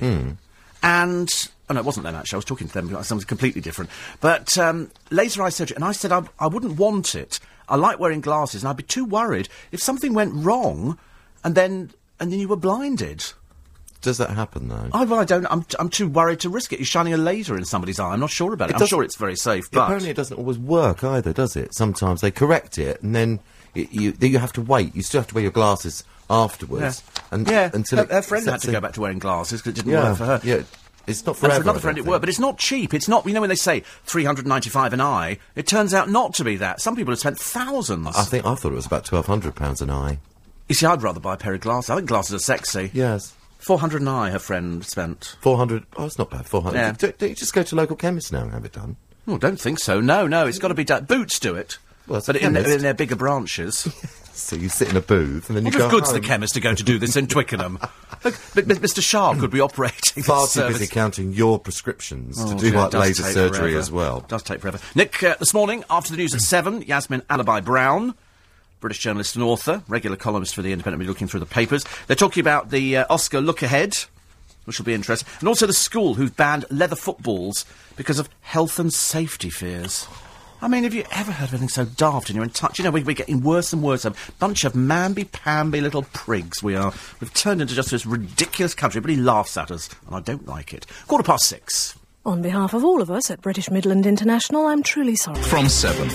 and 0.83 1.29
oh 1.69 1.73
no, 1.73 1.79
it 1.79 1.85
wasn't 1.85 2.03
them 2.03 2.15
actually. 2.15 2.35
I 2.35 2.37
was 2.37 2.45
talking 2.45 2.67
to 2.67 2.73
them 2.73 2.89
about 2.89 3.05
something 3.05 3.25
completely 3.25 3.61
different. 3.61 3.89
But 4.21 4.57
um, 4.57 4.91
laser 5.09 5.41
eye 5.41 5.49
surgery, 5.49 5.75
and 5.75 5.83
I 5.83 5.93
said 5.93 6.11
I, 6.11 6.23
I 6.39 6.47
wouldn't 6.47 6.77
want 6.77 7.15
it. 7.15 7.39
I 7.67 7.77
like 7.77 7.99
wearing 7.99 8.21
glasses, 8.21 8.61
and 8.61 8.69
I'd 8.69 8.77
be 8.77 8.83
too 8.83 9.05
worried 9.05 9.49
if 9.71 9.81
something 9.81 10.13
went 10.13 10.33
wrong, 10.35 10.99
and 11.43 11.55
then 11.55 11.91
and 12.19 12.31
then 12.31 12.39
you 12.39 12.47
were 12.47 12.57
blinded. 12.57 13.23
Does 14.01 14.17
that 14.17 14.31
happen 14.31 14.67
though? 14.67 14.89
I, 14.91 15.05
well, 15.05 15.21
I 15.21 15.23
don't. 15.23 15.45
I'm, 15.49 15.65
I'm 15.79 15.89
too 15.89 16.09
worried 16.09 16.41
to 16.41 16.49
risk 16.49 16.73
it. 16.73 16.79
You're 16.79 16.85
shining 16.85 17.13
a 17.13 17.17
laser 17.17 17.57
in 17.57 17.63
somebody's 17.63 17.99
eye. 17.99 18.11
I'm 18.11 18.19
not 18.19 18.31
sure 18.31 18.53
about 18.53 18.69
it. 18.69 18.75
It 18.75 18.81
I'm 18.81 18.87
sure 18.87 19.01
it's 19.01 19.15
very 19.15 19.37
safe, 19.37 19.71
but 19.71 19.83
Apparently, 19.83 20.09
it 20.09 20.17
doesn't 20.17 20.37
always 20.37 20.59
work 20.59 21.05
either, 21.05 21.31
does 21.31 21.55
it? 21.55 21.73
Sometimes 21.73 22.19
they 22.19 22.29
correct 22.29 22.77
it, 22.77 23.01
and 23.01 23.15
then 23.15 23.39
it, 23.73 23.93
you 23.93 24.11
then 24.11 24.31
you 24.31 24.39
have 24.39 24.51
to 24.53 24.61
wait. 24.61 24.93
You 24.93 25.03
still 25.03 25.21
have 25.21 25.29
to 25.29 25.35
wear 25.35 25.43
your 25.43 25.51
glasses 25.51 26.03
afterwards. 26.29 27.01
And 27.33 27.47
yeah, 27.49 27.69
until 27.73 27.97
her, 27.99 28.03
it 28.05 28.11
her 28.11 28.21
friend 28.21 28.47
had 28.47 28.61
to 28.61 28.71
go 28.71 28.79
back 28.81 28.93
to 28.93 29.01
wearing 29.01 29.19
glasses 29.19 29.61
because 29.61 29.73
it 29.79 29.83
didn't 29.83 29.91
Yeah, 29.93 30.09
work 30.09 30.17
for 30.17 30.25
her. 30.25 30.41
yeah. 30.43 30.63
It's 31.05 31.25
not 31.25 31.31
And 31.33 31.39
forever. 31.39 31.55
for 31.55 31.61
another 31.63 31.79
friend, 31.81 31.97
it 31.97 32.05
worked, 32.05 32.21
but 32.21 32.29
it's 32.29 32.39
not 32.39 32.57
cheap. 32.57 32.93
It's 32.93 33.09
not, 33.09 33.25
you 33.25 33.33
know, 33.33 33.41
when 33.41 33.49
they 33.49 33.55
say 33.55 33.81
395 34.05 34.93
an 34.93 35.01
eye, 35.01 35.37
it 35.55 35.67
turns 35.67 35.93
out 35.93 36.09
not 36.09 36.33
to 36.35 36.45
be 36.45 36.55
that. 36.57 36.79
Some 36.79 36.95
people 36.95 37.11
have 37.11 37.19
spent 37.19 37.37
thousands. 37.37 38.15
I 38.15 38.23
think 38.23 38.45
I 38.45 38.55
thought 38.55 38.71
it 38.71 38.75
was 38.75 38.85
about 38.85 39.03
twelve 39.03 39.25
hundred 39.25 39.53
pounds 39.55 39.81
an 39.81 39.89
eye. 39.89 40.19
you 40.69 40.75
see, 40.75 40.85
I'd 40.85 41.01
rather 41.03 41.19
buy 41.19 41.33
a 41.33 41.37
pair 41.37 41.53
of 41.53 41.59
glasses. 41.61 41.89
I 41.89 41.95
think 41.97 42.07
glasses 42.07 42.35
are 42.35 42.39
sexy. 42.39 42.89
Yes. 42.93 43.33
400 43.59 44.01
an 44.01 44.07
eye, 44.09 44.29
her 44.29 44.39
friend 44.39 44.85
spent. 44.85 45.35
Four 45.41 45.57
hundred. 45.57 45.83
Oh, 45.97 46.05
it's 46.05 46.17
not 46.17 46.29
bad. 46.29 46.45
Four 46.45 46.61
hundred. 46.63 46.77
Yeah. 46.77 46.91
Don't, 46.93 47.17
don't 47.17 47.29
you 47.29 47.35
just 47.35 47.53
go 47.53 47.63
to 47.63 47.75
local 47.75 47.95
chemist 47.97 48.31
now 48.31 48.43
and 48.43 48.51
have 48.53 48.63
it 48.65 48.71
done? 48.73 48.95
Oh, 49.27 49.37
don't 49.37 49.59
think 49.59 49.79
so. 49.79 49.99
No, 49.99 50.25
no, 50.27 50.47
it's 50.47 50.59
got 50.59 50.69
to 50.69 50.73
be 50.73 50.83
done. 50.85 51.03
Boots 51.05 51.37
do 51.39 51.55
it. 51.55 51.77
Well, 52.07 52.21
but 52.25 52.35
in, 52.37 52.55
in 52.57 52.81
their 52.81 52.93
bigger 52.93 53.15
branches. 53.17 53.87
So 54.35 54.55
you 54.55 54.67
sit 54.67 54.89
in 54.89 54.97
a 54.97 55.01
booth 55.01 55.47
and 55.49 55.55
then 55.57 55.63
What 55.63 55.73
you 55.73 55.79
go 55.79 55.89
good's 55.89 56.09
home. 56.11 56.19
the 56.19 56.27
chemist 56.27 56.57
are 56.57 56.59
going 56.59 56.75
to 56.77 56.83
do 56.83 56.97
this 56.97 57.15
in 57.15 57.27
Twickenham? 57.27 57.77
Look, 58.23 58.39
but, 58.55 58.67
but 58.67 58.77
Mr. 58.77 59.01
Sharp 59.01 59.37
could 59.39 59.51
be 59.51 59.59
operating 59.61 60.23
Far 60.23 60.41
too 60.43 60.47
service. 60.47 60.79
busy 60.79 60.91
counting 60.91 61.33
your 61.33 61.59
prescriptions 61.59 62.37
Oh, 62.41 62.47
to 62.49 62.55
do 62.55 62.71
dear, 62.71 62.79
like 62.79 62.93
laser 62.93 63.23
surgery 63.23 63.57
forever. 63.59 63.77
as 63.79 63.91
well. 63.91 64.21
Does 64.27 64.41
take 64.43 64.59
forever. 64.61 64.79
Nick, 64.95 65.21
uh, 65.23 65.35
this 65.39 65.53
morning 65.53 65.83
after 65.89 66.11
the 66.11 66.17
news 66.17 66.33
at 66.33 66.41
seven, 66.41 66.81
Yasmin 66.81 67.21
Alibhai-Brown, 67.29 68.15
British 68.79 68.99
journalist 68.99 69.35
and 69.35 69.43
author, 69.43 69.83
regular 69.87 70.17
columnist 70.17 70.55
for 70.55 70.61
the 70.63 70.71
Independent, 70.71 70.99
will 70.99 71.05
be 71.05 71.09
looking 71.09 71.27
through 71.27 71.39
the 71.41 71.45
papers. 71.45 71.85
They're 72.07 72.15
talking 72.15 72.41
about 72.41 72.69
the 72.71 72.97
uh, 72.97 73.05
Oscar 73.11 73.39
look 73.39 73.61
ahead, 73.61 73.97
which 74.65 74.79
will 74.79 74.85
be 74.85 74.93
interesting, 74.95 75.27
and 75.41 75.47
also 75.47 75.67
the 75.67 75.73
school 75.73 76.15
who've 76.15 76.35
banned 76.35 76.65
leather 76.71 76.95
footballs 76.95 77.65
because 77.97 78.17
of 78.19 78.29
health 78.41 78.79
and 78.79 78.91
safety 78.91 79.49
fears. 79.51 80.07
I 80.63 80.69
mean, 80.69 80.83
have 80.85 80.93
you 80.93 81.03
ever 81.11 81.33
heard 81.33 81.49
of 81.49 81.55
anything 81.55 81.67
so 81.67 81.83
daft 81.83 82.29
and 82.29 82.35
you're 82.37 82.43
in 82.45 82.49
touch? 82.49 82.79
You 82.79 82.85
know, 82.85 82.91
we- 82.91 83.03
we're 83.03 83.13
getting 83.15 83.41
worse 83.41 83.73
and 83.73 83.83
worse. 83.83 84.05
A 84.05 84.13
bunch 84.39 84.63
of 84.63 84.71
mamby-pamby 84.71 85.81
little 85.81 86.03
prigs 86.03 86.63
we 86.63 86.73
are. 86.73 86.93
We've 87.19 87.33
turned 87.33 87.61
into 87.61 87.75
just 87.75 87.91
this 87.91 88.05
ridiculous 88.05 88.73
country. 88.73 88.99
Everybody 88.99 89.21
laughs 89.21 89.57
at 89.57 89.71
us, 89.71 89.89
and 90.07 90.15
I 90.15 90.21
don't 90.21 90.47
like 90.47 90.73
it. 90.73 90.85
Quarter 91.07 91.25
past 91.25 91.45
six. 91.49 91.95
On 92.25 92.41
behalf 92.41 92.73
of 92.73 92.85
all 92.85 93.01
of 93.01 93.11
us 93.11 93.29
at 93.29 93.41
British 93.41 93.69
Midland 93.69 94.05
International, 94.05 94.65
I'm 94.67 94.83
truly 94.83 95.17
sorry. 95.17 95.41
From 95.41 95.67
7. 95.67 96.07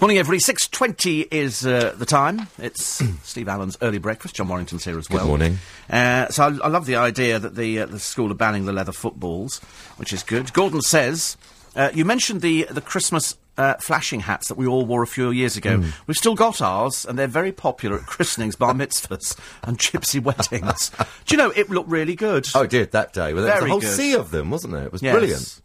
Morning, 0.00 0.18
everybody. 0.18 0.38
Six 0.38 0.68
twenty 0.68 1.22
is 1.22 1.64
uh, 1.66 1.94
the 1.96 2.04
time. 2.06 2.46
It's 2.58 3.02
Steve 3.24 3.48
Allen's 3.48 3.78
early 3.80 3.96
breakfast. 3.98 4.34
John 4.36 4.48
Warrington's 4.48 4.84
here 4.84 4.98
as 4.98 5.08
well. 5.08 5.20
Good 5.20 5.28
morning. 5.28 5.58
Uh, 5.88 6.28
so 6.28 6.44
I, 6.44 6.66
I 6.66 6.68
love 6.68 6.84
the 6.84 6.96
idea 6.96 7.38
that 7.38 7.54
the 7.56 7.80
uh, 7.80 7.86
the 7.86 7.98
school 7.98 8.30
are 8.30 8.34
banning 8.34 8.66
the 8.66 8.72
leather 8.72 8.92
footballs, 8.92 9.60
which 9.96 10.12
is 10.12 10.22
good. 10.22 10.52
Gordon 10.52 10.82
says 10.82 11.38
uh, 11.76 11.90
you 11.94 12.04
mentioned 12.04 12.40
the 12.42 12.66
the 12.70 12.80
Christmas. 12.80 13.36
Uh, 13.56 13.74
flashing 13.74 14.18
hats 14.18 14.48
that 14.48 14.56
we 14.56 14.66
all 14.66 14.84
wore 14.84 15.04
a 15.04 15.06
few 15.06 15.30
years 15.30 15.56
ago. 15.56 15.76
Hmm. 15.76 15.90
We've 16.08 16.16
still 16.16 16.34
got 16.34 16.60
ours, 16.60 17.06
and 17.06 17.16
they're 17.16 17.28
very 17.28 17.52
popular 17.52 17.98
at 18.00 18.04
christenings, 18.06 18.56
bar 18.56 18.74
mitzvahs, 18.74 19.38
and 19.62 19.78
gypsy 19.78 20.20
weddings. 20.24 20.90
Do 20.90 21.04
you 21.28 21.36
know 21.36 21.50
it 21.50 21.70
looked 21.70 21.88
really 21.88 22.16
good? 22.16 22.48
Oh, 22.52 22.62
it 22.62 22.70
did 22.70 22.90
that 22.90 23.12
day. 23.12 23.32
Well, 23.32 23.44
there 23.44 23.54
was 23.54 23.62
a 23.62 23.68
whole 23.68 23.78
good. 23.78 23.94
sea 23.94 24.14
of 24.16 24.32
them, 24.32 24.50
wasn't 24.50 24.72
there? 24.72 24.86
It 24.86 24.90
was 24.90 25.02
Yes. 25.02 25.14
brilliant. 25.16 25.60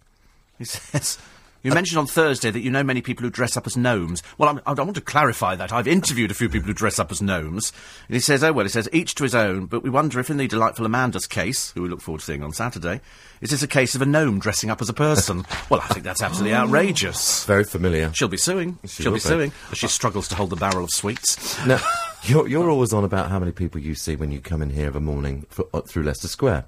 He 0.60 0.66
says. 0.66 1.18
You 1.62 1.74
mentioned 1.74 2.00
on 2.00 2.08
Thursday 2.08 2.52
that 2.52 2.62
you 2.62 2.72
know 2.72 2.84
many 2.84 3.02
people 3.02 3.24
who 3.24 3.30
dress 3.30 3.58
up 3.58 3.68
as 3.68 3.76
gnomes. 3.76 4.24
Well, 4.38 4.50
I'm, 4.50 4.62
I 4.66 4.74
want 4.82 4.96
to 4.96 5.02
clarify 5.02 5.56
that. 5.56 5.74
I've 5.74 5.90
interviewed 5.90 6.32
a 6.32 6.34
few 6.34 6.48
people 6.48 6.68
who 6.68 6.74
dress 6.74 7.00
up 7.00 7.12
as 7.12 7.22
gnomes. 7.22 7.74
And 8.08 8.16
he 8.16 8.22
says, 8.22 8.44
oh, 8.46 8.54
well, 8.54 8.66
he 8.66 8.70
says, 8.70 8.88
each 8.94 9.14
to 9.16 9.24
his 9.24 9.36
own, 9.36 9.66
but 9.66 9.84
we 9.84 9.90
wonder 9.90 10.22
if 10.22 10.30
in 10.30 10.38
the 10.38 10.48
delightful 10.48 10.86
Amanda's 10.86 11.28
case, 11.28 11.72
who 11.72 11.82
we 11.82 11.90
look 11.90 12.00
forward 12.00 12.20
to 12.20 12.26
seeing 12.26 12.44
on 12.44 12.54
Saturday, 12.54 13.02
is 13.42 13.50
this 13.50 13.62
a 13.62 13.68
case 13.68 13.94
of 13.94 14.02
a 14.02 14.06
gnome 14.06 14.40
dressing 14.40 14.70
up 14.70 14.82
as 14.82 14.88
a 14.88 14.94
person? 14.94 15.46
well, 15.70 15.82
I 15.82 15.88
think 15.88 16.06
that's 16.06 16.22
absolutely 16.22 16.56
outrageous. 16.56 17.44
Very 17.46 17.66
familiar. 17.66 18.12
She'll 18.14 18.30
be 18.30 18.38
suing. 18.38 18.80
She 18.86 19.04
She'll 19.04 19.12
be 19.12 19.18
be. 19.18 19.20
suing. 19.20 19.52
She 19.74 19.88
struggles 19.88 20.30
to 20.30 20.36
hold 20.36 20.52
the 20.52 20.56
barrel 20.56 20.86
of 20.86 20.92
sweets. 20.92 21.58
Now, 21.66 21.80
you're, 22.24 22.48
you're 22.48 22.70
always 22.70 22.94
on 22.94 23.04
about 23.04 23.30
how 23.30 23.40
many 23.40 23.52
people 23.52 23.82
you 23.82 23.96
see 23.96 24.16
when 24.16 24.32
you 24.32 24.40
come 24.40 24.62
in 24.62 24.70
here 24.70 24.88
of 24.88 24.96
a 24.96 25.02
morning 25.02 25.46
for, 25.50 25.68
uh, 25.74 25.82
through 25.82 26.04
Leicester 26.04 26.30
Square. 26.30 26.66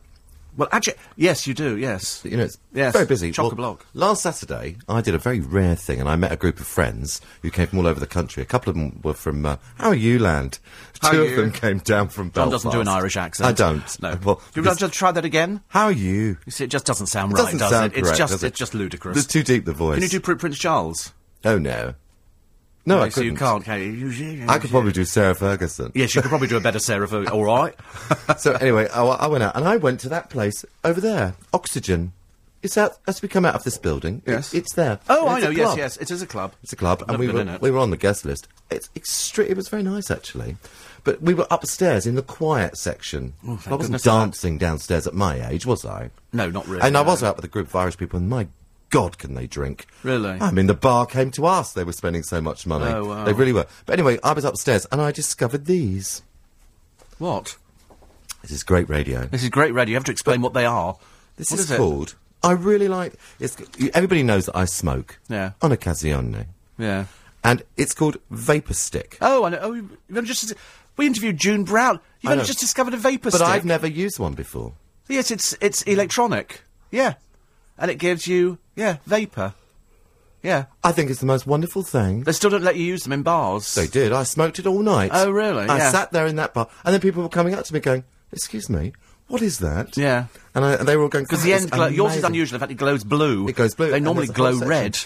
Well, 0.58 0.68
actually, 0.72 0.96
yes, 1.16 1.48
you 1.48 1.54
do, 1.54 1.78
yes. 1.78 2.22
You 2.26 2.36
know, 2.38 2.44
it's 2.44 2.58
Yes, 2.74 2.92
very 2.94 3.06
busy. 3.06 3.32
chock-a-block. 3.32 3.86
last 3.94 4.22
Saturday, 4.24 4.78
I 4.90 5.00
did 5.02 5.16
a 5.16 5.18
very 5.18 5.40
rare 5.40 5.76
thing, 5.76 6.00
and 6.02 6.10
I 6.10 6.16
met 6.18 6.32
a 6.32 6.36
group 6.36 6.60
of 6.60 6.68
friends 6.68 7.22
who 7.42 7.50
came 7.50 7.68
from 7.68 7.80
all 7.80 7.88
over 7.88 8.00
the 8.00 8.08
country. 8.08 8.44
A 8.44 8.46
couple 8.46 8.70
of 8.70 8.76
them 8.76 9.00
were 9.04 9.14
from 9.14 9.46
uh, 9.46 9.56
How 9.78 9.90
are 9.90 9.96
you 9.96 10.20
land? 10.20 10.60
How 11.02 11.12
Two 11.12 11.22
are 11.22 11.24
of 11.26 11.30
you? 11.32 11.36
them 11.38 11.52
came 11.52 11.78
down 11.80 12.10
from 12.10 12.28
John 12.32 12.50
Belfast. 12.50 12.64
doesn't 12.66 12.72
do 12.72 12.82
an 12.82 12.88
Irish 12.90 13.16
accent. 13.18 13.48
I 13.48 13.54
don't. 13.54 14.02
No. 14.02 14.18
Well, 14.24 14.42
Do 14.54 14.62
you 14.62 14.68
want 14.68 14.80
to 14.80 14.90
try 14.90 15.12
that 15.14 15.24
again? 15.26 15.62
how 15.70 15.86
are 15.86 15.92
you? 15.92 16.38
You 16.46 16.52
see, 16.52 16.66
it 16.66 16.70
just 16.70 16.86
doesn't 16.86 17.08
sound 17.08 17.32
It 17.32 17.36
right, 17.36 17.42
doesn't 17.46 17.60
does 17.60 17.70
sound 17.72 17.94
it? 17.94 18.00
It's 18.00 18.10
just, 18.18 18.32
does 18.34 18.44
it? 18.44 18.48
it's 18.48 18.60
just 18.60 18.74
ludicrous. 18.74 19.18
It's 19.18 19.28
too 19.28 19.44
deep, 19.44 19.66
the 19.66 19.74
voice. 19.74 19.96
Can 19.96 20.04
you 20.04 20.10
do 20.10 20.20
Prince 20.20 20.58
Charles? 20.60 21.14
Oh, 21.46 21.58
no. 21.58 21.96
No, 22.86 23.02
I 23.02 23.10
so 23.10 23.22
you 23.22 23.32
couldn't. 23.34 23.46
can't, 23.46 23.64
can 23.64 23.80
you? 23.82 24.46
I 24.48 24.58
could 24.58 24.72
probably 24.72 24.92
do 24.92 25.06
Sarah 25.06 25.36
Ferguson. 25.36 25.92
Yes, 25.94 26.16
you 26.16 26.22
could 26.22 26.30
probably 26.30 26.48
do 26.48 26.58
a 26.58 26.62
better 26.62 26.80
Sarah. 26.80 27.08
For, 27.08 27.30
all 27.30 27.44
right. 27.46 27.76
so 28.38 28.54
anyway, 28.54 28.88
I, 28.90 29.04
I 29.04 29.28
went 29.28 29.44
out 29.44 29.56
and 29.56 29.68
I 29.68 29.78
went 29.78 30.00
to 30.02 30.10
that 30.10 30.30
place 30.30 30.66
over 30.84 31.00
there, 31.00 31.36
Oxygen. 31.54 32.14
It's 32.64 32.78
out 32.78 32.98
as 33.08 33.24
we 33.24 33.28
come 33.28 33.44
out 33.46 33.56
of 33.56 33.64
this 33.64 33.78
building. 33.80 34.22
it- 34.26 34.32
Yes. 34.32 34.54
it's 34.54 34.74
there. 34.76 35.00
Oh, 35.10 35.28
And 35.28 35.30
I 35.36 35.40
know. 35.42 35.50
Yes, 35.50 35.78
yes. 35.78 35.98
It 35.98 36.12
is 36.12 36.22
a 36.22 36.28
club. 36.28 36.54
It's 36.64 36.72
a 36.74 36.76
club, 36.76 37.04
and 37.08 37.18
we 37.18 37.28
were, 37.28 37.42
in 37.42 37.50
it. 37.50 37.62
we 37.62 37.72
were 37.72 37.80
on 37.80 37.90
the 37.90 37.98
guest 37.98 38.24
list. 38.26 38.48
It's 38.70 38.88
extre- 38.96 39.50
It 39.50 39.58
was 39.58 39.68
very 39.68 39.82
nice 39.84 40.10
actually, 40.12 40.58
but 41.04 41.22
we 41.24 41.34
were 41.34 41.48
upstairs 41.50 42.06
in 42.06 42.14
the 42.16 42.22
quiet 42.22 42.78
section. 42.78 43.34
Oh, 43.48 43.60
I 43.66 43.76
wasn't 43.76 44.00
for 44.00 44.04
that. 44.04 44.04
dancing 44.04 44.58
downstairs 44.60 45.08
at 45.08 45.14
my 45.16 45.48
age, 45.50 45.66
was 45.66 45.86
I? 45.86 46.12
No, 46.34 46.50
not 46.52 46.68
really. 46.68 46.82
And 46.84 46.96
I 46.98 47.02
was 47.02 47.24
out 47.24 47.36
with 47.36 47.46
a 47.46 47.48
group 47.50 47.68
of 47.68 47.76
Irish 47.76 47.98
people, 47.98 48.18
and 48.20 48.30
my 48.30 48.48
God, 48.92 49.18
can 49.18 49.34
they 49.34 49.48
drink? 49.48 49.88
Really? 50.04 50.38
I 50.40 50.52
mean, 50.52 50.68
the 50.68 50.74
bar 50.76 51.06
came 51.06 51.32
to 51.32 51.46
us. 51.46 51.74
They 51.74 51.84
were 51.84 51.94
spending 51.94 52.24
so 52.24 52.40
much 52.42 52.68
money. 52.68 52.86
Oh, 52.86 53.06
wow. 53.06 53.24
They 53.24 53.34
really 53.34 53.54
were. 53.54 53.66
But 53.86 53.94
anyway, 53.94 54.20
I 54.24 54.34
was 54.34 54.46
upstairs, 54.46 54.86
and 54.92 55.02
I 55.02 55.12
discovered 55.12 55.66
these. 55.66 56.22
What? 57.18 57.58
This 58.42 58.52
is 58.52 58.64
great 58.64 58.90
radio. 58.90 59.26
This 59.26 59.44
is 59.44 59.50
great 59.50 59.74
radio. 59.74 59.92
You 59.92 59.96
have 59.96 60.04
to 60.06 60.12
explain 60.12 60.42
what 60.42 60.54
they 60.54 60.66
are. 60.66 60.98
This 61.38 61.52
What 61.52 61.60
is, 61.60 61.66
is 61.66 61.72
it? 61.72 61.78
called. 61.78 62.16
I 62.44 62.52
really 62.52 62.88
like. 62.88 63.14
It's, 63.40 63.56
everybody 63.94 64.24
knows 64.24 64.48
that 64.48 64.58
I 64.58 64.66
smoke. 64.66 65.20
Yeah. 65.30 65.52
On 65.62 65.72
occasion. 65.72 66.48
Yeah. 66.78 67.06
And 67.44 67.64
it's 67.78 67.94
called 67.94 68.18
Vapor 68.30 68.74
Stick. 68.74 69.18
Oh, 69.22 69.46
I 69.46 69.50
know. 69.50 69.60
Oh, 69.62 69.74
you've 69.74 70.26
just. 70.26 70.54
We 70.98 71.08
interviewed 71.08 71.38
June 71.38 71.64
Brown. 71.64 72.00
You've 72.20 72.34
only 72.34 72.46
just 72.46 72.60
discovered 72.60 72.94
a 72.94 72.98
vapor 72.98 73.26
but 73.30 73.34
stick. 73.34 73.46
But 73.48 73.52
I've 73.52 73.66
never 73.66 73.88
used 73.88 74.20
one 74.20 74.34
before. 74.34 74.74
Yes, 75.08 75.32
it's 75.32 75.56
it's 75.62 75.82
electronic. 75.84 76.62
Yeah, 76.92 77.14
and 77.82 77.92
it 77.92 77.96
gives 77.96 78.28
you 78.28 78.60
yeah 78.78 78.98
vapor. 79.06 79.54
Yeah, 80.44 80.66
I 80.84 80.92
think 80.92 81.12
it's 81.12 81.20
the 81.20 81.28
most 81.28 81.46
wonderful 81.46 81.84
thing. 81.84 82.24
they 82.24 82.32
still 82.32 82.50
don't 82.50 82.64
let 82.64 82.76
you 82.76 82.84
use 82.84 83.04
them 83.04 83.14
in 83.14 83.22
bars. 83.22 83.76
They 83.76 83.86
did. 83.86 84.12
I 84.12 84.24
smoked 84.24 84.58
it 84.58 84.66
all 84.66 84.82
night. 84.82 85.12
Oh, 85.14 85.30
really? 85.30 85.68
I 85.68 85.78
Yeah. 85.78 85.92
sat 85.92 86.12
there 86.12 86.26
in 86.26 86.38
that 86.38 86.54
bar, 86.56 86.68
and 86.84 86.94
then 86.94 87.00
people 87.02 87.22
were 87.22 87.30
coming 87.30 87.54
up 87.54 87.64
to 87.66 87.74
me 87.74 87.80
going, 87.80 88.06
"Excuse 88.32 88.68
me, 88.68 88.94
what 89.28 89.42
is 89.44 89.60
that?" 89.60 89.96
Yeah. 89.98 90.26
And, 90.56 90.66
I, 90.66 90.74
and 90.74 90.88
they 90.88 90.96
were 90.98 91.04
all 91.04 91.10
going 91.10 91.26
Because 91.26 91.42
oh, 91.42 91.46
the 91.46 91.52
it's 91.54 91.64
end, 91.64 91.72
glow, 91.72 91.88
yours 91.88 92.14
is 92.14 92.18
amazing." 92.18 92.26
unusual. 92.32 92.56
In 92.56 92.60
fact, 92.62 92.72
it 92.72 92.76
glows 92.76 93.04
blue. 93.04 93.48
It 93.48 93.56
goes 93.56 93.76
blue, 93.76 93.90
They 93.92 93.98
and 93.98 94.06
normally 94.06 94.26
there's 94.28 94.40
a 94.40 94.42
whole 94.44 94.58
glow 94.60 94.68
red. 94.68 94.98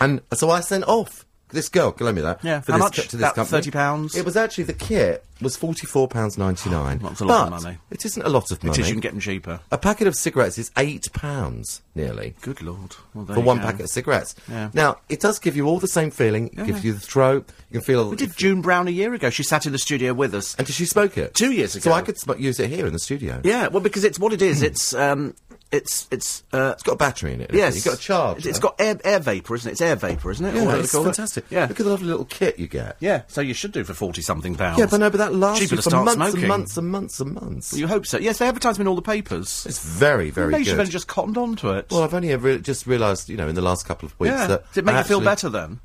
And 0.00 0.20
so 0.34 0.48
I 0.50 0.60
sent 0.60 0.84
off 0.84 1.24
This 1.50 1.68
girl, 1.68 1.94
lend 1.98 2.16
me 2.16 2.22
that. 2.22 2.44
Yeah, 2.44 2.60
for 2.60 2.72
how 2.72 2.78
this, 2.78 2.84
much? 2.84 3.08
to 3.08 3.16
this 3.16 3.30
About 3.30 3.34
company. 3.34 3.62
£30? 3.62 4.16
It 4.16 4.24
was 4.24 4.36
actually 4.36 4.64
the 4.64 4.74
kit 4.74 5.24
was 5.40 5.56
forty 5.56 5.86
four 5.86 6.08
pounds 6.08 6.36
ninety 6.36 6.68
nine. 6.68 6.98
That's 6.98 7.20
a 7.20 7.24
lot 7.24 7.50
but 7.50 7.56
of 7.56 7.62
money. 7.64 7.78
It 7.90 8.04
isn't 8.04 8.22
a 8.22 8.28
lot 8.28 8.50
of 8.50 8.62
money. 8.64 8.76
It 8.76 8.80
is, 8.80 8.88
you 8.88 8.94
can 8.94 9.00
get 9.00 9.12
them 9.12 9.20
cheaper. 9.20 9.60
a 9.70 9.78
packet 9.78 10.06
of 10.08 10.16
cigarettes 10.16 10.58
is 10.58 10.70
eight 10.76 11.12
pounds 11.12 11.80
nearly. 11.94 12.34
Good 12.42 12.60
lord. 12.60 12.96
Well, 13.14 13.24
For 13.26 13.40
one 13.40 13.58
go. 13.58 13.62
packet 13.64 13.82
of 13.82 13.88
cigarettes. 13.90 14.34
Yeah. 14.48 14.70
Now, 14.74 14.98
it 15.08 15.20
does 15.20 15.38
give 15.38 15.54
you 15.56 15.66
all 15.66 15.78
the 15.78 15.86
same 15.88 16.10
feeling. 16.10 16.48
It 16.48 16.66
gives 16.66 16.84
you 16.84 16.92
the 16.92 17.00
throat. 17.00 17.48
You 17.70 17.78
can 17.78 17.80
feel. 17.82 18.10
We 18.10 18.16
did 18.16 18.36
June 18.36 18.60
Brown 18.62 18.88
a 18.88 18.90
year 18.90 19.14
ago. 19.14 19.30
She 19.30 19.42
sat 19.44 19.64
in 19.64 19.72
the 19.72 19.78
studio 19.78 20.12
with 20.12 20.34
us. 20.34 20.54
And 20.56 20.66
did 20.66 20.74
she 20.74 20.86
smoke 20.86 21.16
it? 21.16 21.34
Two 21.34 21.52
years 21.52 21.76
ago. 21.76 21.90
So. 21.90 21.92
I 21.92 22.02
could 22.02 22.18
sm- 22.18 22.32
use 22.38 22.58
it 22.58 22.68
here 22.70 22.86
in 22.86 22.92
the 22.92 22.98
studio. 22.98 23.40
Yeah, 23.44 23.68
well, 23.68 23.80
because 23.82 24.04
it's 24.04 24.18
what 24.18 24.32
it 24.32 24.42
is. 24.42 24.62
It's 24.68 24.92
um, 24.92 25.34
it's 25.70 26.08
it's 26.10 26.42
uh, 26.52 26.70
It's 26.74 26.82
got 26.82 26.92
a 26.92 26.96
battery 26.96 27.34
in 27.34 27.40
it. 27.42 27.50
yes, 27.52 27.74
it? 27.74 27.76
You've 27.76 27.84
got 27.86 27.94
a 27.94 28.00
charge. 28.00 28.46
It's 28.46 28.58
got 28.58 28.74
air 28.80 28.98
air 29.04 29.18
vapor, 29.18 29.54
isn't 29.54 29.68
it? 29.68 29.72
It's 29.72 29.80
air 29.80 29.96
vapor, 29.96 30.30
isn't 30.30 30.44
it? 30.46 30.54
Yeah, 30.54 30.76
it's 30.76 30.92
call 30.92 31.02
it. 31.02 31.04
fantastic. 31.06 31.44
Yeah, 31.50 31.62
Look 31.66 31.78
at 31.80 31.84
the 31.84 31.90
lovely 31.90 32.06
little 32.08 32.24
kit 32.24 32.58
you 32.58 32.66
get. 32.68 32.96
yeah. 33.00 33.22
So 33.28 33.40
you 33.40 33.52
should 33.54 33.72
do 33.72 33.84
for 33.84 33.92
forty 33.94 34.22
something 34.22 34.54
pounds. 34.54 34.78
Yeah, 34.78 34.86
but 34.90 34.98
no, 35.00 35.10
but 35.10 35.18
that 35.18 35.34
lasts 35.34 35.60
Cheaper 35.60 35.76
you 35.76 35.82
for 35.82 35.90
months 35.90 36.12
smoking. 36.14 36.38
and 36.40 36.48
months 36.48 36.76
and 36.76 36.88
months 36.88 37.20
and 37.20 37.34
months. 37.34 37.72
You 37.76 37.86
hope 37.86 38.06
so. 38.06 38.18
Yes, 38.18 38.38
they 38.38 38.48
advertise 38.48 38.78
in 38.78 38.88
all 38.88 38.94
the 38.96 39.02
papers. 39.02 39.66
It's 39.66 39.78
very, 39.84 40.30
very 40.30 40.52
Maybe 40.52 40.64
you've 40.64 40.78
only 40.78 40.90
just 40.90 41.06
cottoned 41.08 41.36
onto 41.36 41.70
it. 41.70 41.86
Well, 41.90 42.02
I've 42.02 42.14
only 42.14 42.30
ever 42.32 42.58
just 42.58 42.86
realised, 42.86 43.28
you 43.28 43.36
know, 43.36 43.48
in 43.48 43.54
the 43.54 43.62
last 43.62 43.84
couple 43.86 44.06
of 44.06 44.18
weeks 44.18 44.32
yeah. 44.32 44.46
that 44.46 44.66
Does 44.68 44.78
it 44.78 44.84
make 44.84 44.94
I 44.94 44.98
you 44.98 45.04
feel 45.04 45.20
better 45.20 45.48
then? 45.48 45.80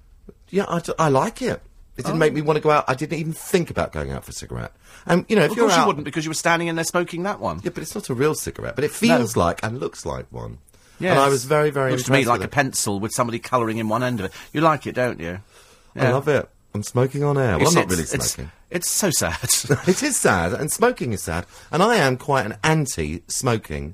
Yeah, 0.50 0.66
I, 0.70 0.80
d- 0.80 0.94
I 1.00 1.10
like 1.10 1.42
it. 1.42 1.62
It 1.96 2.06
didn't 2.06 2.18
make 2.20 2.34
me 2.34 2.42
want 2.42 2.58
to 2.58 2.62
go 2.62 2.72
out. 2.72 2.86
I 2.88 2.96
didn't 2.96 3.20
even 3.20 3.34
think 3.34 3.70
about 3.70 3.92
going 3.92 4.12
out 4.12 4.26
for 4.26 4.32
a 4.32 4.34
cigarette. 4.34 4.72
And 5.06 5.26
you 5.30 5.36
know, 5.36 5.44
if 5.44 5.52
Of 5.52 5.58
course 5.58 5.74
out, 5.74 5.82
you 5.82 5.88
wouldn't 5.88 6.06
because 6.06 6.26
you 6.26 6.30
were 6.32 6.36
standing 6.36 6.68
in 6.68 6.76
there 6.76 6.86
smoking 6.86 7.24
that 7.24 7.40
one. 7.40 7.62
yeah, 7.64 7.70
but 7.74 7.84
it's 7.84 7.94
not 7.94 8.10
a 8.10 8.14
real 8.16 8.34
cigarette. 8.34 8.76
But 8.76 8.84
it 8.84 8.92
feels 8.92 9.38
like 9.38 9.64
and 9.64 9.80
looks 9.80 10.06
like 10.06 10.26
one. 10.32 10.58
Yes. 11.00 11.12
And 11.12 11.20
I 11.20 11.28
was 11.30 11.46
very, 11.46 11.70
very 11.70 11.92
Looks 11.92 12.04
to 12.04 12.12
me 12.12 12.24
like 12.26 12.42
a 12.42 12.48
pencil 12.48 13.00
with 13.00 13.12
somebody 13.12 13.38
colouring 13.40 13.78
in 13.78 13.90
one 13.90 14.04
end 14.04 14.20
of 14.20 14.28
it. 14.28 14.32
You 14.54 14.62
like 14.62 14.88
it, 14.88 14.94
don't 14.96 15.20
you? 15.20 15.40
I 15.96 16.12
love 16.12 16.28
it. 16.28 16.50
I'm 16.74 16.84
smoking 16.84 17.24
on 17.24 17.38
air. 17.38 17.58
Well, 17.60 17.68
I'm 17.68 17.74
not 17.76 17.90
really 17.90 18.04
It's- 18.04 18.32
smoking. 18.32 18.52
It's, 18.72 18.90
so 18.90 19.12
sad. 19.12 19.38
It 19.88 20.02
is 20.02 20.18
sad, 20.18 20.54
and 20.54 20.72
smoking 20.72 21.14
is 21.14 21.22
sad. 21.22 21.46
And 21.72 21.84
I 21.84 21.98
am 21.98 22.18
quite 22.18 22.46
an 22.48 22.58
anti-smoking 22.64 23.94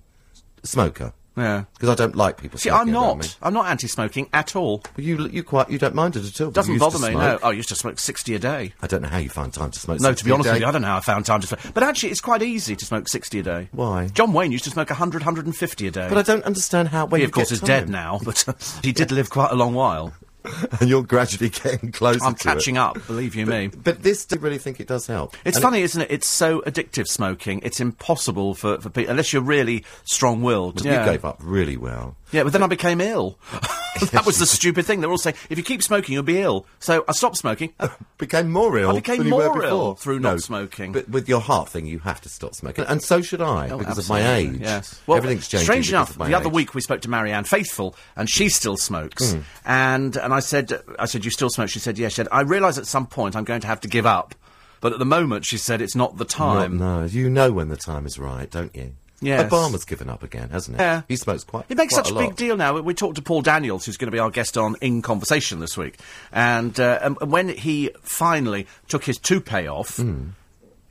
smoker 0.63 1.11
yeah. 1.39 1.65
because 1.73 1.89
I 1.89 1.95
don't 1.95 2.15
like 2.15 2.37
people. 2.37 2.59
See, 2.59 2.69
I'm 2.69 2.91
not. 2.91 3.37
I'm 3.41 3.53
not 3.53 3.67
anti-smoking 3.67 4.29
at 4.33 4.55
all. 4.55 4.83
Well, 4.97 5.05
you 5.05 5.27
you 5.27 5.43
quite 5.43 5.69
you 5.69 5.77
don't 5.77 5.95
mind 5.95 6.15
it 6.15 6.25
at 6.25 6.41
all. 6.41 6.51
Doesn't 6.51 6.77
bother 6.77 6.99
me. 6.99 7.13
No, 7.13 7.39
I 7.43 7.51
used 7.51 7.69
to 7.69 7.75
smoke 7.75 7.99
sixty 7.99 8.35
a 8.35 8.39
day. 8.39 8.73
I 8.81 8.87
don't 8.87 9.01
know 9.01 9.07
how 9.07 9.17
you 9.17 9.29
find 9.29 9.53
time 9.53 9.71
to 9.71 9.79
smoke. 9.79 9.99
No, 9.99 10.13
to 10.13 10.23
be 10.23 10.29
60 10.29 10.29
a 10.29 10.33
honest 10.33 10.49
with 10.51 10.61
you, 10.61 10.67
I 10.67 10.71
don't 10.71 10.81
know 10.81 10.87
how 10.87 10.97
I 10.97 11.01
found 11.01 11.25
time 11.25 11.41
to 11.41 11.47
smoke. 11.47 11.59
But 11.73 11.83
actually, 11.83 12.11
it's 12.11 12.21
quite 12.21 12.41
easy 12.41 12.75
to 12.75 12.85
smoke 12.85 13.07
60 13.07 13.39
a 13.39 13.43
day. 13.43 13.69
Why? 13.71 14.07
John 14.07 14.33
Wayne 14.33 14.51
used 14.51 14.63
to 14.65 14.69
smoke 14.69 14.89
100, 14.89 15.21
150 15.21 15.87
a 15.87 15.91
day. 15.91 16.07
But 16.09 16.17
I 16.17 16.21
don't 16.21 16.43
understand 16.43 16.89
how. 16.89 17.05
When 17.05 17.21
he, 17.21 17.25
of 17.25 17.31
course, 17.31 17.51
is 17.51 17.61
dead 17.61 17.89
now, 17.89 18.19
but 18.23 18.43
he 18.83 18.91
did 18.91 19.11
live 19.11 19.29
quite 19.29 19.51
a 19.51 19.55
long 19.55 19.73
while. 19.73 20.13
and 20.79 20.89
you're 20.89 21.03
gradually 21.03 21.49
getting 21.63 21.91
closer. 21.91 22.23
I'm 22.23 22.35
catching 22.35 22.75
it. 22.75 22.79
up, 22.79 23.05
believe 23.07 23.35
you 23.35 23.45
me. 23.45 23.67
But 23.67 24.03
this, 24.03 24.25
do 24.25 24.35
you 24.35 24.41
really 24.41 24.57
think 24.57 24.79
it 24.79 24.87
does 24.87 25.07
help? 25.07 25.35
It's 25.45 25.57
And 25.57 25.63
funny, 25.63 25.81
isn't 25.81 26.01
it? 26.01 26.09
It's 26.11 26.27
so 26.27 26.61
addictive 26.61 27.07
smoking. 27.07 27.59
It's 27.63 27.79
impossible 27.79 28.53
for, 28.55 28.79
for 28.79 28.89
people, 28.89 29.11
unless 29.11 29.33
you're 29.33 29.41
really 29.41 29.83
strong-willed. 30.05 30.79
it- 30.79 30.85
yeah. 30.85 31.05
You 31.05 31.11
gave 31.11 31.25
up 31.25 31.37
really 31.41 31.77
well. 31.77 32.15
Yeah, 32.31 32.43
but 32.43 32.53
then 32.53 32.61
I 32.63 32.67
became 32.67 33.01
ill. 33.01 33.39
that 34.11 34.25
was 34.25 34.37
the 34.37 34.45
stupid 34.45 34.85
thing. 34.85 35.01
They 35.01 35.07
were 35.07 35.11
all 35.13 35.17
saying, 35.17 35.35
if 35.49 35.57
you 35.57 35.63
keep 35.63 35.81
smoking, 35.81 36.13
you'll 36.13 36.23
be 36.23 36.39
ill. 36.39 36.65
So 36.79 37.03
I 37.07 37.11
stopped 37.13 37.37
smoking. 37.37 37.73
Became 38.17 38.51
more 38.51 38.77
ill. 38.77 38.91
I 38.91 38.95
became 38.95 39.17
than 39.19 39.27
you 39.27 39.35
were 39.35 39.45
more 39.47 39.63
ill 39.63 39.95
through 39.95 40.19
not 40.19 40.41
smoking. 40.41 40.91
But 40.91 41.07
with 41.09 41.27
your 41.29 41.39
heart 41.39 41.69
thing, 41.69 41.85
you 41.85 41.99
have 41.99 42.19
to 42.21 42.29
stop 42.29 42.53
smoking, 42.53 42.85
and 42.85 43.01
so 43.01 43.21
should 43.21 43.41
I 43.41 43.69
Oh, 43.69 43.77
because 43.77 43.97
of 43.97 44.09
my 44.09 44.35
age. 44.35 44.57
Yes. 44.59 45.01
Well, 45.07 45.17
everything's 45.17 45.47
changing. 45.47 45.65
Strange 45.65 45.89
enough, 45.89 46.17
the 46.17 46.35
other 46.35 46.47
age. 46.49 46.53
week 46.53 46.75
we 46.75 46.81
spoke 46.81 47.01
to 47.01 47.09
Marianne 47.09 47.45
Faithfull, 47.45 47.95
and 48.17 48.29
she 48.29 48.49
still 48.49 48.75
smokes. 48.77 49.31
Hmm. 49.33 49.39
And 49.65 50.17
and 50.17 50.33
I 50.33 50.41
said, 50.41 50.73
I 50.99 51.05
said, 51.05 51.23
you 51.25 51.31
still 51.31 51.49
smoke? 51.49 51.69
She 51.69 51.79
said, 51.79 51.97
yes. 51.97 52.11
She 52.11 52.15
said, 52.17 52.27
I 52.31 52.41
realise 52.41 52.77
at 52.77 52.85
some 52.87 53.07
point 53.07 53.35
I'm 53.37 53.45
going 53.45 53.61
to 53.61 53.67
have 53.67 53.79
to 53.81 53.87
give 53.87 54.05
up, 54.05 54.35
but 54.81 54.91
at 54.93 54.99
the 54.99 55.05
moment, 55.05 55.45
she 55.45 55.57
said, 55.57 55.81
it's 55.81 55.95
not 55.95 56.17
the 56.17 56.25
Not- 56.25 56.29
time. 56.29 56.77
no, 56.77 57.05
you 57.05 57.29
know 57.29 57.51
when 57.53 57.69
the 57.69 57.77
time 57.77 58.05
is 58.05 58.19
right, 58.19 58.49
don't 58.51 58.75
you? 58.75 58.93
Yes. 59.21 59.51
Obama's 59.51 59.85
given 59.85 60.09
up 60.09 60.23
again, 60.23 60.49
hasn't 60.49 60.77
he? 60.77 60.83
Yeah. 60.83 61.01
He 61.07 61.15
smokes 61.15 61.43
quite. 61.43 61.65
It 61.69 61.77
makes 61.77 61.93
quite 61.93 62.05
such 62.05 62.11
a 62.11 62.15
lot. 62.15 62.21
big 62.27 62.35
deal 62.35 62.55
now. 62.57 62.79
We- 62.79 62.93
talked 62.93 63.15
to 63.15 63.21
Paul 63.21 63.41
Daniels, 63.41 63.85
who's 63.85 63.97
going 63.97 64.07
to 64.07 64.11
be 64.11 64.19
our 64.19 64.29
guest 64.29 64.57
on 64.57 64.75
In 64.81 65.01
Conversation 65.01 65.59
this 65.59 65.77
week, 65.77 65.97
and, 66.31 66.77
uh, 66.79 66.99
and 67.01 67.17
and 67.21 67.31
when 67.31 67.49
he 67.49 67.91
finally 68.01 68.67
took 68.87 69.03
his 69.05 69.17
toupee 69.17 69.67
off. 69.67 69.97
Hmm. 69.97 70.29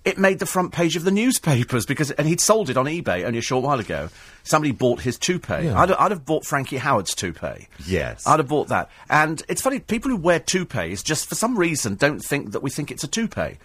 It 0.05 0.17
made 0.17 0.39
the 0.39 0.47
front 0.47 0.73
page 0.73 0.97
of 0.97 1.05
the 1.05 1.11
newspapers 1.11 1.85
because, 1.85 2.11
and 2.13 2.27
he'd 2.27 2.41
sold 2.41 2.71
it 2.71 2.79
on 2.79 2.87
eBay 2.87 3.25
only 3.27 3.41
a 3.41 3.43
short 3.43 3.63
while 3.63 3.79
ago. 3.79 4.09
Somebody 4.43 4.73
bought 4.73 5.03
his 5.03 5.19
toupee. 5.19 5.65
Yeah. 5.65 5.79
I'd, 5.79 5.91
I'd 5.93 6.13
have 6.13 6.25
bought 6.25 6.47
Frankie 6.47 6.79
Howerd's 6.79 7.15
toupee. 7.15 7.69
Yes. 7.85 8.27
I'd 8.27 8.39
have 8.39 8.49
bought 8.49 8.69
that. 8.69 8.89
And 9.11 9.43
it's 9.49 9.61
funny, 9.61 9.81
people 9.81 10.11
who 10.11 10.17
wear 10.17 10.41
toupees 10.41 11.03
just 11.03 11.29
for 11.29 11.35
some 11.35 11.59
reason 11.59 11.97
don't 11.97 12.21
think 12.21 12.53
that 12.53 12.63
we 12.63 12.71
think 12.71 12.91
it's 12.91 13.05
a 13.05 13.09
toupee. 13.09 13.59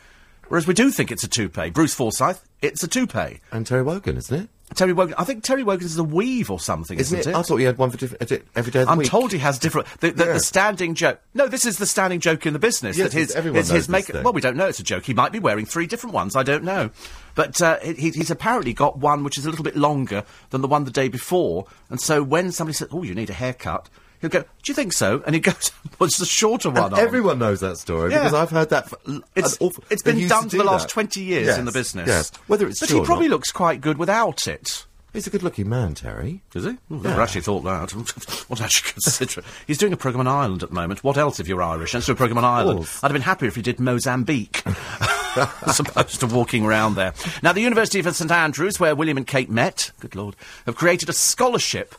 Whereas 0.49 0.68
we 0.68 0.74
do 0.74 0.91
think 0.91 1.11
it's 1.11 1.24
a 1.24 1.30
toupee. 1.30 1.70
Bruce 1.70 1.93
Forsyth, 1.93 2.43
it's 2.61 2.84
a 2.84 2.89
toupee. 2.89 3.39
And 3.53 3.66
Terry 3.66 3.84
Wogan, 3.84 4.18
isn't 4.18 4.38
it? 4.43 4.49
Terry 4.76 4.93
Wogan, 4.93 5.15
I 5.17 5.24
think 5.24 5.43
Terry 5.43 5.63
Wogan 5.63 5.86
is 5.86 5.97
a 5.97 6.03
weave 6.03 6.49
or 6.51 6.59
something, 6.59 6.99
isn't, 6.99 7.19
Isn't 7.19 7.32
it? 7.34 7.36
I 7.36 7.41
thought 7.41 7.57
he 7.57 7.65
had 7.65 7.78
one 7.78 7.91
for 7.91 7.97
different 7.97 8.21
every 8.55 8.71
day 8.71 8.82
of 8.82 8.88
the 8.88 8.91
I'm 8.91 8.97
week. 8.97 9.07
told 9.07 9.32
he 9.32 9.38
has 9.39 9.59
different. 9.59 9.88
The, 9.99 10.11
the, 10.11 10.26
Yeah. 10.26 10.34
the 10.34 10.39
standing 10.39 10.95
joke. 10.95 11.19
No, 11.34 11.47
this 11.47 11.65
is 11.65 11.78
the 11.78 11.86
standing 11.86 12.19
joke 12.19 12.45
in 12.45 12.53
the 12.53 12.59
business. 12.59 12.97
Yes, 12.97 13.11
that 13.13 13.19
his, 13.19 13.36
everyone 13.36 13.57
his, 13.59 13.69
his 13.69 13.89
make-. 13.89 14.09
Well, 14.13 14.34
we 14.34 14.41
don't 14.41 14.57
know 14.57 14.67
it's 14.67 14.80
a 14.80 14.84
joke. 14.84 15.05
He 15.05 15.13
might 15.13 15.32
be 15.32 15.39
wearing 15.39 15.65
three 15.65 15.88
different 15.88 16.13
ones. 16.13 16.36
I 16.36 16.43
don't 16.43 16.63
know. 16.63 16.89
But 17.36 17.61
uh, 17.61 17.80
he, 17.80 18.09
he's 18.11 18.32
apparently 18.32 18.74
got 18.74 18.97
one 18.99 19.24
which 19.24 19.38
is 19.38 19.45
a 19.45 19.49
little 19.49 19.63
bit 19.63 19.76
longer 19.76 20.24
than 20.51 20.61
the 20.61 20.67
one 20.67 20.84
the 20.84 20.91
day 20.91 21.07
before. 21.07 21.65
And 21.89 21.99
so 21.99 22.21
when 22.24 22.51
somebody 22.51 22.76
says, 22.76 22.89
"Oh, 22.91 23.03
you 23.03 23.15
need 23.15 23.30
a 23.30 23.34
haircut," 23.34 23.89
he'll 24.24 24.41
go, 24.41 24.41
"Do 24.41 24.47
you 24.71 24.74
think 24.74 24.93
so?" 24.93 25.21
And 25.26 25.36
he 25.36 25.41
goes, 25.41 25.69
"What's 25.99 26.17
the 26.17 26.26
shorter 26.26 26.69
one?" 26.69 26.86
And 26.86 26.93
on?" 26.95 26.99
everyone 26.99 27.38
knows 27.39 27.59
that 27.59 27.78
story 27.78 28.11
Yeah. 28.11 28.19
because 28.19 28.34
I've 28.34 28.49
heard 28.49 28.69
that. 28.71 28.89
For, 28.89 28.97
l- 29.07 29.21
It's, 29.36 29.57
awful- 29.59 29.84
it's 29.91 30.01
been 30.01 30.28
done 30.28 30.49
for 30.49 30.57
the 30.57 30.63
last 30.63 30.88
that. 30.88 30.93
20 30.93 31.21
years 31.21 31.47
Yes, 31.47 31.57
in 31.59 31.65
the 31.65 31.71
business. 31.71 32.07
Yes, 32.07 32.32
whether 32.47 32.67
it's 32.67 32.80
But 32.80 32.89
he 32.89 33.01
probably 33.03 33.28
looks 33.28 33.51
quite 33.51 33.82
good 33.82 33.97
without 33.97 34.47
it. 34.47 34.86
He's 35.13 35.28
a 35.28 35.30
good-looking 35.30 35.69
man, 35.69 35.93
Terry. 35.93 36.41
Is 36.55 36.63
he? 36.63 36.71
Ooh, 36.71 36.78
Never 36.89 37.21
actually 37.21 37.41
thought 37.41 37.63
that. 37.65 37.91
what 38.47 38.59
actually 38.61 38.93
consider? 38.93 39.43
He's 39.67 39.78
doing 39.78 39.93
a 39.93 39.97
programme 39.97 40.21
on 40.21 40.28
Ireland 40.28 40.63
at 40.63 40.69
the 40.69 40.76
moment. 40.76 41.03
What 41.03 41.17
else 41.19 41.39
if 41.39 41.47
you're 41.47 41.61
Irish? 41.61 41.93
Let's 41.93 42.07
do 42.07 42.13
a 42.13 42.15
programme 42.15 42.39
on 42.39 42.45
Ireland. 42.45 42.89
I'd 43.03 43.09
have 43.09 43.13
been 43.13 43.21
happier 43.21 43.47
if 43.47 43.55
he 43.55 43.61
did 43.61 43.80
Mozambique. 43.80 44.63
As 45.67 45.80
opposed 45.80 46.19
to 46.21 46.26
walking 46.28 46.65
around 46.65 46.95
there. 46.95 47.13
Now, 47.43 47.53
the 47.53 47.61
University 47.61 47.99
of 47.99 48.15
St 48.15 48.32
Andrews, 48.32 48.80
where 48.80 48.95
William 48.95 49.17
and 49.17 49.28
Kate 49.28 49.49
met, 49.51 49.91
good 49.99 50.15
lord, 50.15 50.36
have 50.65 50.76
created 50.76 51.09
a 51.09 51.13
scholarship 51.13 51.93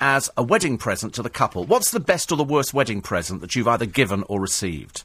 as 0.00 0.30
a 0.36 0.42
wedding 0.42 0.78
present 0.78 1.14
to 1.14 1.22
the 1.22 1.30
couple. 1.30 1.64
What's 1.64 1.90
the 1.90 2.00
best 2.00 2.32
or 2.32 2.36
the 2.36 2.44
worst 2.44 2.74
wedding 2.74 3.00
present 3.00 3.40
that 3.40 3.54
you've 3.54 3.68
either 3.68 3.86
given 3.86 4.24
or 4.28 4.40
received? 4.40 5.04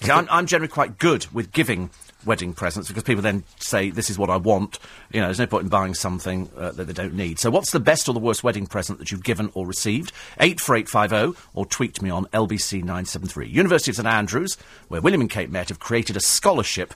See, 0.00 0.10
I'm, 0.10 0.26
I'm 0.30 0.46
generally 0.46 0.70
quite 0.70 0.98
good 0.98 1.26
with 1.32 1.52
giving 1.52 1.90
wedding 2.26 2.52
presents 2.52 2.88
because 2.88 3.04
people 3.04 3.22
then 3.22 3.44
say, 3.58 3.90
this 3.90 4.10
is 4.10 4.18
what 4.18 4.30
I 4.30 4.36
want. 4.36 4.78
You 5.12 5.20
know, 5.20 5.26
there's 5.26 5.38
no 5.38 5.46
point 5.46 5.64
in 5.64 5.68
buying 5.68 5.94
something 5.94 6.50
uh, 6.56 6.72
that 6.72 6.84
they 6.84 6.92
don't 6.92 7.14
need. 7.14 7.38
So 7.38 7.50
what's 7.50 7.70
the 7.70 7.80
best 7.80 8.08
or 8.08 8.12
the 8.12 8.20
worst 8.20 8.42
wedding 8.42 8.66
present 8.66 8.98
that 8.98 9.10
you've 9.10 9.24
given 9.24 9.50
or 9.54 9.66
received? 9.66 10.12
84850 10.40 11.40
or 11.54 11.66
tweet 11.66 12.02
me 12.02 12.10
on 12.10 12.26
LBC973. 12.26 13.50
University 13.50 13.90
of 13.90 13.96
St 13.96 14.08
Andrews, 14.08 14.56
where 14.88 15.00
William 15.00 15.20
and 15.20 15.30
Kate 15.30 15.50
met, 15.50 15.68
have 15.68 15.78
created 15.78 16.16
a 16.16 16.20
scholarship 16.20 16.94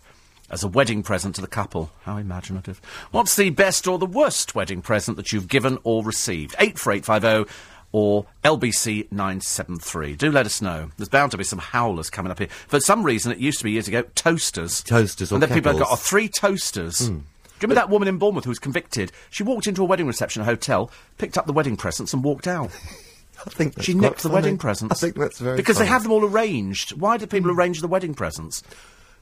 as 0.51 0.63
a 0.63 0.69
wedding 0.69 1.03
present 1.03 1.35
to 1.37 1.41
the 1.41 1.47
couple. 1.47 1.91
How 2.03 2.17
imaginative. 2.17 2.81
What's 3.11 3.37
the 3.37 3.51
best 3.51 3.87
or 3.87 3.99
the 3.99 4.07
worst 4.07 4.55
wedding 4.55 4.83
present 4.83 5.17
that 5.17 5.33
you've 5.33 5.49
given 5.49 5.79
or 5.85 6.05
received? 6.05 6.55
84850 6.59 7.53
or 7.93 8.27
LBC 8.45 9.11
973. 9.11 10.17
Do 10.17 10.31
let 10.31 10.47
us 10.47 10.61
know. 10.61 10.91
There's 10.97 11.09
bound 11.09 11.31
to 11.33 11.39
be 11.39 11.45
some 11.45 11.59
howlers 11.59 12.11
coming 12.11 12.31
up 12.31 12.39
here. 12.39 12.49
For 12.69 12.81
some 12.81 13.03
reason, 13.03 13.33
it 13.33 13.39
used 13.39 13.59
to 13.59 13.65
be 13.65 13.73
years 13.73 13.89
ago, 13.89 14.03
toasters. 14.15 14.83
Toasters 14.83 15.33
or 15.33 15.37
And 15.37 15.43
then 15.43 15.51
people 15.51 15.73
have 15.73 15.81
got 15.81 15.93
oh, 15.93 15.97
three 15.97 16.29
toasters. 16.29 17.09
Do 17.09 17.15
you 17.15 17.25
remember 17.63 17.81
that 17.81 17.91
woman 17.91 18.09
in 18.09 18.19
Bournemouth 18.19 18.45
who 18.45 18.51
was 18.51 18.59
convicted? 18.59 19.11
She 19.31 19.43
walked 19.43 19.67
into 19.67 19.83
a 19.83 19.85
wedding 19.85 20.07
reception 20.07 20.43
at 20.43 20.45
a 20.45 20.47
hotel, 20.47 20.91
picked 21.17 21.37
up 21.37 21.47
the 21.47 21.53
wedding 21.53 21.77
presents 21.77 22.13
and 22.13 22.23
walked 22.23 22.47
out. 22.47 22.71
I 23.47 23.51
think 23.51 23.75
that's 23.75 23.87
She 23.87 23.95
nicked 23.95 24.19
the 24.19 24.29
funny. 24.29 24.35
wedding 24.35 24.59
presents. 24.59 24.93
I 24.93 24.99
think 24.99 25.17
that's 25.17 25.39
very 25.39 25.57
Because 25.57 25.79
they 25.79 25.87
have 25.87 26.03
them 26.03 26.13
all 26.13 26.25
arranged. 26.25 26.93
Why 26.93 27.17
do 27.17 27.27
people 27.27 27.51
hmm. 27.51 27.59
arrange 27.59 27.81
the 27.81 27.89
wedding 27.89 28.15
presents? 28.15 28.63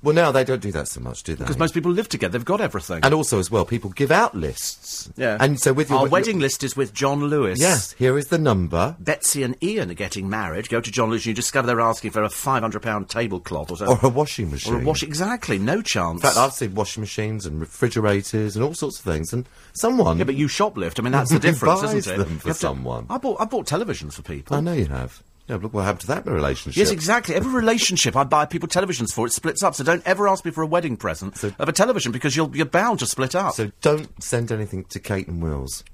Well, 0.02 0.14
now 0.14 0.30
they 0.30 0.44
don't 0.44 0.60
do 0.62 0.70
that 0.72 0.88
so 0.88 1.00
much, 1.00 1.22
do 1.24 1.34
they? 1.34 1.44
Because 1.44 1.58
most 1.58 1.74
people 1.74 1.90
live 1.90 2.08
together. 2.08 2.36
They've 2.38 2.44
got 2.44 2.60
everything. 2.60 3.00
and 3.02 3.12
also 3.14 3.38
as 3.38 3.50
well, 3.50 3.64
people 3.64 3.90
give 3.90 4.10
out 4.10 4.34
lists. 4.34 5.10
yeah. 5.16 5.36
And 5.40 5.58
so 5.60 5.72
with 5.72 5.88
your 5.90 5.98
Our 6.00 6.04
your- 6.04 6.10
wedding 6.10 6.38
list 6.38 6.62
is 6.62 6.76
with 6.76 6.92
John 6.94 7.24
Lewis. 7.24 7.58
Yes, 7.60 7.92
here 7.92 8.16
is 8.18 8.26
the 8.28 8.38
number. 8.38 8.94
Betsy 9.00 9.42
and 9.42 9.56
Ian 9.62 9.90
are 9.90 9.94
getting 9.94 10.28
married. 10.30 10.68
Go 10.68 10.80
to 10.80 10.90
John 10.90 11.10
Lewis 11.10 11.22
and 11.22 11.26
you 11.28 11.34
discover 11.34 11.66
they're 11.66 11.80
asking 11.80 12.10
for 12.12 12.22
a 12.22 12.28
£500 12.28 13.08
tablecloth 13.08 13.70
or 13.70 13.76
so. 13.78 13.86
Or 13.86 13.98
a 14.02 14.08
washing 14.08 14.50
machine. 14.50 14.74
Or 14.74 14.80
a 14.80 14.84
wash. 14.84 15.02
Exactly. 15.02 15.58
No 15.58 15.82
chance. 15.82 16.16
In 16.16 16.26
fact, 16.28 16.36
I've 16.36 16.52
seen 16.52 16.74
washing 16.74 17.00
machines 17.00 17.46
and 17.46 17.60
refrigerators 17.60 18.54
and 18.56 18.64
all 18.64 18.74
sorts 18.74 18.98
of 18.98 19.04
things, 19.04 19.32
and 19.32 19.48
someone. 19.74 20.18
yeah, 20.18 20.24
but 20.24 20.34
you 20.36 20.46
shoplift. 20.46 20.98
I 20.98 21.02
mean, 21.02 21.12
that's 21.12 21.32
the 21.32 21.38
difference, 21.40 21.80
buys 21.82 21.94
isn't 21.94 22.12
it? 22.14 22.16
them 22.18 22.32
You 22.34 22.38
for 22.40 22.48
have 22.48 22.56
to- 22.56 22.60
someone. 22.60 23.06
I 23.10 23.18
bought, 23.18 23.40
I 23.40 23.44
bought 23.44 23.66
televisions 23.66 24.12
for 24.14 24.22
people. 24.22 24.56
I 24.56 24.60
know 24.60 24.72
you 24.72 24.86
have. 24.86 25.22
Yeah, 25.48 25.56
look 25.56 25.72
what 25.72 25.84
happened 25.84 26.00
to 26.00 26.06
that 26.08 26.26
relationship. 26.26 26.76
Yes, 26.76 26.90
exactly. 26.90 27.34
Every 27.36 27.52
relationship 27.52 28.16
I 28.16 28.24
buy 28.24 28.46
people 28.46 28.68
televisions 28.68 29.12
for, 29.12 29.26
it 29.26 29.32
splits 29.32 29.62
up. 29.62 29.74
So 29.76 29.84
don't 29.84 30.04
ever 30.04 30.26
ask 30.26 30.44
me 30.44 30.50
for 30.50 30.62
a 30.62 30.66
wedding 30.66 30.96
present 30.96 31.36
So- 31.36 31.52
of 31.58 31.68
a 31.68 31.72
television 31.72 32.10
because 32.10 32.34
you'll, 32.34 32.54
you're 32.56 32.66
bound 32.66 32.98
to 32.98 33.06
split 33.06 33.34
up. 33.36 33.54
So 33.54 33.70
don't 33.80 34.08
send 34.22 34.50
anything 34.50 34.84
to 34.86 34.98
Kate 34.98 35.28
and 35.28 35.40
Wills. 35.42 35.84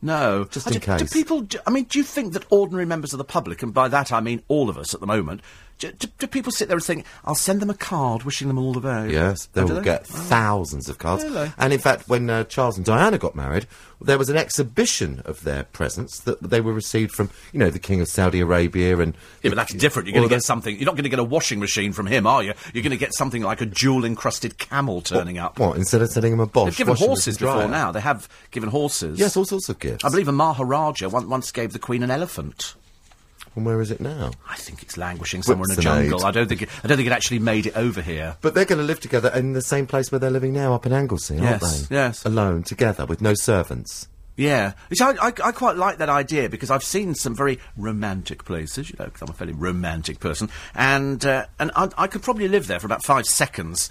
no. 0.00 0.44
Just 0.44 0.68
I 0.68 0.70
in 0.70 0.74
do, 0.74 0.80
do 0.80 0.98
case. 0.98 1.12
people, 1.12 1.40
do, 1.42 1.58
I 1.66 1.70
mean, 1.70 1.84
do 1.84 1.98
you 1.98 2.04
think 2.04 2.34
that 2.34 2.44
ordinary 2.50 2.86
members 2.86 3.12
of 3.12 3.18
the 3.18 3.24
public, 3.24 3.62
and 3.64 3.74
by 3.74 3.88
that 3.88 4.12
I 4.12 4.20
mean 4.20 4.42
all 4.48 4.68
of 4.70 4.78
us 4.78 4.94
at 4.94 5.00
the 5.00 5.06
moment, 5.06 5.40
Do, 5.80 5.90
do, 5.92 6.08
do 6.18 6.26
people 6.26 6.52
sit 6.52 6.68
there 6.68 6.76
and 6.76 6.84
think, 6.84 7.06
I'll 7.24 7.34
send 7.34 7.60
them 7.60 7.70
a 7.70 7.74
card 7.74 8.22
wishing 8.24 8.48
them 8.48 8.58
all 8.58 8.74
the 8.74 8.80
best? 8.80 9.10
Yes, 9.10 9.46
they 9.54 9.62
Oh, 9.62 9.66
do 9.66 9.74
will 9.74 9.80
get 9.80 10.06
thousands 10.06 10.88
of 10.90 10.98
cards. 10.98 11.24
Really? 11.24 11.50
And 11.58 11.72
in 11.72 11.78
fact, 11.78 12.06
when 12.06 12.28
uh, 12.28 12.44
Charles 12.44 12.76
and 12.76 12.84
Diana 12.84 13.16
got 13.16 13.34
married, 13.34 13.66
there 13.98 14.18
was 14.18 14.28
an 14.28 14.36
exhibition 14.36 15.22
of 15.24 15.42
their 15.42 15.64
presents 15.64 16.20
that 16.20 16.42
they 16.42 16.60
were 16.60 16.72
received 16.74 17.12
from, 17.12 17.30
you 17.52 17.58
know, 17.58 17.70
the 17.70 17.78
King 17.78 18.00
of 18.02 18.08
Saudi 18.08 18.40
Arabia 18.40 18.98
and. 18.98 19.14
Yeah, 19.42 19.50
but 19.50 19.56
that's 19.56 19.72
different. 19.74 20.06
You're 20.08 20.14
going 20.16 20.28
to 20.28 20.34
get 20.34 20.42
something. 20.42 20.76
You're 20.76 20.84
not 20.86 20.96
going 20.96 21.04
to 21.04 21.10
get 21.10 21.18
a 21.18 21.24
washing 21.24 21.58
machine 21.60 21.92
from 21.92 22.06
him, 22.06 22.26
are 22.26 22.42
you? 22.42 22.52
You're 22.74 22.82
going 22.82 22.90
to 22.90 22.96
get 22.98 23.14
something 23.14 23.42
like 23.42 23.62
a 23.62 23.66
jewel-encrusted 23.66 24.58
camel 24.58 25.00
turning 25.00 25.38
up. 25.38 25.58
What, 25.58 25.76
instead 25.78 26.02
of 26.02 26.10
sending 26.10 26.34
him 26.34 26.40
a 26.40 26.46
Bosch? 26.46 26.66
They've 26.66 26.76
given 26.76 26.96
horses 26.96 27.38
before 27.38 27.68
now. 27.68 27.90
They 27.90 28.00
have 28.00 28.28
given 28.50 28.68
horses. 28.68 29.18
Yes, 29.18 29.34
all 29.36 29.46
sorts 29.46 29.68
of 29.70 29.78
gifts. 29.78 30.04
I 30.04 30.10
believe 30.10 30.28
a 30.28 30.32
Maharaja 30.32 31.08
once, 31.08 31.26
once 31.26 31.50
gave 31.52 31.72
the 31.72 31.78
Queen 31.78 32.02
an 32.02 32.10
elephant. 32.10 32.74
And 33.56 33.66
where 33.66 33.80
is 33.80 33.90
it 33.90 34.00
now? 34.00 34.30
I 34.48 34.56
think 34.56 34.82
it's 34.82 34.96
languishing 34.96 35.42
somewhere 35.42 35.66
in 35.72 35.78
a 35.78 35.82
jungle. 35.82 36.24
I 36.24 36.30
don't 36.30 36.48
think. 36.48 36.62
It, 36.62 36.68
I 36.84 36.86
don't 36.86 36.96
think 36.96 37.08
it 37.08 37.12
actually 37.12 37.40
made 37.40 37.66
it 37.66 37.76
over 37.76 38.00
here. 38.00 38.36
But 38.40 38.54
they're 38.54 38.64
going 38.64 38.78
to 38.78 38.84
live 38.84 39.00
together 39.00 39.30
in 39.34 39.54
the 39.54 39.62
same 39.62 39.86
place 39.86 40.12
where 40.12 40.18
they're 40.20 40.30
living 40.30 40.52
now, 40.52 40.72
up 40.74 40.86
in 40.86 40.92
Anglesey, 40.92 41.34
aren't 41.38 41.62
Yes, 41.62 41.88
they? 41.88 41.94
yes. 41.96 42.24
Alone, 42.24 42.62
together, 42.62 43.06
with 43.06 43.20
no 43.20 43.34
servants. 43.34 44.08
Yeah, 44.36 44.72
Which 44.88 45.02
I, 45.02 45.10
I, 45.20 45.32
I 45.44 45.52
quite 45.52 45.76
like 45.76 45.98
that 45.98 46.08
idea 46.08 46.48
because 46.48 46.70
I've 46.70 46.84
seen 46.84 47.14
some 47.14 47.34
very 47.36 47.58
romantic 47.76 48.44
places, 48.46 48.88
you 48.88 48.96
know, 48.98 49.06
'cause 49.06 49.20
I'm 49.20 49.28
a 49.28 49.34
fairly 49.34 49.52
romantic 49.52 50.18
person, 50.18 50.48
and 50.74 51.22
uh, 51.26 51.44
and 51.58 51.70
I, 51.76 51.90
I 51.98 52.06
could 52.06 52.22
probably 52.22 52.48
live 52.48 52.66
there 52.66 52.80
for 52.80 52.86
about 52.86 53.04
five 53.04 53.26
seconds. 53.26 53.90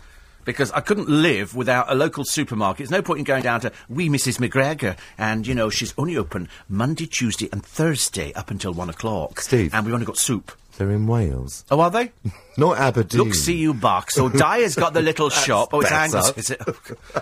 Because 0.49 0.71
I 0.71 0.81
couldn't 0.81 1.09
live 1.09 1.55
without 1.55 1.91
a 1.91 1.95
local 1.95 2.23
supermarket. 2.25 2.77
There's 2.79 2.91
no 2.91 3.01
point 3.01 3.19
in 3.19 3.23
going 3.25 3.43
down 3.43 3.61
to 3.61 3.71
wee 3.87 4.09
Mrs. 4.09 4.37
McGregor, 4.39 4.97
and 5.17 5.45
you 5.45 5.53
know 5.53 5.69
she's 5.69 5.93
only 5.97 6.17
open 6.17 6.49
Monday, 6.67 7.05
Tuesday, 7.05 7.49
and 7.51 7.63
Thursday 7.65 8.33
up 8.33 8.49
until 8.51 8.73
one 8.73 8.89
o'clock. 8.89 9.39
Steve. 9.41 9.73
and 9.73 9.85
we've 9.85 9.93
only 9.93 10.05
got 10.05 10.17
soup. 10.17 10.51
They're 10.77 10.91
in 10.91 11.07
Wales. 11.07 11.65
Oh, 11.69 11.81
are 11.81 11.91
they? 11.91 12.13
Not 12.57 12.77
Aberdeen. 12.77 13.21
Look, 13.21 13.33
see 13.33 13.57
you, 13.57 13.73
Buck. 13.73 14.11
So 14.11 14.29
Dyer's 14.45 14.75
got 14.75 14.93
the 14.93 15.01
little 15.01 15.29
shop. 15.29 15.69
Oh, 15.73 15.81
it's. 15.81 15.91
Angus, 15.91 16.31
is 16.37 16.49
it? 16.51 16.61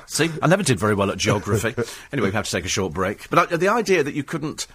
see, 0.06 0.30
I 0.44 0.48
never 0.48 0.62
did 0.62 0.80
very 0.80 0.94
well 0.94 1.10
at 1.10 1.18
geography. 1.18 1.70
anyway, 2.14 2.30
we 2.30 2.34
have 2.36 2.46
to 2.46 2.52
take 2.52 2.66
a 2.66 2.70
short 2.70 2.94
break. 2.94 3.28
But 3.32 3.52
uh, 3.52 3.58
the 3.58 3.70
idea 3.70 4.04
that 4.04 4.14
you 4.14 4.24
couldn't. 4.24 4.68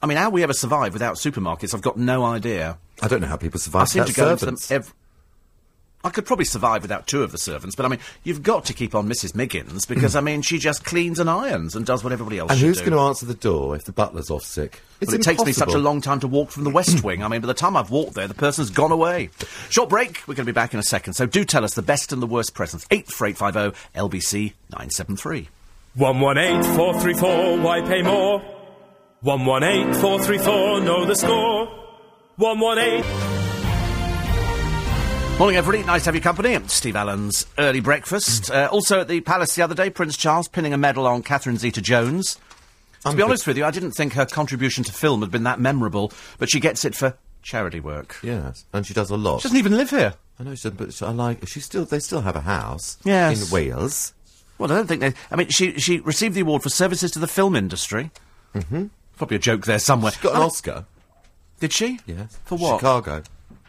I 0.00 0.06
mean, 0.06 0.16
how 0.16 0.30
we 0.30 0.44
ever 0.44 0.52
survive 0.52 0.92
without 0.92 1.16
supermarkets, 1.16 1.74
I've 1.74 1.82
got 1.82 1.96
no 1.96 2.24
idea. 2.24 2.78
I 3.02 3.08
don't 3.08 3.20
know 3.20 3.26
how 3.26 3.36
people 3.36 3.58
I 3.58 3.62
survive 3.62 3.88
seem 3.88 4.02
without 4.04 4.14
to 4.14 4.20
go 4.20 4.30
into 4.30 4.46
them 4.46 4.56
servants. 4.56 4.70
every. 4.70 4.92
I 6.04 6.10
could 6.10 6.26
probably 6.26 6.44
survive 6.44 6.82
without 6.82 7.08
two 7.08 7.24
of 7.24 7.32
the 7.32 7.38
servants, 7.38 7.74
but 7.74 7.84
I 7.84 7.88
mean, 7.88 7.98
you've 8.22 8.44
got 8.44 8.64
to 8.66 8.72
keep 8.72 8.94
on 8.94 9.08
Mrs. 9.08 9.34
Miggins 9.34 9.84
because 9.84 10.14
I 10.14 10.20
mean, 10.20 10.42
she 10.42 10.58
just 10.58 10.84
cleans 10.84 11.18
and 11.18 11.28
irons 11.28 11.74
and 11.74 11.84
does 11.84 12.04
what 12.04 12.12
everybody 12.12 12.38
else 12.38 12.50
does. 12.50 12.56
and 12.56 12.60
should 12.60 12.66
who's 12.68 12.80
going 12.80 12.92
to 12.92 13.00
answer 13.00 13.26
the 13.26 13.34
door 13.34 13.74
if 13.74 13.84
the 13.84 13.90
butler's 13.92 14.30
off 14.30 14.44
sick? 14.44 14.80
It's 15.00 15.10
Well, 15.10 15.20
it 15.20 15.24
takes 15.24 15.44
me 15.44 15.52
such 15.52 15.74
a 15.74 15.78
long 15.78 16.00
time 16.00 16.20
to 16.20 16.28
walk 16.28 16.50
from 16.50 16.62
the 16.64 16.70
West 16.70 17.02
Wing. 17.02 17.24
I 17.24 17.28
mean, 17.28 17.40
by 17.40 17.48
the 17.48 17.54
time 17.54 17.76
I've 17.76 17.90
walked 17.90 18.14
there, 18.14 18.28
the 18.28 18.34
person's 18.34 18.70
gone 18.70 18.92
away. 18.92 19.30
Short 19.70 19.88
break. 19.88 20.22
We're 20.28 20.34
going 20.34 20.46
to 20.46 20.52
be 20.52 20.54
back 20.54 20.72
in 20.72 20.78
a 20.78 20.84
second. 20.84 21.14
So 21.14 21.26
do 21.26 21.44
tell 21.44 21.64
us 21.64 21.74
the 21.74 21.82
best 21.82 22.12
and 22.12 22.22
the 22.22 22.26
worst 22.26 22.54
presents. 22.54 22.86
84850 22.90 23.98
LBC 23.98 24.52
973. 24.70 25.48
118 25.94 26.76
434, 26.76 27.58
why 27.60 27.80
pay 27.80 28.02
more? 28.02 28.38
118 29.22 29.94
434, 30.00 30.80
know 30.82 31.04
the 31.06 31.16
score. 31.16 31.66
118. 32.36 33.37
Morning, 35.38 35.56
everybody. 35.56 35.84
Nice 35.86 36.02
to 36.02 36.08
have 36.08 36.16
your 36.16 36.22
company. 36.22 36.56
I'm 36.56 36.66
Steve 36.68 36.96
Allen's 36.96 37.46
early 37.58 37.78
breakfast. 37.78 38.50
Uh, 38.50 38.68
also 38.72 39.00
at 39.00 39.08
the 39.08 39.20
Palace 39.20 39.54
the 39.54 39.62
other 39.62 39.74
day, 39.74 39.88
Prince 39.88 40.16
Charles 40.16 40.48
pinning 40.48 40.72
a 40.72 40.78
medal 40.78 41.06
on 41.06 41.22
Catherine 41.22 41.56
Zeta-Jones. 41.58 42.34
To 42.34 42.40
I'm 43.04 43.12
be 43.14 43.18
good. 43.18 43.26
honest 43.26 43.46
with 43.46 43.56
you, 43.56 43.64
I 43.64 43.70
didn't 43.70 43.92
think 43.92 44.14
her 44.14 44.26
contribution 44.26 44.82
to 44.82 44.92
film 44.92 45.20
had 45.20 45.30
been 45.30 45.44
that 45.44 45.60
memorable, 45.60 46.10
but 46.38 46.50
she 46.50 46.58
gets 46.58 46.84
it 46.84 46.96
for 46.96 47.16
charity 47.40 47.78
work. 47.78 48.16
Yes, 48.20 48.64
and 48.72 48.84
she 48.84 48.94
does 48.94 49.10
a 49.10 49.16
lot. 49.16 49.40
She 49.40 49.44
doesn't 49.44 49.58
even 49.58 49.76
live 49.76 49.90
here. 49.90 50.14
I 50.40 50.42
know, 50.42 50.56
she, 50.56 50.70
but 50.70 50.92
she, 50.92 51.04
I 51.04 51.10
like. 51.10 51.46
She 51.46 51.60
still, 51.60 51.84
they 51.84 52.00
still 52.00 52.22
have 52.22 52.34
a 52.34 52.40
house. 52.40 52.98
Yes. 53.04 53.46
in 53.46 53.54
Wales. 53.54 54.14
Well, 54.58 54.72
I 54.72 54.74
don't 54.74 54.88
think 54.88 55.00
they. 55.02 55.14
I 55.30 55.36
mean, 55.36 55.50
she 55.50 55.78
she 55.78 56.00
received 56.00 56.34
the 56.34 56.40
award 56.40 56.64
for 56.64 56.68
services 56.68 57.12
to 57.12 57.20
the 57.20 57.28
film 57.28 57.54
industry. 57.54 58.10
Mm-hmm. 58.56 58.86
Probably 59.16 59.36
a 59.36 59.40
joke 59.40 59.66
there 59.66 59.78
somewhere. 59.78 60.10
She 60.10 60.20
got 60.20 60.34
an 60.34 60.42
I- 60.42 60.46
Oscar. 60.46 60.84
Did 61.60 61.72
she? 61.72 62.00
Yes, 62.06 62.38
For 62.44 62.58
what? 62.58 62.78
Chicago. 62.80 63.22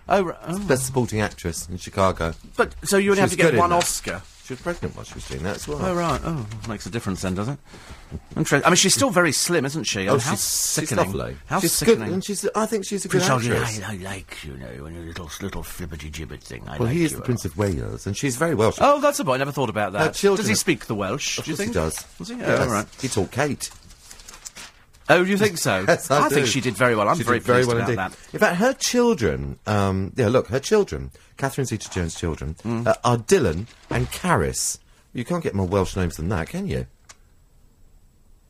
Oh, 0.09 0.23
right. 0.23 0.37
oh. 0.47 0.59
Best 0.67 0.85
supporting 0.87 1.21
actress 1.21 1.69
in 1.69 1.77
Chicago. 1.77 2.33
But 2.57 2.73
so 2.83 2.97
you 2.97 3.11
only 3.11 3.21
have 3.21 3.31
to 3.31 3.37
get 3.37 3.55
one. 3.55 3.71
Oscar. 3.71 4.21
She 4.45 4.53
was 4.53 4.61
pregnant 4.61 4.95
while 4.95 5.05
she 5.05 5.13
was 5.13 5.27
doing 5.27 5.43
that 5.43 5.57
as 5.57 5.67
well. 5.67 5.77
Oh 5.85 5.93
right. 5.93 6.19
Oh, 6.23 6.47
makes 6.67 6.87
a 6.87 6.89
difference 6.89 7.21
then, 7.21 7.35
does 7.35 7.47
it? 7.49 7.59
Interesting. 8.35 8.65
I 8.65 8.69
mean, 8.71 8.77
she's 8.77 8.95
still 8.95 9.11
very 9.11 9.31
slim, 9.31 9.63
isn't 9.63 9.83
she? 9.83 10.09
Oh, 10.09 10.13
And 10.13 10.21
how 10.23 10.31
she's, 10.31 10.39
she's 10.39 10.49
sickening. 10.89 11.05
lovely. 11.11 11.37
How 11.45 11.59
she's 11.59 11.73
sickening. 11.73 11.99
good, 12.07 12.13
and 12.15 12.25
she's. 12.25 12.49
I 12.55 12.65
think 12.65 12.83
she's 12.85 13.05
a 13.05 13.07
good 13.09 13.21
Prince 13.21 13.45
actress. 13.45 13.79
I, 13.87 13.93
I 13.93 13.97
like 13.97 14.43
you 14.43 14.57
know, 14.57 14.83
when 14.85 14.95
you're 14.95 15.03
little 15.03 15.29
little 15.41 15.61
flibbity 15.61 16.11
gibbet 16.11 16.41
thing. 16.41 16.63
I 16.67 16.77
well, 16.79 16.87
like 16.87 16.95
he 16.97 17.03
is 17.03 17.13
the 17.13 17.21
Prince 17.21 17.45
of 17.45 17.55
Wales, 17.57 18.07
and 18.07 18.17
she's 18.17 18.37
very 18.37 18.55
Welsh. 18.55 18.79
Oh, 18.81 18.99
that's 18.99 19.19
a 19.19 19.23
boy. 19.23 19.35
I 19.35 19.37
never 19.37 19.51
thought 19.51 19.69
about 19.69 19.91
that. 19.93 20.01
Her 20.07 20.11
children 20.11 20.37
Does 20.41 20.47
he 20.49 20.55
speak 20.55 20.87
the 20.87 20.95
Welsh? 20.95 21.37
of 21.37 21.45
do 21.45 21.51
you 21.51 21.57
think 21.57 21.67
he 21.69 21.73
does. 21.75 22.03
Does 22.17 22.29
he? 22.29 22.33
Oh, 22.33 22.37
Yes. 22.39 22.59
all 22.61 22.69
right. 22.73 22.87
He 22.99 23.07
taught 23.07 23.29
Kate. 23.31 23.69
Oh, 25.09 25.23
do 25.23 25.29
you 25.29 25.37
think 25.37 25.57
so? 25.57 25.83
Yes, 25.87 26.09
I, 26.11 26.29
think 26.29 26.45
do. 26.45 26.51
she 26.51 26.61
did 26.61 26.75
very 26.75 26.95
well. 26.95 27.09
I'm 27.09 27.17
She 27.17 27.23
very 27.23 27.39
did 27.39 27.45
very 27.45 27.63
pleased 27.63 27.67
well 27.69 27.77
about 27.77 27.89
indeed. 27.89 27.97
that. 27.97 28.33
In 28.33 28.39
fact, 28.39 28.55
her 28.57 28.73
children, 28.73 29.57
um, 29.65 30.13
yeah, 30.15 30.27
look, 30.27 30.47
her 30.47 30.59
children, 30.59 31.11
Catherine 31.37 31.65
Zeta-Jones' 31.65 32.15
children, 32.15 32.55
Mm. 32.63 32.85
uh, 32.87 32.93
are 33.03 33.17
Dylan 33.17 33.65
and 33.89 34.11
Carys. 34.11 34.77
You 35.13 35.25
can't 35.25 35.43
get 35.43 35.55
more 35.55 35.67
Welsh 35.67 35.95
names 35.95 36.17
than 36.17 36.29
that, 36.29 36.49
can 36.49 36.67
you? 36.67 36.85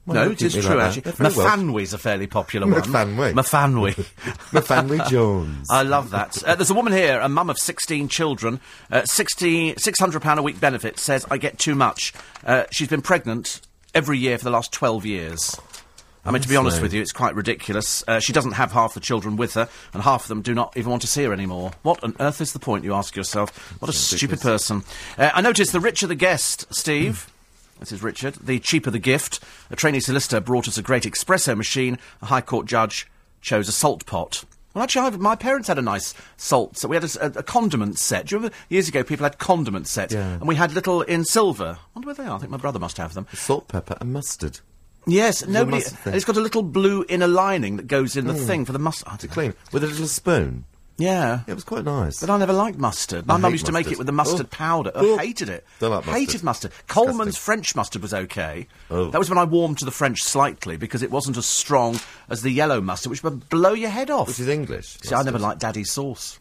Why 0.06 0.16
No, 0.16 0.32
it 0.32 0.42
is 0.42 0.54
true, 0.54 0.76
like 0.76 0.98
actually. 0.98 1.12
Myfanwy's 1.14 1.94
a 1.94 1.98
fairly 1.98 2.26
popular 2.28 2.68
one. 2.68 2.82
Myfanwy. 2.82 3.34
Myfanwy. 3.34 3.94
Myfanwy 4.52 5.08
Jones. 5.10 5.68
I 5.70 5.84
love 5.84 6.10
that. 6.12 6.44
Uh, 6.44 6.56
there's 6.56 6.72
a 6.72 6.74
woman 6.74 6.94
here, 6.94 7.20
a 7.20 7.30
mum 7.30 7.50
of 7.50 7.58
16 7.60 8.08
children, 8.10 8.60
uh, 8.92 9.06
60, 9.06 9.76
£600 9.76 10.38
a 10.38 10.42
week 10.42 10.60
benefit, 10.60 11.00
says, 11.00 11.26
I 11.30 11.38
get 11.38 11.60
too 11.60 11.76
much. 11.76 12.14
Uh, 12.46 12.64
she's 12.72 12.88
been 12.88 13.02
pregnant 13.04 13.62
every 13.94 14.18
year 14.18 14.38
for 14.38 14.46
the 14.46 14.50
last 14.52 14.72
12 14.74 15.06
years. 15.06 15.60
I 16.26 16.32
mean, 16.32 16.42
to 16.42 16.50
be 16.50 16.56
honest 16.56 16.82
with 16.82 16.94
you, 16.94 17.02
it's 17.02 17.12
quite 17.12 17.34
ridiculous. 17.34 18.04
Uh, 18.08 18.20
she 18.20 18.34
doesn't 18.34 18.52
have 18.52 18.72
half 18.72 18.94
the 18.94 19.00
children 19.00 19.36
with 19.36 19.54
her, 19.54 19.70
and 19.94 20.04
half 20.04 20.24
of 20.24 20.28
them 20.28 20.42
do 20.42 20.54
not 20.54 20.76
even 20.76 20.90
want 20.92 21.02
to 21.02 21.08
see 21.08 21.24
her 21.24 21.34
anymore. 21.34 21.72
What 21.82 22.04
on 22.04 22.16
earth 22.20 22.42
is 22.42 22.54
the 22.54 22.60
point, 22.60 22.84
you 22.84 22.94
ask 22.94 23.16
yourself? 23.16 23.56
What 23.82 23.90
a 23.90 23.94
stupid 23.94 24.42
person. 24.42 24.84
Uh, 25.18 25.32
I 25.34 25.42
noticed 25.42 25.72
the 25.72 25.80
richer 25.80 26.08
the 26.08 26.16
guest, 26.16 26.66
Steve. 26.72 27.32
This 27.80 27.94
is 27.94 28.04
Richard. 28.04 28.36
The 28.36 28.60
cheaper 28.60 28.92
the 28.92 29.00
gift. 29.00 29.40
A 29.72 29.76
trainee 29.76 30.02
solicitor 30.02 30.42
brought 30.42 30.68
us 30.68 30.78
a 30.78 30.82
great 30.82 31.04
espresso 31.04 31.56
machine. 31.56 31.98
A 32.22 32.26
High 32.26 32.42
Court 32.42 32.66
judge 32.68 33.08
chose 33.42 33.70
a 33.70 33.72
salt 33.72 34.06
pot. 34.06 34.44
Well, 34.74 34.84
actually, 34.84 35.08
I've, 35.08 35.20
my 35.20 35.36
parents 35.36 35.70
had 35.70 35.80
a 35.80 35.82
nice 35.82 36.14
salt. 36.36 36.78
So 36.78 36.90
we 36.90 36.98
had 36.98 37.16
a 37.22 37.42
condiment 37.42 37.98
set. 37.98 38.28
Do 38.28 38.36
you 38.36 38.38
remember 38.40 38.56
years 38.68 38.90
ago 38.90 39.04
people 39.04 39.24
had 39.24 39.40
condiment 39.40 39.88
sets? 39.88 40.14
Yeah. 40.14 40.34
And 40.34 40.48
we 40.48 40.56
had 40.56 40.74
little 40.74 41.02
in 41.02 41.24
silver. 41.24 41.78
I 41.80 41.88
wonder 41.96 42.08
where 42.08 42.16
they 42.16 42.26
are. 42.26 42.36
I 42.36 42.40
think 42.40 42.52
my 42.52 42.58
brother 42.58 42.80
must 42.80 42.98
have 42.98 43.14
them. 43.14 43.28
Salt, 43.34 43.70
pepper, 43.70 43.98
and 44.02 44.14
mustard. 44.14 44.60
Yes, 45.12 45.46
nobody. 45.46 45.84
And 46.06 46.16
it's 46.16 46.26
got 46.26 46.38
a 46.38 46.42
little 46.42 46.64
blue 46.64 47.06
inner 47.10 47.28
lining 47.28 47.78
that 47.78 47.88
goes 47.88 48.16
in 48.16 48.28
the 48.28 48.34
hmm. 48.34 48.46
thing 48.46 48.66
for 48.66 48.72
the 48.72 48.80
mustard. 48.80 49.20
To 49.20 49.28
clean 49.28 49.54
with 49.72 49.84
a 49.84 49.88
little 49.88 50.08
spoon. 50.08 50.66
Yeah. 51.00 51.42
It 51.48 51.54
was 51.54 51.64
quite 51.64 51.86
nice. 51.86 52.20
But 52.20 52.30
I 52.30 52.38
never 52.38 52.52
liked 52.52 52.78
mustard. 52.78 53.26
My 53.26 53.36
I 53.36 53.38
mum 53.38 53.54
used 53.54 53.66
to 53.68 53.72
make 53.72 53.90
it 53.92 53.98
with 53.98 54.08
the 54.08 54.14
mustard 54.14 54.48
Oh. 54.48 54.56
powder. 54.56 54.92
I 54.94 55.00
Oh. 55.00 55.18
hated 55.18 55.50
it. 55.50 55.66
Don't 55.80 55.92
like 55.92 56.06
mustard. 56.06 56.20
Hated 56.20 56.44
mustard. 56.44 56.72
Colman's 56.88 57.18
Disgusting. 57.18 57.42
French 57.42 57.76
mustard 57.76 58.02
was 58.02 58.14
okay. 58.14 58.68
Oh. 58.92 59.10
That 59.10 59.18
was 59.18 59.30
when 59.30 59.38
I 59.38 59.46
warmed 59.46 59.78
to 59.80 59.86
the 59.86 59.92
French 59.92 60.22
slightly 60.22 60.76
because 60.76 61.02
it 61.02 61.10
wasn't 61.10 61.38
as 61.38 61.46
strong 61.46 62.00
as 62.30 62.42
the 62.42 62.52
yellow 62.52 62.82
mustard, 62.82 63.12
which 63.12 63.24
would 63.24 63.50
blow 63.50 63.74
your 63.74 63.90
head 63.90 64.10
off. 64.10 64.28
Which 64.28 64.42
is 64.42 64.50
English. 64.50 64.98
See, 65.02 65.16
I 65.16 65.24
never 65.24 65.40
liked 65.40 65.62
Daddies 65.62 65.92
sauce. 65.92 66.38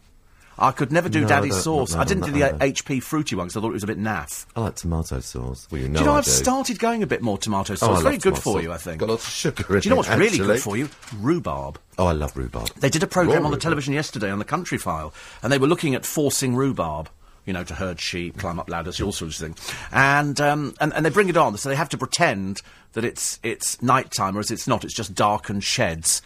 I 0.58 0.72
could 0.72 0.90
never 0.90 1.08
do 1.08 1.20
No, 1.20 1.28
don't- 1.28 1.52
sauce. 1.52 1.94
no, 1.94 2.00
I 2.00 2.04
didn't 2.04 2.24
do 2.24 2.32
the. 2.32 2.40
HP 2.60 3.00
fruity 3.02 3.36
one 3.36 3.46
because 3.46 3.56
I 3.56 3.60
thought 3.60 3.70
it 3.70 3.74
was 3.74 3.84
a 3.84 3.86
bit 3.86 3.98
naff. 4.00 4.46
I 4.56 4.60
like 4.60 4.74
tomato 4.74 5.20
sauce. 5.20 5.68
Well, 5.70 5.80
you 5.80 5.88
know 5.88 5.94
do 5.94 6.00
you 6.00 6.06
know 6.06 6.14
I 6.14 6.18
I've 6.18 6.24
do. 6.24 6.30
started 6.30 6.78
going 6.78 7.02
a 7.02 7.06
bit 7.06 7.22
more 7.22 7.38
tomato 7.38 7.74
sauce? 7.74 7.88
Oh, 7.88 7.92
it's 7.94 8.02
very 8.02 8.18
good 8.18 8.34
for 8.36 8.54
sauce. 8.54 8.62
you, 8.62 8.72
I 8.72 8.76
think. 8.76 8.98
Got 9.00 9.08
lots 9.10 9.26
of 9.26 9.32
sugar 9.32 9.74
in 9.76 9.80
do 9.80 9.86
you 9.86 9.90
know 9.90 9.96
what's 9.96 10.08
really 10.10 10.38
good 10.38 10.60
for 10.60 10.76
you? 10.76 10.88
Rhubarb. 11.20 11.78
Oh, 11.98 12.06
I 12.06 12.12
love 12.12 12.36
rhubarb. 12.36 12.68
They 12.76 12.90
did 12.90 13.02
a 13.02 13.06
programme 13.06 13.38
Raw 13.40 13.46
on 13.46 13.50
the 13.50 13.56
rhubarb. 13.56 13.62
television 13.62 13.94
yesterday 13.94 14.30
on 14.30 14.38
the 14.38 14.44
Countryfile, 14.44 15.12
and 15.42 15.52
they 15.52 15.58
were 15.58 15.66
looking 15.66 15.94
at 15.94 16.04
forcing 16.04 16.54
rhubarb. 16.56 17.08
You 17.46 17.54
know, 17.54 17.64
to 17.64 17.72
herd 17.74 17.98
sheep, 17.98 18.36
climb 18.36 18.58
up 18.60 18.68
ladders, 18.68 19.00
all 19.00 19.10
sorts 19.10 19.40
of 19.40 19.46
things, 19.46 19.74
and 19.90 20.38
um, 20.38 20.74
and 20.82 20.92
and 20.92 21.06
they 21.06 21.08
bring 21.08 21.30
it 21.30 21.36
on, 21.38 21.56
so 21.56 21.70
they 21.70 21.76
have 21.76 21.88
to 21.90 21.96
pretend 21.96 22.60
that 22.92 23.06
it's 23.06 23.38
it's 23.42 23.80
night 23.80 24.10
time, 24.10 24.34
whereas 24.34 24.50
it's 24.50 24.66
not. 24.68 24.84
It's 24.84 24.92
just 24.92 25.14
darkened 25.14 25.64
sheds, 25.64 26.20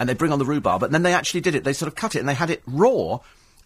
and 0.00 0.08
they 0.08 0.14
bring 0.14 0.32
on 0.32 0.38
the 0.38 0.46
rhubarb, 0.46 0.82
and 0.82 0.94
then 0.94 1.02
they 1.02 1.12
actually 1.12 1.42
did 1.42 1.54
it. 1.54 1.64
They 1.64 1.74
sort 1.74 1.88
of 1.88 1.94
cut 1.94 2.14
it, 2.16 2.20
and 2.20 2.28
they 2.28 2.32
had 2.32 2.48
it 2.48 2.62
raw. 2.66 3.18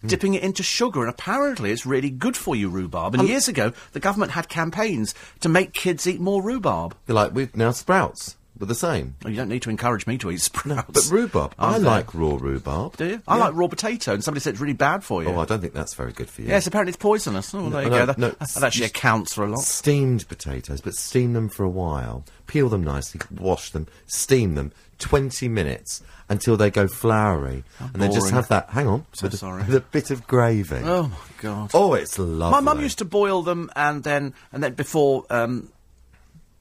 Mm. 0.03 0.09
Dipping 0.09 0.33
it 0.35 0.43
into 0.43 0.61
sugar, 0.61 1.01
and 1.01 1.09
apparently 1.09 1.71
it's 1.71 1.85
really 1.85 2.11
good 2.11 2.37
for 2.37 2.55
you, 2.55 2.69
rhubarb. 2.69 3.15
And 3.15 3.21
um, 3.21 3.27
years 3.27 3.47
ago, 3.47 3.73
the 3.93 3.99
government 3.99 4.31
had 4.31 4.47
campaigns 4.47 5.15
to 5.39 5.49
make 5.49 5.73
kids 5.73 6.05
eat 6.05 6.19
more 6.19 6.43
rhubarb. 6.43 6.95
You're 7.07 7.15
like 7.15 7.33
with 7.33 7.55
now 7.55 7.71
sprouts. 7.71 8.37
But 8.59 8.67
the 8.67 8.75
same. 8.75 9.15
Oh, 9.23 9.29
you 9.29 9.35
don't 9.35 9.49
need 9.49 9.61
to 9.63 9.69
encourage 9.69 10.07
me 10.07 10.17
to 10.19 10.31
eat 10.31 10.41
sprouts. 10.41 11.09
But 11.09 11.15
rhubarb, 11.15 11.53
I 11.59 11.77
like 11.77 12.13
raw 12.13 12.37
rhubarb. 12.39 12.97
Do 12.97 13.05
you? 13.05 13.21
I 13.27 13.37
like 13.37 13.53
raw 13.53 13.67
potato, 13.67 14.13
and 14.13 14.23
somebody 14.23 14.41
said 14.41 14.53
it's 14.53 14.61
really 14.61 14.73
bad 14.73 15.03
for 15.03 15.21
you. 15.21 15.29
Oh, 15.29 15.39
I 15.39 15.45
don't 15.45 15.61
think 15.61 15.73
that's 15.73 15.93
very 15.93 16.11
good 16.11 16.29
for 16.29 16.41
you. 16.41 16.47
Yes, 16.47 16.65
apparently 16.65 16.89
it's 16.89 16.97
poisonous. 16.97 17.53
Oh, 17.53 17.69
there 17.69 17.83
you 17.83 17.89
no, 17.89 17.97
go. 17.97 18.05
That, 18.07 18.17
no, 18.17 18.29
that 18.29 18.63
actually 18.63 18.87
accounts 18.87 19.33
for 19.33 19.43
a 19.43 19.49
lot. 19.49 19.59
Steamed 19.59 20.27
potatoes, 20.27 20.81
but 20.81 20.95
steam 20.95 21.33
them 21.33 21.49
for 21.49 21.63
a 21.63 21.69
while. 21.69 22.23
Peel 22.47 22.69
them 22.69 22.83
nicely, 22.83 23.21
wash 23.31 23.71
them, 23.71 23.87
steam 24.07 24.55
them 24.55 24.71
20 24.99 25.47
minutes 25.47 26.01
until 26.29 26.57
they 26.57 26.69
go 26.69 26.87
floury. 26.87 27.63
and 27.79 27.93
then 28.01 28.11
just 28.11 28.31
have 28.31 28.47
that, 28.49 28.69
hang 28.71 28.87
on, 28.87 29.05
So 29.13 29.25
with, 29.27 29.33
a, 29.35 29.37
sorry. 29.37 29.63
with 29.63 29.75
a 29.75 29.81
bit 29.81 30.11
of 30.11 30.27
gravy. 30.27 30.81
Oh 30.83 31.03
my 31.03 31.17
god. 31.41 31.71
Oh, 31.73 31.93
it's 31.93 32.17
lovely. 32.19 32.51
My 32.51 32.59
mum 32.59 32.81
used 32.81 32.97
to 32.99 33.05
boil 33.05 33.41
them 33.43 33.69
and 33.75 34.03
then 34.03 34.33
and 34.51 34.61
then 34.63 34.73
before 34.73 35.25
um, 35.29 35.71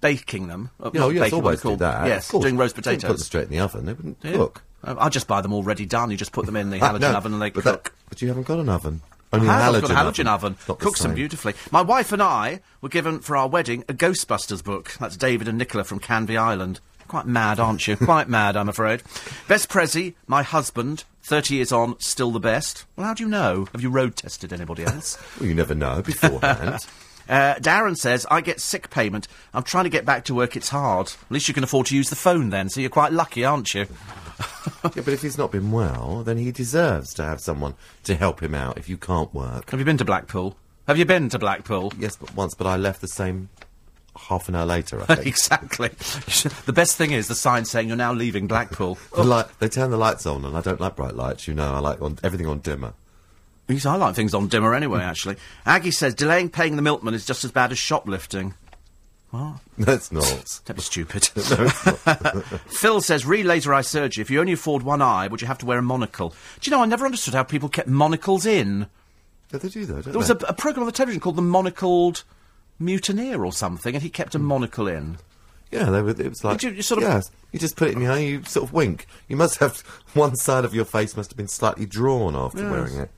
baking 0.01 0.49
them. 0.49 0.71
uh, 0.83 0.91
Yeah, 0.93 1.05
oh, 1.05 1.09
yes, 1.11 1.25
baking, 1.25 1.39
always 1.41 1.61
do 1.63 1.77
that. 1.77 2.07
Yes, 2.07 2.31
doing 2.31 2.57
roast 2.57 2.77
Don't 2.81 3.01
Put 3.01 3.09
them 3.09 3.19
straight 3.19 3.45
in 3.45 3.51
the 3.51 3.61
oven. 3.61 3.87
They 3.87 3.93
wouldn't 3.93 4.19
Yeah. 4.23 4.33
cook. 4.33 4.63
Uh, 4.85 4.95
I 4.99 5.09
just 5.09 5.27
buy 5.27 5.41
them 5.41 5.53
already 5.53 5.87
done. 5.87 6.11
You 6.11 6.17
just 6.17 6.33
put 6.33 6.47
them 6.47 6.57
in 6.57 6.71
the 6.71 6.81
Ah, 6.81 6.93
halogen 6.93 7.01
no, 7.01 7.13
oven 7.15 7.33
and 7.33 7.43
they 7.43 7.51
but 7.51 7.65
cook. 7.65 7.85
that- 7.85 7.93
but 8.09 8.23
you 8.23 8.29
haven't 8.29 8.47
got 8.47 8.59
an 8.59 8.69
oven. 8.69 9.01
I 9.33 9.37
Only 9.39 9.49
have, 9.49 9.61
a 9.61 9.65
I've 9.79 9.83
halogen, 9.83 9.89
got 9.89 9.91
a 9.91 9.95
halogen 10.23 10.27
oven. 10.29 10.57
The 10.67 10.75
Cooks 10.77 11.01
them 11.01 11.15
beautifully. 11.15 11.55
My 11.73 11.83
wife 11.83 12.13
and 12.13 12.23
I 12.23 12.61
were 12.81 12.89
given 12.89 13.19
for 13.19 13.37
our 13.37 13.49
wedding 13.49 13.83
a 13.89 13.95
Ghostbusters 13.95 14.63
book. 14.63 14.93
That's 15.01 15.17
David 15.17 15.49
and 15.49 15.59
Nicola 15.59 15.83
from 15.83 15.99
Canvey 15.99 16.37
Island. 16.39 16.79
Quite 17.09 17.27
mad, 17.27 17.61
aren't 17.61 17.87
you? 17.87 17.97
Quite 17.97 18.29
mad, 18.29 18.57
I'm 18.57 18.69
afraid. 18.69 19.03
Best 19.49 19.69
Prezi, 19.69 20.15
my 20.27 20.43
husband, 20.43 21.05
30 21.23 21.55
years 21.55 21.73
on, 21.73 21.99
still 22.01 22.31
the 22.31 22.41
best. 22.41 22.85
Well, 22.97 23.07
how 23.07 23.15
do 23.15 23.23
you 23.23 23.29
know? 23.29 23.67
Have 23.73 23.83
you 23.83 23.91
road 23.91 24.17
tested 24.17 24.53
anybody 24.53 24.85
else? 24.85 25.19
Well, 25.41 25.49
you 25.49 25.55
never 25.55 25.75
know 25.75 26.03
beforehand. 26.03 26.87
Uh, 27.29 27.57
Darren 27.57 27.97
says, 27.97 28.25
I 28.31 28.41
get 28.41 28.61
sick 28.61 28.89
payment. 28.89 29.27
I'm 29.53 29.65
trying 29.65 29.83
to 29.83 29.91
get 29.91 30.05
back 30.05 30.27
to 30.27 30.35
work. 30.37 30.55
It's 30.55 30.69
hard. 30.69 31.09
At 31.09 31.31
least 31.33 31.49
you 31.49 31.55
can 31.55 31.65
afford 31.65 31.87
to 31.87 31.97
use 31.97 32.09
the 32.09 32.15
phone 32.15 32.51
then, 32.51 32.69
so 32.69 32.81
you're 32.81 32.89
quite 32.89 33.11
lucky, 33.13 33.45
aren't 33.45 33.75
you? 33.75 33.81
yeah, 34.85 34.91
but 34.95 35.09
if 35.09 35.23
he's 35.23 35.37
not 35.37 35.51
been 35.51 35.73
well, 35.73 36.23
then 36.25 36.37
he 36.37 36.53
deserves 36.53 37.13
to 37.15 37.25
have 37.25 37.41
someone 37.41 37.75
to 38.05 38.15
help 38.15 38.41
him 38.41 38.55
out 38.55 38.79
if 38.79 38.89
you 38.89 38.97
can't 38.97 39.35
work. 39.35 39.71
Have 39.71 39.81
you 39.81 39.85
been 39.85 39.99
to 39.99 40.05
Blackpool? 40.05 40.57
Have 40.87 40.99
you 40.99 41.05
been 41.05 41.29
to 41.31 41.39
Blackpool? 41.41 41.93
Yes, 41.99 42.15
but 42.15 42.33
once, 42.37 42.55
but 42.55 42.69
I 42.69 42.77
left 42.77 43.01
the 43.01 43.09
same 43.09 43.49
half 44.19 44.49
an 44.49 44.55
hour 44.55 44.67
later, 44.67 45.03
I 45.03 45.07
think. 45.17 45.27
exactly. 45.27 45.89
the 46.67 46.73
best 46.73 46.97
thing 46.97 47.13
is 47.13 47.29
the 47.29 47.35
sign 47.35 47.65
saying 47.65 47.89
you're 47.89 47.97
now 47.97 48.13
leaving 48.13 48.47
Blackpool. 48.47 48.99
The 49.17 49.25
light, 49.25 49.47
they 49.59 49.69
turn 49.69 49.91
the 49.91 49.97
lights 49.97 50.27
on, 50.27 50.45
and 50.45 50.57
I 50.57 50.61
don't 50.61 50.81
like 50.81 50.97
bright 50.97 51.15
lights, 51.15 51.49
you 51.49 51.55
know. 51.55 51.75
I 51.75 51.79
like 51.79 52.03
on, 52.03 52.19
everything 52.23 52.47
on 52.47 52.59
dimmer. 52.59 52.93
Yes, 53.69 53.87
I 53.87 53.97
like 53.97 54.15
things 54.15 54.35
on 54.35 54.49
dimmer 54.49 54.75
anyway, 54.75 55.01
hmm. 55.01 55.07
actually. 55.07 55.37
Aggie 55.65 55.91
says 55.91 56.15
delaying 56.15 56.51
paying 56.51 56.77
the 56.77 56.83
milkman 56.83 57.15
is 57.15 57.25
just 57.25 57.45
as 57.45 57.51
bad 57.51 57.73
as 57.73 57.79
shoplifting. 57.79 58.55
What? 59.31 59.57
That's 59.79 60.13
not. 60.13 60.61
Don't 60.65 60.77
be 60.77 60.83
stupid. 60.83 61.25
Phil 62.69 63.01
says, 63.01 63.27
re 63.27 63.43
laser 63.43 63.75
eye 63.75 63.83
surgery. 63.83 64.23
If 64.23 64.31
you 64.31 64.41
only 64.41 64.53
afford 64.53 64.83
one 64.83 65.03
eye, 65.03 65.29
would 65.29 65.41
you 65.41 65.47
have 65.47 65.59
to 65.59 65.67
wear 65.67 65.79
a 65.79 65.83
monocle? 65.83 66.31
Do 66.61 66.71
you 66.71 66.77
know, 66.77 66.83
I 66.83 66.87
never 66.87 67.05
understood 67.05 67.35
how 67.35 67.43
people 67.43 67.69
kept 67.69 67.89
monocles 67.89 68.47
in. 68.47 68.87
Yeah, 69.53 69.59
they 69.59 69.69
do, 69.69 69.85
though, 69.85 69.95
don't 69.95 70.13
There 70.13 70.19
was 70.19 70.31
a, 70.31 70.37
a 70.49 70.53
programme 70.53 70.83
on 70.83 70.87
the 70.87 70.93
television 70.93 71.21
called 71.21 71.37
The 71.37 71.43
Monocled 71.43 72.25
Mutineer 72.79 73.45
or 73.45 73.53
something, 73.53 73.95
and 73.95 74.03
he 74.03 74.11
kept 74.11 74.35
a 74.35 74.39
monocle 74.39 74.87
in. 74.89 75.19
Yeah, 75.73 75.91
they 75.91 76.01
were, 76.03 76.11
it 76.11 76.29
was 76.29 76.45
like. 76.45 76.63
you- 76.63 76.71
you 76.71 76.83
sort 76.83 77.03
of- 77.03 77.09
Yes, 77.09 77.31
you 77.53 77.59
just 77.59 77.77
put 77.77 77.89
it 77.89 77.95
in 77.95 78.03
your 78.03 78.13
eye, 78.13 78.19
you 78.19 78.43
sort 78.45 78.65
of 78.69 78.73
wink. 78.73 79.07
You 79.29 79.37
must 79.37 79.59
have. 79.59 79.79
One 80.15 80.37
side 80.37 80.65
of 80.65 80.75
your 80.75 80.85
face 80.85 81.17
must 81.17 81.31
have 81.31 81.37
been 81.37 81.49
slightly 81.49 81.87
drawn 81.87 82.37
after 82.37 82.71
wearing 82.71 82.95
it. 82.95 83.11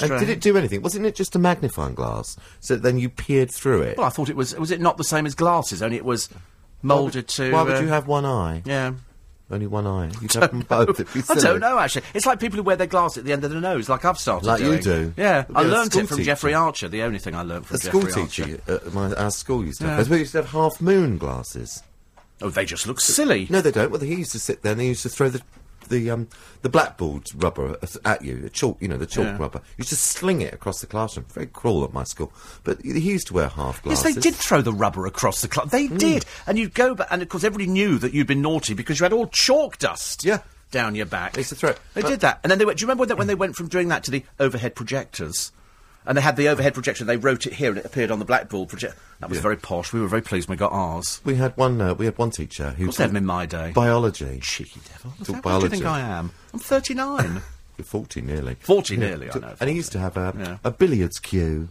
And 0.00 0.10
did 0.10 0.16
Strange. 0.18 0.28
it 0.30 0.40
do 0.40 0.56
anything? 0.56 0.82
Wasn't 0.82 1.04
it 1.06 1.14
just 1.14 1.34
a 1.34 1.38
magnifying 1.38 1.94
glass? 1.94 2.36
So 2.60 2.76
then 2.76 2.98
you 2.98 3.08
peered 3.08 3.50
through 3.50 3.82
it? 3.82 3.96
Well, 3.96 4.06
I 4.06 4.10
thought 4.10 4.28
it 4.28 4.36
was. 4.36 4.54
Was 4.56 4.70
it 4.70 4.80
not 4.80 4.96
the 4.98 5.04
same 5.04 5.24
as 5.26 5.34
glasses? 5.34 5.82
Only 5.82 5.96
it 5.96 6.04
was 6.04 6.28
moulded 6.82 7.26
to. 7.28 7.50
Why 7.52 7.62
would 7.62 7.76
uh, 7.76 7.80
you 7.80 7.88
have 7.88 8.06
one 8.06 8.24
eye? 8.26 8.62
Yeah. 8.64 8.92
Only 9.50 9.66
one 9.66 9.86
eye. 9.86 10.08
Them 10.32 10.60
both. 10.68 11.00
It'd 11.00 11.12
be 11.14 11.22
I 11.28 11.34
don't 11.36 11.60
know, 11.60 11.78
actually. 11.78 12.02
It's 12.12 12.26
like 12.26 12.38
people 12.38 12.58
who 12.58 12.62
wear 12.62 12.76
their 12.76 12.86
glasses 12.86 13.18
at 13.18 13.24
the 13.24 13.32
end 13.32 13.44
of 13.44 13.50
their 13.50 13.60
nose, 13.60 13.88
like 13.88 14.04
I've 14.04 14.18
started 14.18 14.46
Like 14.46 14.60
you 14.60 14.78
doing. 14.78 14.82
do. 14.82 15.14
Yeah, 15.16 15.44
I 15.54 15.62
Yeah, 15.62 15.68
learned 15.68 15.90
school 15.92 16.02
it 16.02 16.08
from 16.08 16.16
teacher. 16.18 16.26
Jeffrey 16.26 16.52
Archer, 16.54 16.88
the 16.88 17.02
only 17.02 17.18
thing 17.18 17.34
I 17.34 17.42
learned 17.42 17.64
from 17.66 17.76
A 17.76 17.78
school 17.78 18.02
Jeffrey 18.02 18.22
teacher 18.24 18.42
Archer. 18.68 18.86
at 18.86 18.92
my, 18.92 19.12
our 19.14 19.30
school 19.30 19.64
used 19.64 19.80
to 19.80 19.86
Yeah. 19.86 19.96
have. 19.96 20.10
We 20.10 20.18
used 20.18 20.32
to 20.32 20.38
have 20.42 20.50
half 20.50 20.80
moon 20.82 21.16
glasses. 21.16 21.82
Oh, 22.42 22.50
they 22.50 22.66
just 22.66 22.86
look 22.86 23.00
silly. 23.00 23.46
No, 23.50 23.60
they 23.62 23.70
don't. 23.72 23.90
Well, 23.90 24.00
he 24.00 24.14
used 24.16 24.32
to 24.32 24.38
sit 24.38 24.62
there 24.62 24.72
and 24.72 24.80
he 24.82 24.88
used 24.88 25.02
to 25.04 25.08
throw 25.08 25.28
the 25.30 25.40
the 25.88 26.10
um 26.10 26.28
the 26.62 26.68
blackboard 26.68 27.28
rubber 27.34 27.76
at- 28.04 28.22
you, 28.24 28.36
the 28.40 28.50
chalk, 28.50 28.76
you 28.80 28.88
know, 28.88 28.96
the 28.96 29.06
chalk 29.06 29.26
Yeah. 29.26 29.38
rubber. 29.38 29.58
You 29.76 29.78
used 29.78 29.90
to 29.90 29.96
sling 29.96 30.40
it 30.42 30.52
across 30.54 30.80
the 30.80 30.86
classroom. 30.86 31.26
Very 31.32 31.46
cruel 31.46 31.84
at 31.84 31.92
my 31.92 32.04
school, 32.04 32.32
but 32.64 32.80
he 32.82 32.98
used 32.98 33.28
to 33.28 33.34
wear 33.34 33.48
half 33.48 33.82
glasses. 33.82 34.04
Yes, 34.04 34.14
they 34.14 34.20
did 34.20 34.34
throw 34.34 34.60
the 34.62 34.72
rubber 34.72 35.06
across 35.06 35.40
the 35.42 35.48
class. 35.48 35.70
They 35.70 35.86
Hmm. 35.86 35.96
did. 35.98 36.24
And 36.46 36.58
you'd 36.58 36.74
go 36.74 36.94
back, 36.94 37.08
and 37.10 37.22
of 37.22 37.28
course, 37.28 37.44
everybody 37.44 37.68
knew 37.70 37.98
that 37.98 38.12
you'd 38.14 38.26
been 38.26 38.42
naughty 38.42 38.74
because 38.74 38.98
you 39.00 39.04
had 39.04 39.12
all 39.12 39.26
chalk 39.28 39.78
dust 39.78 40.24
Yeah. 40.24 40.40
down 40.70 40.94
your 40.94 41.06
back. 41.06 41.32
They 41.32 41.40
used 41.40 41.50
to 41.50 41.56
throw 41.56 41.70
it. 41.70 41.80
They 41.94 42.02
But- 42.02 42.08
did 42.08 42.20
that. 42.20 42.40
And 42.42 42.50
then 42.50 42.58
they 42.58 42.64
went, 42.64 42.78
do 42.78 42.82
you 42.82 42.86
remember 42.86 43.06
that 43.06 43.16
when 43.18 43.26
they 43.26 43.34
went 43.34 43.56
from 43.56 43.68
doing 43.68 43.88
that 43.88 44.04
to 44.04 44.10
the 44.10 44.24
overhead 44.38 44.74
projectors? 44.74 45.52
And 46.08 46.16
they 46.16 46.22
had 46.22 46.36
the 46.36 46.48
overhead 46.48 46.72
projector, 46.74 47.04
they 47.04 47.18
wrote 47.18 47.46
it 47.46 47.52
here 47.52 47.68
and 47.68 47.78
it 47.78 47.84
appeared 47.84 48.10
on 48.10 48.18
the 48.18 48.24
blackboard 48.24 48.70
projector. 48.70 48.96
That 49.20 49.28
was 49.28 49.36
Yeah. 49.38 49.42
very 49.42 49.56
posh. 49.58 49.92
We 49.92 50.00
were 50.00 50.08
very 50.08 50.22
pleased 50.22 50.48
when 50.48 50.56
we 50.56 50.58
got 50.58 50.72
ours. 50.72 51.20
We 51.22 51.34
had 51.36 51.54
one. 51.56 51.80
Uh, 51.80 51.92
we 51.94 52.06
had 52.06 52.16
one 52.16 52.30
teacher 52.30 52.70
who 52.70 52.84
Of 52.84 52.86
course, 52.88 52.96
they 52.96 53.02
had 53.04 53.10
them 53.10 53.18
in 53.18 53.26
my 53.26 53.44
day. 53.46 53.72
biology. 53.74 54.40
Cheeky 54.42 54.80
devil. 54.90 55.12
Took 55.22 55.44
How 55.44 55.52
old 55.52 55.60
do 55.60 55.66
you 55.66 55.70
think 55.70 55.84
I 55.84 56.00
am? 56.00 56.32
I'm 56.54 56.58
39. 56.60 57.42
You're 57.76 57.84
Forty 57.84 58.22
nearly. 58.22 58.56
40 58.60 58.96
nearly, 58.96 59.30
I 59.30 59.38
know, 59.38 59.54
And 59.60 59.70
he 59.70 59.76
used 59.76 59.92
to 59.92 60.00
have 60.00 60.16
a, 60.16 60.34
Yeah. 60.36 60.56
a 60.64 60.70
billiards 60.72 61.20
cue. 61.20 61.68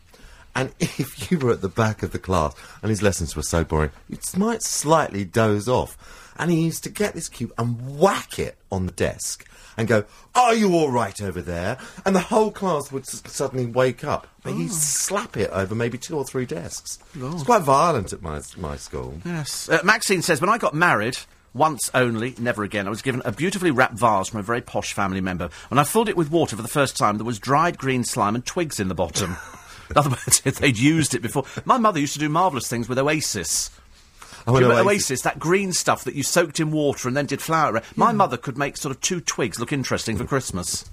And 0.58 0.74
if 0.80 1.32
you 1.32 1.38
were 1.38 1.52
at 1.52 1.62
the 1.62 1.70
back 1.70 2.04
of 2.04 2.12
the 2.12 2.20
class 2.20 2.54
and 2.82 2.90
his 2.90 3.02
lessons 3.02 3.36
were 3.36 3.44
so 3.44 3.64
boring, 3.64 3.92
you 4.10 4.18
might 4.36 4.64
slightly 4.64 5.24
doze 5.24 5.70
off. 5.70 6.34
And 6.40 6.52
he 6.52 6.62
used 6.66 6.84
to 6.84 6.90
get 6.90 7.14
this 7.14 7.30
cue 7.30 7.52
and 7.58 8.00
whack 8.00 8.38
it 8.38 8.58
on 8.72 8.86
the 8.86 8.92
desk 8.92 9.48
and 9.78 9.88
go, 9.88 10.04
Are 10.36 10.54
you 10.54 10.74
all 10.74 10.92
right 10.92 11.20
over 11.22 11.42
there? 11.42 11.78
And 12.06 12.16
the 12.16 12.20
whole 12.20 12.52
class 12.52 12.92
would 12.92 13.04
s- 13.04 13.24
suddenly 13.28 13.66
wake 13.66 14.04
up. 14.04 14.28
But 14.44 14.54
he'd 14.54 14.72
slap 14.72 15.38
it 15.38 15.50
over 15.52 15.74
maybe 15.76 15.98
two 15.98 16.16
or 16.18 16.24
three 16.26 16.46
desks. 16.46 17.00
It's 17.16 17.44
quite 17.44 17.62
violent 17.64 18.14
at 18.14 18.22
my, 18.22 18.42
my 18.58 18.78
school. 18.78 19.20
Yes. 19.26 19.68
Uh, 19.70 19.80
Maxine 19.84 20.22
says, 20.22 20.40
when 20.42 20.50
I 20.50 20.58
got 20.58 20.74
married, 20.76 21.18
once 21.54 21.90
only, 21.96 22.36
never 22.38 22.64
again, 22.64 22.86
I 22.86 22.92
was 22.92 23.02
given 23.02 23.22
a 23.26 23.32
beautifully 23.32 23.72
wrapped 23.72 23.98
vase 23.98 24.30
from 24.30 24.40
a 24.40 24.44
very 24.44 24.62
posh 24.62 24.94
family 24.94 25.22
member. 25.22 25.50
When 25.70 25.80
I 25.80 25.84
filled 25.84 26.08
it 26.10 26.18
with 26.18 26.30
water 26.32 26.56
for 26.56 26.62
the 26.62 26.68
first 26.68 26.98
time, 26.98 27.18
there 27.18 27.26
was 27.26 27.40
dried 27.40 27.78
green 27.80 28.04
slime 28.04 28.36
and 28.36 28.46
twigs 28.46 28.80
in 28.80 28.88
the 28.90 28.96
bottom. 28.96 29.38
in 29.90 29.98
other 29.98 30.10
words, 30.10 30.42
they'd 30.42 30.78
used 30.78 31.14
it 31.16 31.22
before. 31.22 31.46
My 31.66 31.78
mother 31.78 32.00
used 32.00 32.14
to 32.14 32.20
do 32.20 32.30
marvellous 32.30 32.68
things 32.68 32.88
with 32.90 32.98
Oasis. 33.00 33.70
Oh, 34.46 34.54
Do 34.54 34.60
you 34.62 34.70
remember 34.70 34.90
Oasis- 34.90 35.12
Oasis, 35.12 35.22
that 35.24 35.40
green 35.40 35.74
stuff 35.74 36.04
that 36.06 36.16
you 36.16 36.24
soaked 36.24 36.60
in 36.60 36.72
water 36.72 37.08
and 37.08 37.18
then 37.18 37.26
did 37.26 37.42
flour. 37.42 37.74
around? 37.74 37.86
My 37.98 38.14
mother 38.14 38.38
could 38.38 38.58
make 38.58 38.78
sort 38.78 38.96
of 38.96 39.02
two 39.02 39.20
twigs 39.20 39.60
look 39.60 39.74
interesting 39.74 40.18
for 40.18 40.24
Christmas. 40.26 40.86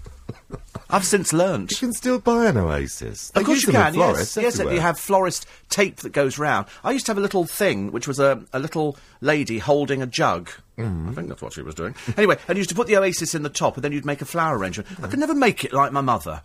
I've 0.91 1.05
since 1.05 1.33
learnt. 1.33 1.71
You 1.73 1.77
can 1.79 1.93
still 1.93 2.19
buy 2.19 2.47
an 2.47 2.57
Oasis. 2.57 3.31
They 3.31 3.41
Of 3.41 3.47
course 3.47 3.67
you 3.67 3.73
can, 3.73 3.95
yes. 3.95 4.37
Yes, 4.37 4.59
you 4.59 4.81
have 4.81 4.99
florist 4.99 5.47
tape 5.69 5.97
that 5.97 6.13
goes 6.13 6.39
round. 6.39 6.67
I 6.83 6.93
used 6.93 7.07
to 7.07 7.11
have 7.11 7.19
a 7.19 7.23
little 7.23 7.45
thing, 7.47 7.91
which 7.93 8.07
was 8.09 8.19
a, 8.19 8.43
a 8.53 8.59
little 8.59 8.97
lady 9.21 9.59
holding 9.59 10.03
a 10.03 10.07
jug. 10.07 10.51
Mm-hmm. 10.79 11.11
I 11.11 11.13
think 11.15 11.29
that's 11.29 11.43
what 11.43 11.53
she 11.53 11.63
was 11.63 11.75
doing. 11.75 11.95
anyway, 12.17 12.37
and 12.49 12.57
you 12.57 12.61
used 12.61 12.71
to 12.71 12.77
put 12.77 12.87
the 12.87 12.97
oasis 12.97 13.35
in 13.35 13.43
the 13.43 13.49
top, 13.49 13.77
and 13.77 13.85
then 13.85 13.93
you'd 13.93 14.05
make 14.05 14.23
a 14.23 14.25
flower 14.25 14.57
arrangement. 14.59 14.89
I 15.03 15.09
could 15.09 15.19
never 15.19 15.35
make 15.35 15.65
it 15.65 15.73
like 15.73 15.93
my 15.93 16.01
mother. 16.01 16.43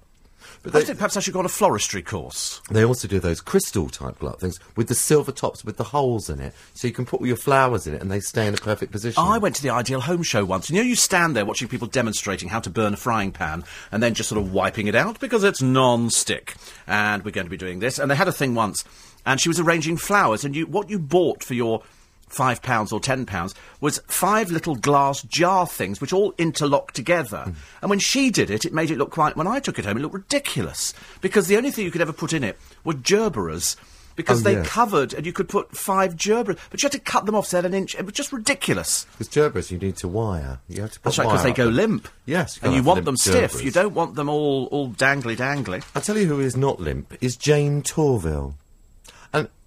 But 0.62 0.76
I 0.76 0.80
they- 0.80 0.86
think 0.86 0.98
perhaps 0.98 1.16
I 1.16 1.22
should 1.22 1.34
go 1.34 1.40
on 1.40 1.46
a 1.46 1.50
floristry 1.50 2.06
course. 2.06 2.62
They 2.70 2.84
also 2.84 3.08
do 3.08 3.20
those 3.20 3.40
crystal 3.42 3.88
type 3.90 4.20
glove 4.20 4.40
things 4.40 4.60
with 4.76 4.88
the 4.88 4.96
silver 4.96 5.32
tops 5.32 5.64
with 5.64 5.78
the 5.78 5.86
holes 5.86 6.30
in 6.30 6.40
it, 6.40 6.54
so 6.74 6.88
you 6.88 6.94
can 6.94 7.06
put 7.06 7.22
all 7.22 7.28
your 7.28 7.38
flowers 7.38 7.88
in 7.88 7.94
it 7.94 8.02
and 8.02 8.12
they 8.12 8.20
stay 8.20 8.46
in 8.48 8.54
a 8.54 8.58
perfect 8.58 8.92
position. 8.92 9.24
I 9.24 9.38
went 9.38 9.56
to 9.56 9.62
the 9.64 9.70
Ideal 9.70 10.02
Home 10.02 10.22
Show 10.24 10.44
once. 10.44 10.70
and 10.70 10.78
You 10.78 10.84
know, 10.84 10.90
you 10.90 10.96
stand 10.96 11.36
there 11.36 11.46
watching 11.46 11.68
people 11.70 11.88
demonstrating 11.88 12.50
how 12.50 12.60
to 12.60 12.70
burn 12.70 12.94
a 12.94 12.98
frying 12.98 13.32
pan 13.32 13.64
and 13.92 14.04
then 14.04 14.14
just 14.14 14.30
sort 14.30 14.42
of 14.42 14.52
wiping 14.52 14.88
it 14.88 14.96
out 14.96 15.20
because 15.20 15.44
it's 15.44 15.62
non-stick. 15.62 16.56
And 16.88 17.24
we're 17.24 17.32
going 17.32 17.48
to 17.48 17.52
be 17.52 17.58
doing 17.58 17.80
this. 17.80 17.98
And 18.00 18.12
they 18.12 18.16
had 18.16 18.28
a 18.28 18.32
thing 18.34 18.54
once, 18.56 18.84
and 19.26 19.40
she 19.40 19.48
was 19.50 19.60
arranging 19.60 19.98
flowers, 19.98 20.44
and 20.44 20.56
you 20.56 20.66
what 20.66 20.90
you 20.90 21.00
bought 21.00 21.44
for 21.44 21.54
your 21.54 21.84
five 22.30 22.62
pounds 22.62 22.92
or 22.92 23.00
ten 23.00 23.26
pounds 23.26 23.54
was 23.82 24.00
five 24.08 24.52
little 24.52 24.76
glass 24.76 25.22
jar 25.24 25.68
things 25.68 26.00
which 26.00 26.14
all 26.14 26.34
interlocked 26.38 26.96
together. 26.96 27.44
Mm. 27.48 27.56
And 27.82 27.90
when 27.90 28.00
she 28.00 28.30
did 28.30 28.50
it, 28.50 28.66
it 28.66 28.74
made 28.74 28.92
it 28.92 28.98
look 28.98 29.12
quite. 29.12 29.36
When 29.36 29.48
I 29.48 29.60
took 29.60 29.78
it 29.80 29.86
home, 29.86 29.98
it 29.98 30.02
looked 30.02 30.16
ridiculous 30.16 30.94
because 31.22 31.48
the 31.48 31.58
only 31.58 31.72
thing 31.72 31.86
you 31.86 31.92
could 31.92 32.02
ever 32.02 32.14
put 32.14 32.34
in 32.34 32.44
it 32.44 32.58
were 32.84 32.94
gerberas. 32.94 33.76
Because 34.16 34.42
Oh, 34.42 34.44
they 34.44 34.54
yes. 34.56 34.68
covered, 34.68 35.14
and 35.14 35.26
you 35.26 35.32
could 35.32 35.48
put 35.48 35.72
five 35.78 36.16
gerberas, 36.18 36.58
but 36.70 36.84
you 36.84 36.88
had 36.88 36.92
to 36.92 37.00
cut 37.00 37.26
them 37.26 37.36
off 37.36 37.48
so 37.48 37.56
they 37.56 37.62
had 37.62 37.72
an 37.72 37.74
inch. 37.74 37.96
It 37.96 38.04
was 38.06 38.14
just 38.14 38.34
ridiculous. 38.34 39.06
Because 39.18 39.30
gerbers, 39.30 39.72
you 39.72 39.78
need 39.78 39.96
to 39.98 40.10
wire. 40.10 40.60
You 40.68 40.82
have 40.82 40.92
to 40.92 41.00
put 41.00 41.04
That's 41.16 41.20
right, 41.20 41.26
because 41.26 41.44
they 41.44 41.54
go 41.54 41.68
them. 41.68 41.76
limp. 41.76 42.10
Yes, 42.26 42.60
you 42.62 42.68
and 42.68 42.76
you 42.76 42.84
want 42.84 43.06
them 43.06 43.16
stiff. 43.16 43.64
You 43.64 43.72
don't 43.72 43.94
want 43.94 44.16
them 44.16 44.28
all 44.28 44.66
all 44.72 44.90
dangly 44.90 45.38
dangly. 45.38 45.86
I 45.96 46.02
tell 46.02 46.18
you 46.18 46.26
who 46.26 46.42
is 46.42 46.58
not 46.58 46.82
limp 46.82 47.16
is 47.22 47.38
Jayne 47.38 47.82
Torvill. 47.82 48.56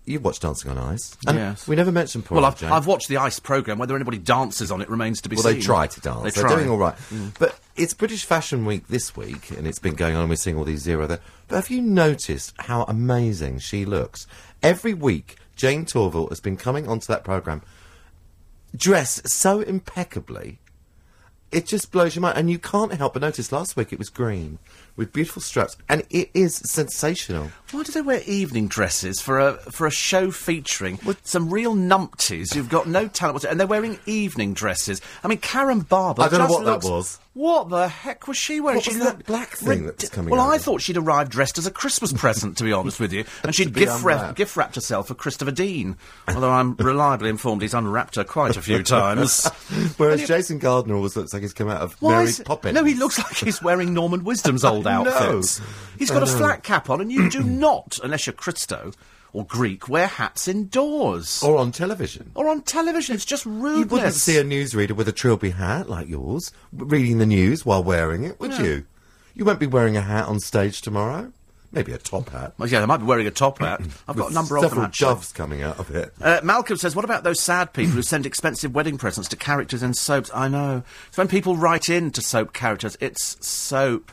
And 0.04 0.12
you 0.12 0.20
watch 0.20 0.40
Dancing 0.40 0.70
on 0.70 0.78
Ice. 0.78 1.16
And 1.26 1.38
Yes. 1.38 1.68
We 1.68 1.76
never 1.76 1.92
mentioned 1.92 2.24
poor 2.24 2.36
Well, 2.36 2.44
I've, 2.44 2.62
I've 2.64 2.86
watched 2.86 3.08
the 3.08 3.18
Ice 3.18 3.38
program. 3.38 3.78
Whether 3.78 3.94
anybody 3.94 4.18
dances 4.18 4.70
on 4.72 4.80
it 4.80 4.88
remains 4.88 5.20
to 5.22 5.28
be 5.28 5.36
well, 5.36 5.44
seen. 5.44 5.52
Well, 5.52 5.60
they 5.60 5.64
try 5.64 5.86
to 5.86 6.00
dance. 6.00 6.22
They 6.22 6.30
They're 6.30 6.48
try. 6.48 6.56
doing 6.56 6.70
all 6.70 6.78
right. 6.78 6.96
Mm. 7.10 7.38
But 7.38 7.58
it's 7.76 7.94
British 7.94 8.24
Fashion 8.24 8.64
Week 8.64 8.88
this 8.88 9.16
week, 9.16 9.50
and 9.50 9.66
it's 9.66 9.78
been 9.78 9.94
going 9.94 10.14
on. 10.14 10.22
and 10.22 10.30
We're 10.30 10.36
seeing 10.36 10.56
all 10.56 10.64
these 10.64 10.82
zero 10.82 11.06
there. 11.06 11.20
But 11.48 11.56
have 11.56 11.70
you 11.70 11.80
noticed 11.82 12.54
how 12.58 12.84
amazing 12.84 13.60
she 13.60 13.84
looks? 13.84 14.26
Every 14.62 14.94
week, 14.94 15.36
Jayne 15.56 15.84
Torvill 15.84 16.28
has 16.30 16.40
been 16.40 16.56
coming 16.56 16.88
onto 16.88 17.06
that 17.06 17.24
programme 17.24 17.62
dress 18.74 19.20
so 19.26 19.60
impeccably. 19.60 20.58
It 21.50 21.66
just 21.66 21.92
blows 21.92 22.14
your 22.14 22.22
mind, 22.22 22.38
and 22.38 22.50
you 22.50 22.58
can't 22.58 22.94
help 22.94 23.12
but 23.12 23.22
notice. 23.22 23.52
Last 23.52 23.76
week 23.76 23.92
it 23.92 23.98
was 23.98 24.08
green 24.08 24.58
with 24.96 25.12
beautiful 25.12 25.42
straps, 25.42 25.76
and 25.88 26.02
it 26.10 26.30
is 26.34 26.56
sensational. 26.56 27.50
Why 27.70 27.82
do 27.82 27.92
they 27.92 28.02
wear 28.02 28.20
evening 28.26 28.68
dresses 28.68 29.20
for 29.20 29.38
a 29.38 29.54
for 29.54 29.86
a 29.86 29.90
show 29.90 30.30
featuring 30.30 30.98
some 31.24 31.50
real 31.50 31.74
numpties 31.74 32.52
who've 32.54 32.68
got 32.68 32.86
no 32.86 33.08
talent 33.08 33.34
whatsoever, 33.34 33.52
and 33.52 33.60
they're 33.60 33.66
wearing 33.66 33.98
evening 34.06 34.52
dresses? 34.54 35.00
I 35.24 35.28
mean, 35.28 35.38
Karen 35.38 35.80
Barber. 35.80 36.22
I 36.22 36.28
don't 36.28 36.40
know 36.40 36.46
what 36.54 36.64
that 36.66 36.88
was. 36.88 37.18
What 37.34 37.70
the 37.70 37.88
heck 37.88 38.28
was 38.28 38.36
she 38.36 38.60
wearing? 38.60 38.76
What 38.76 38.84
she 38.84 38.90
was 38.90 39.04
that 39.04 39.24
black 39.24 39.56
thing 39.56 39.86
that 39.86 39.94
was 39.96 40.02
ridi- 40.04 40.14
coming 40.14 40.30
Well, 40.32 40.42
I 40.42 40.56
over? 40.56 40.58
thought 40.58 40.82
she'd 40.82 40.98
arrived 40.98 41.32
dressed 41.32 41.56
as 41.56 41.66
a 41.66 41.70
Christmas 41.70 42.12
present, 42.12 42.58
to 42.58 42.64
be 42.64 42.74
honest 42.74 43.00
with 43.00 43.10
you, 43.14 43.24
and 43.42 43.54
she'd 43.54 43.72
gift, 43.72 44.02
wrap, 44.04 44.36
gift 44.36 44.54
wrapped 44.54 44.74
herself 44.74 45.08
for 45.08 45.14
Christopher 45.14 45.50
Dean. 45.50 45.96
Although 46.28 46.50
I'm 46.50 46.74
reliably 46.76 47.30
informed 47.30 47.62
he's 47.62 47.72
unwrapped 47.72 48.16
her 48.16 48.24
quite 48.24 48.58
a 48.58 48.60
few 48.62 48.82
times. 48.82 49.46
Whereas 49.96 50.26
Jason 50.28 50.58
Gardiner 50.58 50.94
always 50.94 51.16
looks 51.16 51.32
like 51.32 51.40
he's 51.40 51.54
come 51.54 51.70
out 51.70 51.80
of 51.80 51.94
Why 52.02 52.18
Mary 52.18 52.32
Poppins. 52.44 52.74
No, 52.74 52.84
he 52.84 52.94
looks 52.96 53.16
like 53.18 53.34
he's 53.34 53.62
wearing 53.62 53.94
Norman 53.94 54.24
Wisdom's 54.24 54.62
old 54.62 54.81
I 54.86 55.02
know. 55.02 55.10
outfits. 55.10 55.60
He's 55.98 56.10
got 56.10 56.22
a 56.22 56.26
flat 56.26 56.62
cap 56.62 56.90
on, 56.90 57.00
and 57.00 57.10
you 57.12 57.30
do 57.30 57.42
not, 57.44 57.98
unless 58.02 58.26
you're 58.26 58.32
Christo 58.34 58.92
or 59.32 59.46
Greek, 59.46 59.88
wear 59.88 60.06
hats 60.08 60.46
indoors 60.46 61.42
or 61.42 61.56
on 61.56 61.72
television. 61.72 62.30
or 62.34 62.48
on 62.48 62.60
television. 62.62 63.14
It's 63.14 63.24
just 63.24 63.46
rude. 63.46 63.78
You 63.78 63.86
wouldn't 63.86 64.14
see 64.14 64.36
a 64.36 64.44
newsreader 64.44 64.92
with 64.92 65.08
a 65.08 65.12
trilby 65.12 65.50
hat 65.50 65.88
like 65.88 66.08
yours 66.08 66.52
reading 66.72 67.18
the 67.18 67.26
news 67.26 67.64
while 67.64 67.82
wearing 67.82 68.24
it, 68.24 68.38
would 68.40 68.58
you? 68.58 68.84
You 69.34 69.44
won't 69.46 69.58
be 69.60 69.66
wearing 69.66 69.96
a 69.96 70.02
hat 70.02 70.26
on 70.26 70.38
stage 70.40 70.82
tomorrow. 70.82 71.32
Maybe 71.74 71.92
a 71.92 71.96
top 71.98 72.28
hat. 72.28 72.52
Well, 72.58 72.68
yeah, 72.68 72.80
they 72.80 72.86
might 72.86 72.98
be 72.98 73.04
wearing 73.06 73.26
a 73.26 73.30
top 73.30 73.60
hat. 73.60 73.80
I've 74.08 74.14
got 74.16 74.30
a 74.32 74.34
number 74.34 74.58
of 74.58 74.68
them 74.68 74.80
actually. 74.80 75.06
doves 75.06 75.32
coming 75.32 75.62
out 75.62 75.78
of 75.78 75.90
it. 75.96 76.12
Uh, 76.20 76.40
Malcolm 76.44 76.76
says, 76.76 76.94
"What 76.94 77.06
about 77.06 77.24
those 77.24 77.40
sad 77.40 77.72
people 77.72 77.94
who 77.94 78.02
send 78.02 78.26
expensive 78.26 78.74
wedding 78.74 78.98
presents 78.98 79.26
to 79.30 79.36
characters 79.36 79.82
in 79.82 79.94
soaps?" 79.94 80.30
I 80.34 80.48
know. 80.48 80.82
It's 81.08 81.16
when 81.16 81.28
people 81.28 81.56
write 81.56 81.88
in 81.88 82.10
to 82.10 82.20
soap 82.20 82.52
characters. 82.52 82.98
It's 83.00 83.38
soap. 83.46 84.12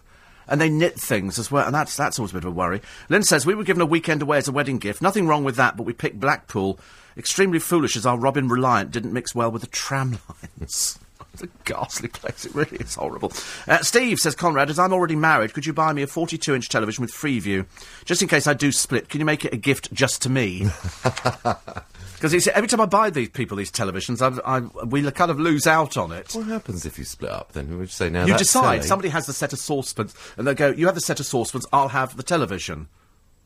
And 0.50 0.60
they 0.60 0.70
knit 0.70 1.00
things 1.00 1.38
as 1.38 1.52
well, 1.52 1.66
and 1.66 1.76
that's 1.76 1.96
that's 1.96 2.20
always 2.20 2.32
a 2.32 2.36
bit 2.36 2.44
of 2.44 2.52
a 2.52 2.56
worry. 2.56 2.82
Lynn 3.08 3.24
says 3.24 3.46
we 3.46 3.56
were 3.56 3.64
given 3.64 3.82
a 3.82 3.86
weekend 3.86 4.22
away 4.22 4.40
as 4.40 4.48
a 4.48 4.52
wedding 4.52 4.80
gift. 4.80 5.02
Nothing 5.02 5.28
wrong 5.28 5.44
with 5.44 5.56
that, 5.58 5.78
but 5.78 5.84
we 5.84 5.94
picked 5.94 6.20
Blackpool. 6.20 6.80
Extremely 7.18 7.60
foolish 7.60 7.96
as 7.96 8.06
our 8.06 8.18
Robin 8.18 8.48
Reliant 8.48 8.92
didn't 8.92 9.14
mix 9.14 9.36
well 9.36 9.52
with 9.52 9.62
the 9.62 9.68
tram 9.68 10.12
lines. 10.30 10.98
It's 11.34 11.44
a 11.44 11.48
ghastly 11.64 12.10
place. 12.10 12.46
It 12.46 12.56
really 12.56 12.78
is 12.78 12.96
horrible. 12.96 13.32
Uh, 13.68 13.82
Steve 13.84 14.20
says, 14.20 14.36
Conrad, 14.36 14.70
as 14.70 14.80
I'm 14.80 14.94
already 14.94 15.16
married, 15.16 15.54
could 15.54 15.66
you 15.66 15.74
buy 15.74 15.94
me 15.94 16.02
a 16.02 16.08
42 16.08 16.56
inch 16.56 16.70
television 16.70 17.02
with 17.02 17.14
Freeview? 17.14 17.66
Just 18.06 18.22
in 18.22 18.28
case 18.28 18.48
I 18.48 18.54
do 18.54 18.72
split, 18.72 19.10
can 19.10 19.20
you 19.20 19.26
make 19.26 19.46
it 19.46 19.54
a 19.54 19.58
gift 19.58 19.94
just 19.94 20.22
to 20.24 20.30
me? 20.30 20.68
Because 22.20 22.48
every 22.50 22.68
time 22.68 22.82
I 22.82 22.86
buy 22.86 23.10
these 23.10 23.30
people 23.30 23.58
these 23.58 23.72
televisions, 23.72 24.22
I, 24.22 24.58
I, 24.58 24.86
we 24.86 25.10
kind 25.12 25.32
of 25.32 25.40
lose 25.40 25.66
out 25.66 25.96
on 25.98 26.12
it. 26.12 26.34
What 26.34 26.48
happens 26.48 26.86
if 26.86 26.98
you 27.00 27.06
split 27.06 27.32
up 27.32 27.54
then? 27.54 27.70
Would 27.78 27.80
you 27.80 27.88
say 27.88 28.10
now 28.10 28.26
you 28.26 28.38
decide. 28.38 28.78
silly? 28.80 28.88
Somebody 28.88 29.10
has 29.10 29.26
the 29.26 29.34
set 29.34 29.54
of 29.54 29.60
saucepans, 29.60 30.14
and 30.38 30.46
they 30.46 30.54
go, 30.54 30.70
"You 30.70 30.86
have 30.88 30.96
the 30.96 31.02
set 31.02 31.20
of 31.20 31.26
saucepans. 31.26 31.66
I'll 31.72 31.90
have 31.90 32.18
the 32.18 32.24
television." 32.24 32.88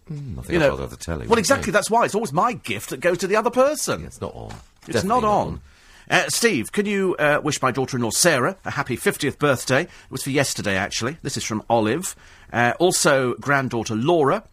I 0.09 0.13
think 0.15 0.49
You 0.49 0.55
I'd 0.55 0.59
know, 0.59 0.69
rather 0.71 0.87
the 0.87 0.97
telly. 0.97 1.27
well, 1.27 1.39
exactly. 1.39 1.71
That's 1.71 1.89
why 1.89 2.03
it's 2.05 2.15
always 2.15 2.33
my 2.33 2.53
gift 2.53 2.89
that 2.89 2.99
goes 2.99 3.19
to 3.19 3.27
the 3.27 3.35
other 3.37 3.49
person. 3.51 4.03
It's 4.05 4.19
not 4.19 4.33
on. 4.35 4.51
It's 4.87 4.87
Definitely 5.01 5.07
not 5.21 5.23
on. 5.23 5.61
Uh, 6.09 6.27
Steve, 6.27 6.73
can 6.73 6.85
you 6.85 7.15
uh, 7.17 7.39
wish 7.41 7.61
my 7.61 7.71
daughter-in-law 7.71 8.09
Sarah 8.09 8.57
a 8.65 8.71
happy 8.71 8.97
50th 8.97 9.37
birthday? 9.39 9.83
It 9.83 9.89
was 10.09 10.23
for 10.23 10.31
yesterday, 10.31 10.75
actually. 10.75 11.17
This 11.21 11.37
is 11.37 11.45
from 11.45 11.63
Olive. 11.69 12.17
Uh, 12.51 12.73
also, 12.79 13.35
granddaughter 13.35 13.95
Laura, 13.95 14.43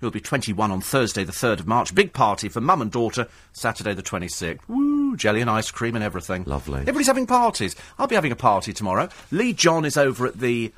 who'll 0.00 0.10
be 0.10 0.20
21 0.20 0.70
on 0.70 0.80
Thursday, 0.80 1.24
the 1.24 1.32
3rd 1.32 1.60
of 1.60 1.66
March. 1.66 1.94
Big 1.94 2.12
party 2.12 2.48
for 2.48 2.60
mum 2.60 2.82
and 2.82 2.90
daughter, 2.90 3.26
Saturday 3.52 3.94
the 3.94 4.02
26th. 4.02 4.60
Woo! 4.68 5.16
Jelly 5.16 5.40
and 5.40 5.50
ice 5.50 5.70
cream 5.70 5.94
and 5.94 6.04
everything. 6.04 6.44
Lovely. 6.44 6.80
Everybody's 6.80 7.06
having 7.06 7.26
parties. 7.26 7.74
I'll 7.98 8.06
be 8.06 8.14
having 8.14 8.32
a 8.32 8.36
party 8.36 8.72
tomorrow. 8.72 9.08
Lee 9.30 9.52
John 9.52 9.84
is 9.84 9.96
over 9.96 10.26
at 10.26 10.38
the 10.38 10.72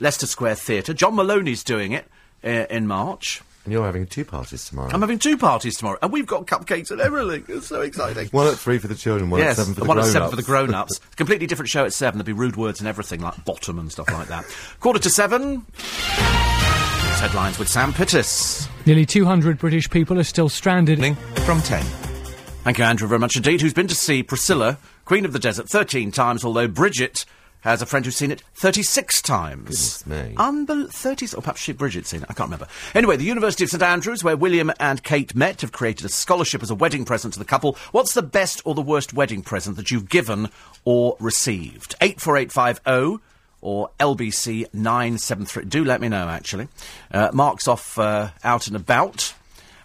Leicester 0.00 0.26
Square 0.26 0.56
Theatre. 0.56 0.92
John 0.92 1.14
Moloney's 1.14 1.64
doing 1.64 1.92
it 1.92 2.06
uh, 2.44 2.66
in 2.68 2.86
March. 2.86 3.42
And 3.64 3.72
you're 3.72 3.84
having 3.84 4.06
two 4.06 4.24
parties 4.24 4.64
tomorrow. 4.64 4.90
I'm 4.92 5.00
having 5.00 5.18
two 5.18 5.36
parties 5.36 5.76
tomorrow, 5.76 5.98
and 6.00 6.12
we've 6.12 6.26
got 6.26 6.46
cupcakes 6.46 6.92
and 6.92 7.00
everything. 7.00 7.44
It's 7.48 7.66
so 7.66 7.80
exciting. 7.80 8.28
one 8.28 8.46
at 8.46 8.54
three 8.58 8.78
for 8.78 8.86
the 8.86 8.94
children, 8.94 9.28
one 9.28 9.40
yes, 9.40 9.58
at 9.58 9.62
seven 9.62 9.74
for 9.74 9.80
the 9.80 9.86
one 9.86 9.98
at 9.98 10.02
grown-ups. 10.02 10.12
seven 10.12 10.30
for 10.30 10.36
the 10.36 10.42
grown-ups. 10.42 11.00
Completely 11.16 11.48
different 11.48 11.68
show 11.68 11.84
at 11.84 11.92
seven. 11.92 12.18
There'll 12.18 12.26
be 12.26 12.32
rude 12.32 12.54
words 12.56 12.78
and 12.78 12.88
everything 12.88 13.20
like 13.22 13.44
bottom 13.44 13.80
and 13.80 13.90
stuff 13.90 14.08
like 14.12 14.28
that. 14.28 14.44
Quarter 14.78 15.00
to 15.00 15.10
seven. 15.10 15.66
It's 17.16 17.22
headlines 17.22 17.58
with 17.58 17.68
Sam 17.70 17.94
Pittis. 17.94 18.68
Nearly 18.84 19.06
200 19.06 19.56
British 19.56 19.88
people 19.88 20.18
are 20.18 20.22
still 20.22 20.50
stranded. 20.50 20.98
From 21.46 21.62
ten. 21.62 21.82
Thank 22.62 22.76
you, 22.76 22.84
Andrew, 22.84 23.08
very 23.08 23.18
much 23.18 23.36
indeed. 23.36 23.62
Who's 23.62 23.72
been 23.72 23.86
to 23.88 23.94
see 23.94 24.22
Priscilla, 24.22 24.76
Queen 25.06 25.24
of 25.24 25.32
the 25.32 25.38
Desert, 25.38 25.66
thirteen 25.66 26.12
times? 26.12 26.44
Although 26.44 26.68
Bridget 26.68 27.24
has 27.62 27.80
a 27.80 27.86
friend 27.86 28.04
who's 28.04 28.16
seen 28.16 28.30
it 28.30 28.42
thirty-six 28.52 29.22
times. 29.22 30.02
Goodness 30.02 30.06
me. 30.06 30.34
Unbel- 30.36 30.88
30s, 30.88 31.32
or 31.34 31.40
perhaps 31.40 31.62
she, 31.62 31.72
Bridget's 31.72 32.10
seen 32.10 32.20
it, 32.20 32.26
I 32.28 32.34
can't 32.34 32.48
remember. 32.50 32.68
Anyway, 32.94 33.16
the 33.16 33.24
University 33.24 33.64
of 33.64 33.70
St 33.70 33.82
Andrews, 33.82 34.22
where 34.22 34.36
William 34.36 34.70
and 34.78 35.02
Kate 35.02 35.34
met, 35.34 35.62
have 35.62 35.72
created 35.72 36.04
a 36.04 36.10
scholarship 36.10 36.62
as 36.62 36.70
a 36.70 36.74
wedding 36.74 37.06
present 37.06 37.32
to 37.32 37.38
the 37.38 37.46
couple. 37.46 37.78
What's 37.92 38.12
the 38.12 38.22
best 38.22 38.60
or 38.66 38.74
the 38.74 38.82
worst 38.82 39.14
wedding 39.14 39.40
present 39.40 39.78
that 39.78 39.90
you've 39.90 40.10
given 40.10 40.50
or 40.84 41.16
received? 41.18 41.94
84850 42.02 43.22
or 43.60 43.90
LBC 43.98 44.72
973. 44.72 45.64
Do 45.64 45.84
let 45.84 46.00
me 46.00 46.08
know, 46.08 46.28
actually. 46.28 46.68
Uh, 47.10 47.30
Mark's 47.32 47.66
off 47.68 47.98
uh, 47.98 48.30
out 48.44 48.66
and 48.66 48.76
about 48.76 49.34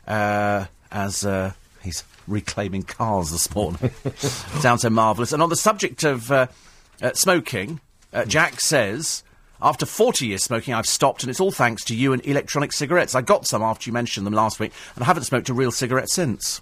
uh, 0.07 0.65
as 0.91 1.26
uh, 1.26 1.53
he's 1.81 2.03
reclaiming 2.27 2.84
cars 2.84 3.31
this 3.31 3.53
morning. 3.56 3.91
Sounds 4.18 4.81
so 4.81 4.89
marvellous. 4.89 5.34
And 5.34 5.41
on 5.41 5.49
the 5.49 5.56
subject 5.56 6.03
of 6.03 6.31
uh, 6.31 6.48
uh, 7.02 7.14
smoking, 7.14 7.80
uh, 8.14 8.26
Jack 8.26 8.60
says. 8.61 9.23
After 9.64 9.85
40 9.85 10.26
years 10.26 10.43
smoking, 10.43 10.73
I've 10.73 10.88
stopped, 10.88 11.22
and 11.22 11.30
it's 11.30 11.39
all 11.39 11.52
thanks 11.52 11.84
to 11.85 11.95
you 11.95 12.14
and 12.14 12.26
electronic 12.26 12.73
cigarettes. 12.73 13.14
I 13.14 13.22
got 13.22 13.45
some 13.45 13.61
after 13.61 13.88
you 13.88 13.93
mentioned 13.93 14.26
them 14.26 14.34
last 14.34 14.60
week, 14.60 14.72
and 14.95 15.03
I 15.03 15.06
haven't 15.06 15.26
smoked 15.26 15.49
a 15.49 15.53
real 15.53 15.69
cigarette 15.69 16.10
since. 16.10 16.61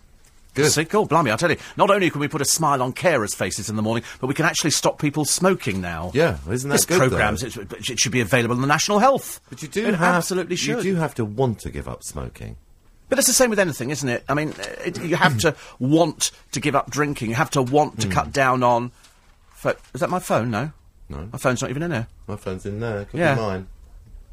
Good. 0.55 0.71
See, 0.71 0.85
cool, 0.85 1.05
blimey, 1.05 1.31
I 1.31 1.35
tell 1.35 1.51
you. 1.51 1.57
Not 1.77 1.91
only 1.91 2.09
can 2.09 2.19
we 2.19 2.27
put 2.27 2.41
a 2.41 2.45
smile 2.45 2.81
on 2.81 2.91
carers' 2.93 3.35
faces 3.35 3.69
in 3.69 3.75
the 3.75 3.81
morning, 3.81 4.03
but 4.19 4.27
we 4.27 4.33
can 4.33 4.45
actually 4.45 4.71
stop 4.71 4.99
people 4.99 5.23
smoking 5.23 5.79
now. 5.79 6.11
Yeah, 6.13 6.37
isn't 6.49 6.69
that 6.69 6.75
this 6.75 6.85
good, 6.85 6.97
program's 6.97 7.43
it, 7.43 7.55
it 7.89 7.99
should 7.99 8.11
be 8.11 8.19
available 8.21 8.55
in 8.55 8.61
the 8.61 8.67
National 8.67 8.99
Health. 8.99 9.39
But 9.49 9.61
you 9.61 9.67
do 9.67 9.87
It 9.87 9.95
have 9.95 10.15
absolutely 10.15 10.55
should. 10.55 10.83
You 10.83 10.93
do 10.93 10.95
have 10.95 11.13
to 11.15 11.23
want 11.25 11.59
to 11.59 11.69
give 11.69 11.87
up 11.87 12.03
smoking. 12.03 12.57
But 13.09 13.19
it's 13.19 13.27
the 13.27 13.33
same 13.33 13.49
with 13.49 13.59
anything, 13.59 13.89
isn't 13.91 14.07
it? 14.09 14.23
I 14.27 14.33
mean, 14.33 14.53
it, 14.85 15.01
you 15.01 15.15
have 15.15 15.37
to 15.39 15.55
want 15.79 16.31
to 16.51 16.59
give 16.59 16.75
up 16.75 16.89
drinking. 16.89 17.29
You 17.29 17.35
have 17.35 17.51
to 17.51 17.61
want 17.61 17.99
to 18.01 18.07
Hmm. 18.07 18.13
cut 18.13 18.31
down 18.33 18.61
on. 18.63 18.91
Pho- 19.51 19.75
is 19.93 20.01
that 20.01 20.09
my 20.09 20.19
phone? 20.19 20.49
No. 20.51 20.71
No. 21.09 21.27
My 21.31 21.37
phone's 21.39 21.61
not 21.61 21.69
even 21.69 21.83
in 21.83 21.89
there. 21.91 22.07
My 22.27 22.35
phone's 22.35 22.65
in 22.65 22.79
there. 22.79 23.05
Could 23.05 23.19
Yeah. 23.19 23.35
be 23.35 23.41
mine. 23.41 23.67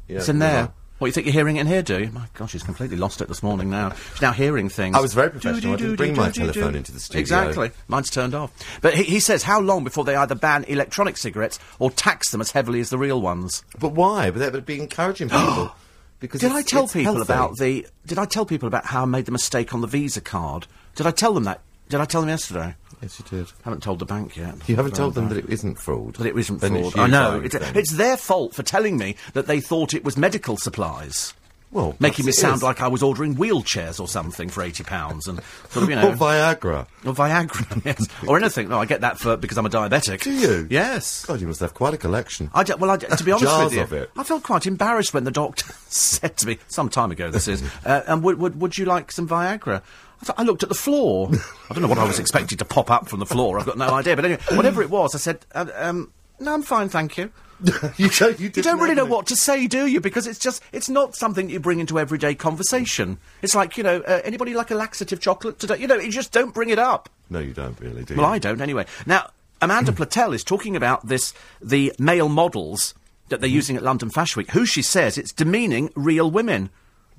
Yeah, 0.07 0.17
It's 0.17 0.29
in 0.29 0.39
there. 0.39 0.61
mine. 0.63 0.71
What, 0.97 1.07
you 1.07 1.11
think 1.13 1.27
you're 1.27 1.33
hearing 1.33 1.57
it 1.57 1.61
in 1.61 1.67
here, 1.67 1.83
do 1.83 1.99
you? 1.99 2.09
My 2.11 2.25
gosh, 2.33 2.51
she's 2.51 2.63
completely 2.63 2.97
lost 2.97 3.21
it 3.21 3.27
this 3.27 3.43
morning 3.43 3.69
now. 3.69 3.93
She's 4.13 4.21
now 4.21 4.31
hearing 4.31 4.67
things. 4.67 4.95
I 4.95 4.99
was 4.99 5.13
very 5.13 5.29
professional. 5.29 5.73
I 5.73 5.75
didn't 5.75 5.95
bring 5.95 6.15
my 6.15 6.31
telephone 6.31 6.73
into 6.75 6.91
the 6.91 6.99
studio. 6.99 7.19
Exactly. 7.19 7.71
Mine's 7.87 8.09
turned 8.09 8.33
off. 8.33 8.51
But 8.81 8.95
he, 8.95 9.03
he 9.03 9.19
says, 9.19 9.43
how 9.43 9.59
long 9.59 9.83
before 9.83 10.05
they 10.05 10.15
either 10.15 10.33
ban 10.33 10.63
electronic 10.63 11.17
cigarettes 11.17 11.59
or 11.77 11.91
tax 11.91 12.31
them 12.31 12.41
as 12.41 12.49
heavily 12.51 12.79
as 12.79 12.89
the 12.89 12.97
real 12.97 13.21
ones? 13.21 13.63
But 13.79 13.93
why? 13.93 14.31
But 14.31 14.39
that 14.39 14.53
would 14.53 14.65
be 14.65 14.79
encouraging 14.81 15.29
people. 15.29 15.71
because 16.19 16.41
Did 16.41 16.51
I 16.51 16.63
tell 16.63 16.87
people 16.87 17.13
healthy. 17.13 17.21
about 17.21 17.57
the... 17.57 17.85
Did 18.07 18.17
I 18.17 18.25
tell 18.25 18.45
people 18.47 18.67
about 18.67 18.85
how 18.85 19.03
I 19.03 19.05
made 19.05 19.25
the 19.25 19.31
mistake 19.31 19.75
on 19.75 19.81
the 19.81 19.87
Visa 19.87 20.21
card? 20.21 20.65
Did 20.95 21.05
I 21.05 21.11
tell 21.11 21.33
them 21.33 21.43
that? 21.43 21.61
Did 21.89 21.99
I 22.01 22.05
tell 22.05 22.21
them 22.21 22.29
yesterday? 22.31 22.73
Yes, 23.01 23.19
you 23.19 23.37
did. 23.37 23.51
haven't 23.63 23.83
told 23.83 23.99
the 23.99 24.05
bank 24.05 24.35
yet. 24.35 24.67
You 24.67 24.75
haven't 24.75 24.95
told 24.95 25.13
them 25.13 25.29
that 25.29 25.37
it 25.37 25.49
isn't 25.49 25.79
fraud. 25.79 26.15
that 26.15 26.25
it 26.27 26.35
isn't 26.35 26.61
Then 26.61 26.73
fraud. 26.91 26.97
I 26.97 27.07
know. 27.07 27.39
It's, 27.39 27.53
it's 27.55 27.91
their 27.93 28.17
fault 28.17 28.55
for 28.55 28.63
telling 28.63 28.97
me 28.97 29.15
that 29.33 29.45
they 29.47 29.59
thought 29.61 29.93
it 29.93 30.03
was 30.03 30.17
medical 30.17 30.57
supplies. 30.57 31.33
Well, 31.69 31.97
making 31.99 32.25
me 32.25 32.31
sound 32.31 32.55
is. 32.55 32.63
like 32.63 32.79
I 32.81 32.87
was 32.87 33.03
ordering 33.03 33.35
wheelchairs 33.35 33.99
or 33.99 34.07
something 34.07 34.47
for 34.47 34.63
eighty 34.63 34.85
pounds, 34.85 35.27
and 35.27 35.41
sort 35.67 35.83
of 35.83 35.89
you 35.89 35.95
know, 35.97 36.11
Or 36.11 36.13
Viagra. 36.15 36.87
or 37.05 37.13
Viagra, 37.13 37.81
yes, 37.85 38.07
or 38.25 38.37
anything. 38.37 38.69
No, 38.69 38.79
I 38.79 38.85
get 38.85 39.01
that 39.01 39.19
for 39.19 39.35
because 39.35 39.57
I'm 39.57 39.65
a 39.65 39.69
diabetic. 39.69 40.21
Do 40.23 40.31
you? 40.31 40.65
Yes. 40.69 41.25
God, 41.25 41.41
you 41.41 41.47
must 41.47 41.59
have 41.59 41.73
quite 41.73 41.93
a 41.93 41.97
collection. 41.97 42.49
I 42.53 42.63
d- 42.63 42.73
well, 42.79 42.89
I 42.89 42.95
d- 42.95 43.07
to 43.07 43.21
be 43.23 43.31
honest 43.33 43.43
Jars 43.47 43.65
with 43.65 43.73
you, 43.73 43.81
of 43.81 43.91
it. 43.91 44.09
I 44.15 44.23
felt 44.23 44.43
quite 44.43 44.65
embarrassed 44.65 45.13
when 45.13 45.25
the 45.25 45.29
doctor 45.31 45.65
said 45.89 46.37
to 46.37 46.47
me 46.47 46.57
some 46.69 46.87
time 46.87 47.11
ago. 47.11 47.29
This 47.31 47.49
is, 47.49 47.61
uh, 47.85 48.01
and 48.07 48.23
would, 48.23 48.39
would 48.39 48.61
would 48.61 48.77
you 48.77 48.85
like 48.85 49.11
some 49.11 49.27
Viagra? 49.27 49.81
I, 50.21 50.25
thought, 50.25 50.39
I 50.39 50.43
looked 50.43 50.63
at 50.63 50.69
the 50.69 50.75
floor. 50.75 51.29
I 51.69 51.73
don't 51.73 51.81
know 51.81 51.87
what 51.87 51.97
I 51.97 52.05
was 52.05 52.19
expecting 52.19 52.57
to 52.57 52.65
pop 52.65 52.89
up 52.89 53.07
from 53.07 53.19
the 53.19 53.25
floor. 53.25 53.59
I've 53.59 53.65
got 53.65 53.77
no 53.77 53.89
idea. 53.89 54.15
But 54.15 54.25
anyway, 54.25 54.41
whatever 54.51 54.81
it 54.81 54.89
was, 54.89 55.15
I 55.15 55.19
said, 55.19 55.45
uh, 55.53 55.67
um, 55.75 56.11
"No, 56.39 56.53
I'm 56.53 56.63
fine, 56.63 56.89
thank 56.89 57.17
you." 57.17 57.31
you 57.97 58.09
don't, 58.09 58.39
you 58.39 58.51
You 58.55 58.61
don't 58.61 58.79
really 58.79 58.93
know 58.93 59.05
what 59.05 59.25
to 59.27 59.35
say, 59.35 59.65
do 59.65 59.87
you? 59.87 59.99
Because 59.99 60.27
it's 60.27 60.37
just, 60.37 60.61
it's 60.71 60.89
not 60.89 61.15
something 61.15 61.49
you 61.49 61.59
bring 61.59 61.79
into 61.79 61.97
everyday 61.99 62.35
conversation. 62.35 63.17
It's 63.41 63.55
like, 63.55 63.77
you 63.77 63.83
know, 63.83 64.01
uh, 64.01 64.21
anybody 64.23 64.53
like 64.53 64.69
a 64.69 64.75
laxative 64.75 65.19
chocolate 65.19 65.57
today? 65.57 65.77
You 65.77 65.87
know, 65.87 65.95
you 65.95 66.11
just 66.11 66.31
don't 66.31 66.53
bring 66.53 66.69
it 66.69 66.77
up. 66.77 67.09
No, 67.31 67.39
you 67.39 67.53
don't 67.53 67.79
really, 67.79 68.03
do 68.03 68.15
Well, 68.15 68.27
you? 68.27 68.33
I 68.33 68.39
don't 68.39 68.61
anyway. 68.61 68.85
Now, 69.07 69.31
Amanda 69.59 69.91
Platell 69.93 70.35
is 70.35 70.43
talking 70.43 70.75
about 70.75 71.07
this, 71.07 71.33
the 71.59 71.93
male 71.97 72.29
models 72.29 72.93
that 73.29 73.41
they're 73.41 73.49
using 73.49 73.75
at 73.75 73.83
London 73.83 74.11
Fashion 74.11 74.39
Week, 74.41 74.51
who 74.51 74.65
she 74.65 74.83
says 74.83 75.17
it's 75.17 75.33
demeaning 75.33 75.89
real 75.95 76.29
women. 76.29 76.69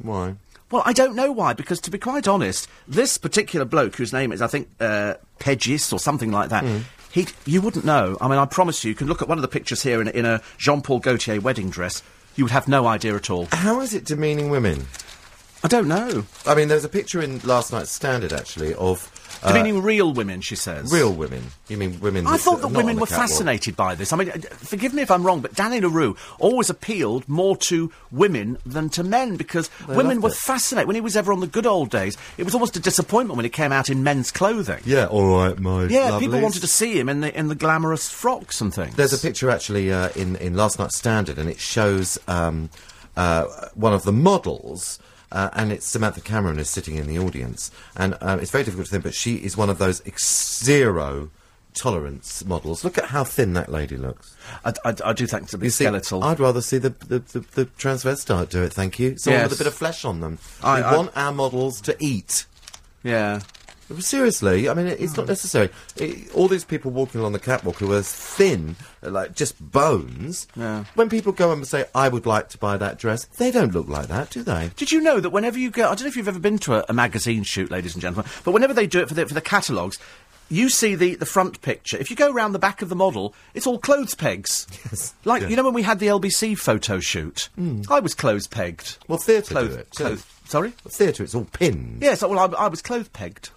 Why? 0.00 0.36
Well, 0.70 0.82
I 0.84 0.92
don't 0.92 1.14
know 1.16 1.32
why, 1.32 1.54
because 1.54 1.80
to 1.80 1.90
be 1.90 1.98
quite 1.98 2.28
honest, 2.28 2.68
this 2.86 3.16
particular 3.16 3.64
bloke, 3.64 3.96
whose 3.96 4.12
name 4.12 4.32
is, 4.32 4.42
I 4.42 4.46
think, 4.48 4.68
uh, 4.80 5.14
Pegis 5.38 5.92
or 5.92 5.98
something 5.98 6.30
like 6.30 6.50
that, 6.50 6.62
Hmm. 6.64 6.78
he, 7.10 7.26
you 7.46 7.62
wouldn't 7.62 7.84
know. 7.86 8.18
I 8.20 8.28
mean, 8.28 8.38
I 8.38 8.44
promise 8.44 8.84
you, 8.84 8.90
you 8.90 8.94
can 8.94 9.06
look 9.06 9.22
at 9.22 9.28
one 9.28 9.38
of 9.38 9.42
the 9.42 9.48
pictures 9.48 9.82
here 9.82 10.00
in, 10.02 10.08
a- 10.08 10.10
in 10.10 10.24
a 10.26 10.42
Jean 10.58 10.82
Paul 10.82 11.00
Gaultier 11.00 11.40
wedding 11.40 11.70
dress. 11.70 12.02
You 12.36 12.44
would 12.44 12.52
have 12.52 12.68
no 12.68 12.86
idea 12.86 13.14
at 13.16 13.30
all. 13.30 13.48
How 13.50 13.80
is 13.80 13.94
it 13.94 14.04
demeaning 14.04 14.50
women? 14.50 14.86
I 15.64 15.68
don't 15.68 15.88
know. 15.88 16.24
I 16.46 16.54
mean, 16.54 16.68
there's 16.68 16.84
a 16.84 16.88
picture 16.88 17.20
in 17.20 17.40
last 17.40 17.72
night's 17.72 17.90
Standard 17.90 18.32
actually 18.32 18.74
of 18.74 19.10
uh, 19.42 19.52
Meaning 19.54 19.82
real 19.82 20.12
women, 20.12 20.40
she 20.40 20.56
says. 20.56 20.92
real 20.92 21.12
women. 21.12 21.42
You 21.68 21.76
mean 21.76 22.00
women? 22.00 22.26
I 22.26 22.36
thought 22.36 22.60
that 22.62 22.68
women 22.72 22.98
were 22.98 23.06
fascinated 23.06 23.76
by 23.76 23.94
this. 23.94 24.12
I 24.12 24.16
mean, 24.16 24.30
uh, 24.30 24.38
forgive 24.56 24.94
me 24.94 25.02
if 25.02 25.10
I'm 25.10 25.24
wrong, 25.24 25.40
but 25.40 25.54
Danny 25.54 25.80
La 25.80 25.88
Rue 25.92 26.16
always 26.38 26.70
appealed 26.70 27.28
more 27.28 27.56
to 27.58 27.92
women 28.10 28.58
than 28.66 28.88
to 28.90 29.04
men 29.04 29.36
because 29.36 29.70
women 29.86 30.20
were 30.20 30.30
it. 30.30 30.34
fascinated. 30.34 30.86
When 30.88 30.94
he 30.96 31.00
was 31.00 31.16
ever 31.16 31.32
on 31.32 31.40
the 31.40 31.46
good 31.46 31.66
old 31.66 31.90
days, 31.90 32.16
it 32.36 32.44
was 32.44 32.54
almost 32.54 32.76
a 32.76 32.80
disappointment 32.80 33.36
when 33.36 33.44
he 33.44 33.50
came 33.50 33.72
out 33.72 33.88
in 33.90 34.02
men's 34.02 34.30
clothing. 34.30 34.80
Yeah, 34.84 35.06
all 35.06 35.36
right, 35.38 35.58
my 35.58 35.84
Yeah, 35.84 36.18
people 36.18 36.40
wanted 36.40 36.60
to 36.62 36.66
see 36.68 36.98
him 36.98 37.08
in 37.08 37.20
the 37.20 37.36
in 37.38 37.48
the 37.48 37.54
glamorous 37.54 38.08
frocks 38.10 38.60
and 38.60 38.72
things. 38.74 38.94
There's 38.96 39.12
a 39.12 39.18
picture 39.18 39.50
actually 39.50 39.92
uh, 39.92 40.08
in 40.16 40.36
in 40.36 40.54
last 40.54 40.78
night's 40.78 40.96
Standard, 40.96 41.38
and 41.38 41.48
it 41.48 41.60
shows 41.60 42.18
um, 42.28 42.70
uh, 43.16 43.44
one 43.74 43.92
of 43.94 44.02
the 44.02 44.12
models. 44.12 44.98
Uh, 45.30 45.50
and 45.52 45.70
it's 45.72 45.84
Samantha 45.86 46.20
Cameron 46.22 46.58
is 46.58 46.70
sitting 46.70 46.96
in 46.96 47.06
the 47.06 47.18
audience, 47.18 47.70
and 47.96 48.16
um, 48.22 48.40
it's 48.40 48.50
very 48.50 48.64
difficult 48.64 48.86
to 48.86 48.92
think, 48.92 49.04
but 49.04 49.14
she 49.14 49.36
is 49.36 49.56
one 49.56 49.68
of 49.68 49.78
those 49.78 50.00
ex- 50.06 50.62
zero 50.64 51.30
tolerance 51.74 52.44
models. 52.44 52.82
Look 52.82 52.96
at 52.98 53.04
how 53.06 53.24
thin 53.24 53.52
that 53.52 53.70
lady 53.70 53.96
looks. 53.96 54.34
I, 54.64 54.72
I, 54.86 54.94
I 55.04 55.12
do 55.12 55.26
think 55.26 55.44
it's 55.44 55.54
a 55.54 55.58
bit 55.58 55.70
see, 55.70 55.84
skeletal. 55.84 56.24
I'd 56.24 56.40
rather 56.40 56.60
see 56.62 56.78
the, 56.78 56.90
the, 56.90 57.18
the, 57.20 57.40
the 57.40 57.66
transvestite 57.66 58.48
do 58.48 58.62
it, 58.62 58.72
thank 58.72 58.98
you. 58.98 59.16
Someone 59.18 59.42
Yes. 59.42 59.50
with 59.50 59.60
a 59.60 59.64
bit 59.64 59.68
of 59.68 59.74
flesh 59.74 60.04
on 60.04 60.20
them. 60.20 60.38
I- 60.62 60.80
we 60.80 60.84
I- 60.86 60.96
want 60.96 61.10
our 61.14 61.32
models 61.32 61.80
to 61.82 61.96
eat. 62.00 62.46
yeah. 63.02 63.40
Seriously, 64.00 64.68
I 64.68 64.74
mean, 64.74 64.86
it's 64.86 65.16
not 65.16 65.26
necessary. 65.28 65.70
It, 65.96 66.32
all 66.34 66.48
these 66.48 66.64
people 66.64 66.90
walking 66.90 67.20
along 67.20 67.32
the 67.32 67.38
catwalk 67.38 67.76
who 67.76 67.92
are 67.92 68.02
thin, 68.02 68.76
like 69.02 69.34
just 69.34 69.58
bones. 69.72 70.46
Yeah. 70.56 70.84
When 70.94 71.08
people 71.08 71.32
go 71.32 71.52
and 71.52 71.66
say, 71.66 71.86
"I 71.94 72.08
would 72.08 72.26
like 72.26 72.48
to 72.50 72.58
buy 72.58 72.76
that 72.76 72.98
dress," 72.98 73.24
they 73.24 73.50
don't 73.50 73.72
look 73.74 73.88
like 73.88 74.08
that, 74.08 74.30
do 74.30 74.42
they? 74.42 74.70
Did 74.76 74.92
you 74.92 75.00
know 75.00 75.20
that 75.20 75.30
whenever 75.30 75.58
you 75.58 75.70
go, 75.70 75.84
I 75.84 75.94
don't 75.94 76.02
know 76.02 76.08
if 76.08 76.16
you've 76.16 76.28
ever 76.28 76.38
been 76.38 76.58
to 76.60 76.74
a, 76.76 76.84
a 76.88 76.92
magazine 76.92 77.42
shoot, 77.44 77.70
ladies 77.70 77.94
and 77.94 78.02
gentlemen, 78.02 78.30
but 78.44 78.52
whenever 78.52 78.74
they 78.74 78.86
do 78.86 79.00
it 79.00 79.08
for 79.08 79.14
the, 79.14 79.26
for 79.26 79.34
the 79.34 79.40
catalogues, 79.40 79.98
you 80.50 80.68
see 80.70 80.94
the, 80.94 81.14
the 81.14 81.26
front 81.26 81.60
picture. 81.60 81.96
If 81.98 82.08
you 82.10 82.16
go 82.16 82.32
round 82.32 82.54
the 82.54 82.58
back 82.58 82.80
of 82.82 82.88
the 82.88 82.96
model, 82.96 83.34
it's 83.52 83.66
all 83.66 83.78
clothes 83.78 84.14
pegs. 84.14 84.66
Yes. 84.86 85.14
Like, 85.24 85.40
Yeah. 85.42 85.46
Hmm. 85.46 85.50
you 85.50 85.56
know 85.56 85.64
when 85.64 85.74
we 85.74 85.82
had 85.82 85.98
the 85.98 86.06
LBC 86.06 86.56
photo 86.58 87.00
shoot? 87.00 87.48
I 87.90 88.00
was 88.00 88.14
clothes 88.14 88.46
pegged. 88.46 88.96
Well, 89.08 89.18
theatre 89.18 89.52
Clothes, 89.54 89.74
do 89.74 89.80
it. 89.80 89.90
clothes, 89.90 90.24
sorry? 90.48 90.70
Theatre, 90.88 91.22
it's 91.22 91.34
all 91.34 91.44
pins. 91.44 92.02
Yes, 92.02 92.22
well, 92.22 92.38
I, 92.38 92.64
I 92.64 92.68
was 92.68 92.82
clothes 92.82 93.08
pegged. 93.08 93.50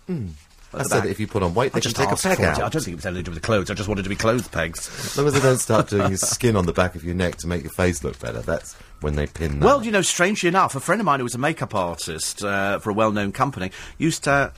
I 0.73 0.83
said 0.83 1.01
that 1.01 1.09
if 1.09 1.19
you 1.19 1.27
put 1.27 1.43
on 1.43 1.53
weight, 1.53 1.71
I 1.73 1.79
they 1.79 1.81
can 1.81 1.91
just 1.91 1.95
take 1.97 2.11
a 2.11 2.15
peg 2.15 2.39
it. 2.39 2.45
out. 2.45 2.57
I 2.61 2.69
don't 2.69 2.81
think 2.81 2.93
it 2.93 2.95
was 2.95 3.05
anything 3.05 3.23
to 3.25 3.31
do 3.31 3.31
with 3.31 3.41
the 3.41 3.45
clothes. 3.45 3.69
I 3.69 3.73
just 3.73 3.89
wanted 3.89 4.03
to 4.03 4.09
be 4.09 4.15
clothes 4.15 4.47
pegs. 4.47 4.87
As 5.05 5.17
long 5.17 5.27
as 5.27 5.33
they 5.33 5.41
don't 5.41 5.57
start 5.57 5.89
doing 5.89 6.15
skin 6.15 6.55
on 6.55 6.65
the 6.65 6.73
back 6.73 6.95
of 6.95 7.03
your 7.03 7.13
neck 7.15 7.35
to 7.37 7.47
make 7.47 7.63
your 7.63 7.71
face 7.73 8.03
look 8.03 8.17
better, 8.19 8.39
that's 8.39 8.75
when 9.01 9.15
they 9.15 9.27
pin 9.27 9.59
that. 9.59 9.65
Well, 9.65 9.83
you 9.83 9.91
know, 9.91 10.01
strangely 10.01 10.47
enough, 10.47 10.75
a 10.75 10.79
friend 10.79 11.01
of 11.01 11.05
mine 11.05 11.19
who 11.19 11.25
was 11.25 11.35
a 11.35 11.39
makeup 11.39 11.75
artist 11.75 12.43
uh, 12.43 12.79
for 12.79 12.89
a 12.89 12.93
well-known 12.93 13.31
company 13.31 13.71
used 13.97 14.23
to. 14.25 14.53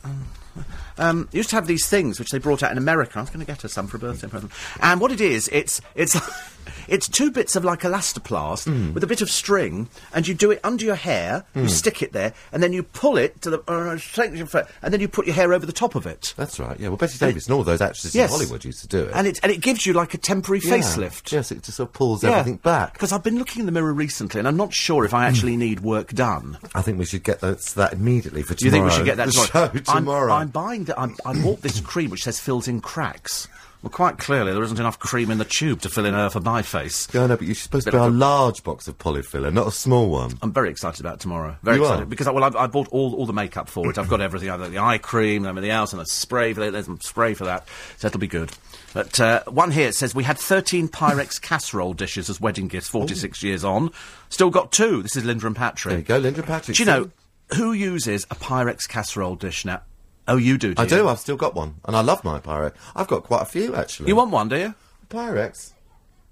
Um, 0.99 1.27
used 1.31 1.49
to 1.49 1.55
have 1.55 1.65
these 1.65 1.87
things 1.87 2.19
which 2.19 2.29
they 2.29 2.37
brought 2.37 2.61
out 2.61 2.71
in 2.71 2.77
America. 2.77 3.17
I 3.17 3.21
was 3.21 3.31
going 3.31 3.43
to 3.43 3.51
get 3.51 3.63
her 3.63 3.67
some 3.67 3.87
for 3.87 3.97
a 3.97 3.99
birthday 3.99 4.27
present. 4.27 4.51
And 4.79 5.01
what 5.01 5.11
it 5.11 5.19
is, 5.19 5.49
it's 5.51 5.81
it's 5.95 6.15
it's 6.87 7.07
two 7.07 7.31
bits 7.31 7.55
of 7.55 7.63
like 7.63 7.81
elastoplast 7.81 8.65
Hmm. 8.65 8.93
with 8.93 9.03
a 9.03 9.07
bit 9.07 9.21
of 9.21 9.29
string, 9.29 9.89
and 10.13 10.27
you 10.27 10.33
do 10.33 10.51
it 10.51 10.59
under 10.63 10.83
your 10.85 10.95
hair. 10.95 11.45
You 11.55 11.67
stick 11.69 12.01
it 12.01 12.13
there, 12.13 12.33
and 12.51 12.61
then 12.61 12.73
you 12.73 12.83
pull 12.83 13.17
it 13.17 13.41
to 13.43 13.49
the 13.49 13.59
uh, 13.71 13.97
straighten 13.97 14.37
your 14.37 14.47
fo- 14.47 14.65
and 14.81 14.93
then 14.93 14.99
you 15.01 15.07
put 15.07 15.25
your 15.25 15.35
hair 15.35 15.53
over 15.53 15.65
the 15.65 15.71
top 15.73 15.95
of 15.95 16.05
it. 16.05 16.33
that's 16.37 16.59
right. 16.59 16.79
Yeah. 16.79 16.89
Well, 16.89 16.97
Betty 16.97 17.17
Davis 17.17 17.45
and 17.47 17.53
all 17.55 17.63
those 17.63 17.81
actresses 17.81 18.13
Yes. 18.15 18.29
in 18.31 18.37
Hollywood 18.37 18.65
used 18.65 18.81
to 18.81 18.87
do 18.87 19.03
it. 19.03 19.11
And 19.13 19.27
it 19.27 19.39
and 19.43 19.51
it 19.51 19.61
gives 19.61 19.85
you 19.85 19.93
like 19.93 20.13
a 20.13 20.17
temporary 20.17 20.61
Yeah. 20.63 20.77
facelift. 20.77 21.31
Yes, 21.31 21.51
it 21.51 21.63
just 21.63 21.77
sort 21.77 21.89
of 21.89 21.93
pulls 21.93 22.23
everything 22.23 22.57
back. 22.57 22.93
Because 22.93 23.11
I've 23.11 23.23
been 23.23 23.37
looking 23.37 23.61
in 23.61 23.65
the 23.65 23.71
mirror 23.71 23.93
recently, 23.93 24.39
and 24.39 24.47
I'm 24.47 24.57
not 24.57 24.73
sure 24.73 25.05
if. 25.05 25.13
I 25.13 25.25
actually 25.27 25.57
need 25.57 25.81
work 25.81 26.11
done. 26.13 26.57
I 26.73 26.81
think 26.81 26.97
we 26.97 27.05
should 27.05 27.23
get 27.23 27.39
that, 27.41 27.61
that 27.75 27.93
immediately 27.93 28.41
for 28.41 28.55
Do 28.55 28.65
you 28.65 28.71
think 28.71 28.85
we 28.85 28.91
should 28.91 29.05
get 29.05 29.17
that 29.17 29.29
tomorrow? 29.31 29.71
show 29.73 29.79
tomorrow? 29.79 30.33
I'm, 30.33 30.41
I'm 30.41 30.47
buying. 30.49 30.83
that. 30.85 30.97
I 30.99 31.33
bought 31.41 31.61
this 31.61 31.79
cream 31.79 32.09
which 32.09 32.23
says 32.23 32.39
fills 32.39 32.67
in 32.67 32.81
cracks. 32.81 33.47
Well, 33.83 33.89
quite 33.91 34.17
clearly 34.17 34.53
there 34.53 34.63
isn't 34.63 34.79
enough 34.79 34.97
cream 34.97 35.29
in 35.29 35.39
the 35.39 35.45
tube 35.45 35.81
to 35.81 35.89
fill 35.89 36.05
in 36.05 36.13
uh, 36.13 36.29
for 36.29 36.39
my 36.39 36.61
face. 36.61 37.05
Yeah, 37.13 37.25
I 37.25 37.27
know, 37.27 37.35
but 37.35 37.45
you're 37.47 37.53
supposed 37.53 37.85
to 37.85 37.91
buy 37.91 38.05
a 38.05 38.09
large 38.09 38.63
box 38.63 38.87
of 38.87 38.97
Polyfilla, 38.97 39.51
not 39.51 39.67
a 39.67 39.71
small 39.71 40.09
one. 40.09 40.37
I'm 40.41 40.53
very 40.53 40.69
excited 40.69 41.01
about 41.01 41.19
tomorrow. 41.19 41.57
Very 41.63 41.75
You 41.77 41.83
excited 41.83 42.03
are? 42.03 42.05
because 42.05 42.27
I, 42.27 42.31
well, 42.31 42.45
I've, 42.45 42.55
I 42.55 42.67
bought 42.67 42.87
all 42.93 43.13
all 43.13 43.25
the 43.25 43.33
makeup 43.33 43.67
for 43.67 43.89
it. 43.91 43.97
I've 43.97 44.07
got 44.07 44.21
everything. 44.21 44.49
I've 44.49 44.61
got 44.61 44.71
the 44.71 44.79
eye 44.79 44.99
cream 44.99 45.45
everything 45.45 45.69
else, 45.69 45.91
and 45.91 46.01
a 46.01 46.05
spray 46.05 46.53
for 46.53 46.61
that. 46.61 46.71
There's 46.71 46.85
some 46.85 47.01
spray 47.01 47.33
for 47.33 47.43
that, 47.43 47.67
so 47.97 48.07
that'll 48.07 48.21
be 48.21 48.27
good. 48.27 48.53
But 48.93 49.19
uh, 49.19 49.43
one 49.47 49.71
here 49.71 49.91
says 49.91 50.15
we 50.15 50.23
had 50.23 50.37
13 50.37 50.87
Pyrex 50.87 51.41
casserole 51.41 51.93
dishes 51.93 52.29
as 52.29 52.39
wedding 52.39 52.69
gifts. 52.69 52.87
46 52.87 53.43
years 53.43 53.65
on, 53.65 53.91
still 54.29 54.49
got 54.49 54.71
two. 54.71 55.01
This 55.03 55.17
is 55.17 55.25
Linda 55.25 55.45
and 55.45 55.57
Patrick. 55.57 55.91
There 55.91 55.99
you 55.99 56.05
go, 56.05 56.17
Linda 56.19 56.39
and 56.39 56.47
Patrick. 56.47 56.77
Do 56.77 56.83
you 56.83 56.87
know 56.87 57.11
who 57.57 57.73
uses 57.73 58.23
a 58.31 58.35
Pyrex 58.35 58.87
casserole 58.87 59.35
dish 59.35 59.65
now? 59.65 59.81
Oh, 60.27 60.37
you 60.37 60.57
do. 60.57 60.73
do 60.73 60.81
I 60.81 60.83
you? 60.85 60.89
do. 60.89 61.07
I've 61.09 61.19
still 61.19 61.35
got 61.35 61.53
one, 61.55 61.75
and 61.85 61.95
I 61.95 62.01
love 62.01 62.23
my 62.23 62.39
Pyrex. 62.39 62.73
I've 62.95 63.07
got 63.07 63.23
quite 63.23 63.41
a 63.41 63.45
few 63.45 63.75
actually. 63.75 64.07
You 64.09 64.15
want 64.15 64.31
one, 64.31 64.49
do 64.49 64.57
you? 64.57 64.73
Pyrex? 65.09 65.73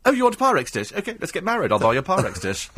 Oh, 0.06 0.12
you 0.12 0.24
want 0.24 0.36
a 0.36 0.38
Pyrex 0.40 0.72
dish? 0.72 0.92
Okay, 0.94 1.16
let's 1.20 1.32
get 1.32 1.44
married. 1.44 1.72
I'll 1.72 1.80
buy 1.80 1.94
you 1.94 2.00
a 2.00 2.04
Pyrex 2.04 2.42
dish. 2.42 2.70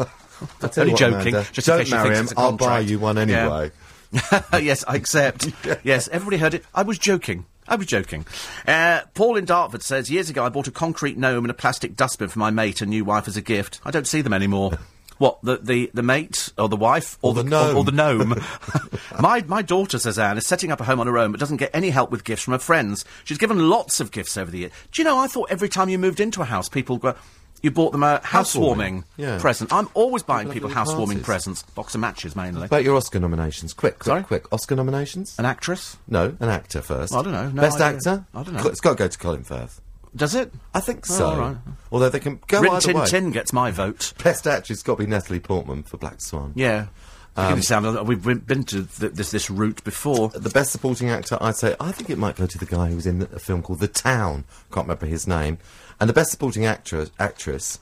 Only 0.77 0.91
what, 0.91 0.99
joking, 0.99 1.27
Amanda, 1.35 1.47
just 1.51 1.67
don't 1.67 1.89
marry 1.89 2.15
him. 2.15 2.27
I'll 2.35 2.51
buy 2.53 2.79
you 2.79 2.99
one 2.99 3.15
Yeah. 3.17 3.21
anyway. 3.43 3.71
yes, 4.63 4.83
I 4.87 4.95
accept. 4.95 5.47
Yes, 5.83 6.07
everybody 6.11 6.37
heard 6.37 6.53
it. 6.53 6.65
I 6.75 6.83
was 6.83 6.97
joking. 6.99 7.45
I 7.67 7.75
was 7.77 7.87
joking. 7.87 8.25
Uh, 8.67 9.01
Paul 9.13 9.37
in 9.37 9.45
Dartford 9.45 9.81
says, 9.83 10.11
years 10.11 10.29
ago 10.29 10.43
I 10.43 10.49
bought 10.49 10.67
a 10.67 10.71
concrete 10.71 11.17
gnome 11.17 11.45
and 11.45 11.51
a 11.51 11.53
plastic 11.53 11.95
dustbin 11.95 12.27
for 12.27 12.37
my 12.39 12.51
mate 12.51 12.81
and 12.81 12.89
new 12.89 13.05
wife 13.05 13.27
as 13.27 13.37
a 13.37 13.41
gift. 13.41 13.79
I 13.85 13.91
don't 13.91 14.05
see 14.07 14.21
them 14.21 14.33
anymore. 14.33 14.77
What, 15.19 15.39
the, 15.43 15.57
the, 15.57 15.91
the 15.93 16.03
mate, 16.03 16.51
or 16.57 16.67
the 16.69 16.75
wife, 16.75 17.17
or, 17.21 17.31
Or 17.31 17.33
the 17.35 17.43
gnome. 17.43 17.75
Or, 17.75 17.79
or 17.79 17.83
the 17.83 17.91
gnome? 17.91 18.41
my, 19.19 19.43
my 19.47 19.61
daughter, 19.61 19.99
says 19.99 20.17
Anne, 20.19 20.37
is 20.37 20.45
setting 20.47 20.71
up 20.71 20.81
a 20.81 20.83
home 20.83 20.99
on 20.99 21.07
her 21.07 21.17
own 21.17 21.31
but 21.31 21.39
doesn't 21.39 21.57
get 21.57 21.71
any 21.73 21.89
help 21.91 22.11
with 22.11 22.23
gifts 22.23 22.41
from 22.43 22.53
her 22.53 22.59
friends. 22.59 23.05
She's 23.23 23.37
given 23.37 23.69
lots 23.69 23.99
of 23.99 24.11
gifts 24.11 24.37
over 24.37 24.49
the 24.51 24.59
year. 24.59 24.69
Do 24.91 25.01
you 25.01 25.03
know, 25.05 25.17
I 25.19 25.27
thought 25.27 25.49
every 25.51 25.69
time 25.69 25.89
you 25.89 25.97
moved 25.99 26.19
into 26.19 26.41
a 26.41 26.45
house, 26.45 26.67
people 26.69 26.97
go, 26.97 27.15
you 27.61 27.71
bought 27.71 27.93
them 27.93 28.03
a 28.03 28.19
housewarming 28.25 29.05
Yeah. 29.15 29.39
present. 29.39 29.71
I'm 29.71 29.87
always 29.93 30.21
buying 30.23 30.49
people 30.49 30.69
parties. 30.69 30.91
housewarming 30.91 31.21
presents. 31.21 31.63
Box 31.63 31.95
of 31.95 32.01
matches, 32.01 32.35
mainly. 32.35 32.65
About 32.65 32.83
your 32.83 32.97
Oscar 32.97 33.19
nominations, 33.21 33.73
quick, 33.73 33.95
quick, 33.99 34.03
Sorry? 34.05 34.23
quick. 34.23 34.51
Oscar 34.51 34.75
nominations? 34.75 35.35
An 35.39 35.45
actress? 35.45 35.95
No, 36.09 36.35
an 36.41 36.49
actor 36.49 36.81
first. 36.81 37.13
I 37.13 37.21
don't 37.21 37.31
know, 37.31 37.49
no 37.49 37.61
Best 37.61 37.79
idea. 37.79 37.95
actor? 37.97 38.25
I 38.33 38.43
don't 38.43 38.55
know. 38.55 38.67
It's 38.67 38.81
got 38.81 38.91
to 38.91 38.95
go 38.97 39.07
to 39.07 39.17
Colin 39.17 39.43
Firth. 39.43 39.79
Does 40.15 40.35
it? 40.35 40.53
I 40.73 40.79
think 40.79 41.05
Oh, 41.09 41.13
so. 41.13 41.57
Although 41.91 42.09
they 42.09 42.19
can 42.19 42.39
go 42.47 42.61
Rin 42.61 42.71
either 42.73 42.81
Tin 42.87 42.97
way. 42.99 43.05
Tin 43.07 43.31
gets 43.31 43.51
my 43.53 43.71
vote. 43.71 44.13
Best 44.23 44.45
actress 44.47 44.83
got 44.83 44.97
to 44.97 45.03
be 45.03 45.09
Natalie 45.09 45.39
Portman 45.39 45.83
for 45.83 45.97
Black 45.97 46.21
Swan. 46.21 46.53
Yeah. 46.55 46.87
Um, 47.35 47.63
sound. 47.63 48.07
We've 48.07 48.21
been- 48.45 48.63
to 48.65 48.83
th- 48.83 49.13
this 49.13 49.31
this 49.31 49.49
route 49.49 49.83
before. 49.83 50.29
The 50.29 50.51
best 50.51 50.71
supporting 50.71 51.09
actor, 51.09 51.35
I'd 51.41 51.55
say, 51.55 51.75
I 51.79 51.91
think 51.91 52.11
it 52.11 52.19
might 52.19 52.35
go 52.35 52.45
to 52.45 52.57
the 52.59 52.67
guy 52.67 52.89
who 52.89 52.95
was 52.95 53.07
in 53.07 53.23
a 53.23 53.39
film 53.39 53.63
called 53.63 53.79
The 53.79 53.87
Town. 53.87 54.43
Can't 54.71 54.85
remember 54.85 55.07
his 55.07 55.25
name. 55.25 55.57
And 55.99 56.07
the 56.07 56.13
best 56.13 56.29
supporting 56.29 56.63
actress, 56.65 57.09
actress, 57.19 57.79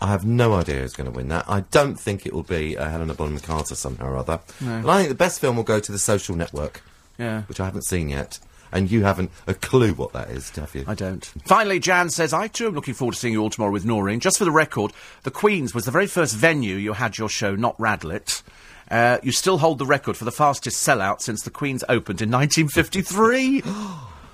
I 0.00 0.08
have 0.08 0.24
no 0.26 0.54
idea 0.54 0.80
who's 0.80 0.94
going 0.94 1.08
to 1.10 1.16
win 1.16 1.28
that. 1.28 1.44
I 1.48 1.60
don't 1.70 1.98
think 2.00 2.26
it 2.26 2.32
will 2.32 2.42
be 2.42 2.76
uh, 2.76 2.88
Helena 2.88 3.14
Bonham 3.14 3.38
Carter 3.38 3.76
somehow 3.76 4.06
or 4.06 4.16
other. 4.16 4.40
And 4.60 4.90
I 4.90 4.96
think 4.98 5.08
the 5.08 5.14
best 5.14 5.40
film 5.40 5.54
will 5.56 5.62
go 5.64 5.78
to 5.78 5.92
The 5.92 5.98
Social 5.98 6.34
Network, 6.34 6.82
Yeah. 7.16 7.42
which 7.42 7.60
I 7.60 7.64
haven't 7.64 7.82
seen 7.86 8.08
yet. 8.08 8.38
And 8.72 8.90
you 8.90 9.04
haven't 9.04 9.30
a 9.46 9.54
clue 9.54 9.94
what 9.94 10.12
that 10.12 10.30
is, 10.30 10.50
have 10.50 10.74
you? 10.74 10.84
I 10.86 10.94
don't. 10.94 11.24
Finally, 11.44 11.80
Jan 11.80 12.10
says, 12.10 12.32
I 12.32 12.48
too 12.48 12.66
am 12.66 12.74
looking 12.74 12.94
forward 12.94 13.14
to 13.14 13.18
seeing 13.18 13.32
you 13.32 13.40
all 13.42 13.50
tomorrow 13.50 13.72
with 13.72 13.84
Noreen. 13.84 14.20
Just 14.20 14.38
for 14.38 14.44
the 14.44 14.50
record, 14.50 14.92
the 15.22 15.30
Queen's 15.30 15.74
was 15.74 15.84
the 15.84 15.90
very 15.90 16.06
first 16.06 16.34
venue 16.36 16.76
you 16.76 16.92
had 16.92 17.16
your 17.18 17.28
show, 17.28 17.54
not 17.54 17.76
Radlett. 17.78 18.42
Uh, 18.90 19.18
you 19.22 19.32
still 19.32 19.58
hold 19.58 19.78
the 19.78 19.86
record 19.86 20.16
for 20.16 20.24
the 20.24 20.32
fastest 20.32 20.86
sellout 20.86 21.20
since 21.20 21.42
the 21.42 21.50
Queen's 21.50 21.84
opened 21.88 22.22
in 22.22 22.30
1953. 22.30 23.62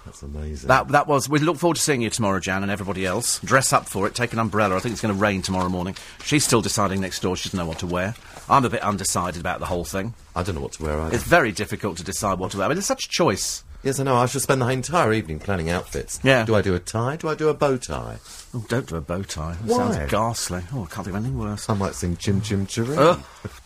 That's 0.05 0.23
amazing. 0.23 0.69
that 0.69 0.89
that 0.89 1.07
was. 1.07 1.29
We 1.31 1.39
look 1.39 1.57
forward 1.57 1.77
to 1.77 1.83
seeing 1.83 2.03
you 2.03 2.11
tomorrow, 2.11 2.39
Jan, 2.39 2.63
and 2.63 2.71
everybody 2.71 3.07
else. 3.07 3.41
Dress 3.41 3.73
up 3.73 3.89
for 3.89 4.07
it. 4.07 4.15
Take 4.15 4.35
an 4.35 4.39
umbrella. 4.39 4.77
I 4.77 4.81
think 4.81 4.93
it's 4.93 5.01
going 5.01 5.15
to 5.15 5.21
rain 5.21 5.41
tomorrow 5.41 5.71
morning. 5.71 5.97
She's 6.23 6.45
still 6.45 6.61
deciding 6.61 7.01
next 7.01 7.21
door. 7.21 7.37
She 7.37 7.49
doesn't 7.49 7.59
know 7.59 7.67
what 7.67 7.79
to 7.79 7.87
wear. 7.87 8.15
I'm 8.49 8.65
a 8.67 8.71
bit 8.71 8.83
undecided 8.83 9.41
about 9.41 9.61
the 9.61 9.67
whole 9.67 9.85
thing. 9.85 10.13
I 10.37 10.43
don't 10.43 10.57
know 10.57 10.61
what 10.61 10.73
to 10.73 10.83
wear 10.83 11.01
either. 11.01 11.15
It's 11.15 11.25
very 11.25 11.53
difficult 11.53 11.97
to 11.97 12.05
decide 12.05 12.39
what 12.39 12.51
to 12.51 12.59
wear. 12.59 12.67
I 12.67 12.69
mean, 12.69 12.77
there's 12.77 12.87
such 12.87 13.09
choice. 13.09 13.65
Yes, 13.85 14.01
I 14.01 14.05
know. 14.05 14.17
I 14.17 14.27
should 14.27 14.41
spend 14.41 14.63
the 14.63 14.69
entire 14.69 15.13
evening 15.13 15.39
planning 15.39 15.69
outfits. 15.69 16.19
Yeah. 16.23 16.45
Do 16.45 16.55
I 16.55 16.63
do 16.63 16.75
a 16.75 16.79
tie? 16.79 17.17
Do 17.17 17.29
I 17.29 17.35
do 17.35 17.49
a 17.49 17.55
bow 17.55 17.77
tie? 17.77 18.17
Oh, 18.55 18.65
don't 18.69 18.87
do 18.87 18.97
a 18.97 19.01
bow 19.01 19.23
tie. 19.23 19.53
That 19.53 19.67
Why? 19.67 19.93
sounds 19.93 20.11
ghastly. 20.11 20.63
Oh, 20.73 20.85
I 20.85 20.87
can't 20.87 21.05
think 21.05 21.09
of 21.09 21.17
anything 21.17 21.39
worse. 21.39 21.69
I 21.69 21.75
might 21.75 21.95
sing 21.95 22.17
Chim 22.17 22.41
Chim 22.41 22.67
Chiroo. 22.67 22.97
Oh, 22.99 23.25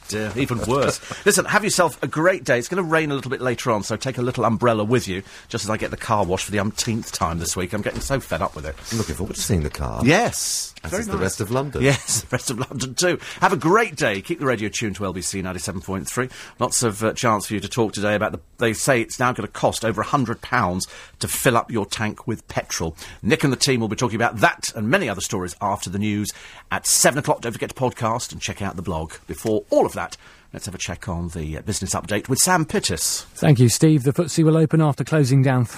dear, 0.09 0.33
even 0.35 0.59
worse. 0.67 1.01
Listen, 1.27 1.45
have 1.45 1.63
yourself 1.63 2.03
a 2.03 2.09
great 2.09 2.43
day. 2.43 2.59
It's 2.59 2.69
going 2.69 2.83
to 2.83 2.89
rain 2.89 3.11
a 3.11 3.15
little 3.15 3.31
bit 3.31 3.41
later 3.41 3.71
on, 3.71 3.83
so 3.83 3.97
take 3.97 4.19
a 4.19 4.23
little 4.23 4.45
umbrella 4.45 4.83
with 4.83 5.07
you, 5.07 5.23
just 5.49 5.65
as 5.65 5.71
I 5.71 5.77
get 5.77 5.91
the 5.93 5.97
car 5.97 6.25
washed 6.25 6.47
for 6.47 6.53
the 6.53 6.59
umpteenth 6.59 7.13
time 7.13 7.39
this 7.39 7.55
week. 7.57 7.73
I'm 7.73 7.83
getting 7.83 8.01
so 8.01 8.19
fed 8.19 8.43
up 8.43 8.57
with 8.57 8.67
it. 8.67 8.75
I'm 8.91 8.99
looking 8.99 9.15
forward 9.15 9.37
to 9.37 9.43
seeing 9.43 9.63
the 9.63 9.71
car. 9.71 10.05
Yes. 10.05 10.75
As 10.85 10.91
very 10.91 11.01
is 11.01 11.07
the 11.09 11.19
rest 11.19 11.41
of 11.41 11.51
London. 11.51 11.83
Yes, 11.83 12.21
the 12.29 12.29
rest 12.31 12.51
of 12.51 12.59
London 12.59 12.95
too. 12.95 13.19
Have 13.41 13.53
a 13.53 13.57
great 13.57 13.97
day. 13.97 14.21
Keep 14.21 14.41
the 14.41 14.47
radio 14.47 14.69
tuned 14.69 14.97
to 14.97 15.03
LBC 15.03 15.43
97.3. 15.43 16.31
Lots 16.59 16.83
of 16.83 17.03
uh, 17.03 17.13
chance 17.13 17.47
for 17.47 17.55
you 17.55 17.61
to 17.61 17.69
talk 17.69 17.93
today 17.93 18.15
about 18.15 18.33
the. 18.33 18.41
They 18.59 18.73
say 18.73 19.01
it's 19.01 19.19
now 19.21 19.33
going 19.33 19.47
to 19.47 19.53
cost 19.53 19.85
over 19.85 20.03
£100 20.03 20.89
to 21.21 21.29
fill 21.29 21.57
up 21.57 21.71
your 21.71 21.87
tank 21.87 22.27
with 22.27 22.47
petrol. 22.49 22.97
Nick 23.23 23.45
and 23.45 23.53
the 23.53 23.57
team 23.57 23.81
will 23.81 23.89
be 23.89 23.97
talking 23.97 24.17
about 24.17 24.39
that 24.39 24.73
and 24.75 24.89
many 24.89 25.09
other 25.09 25.21
stories 25.21 25.55
after 25.61 25.91
the 25.91 25.99
news 25.99 26.29
at 26.71 26.87
7 26.87 27.19
o'clock. 27.19 27.41
Don't 27.41 27.53
forget 27.53 27.71
to 27.71 27.75
podcast 27.75 28.33
and 28.33 28.41
check 28.41 28.61
out 28.61 28.77
the 28.77 28.83
blog. 28.83 29.15
Before 29.29 29.65
all 29.71 29.87
of 29.87 29.93
that, 29.93 30.17
let's 30.53 30.67
have 30.67 30.75
a 30.75 30.79
check 30.79 31.09
on 31.09 31.29
the 31.29 31.59
uh, 31.59 31.63
business 31.63 31.95
update 31.95 32.29
with 32.29 32.39
Sam 32.41 32.65
Pittis. 32.65 33.25
Thank 33.35 33.61
you, 33.61 33.69
Steve. 33.69 34.03
The 34.03 34.13
FTSE 34.13 34.43
will 34.45 34.57
open 34.57 34.81
after 34.81 35.05
closing 35.05 35.43
down 35.43 35.65
three. 35.65 35.77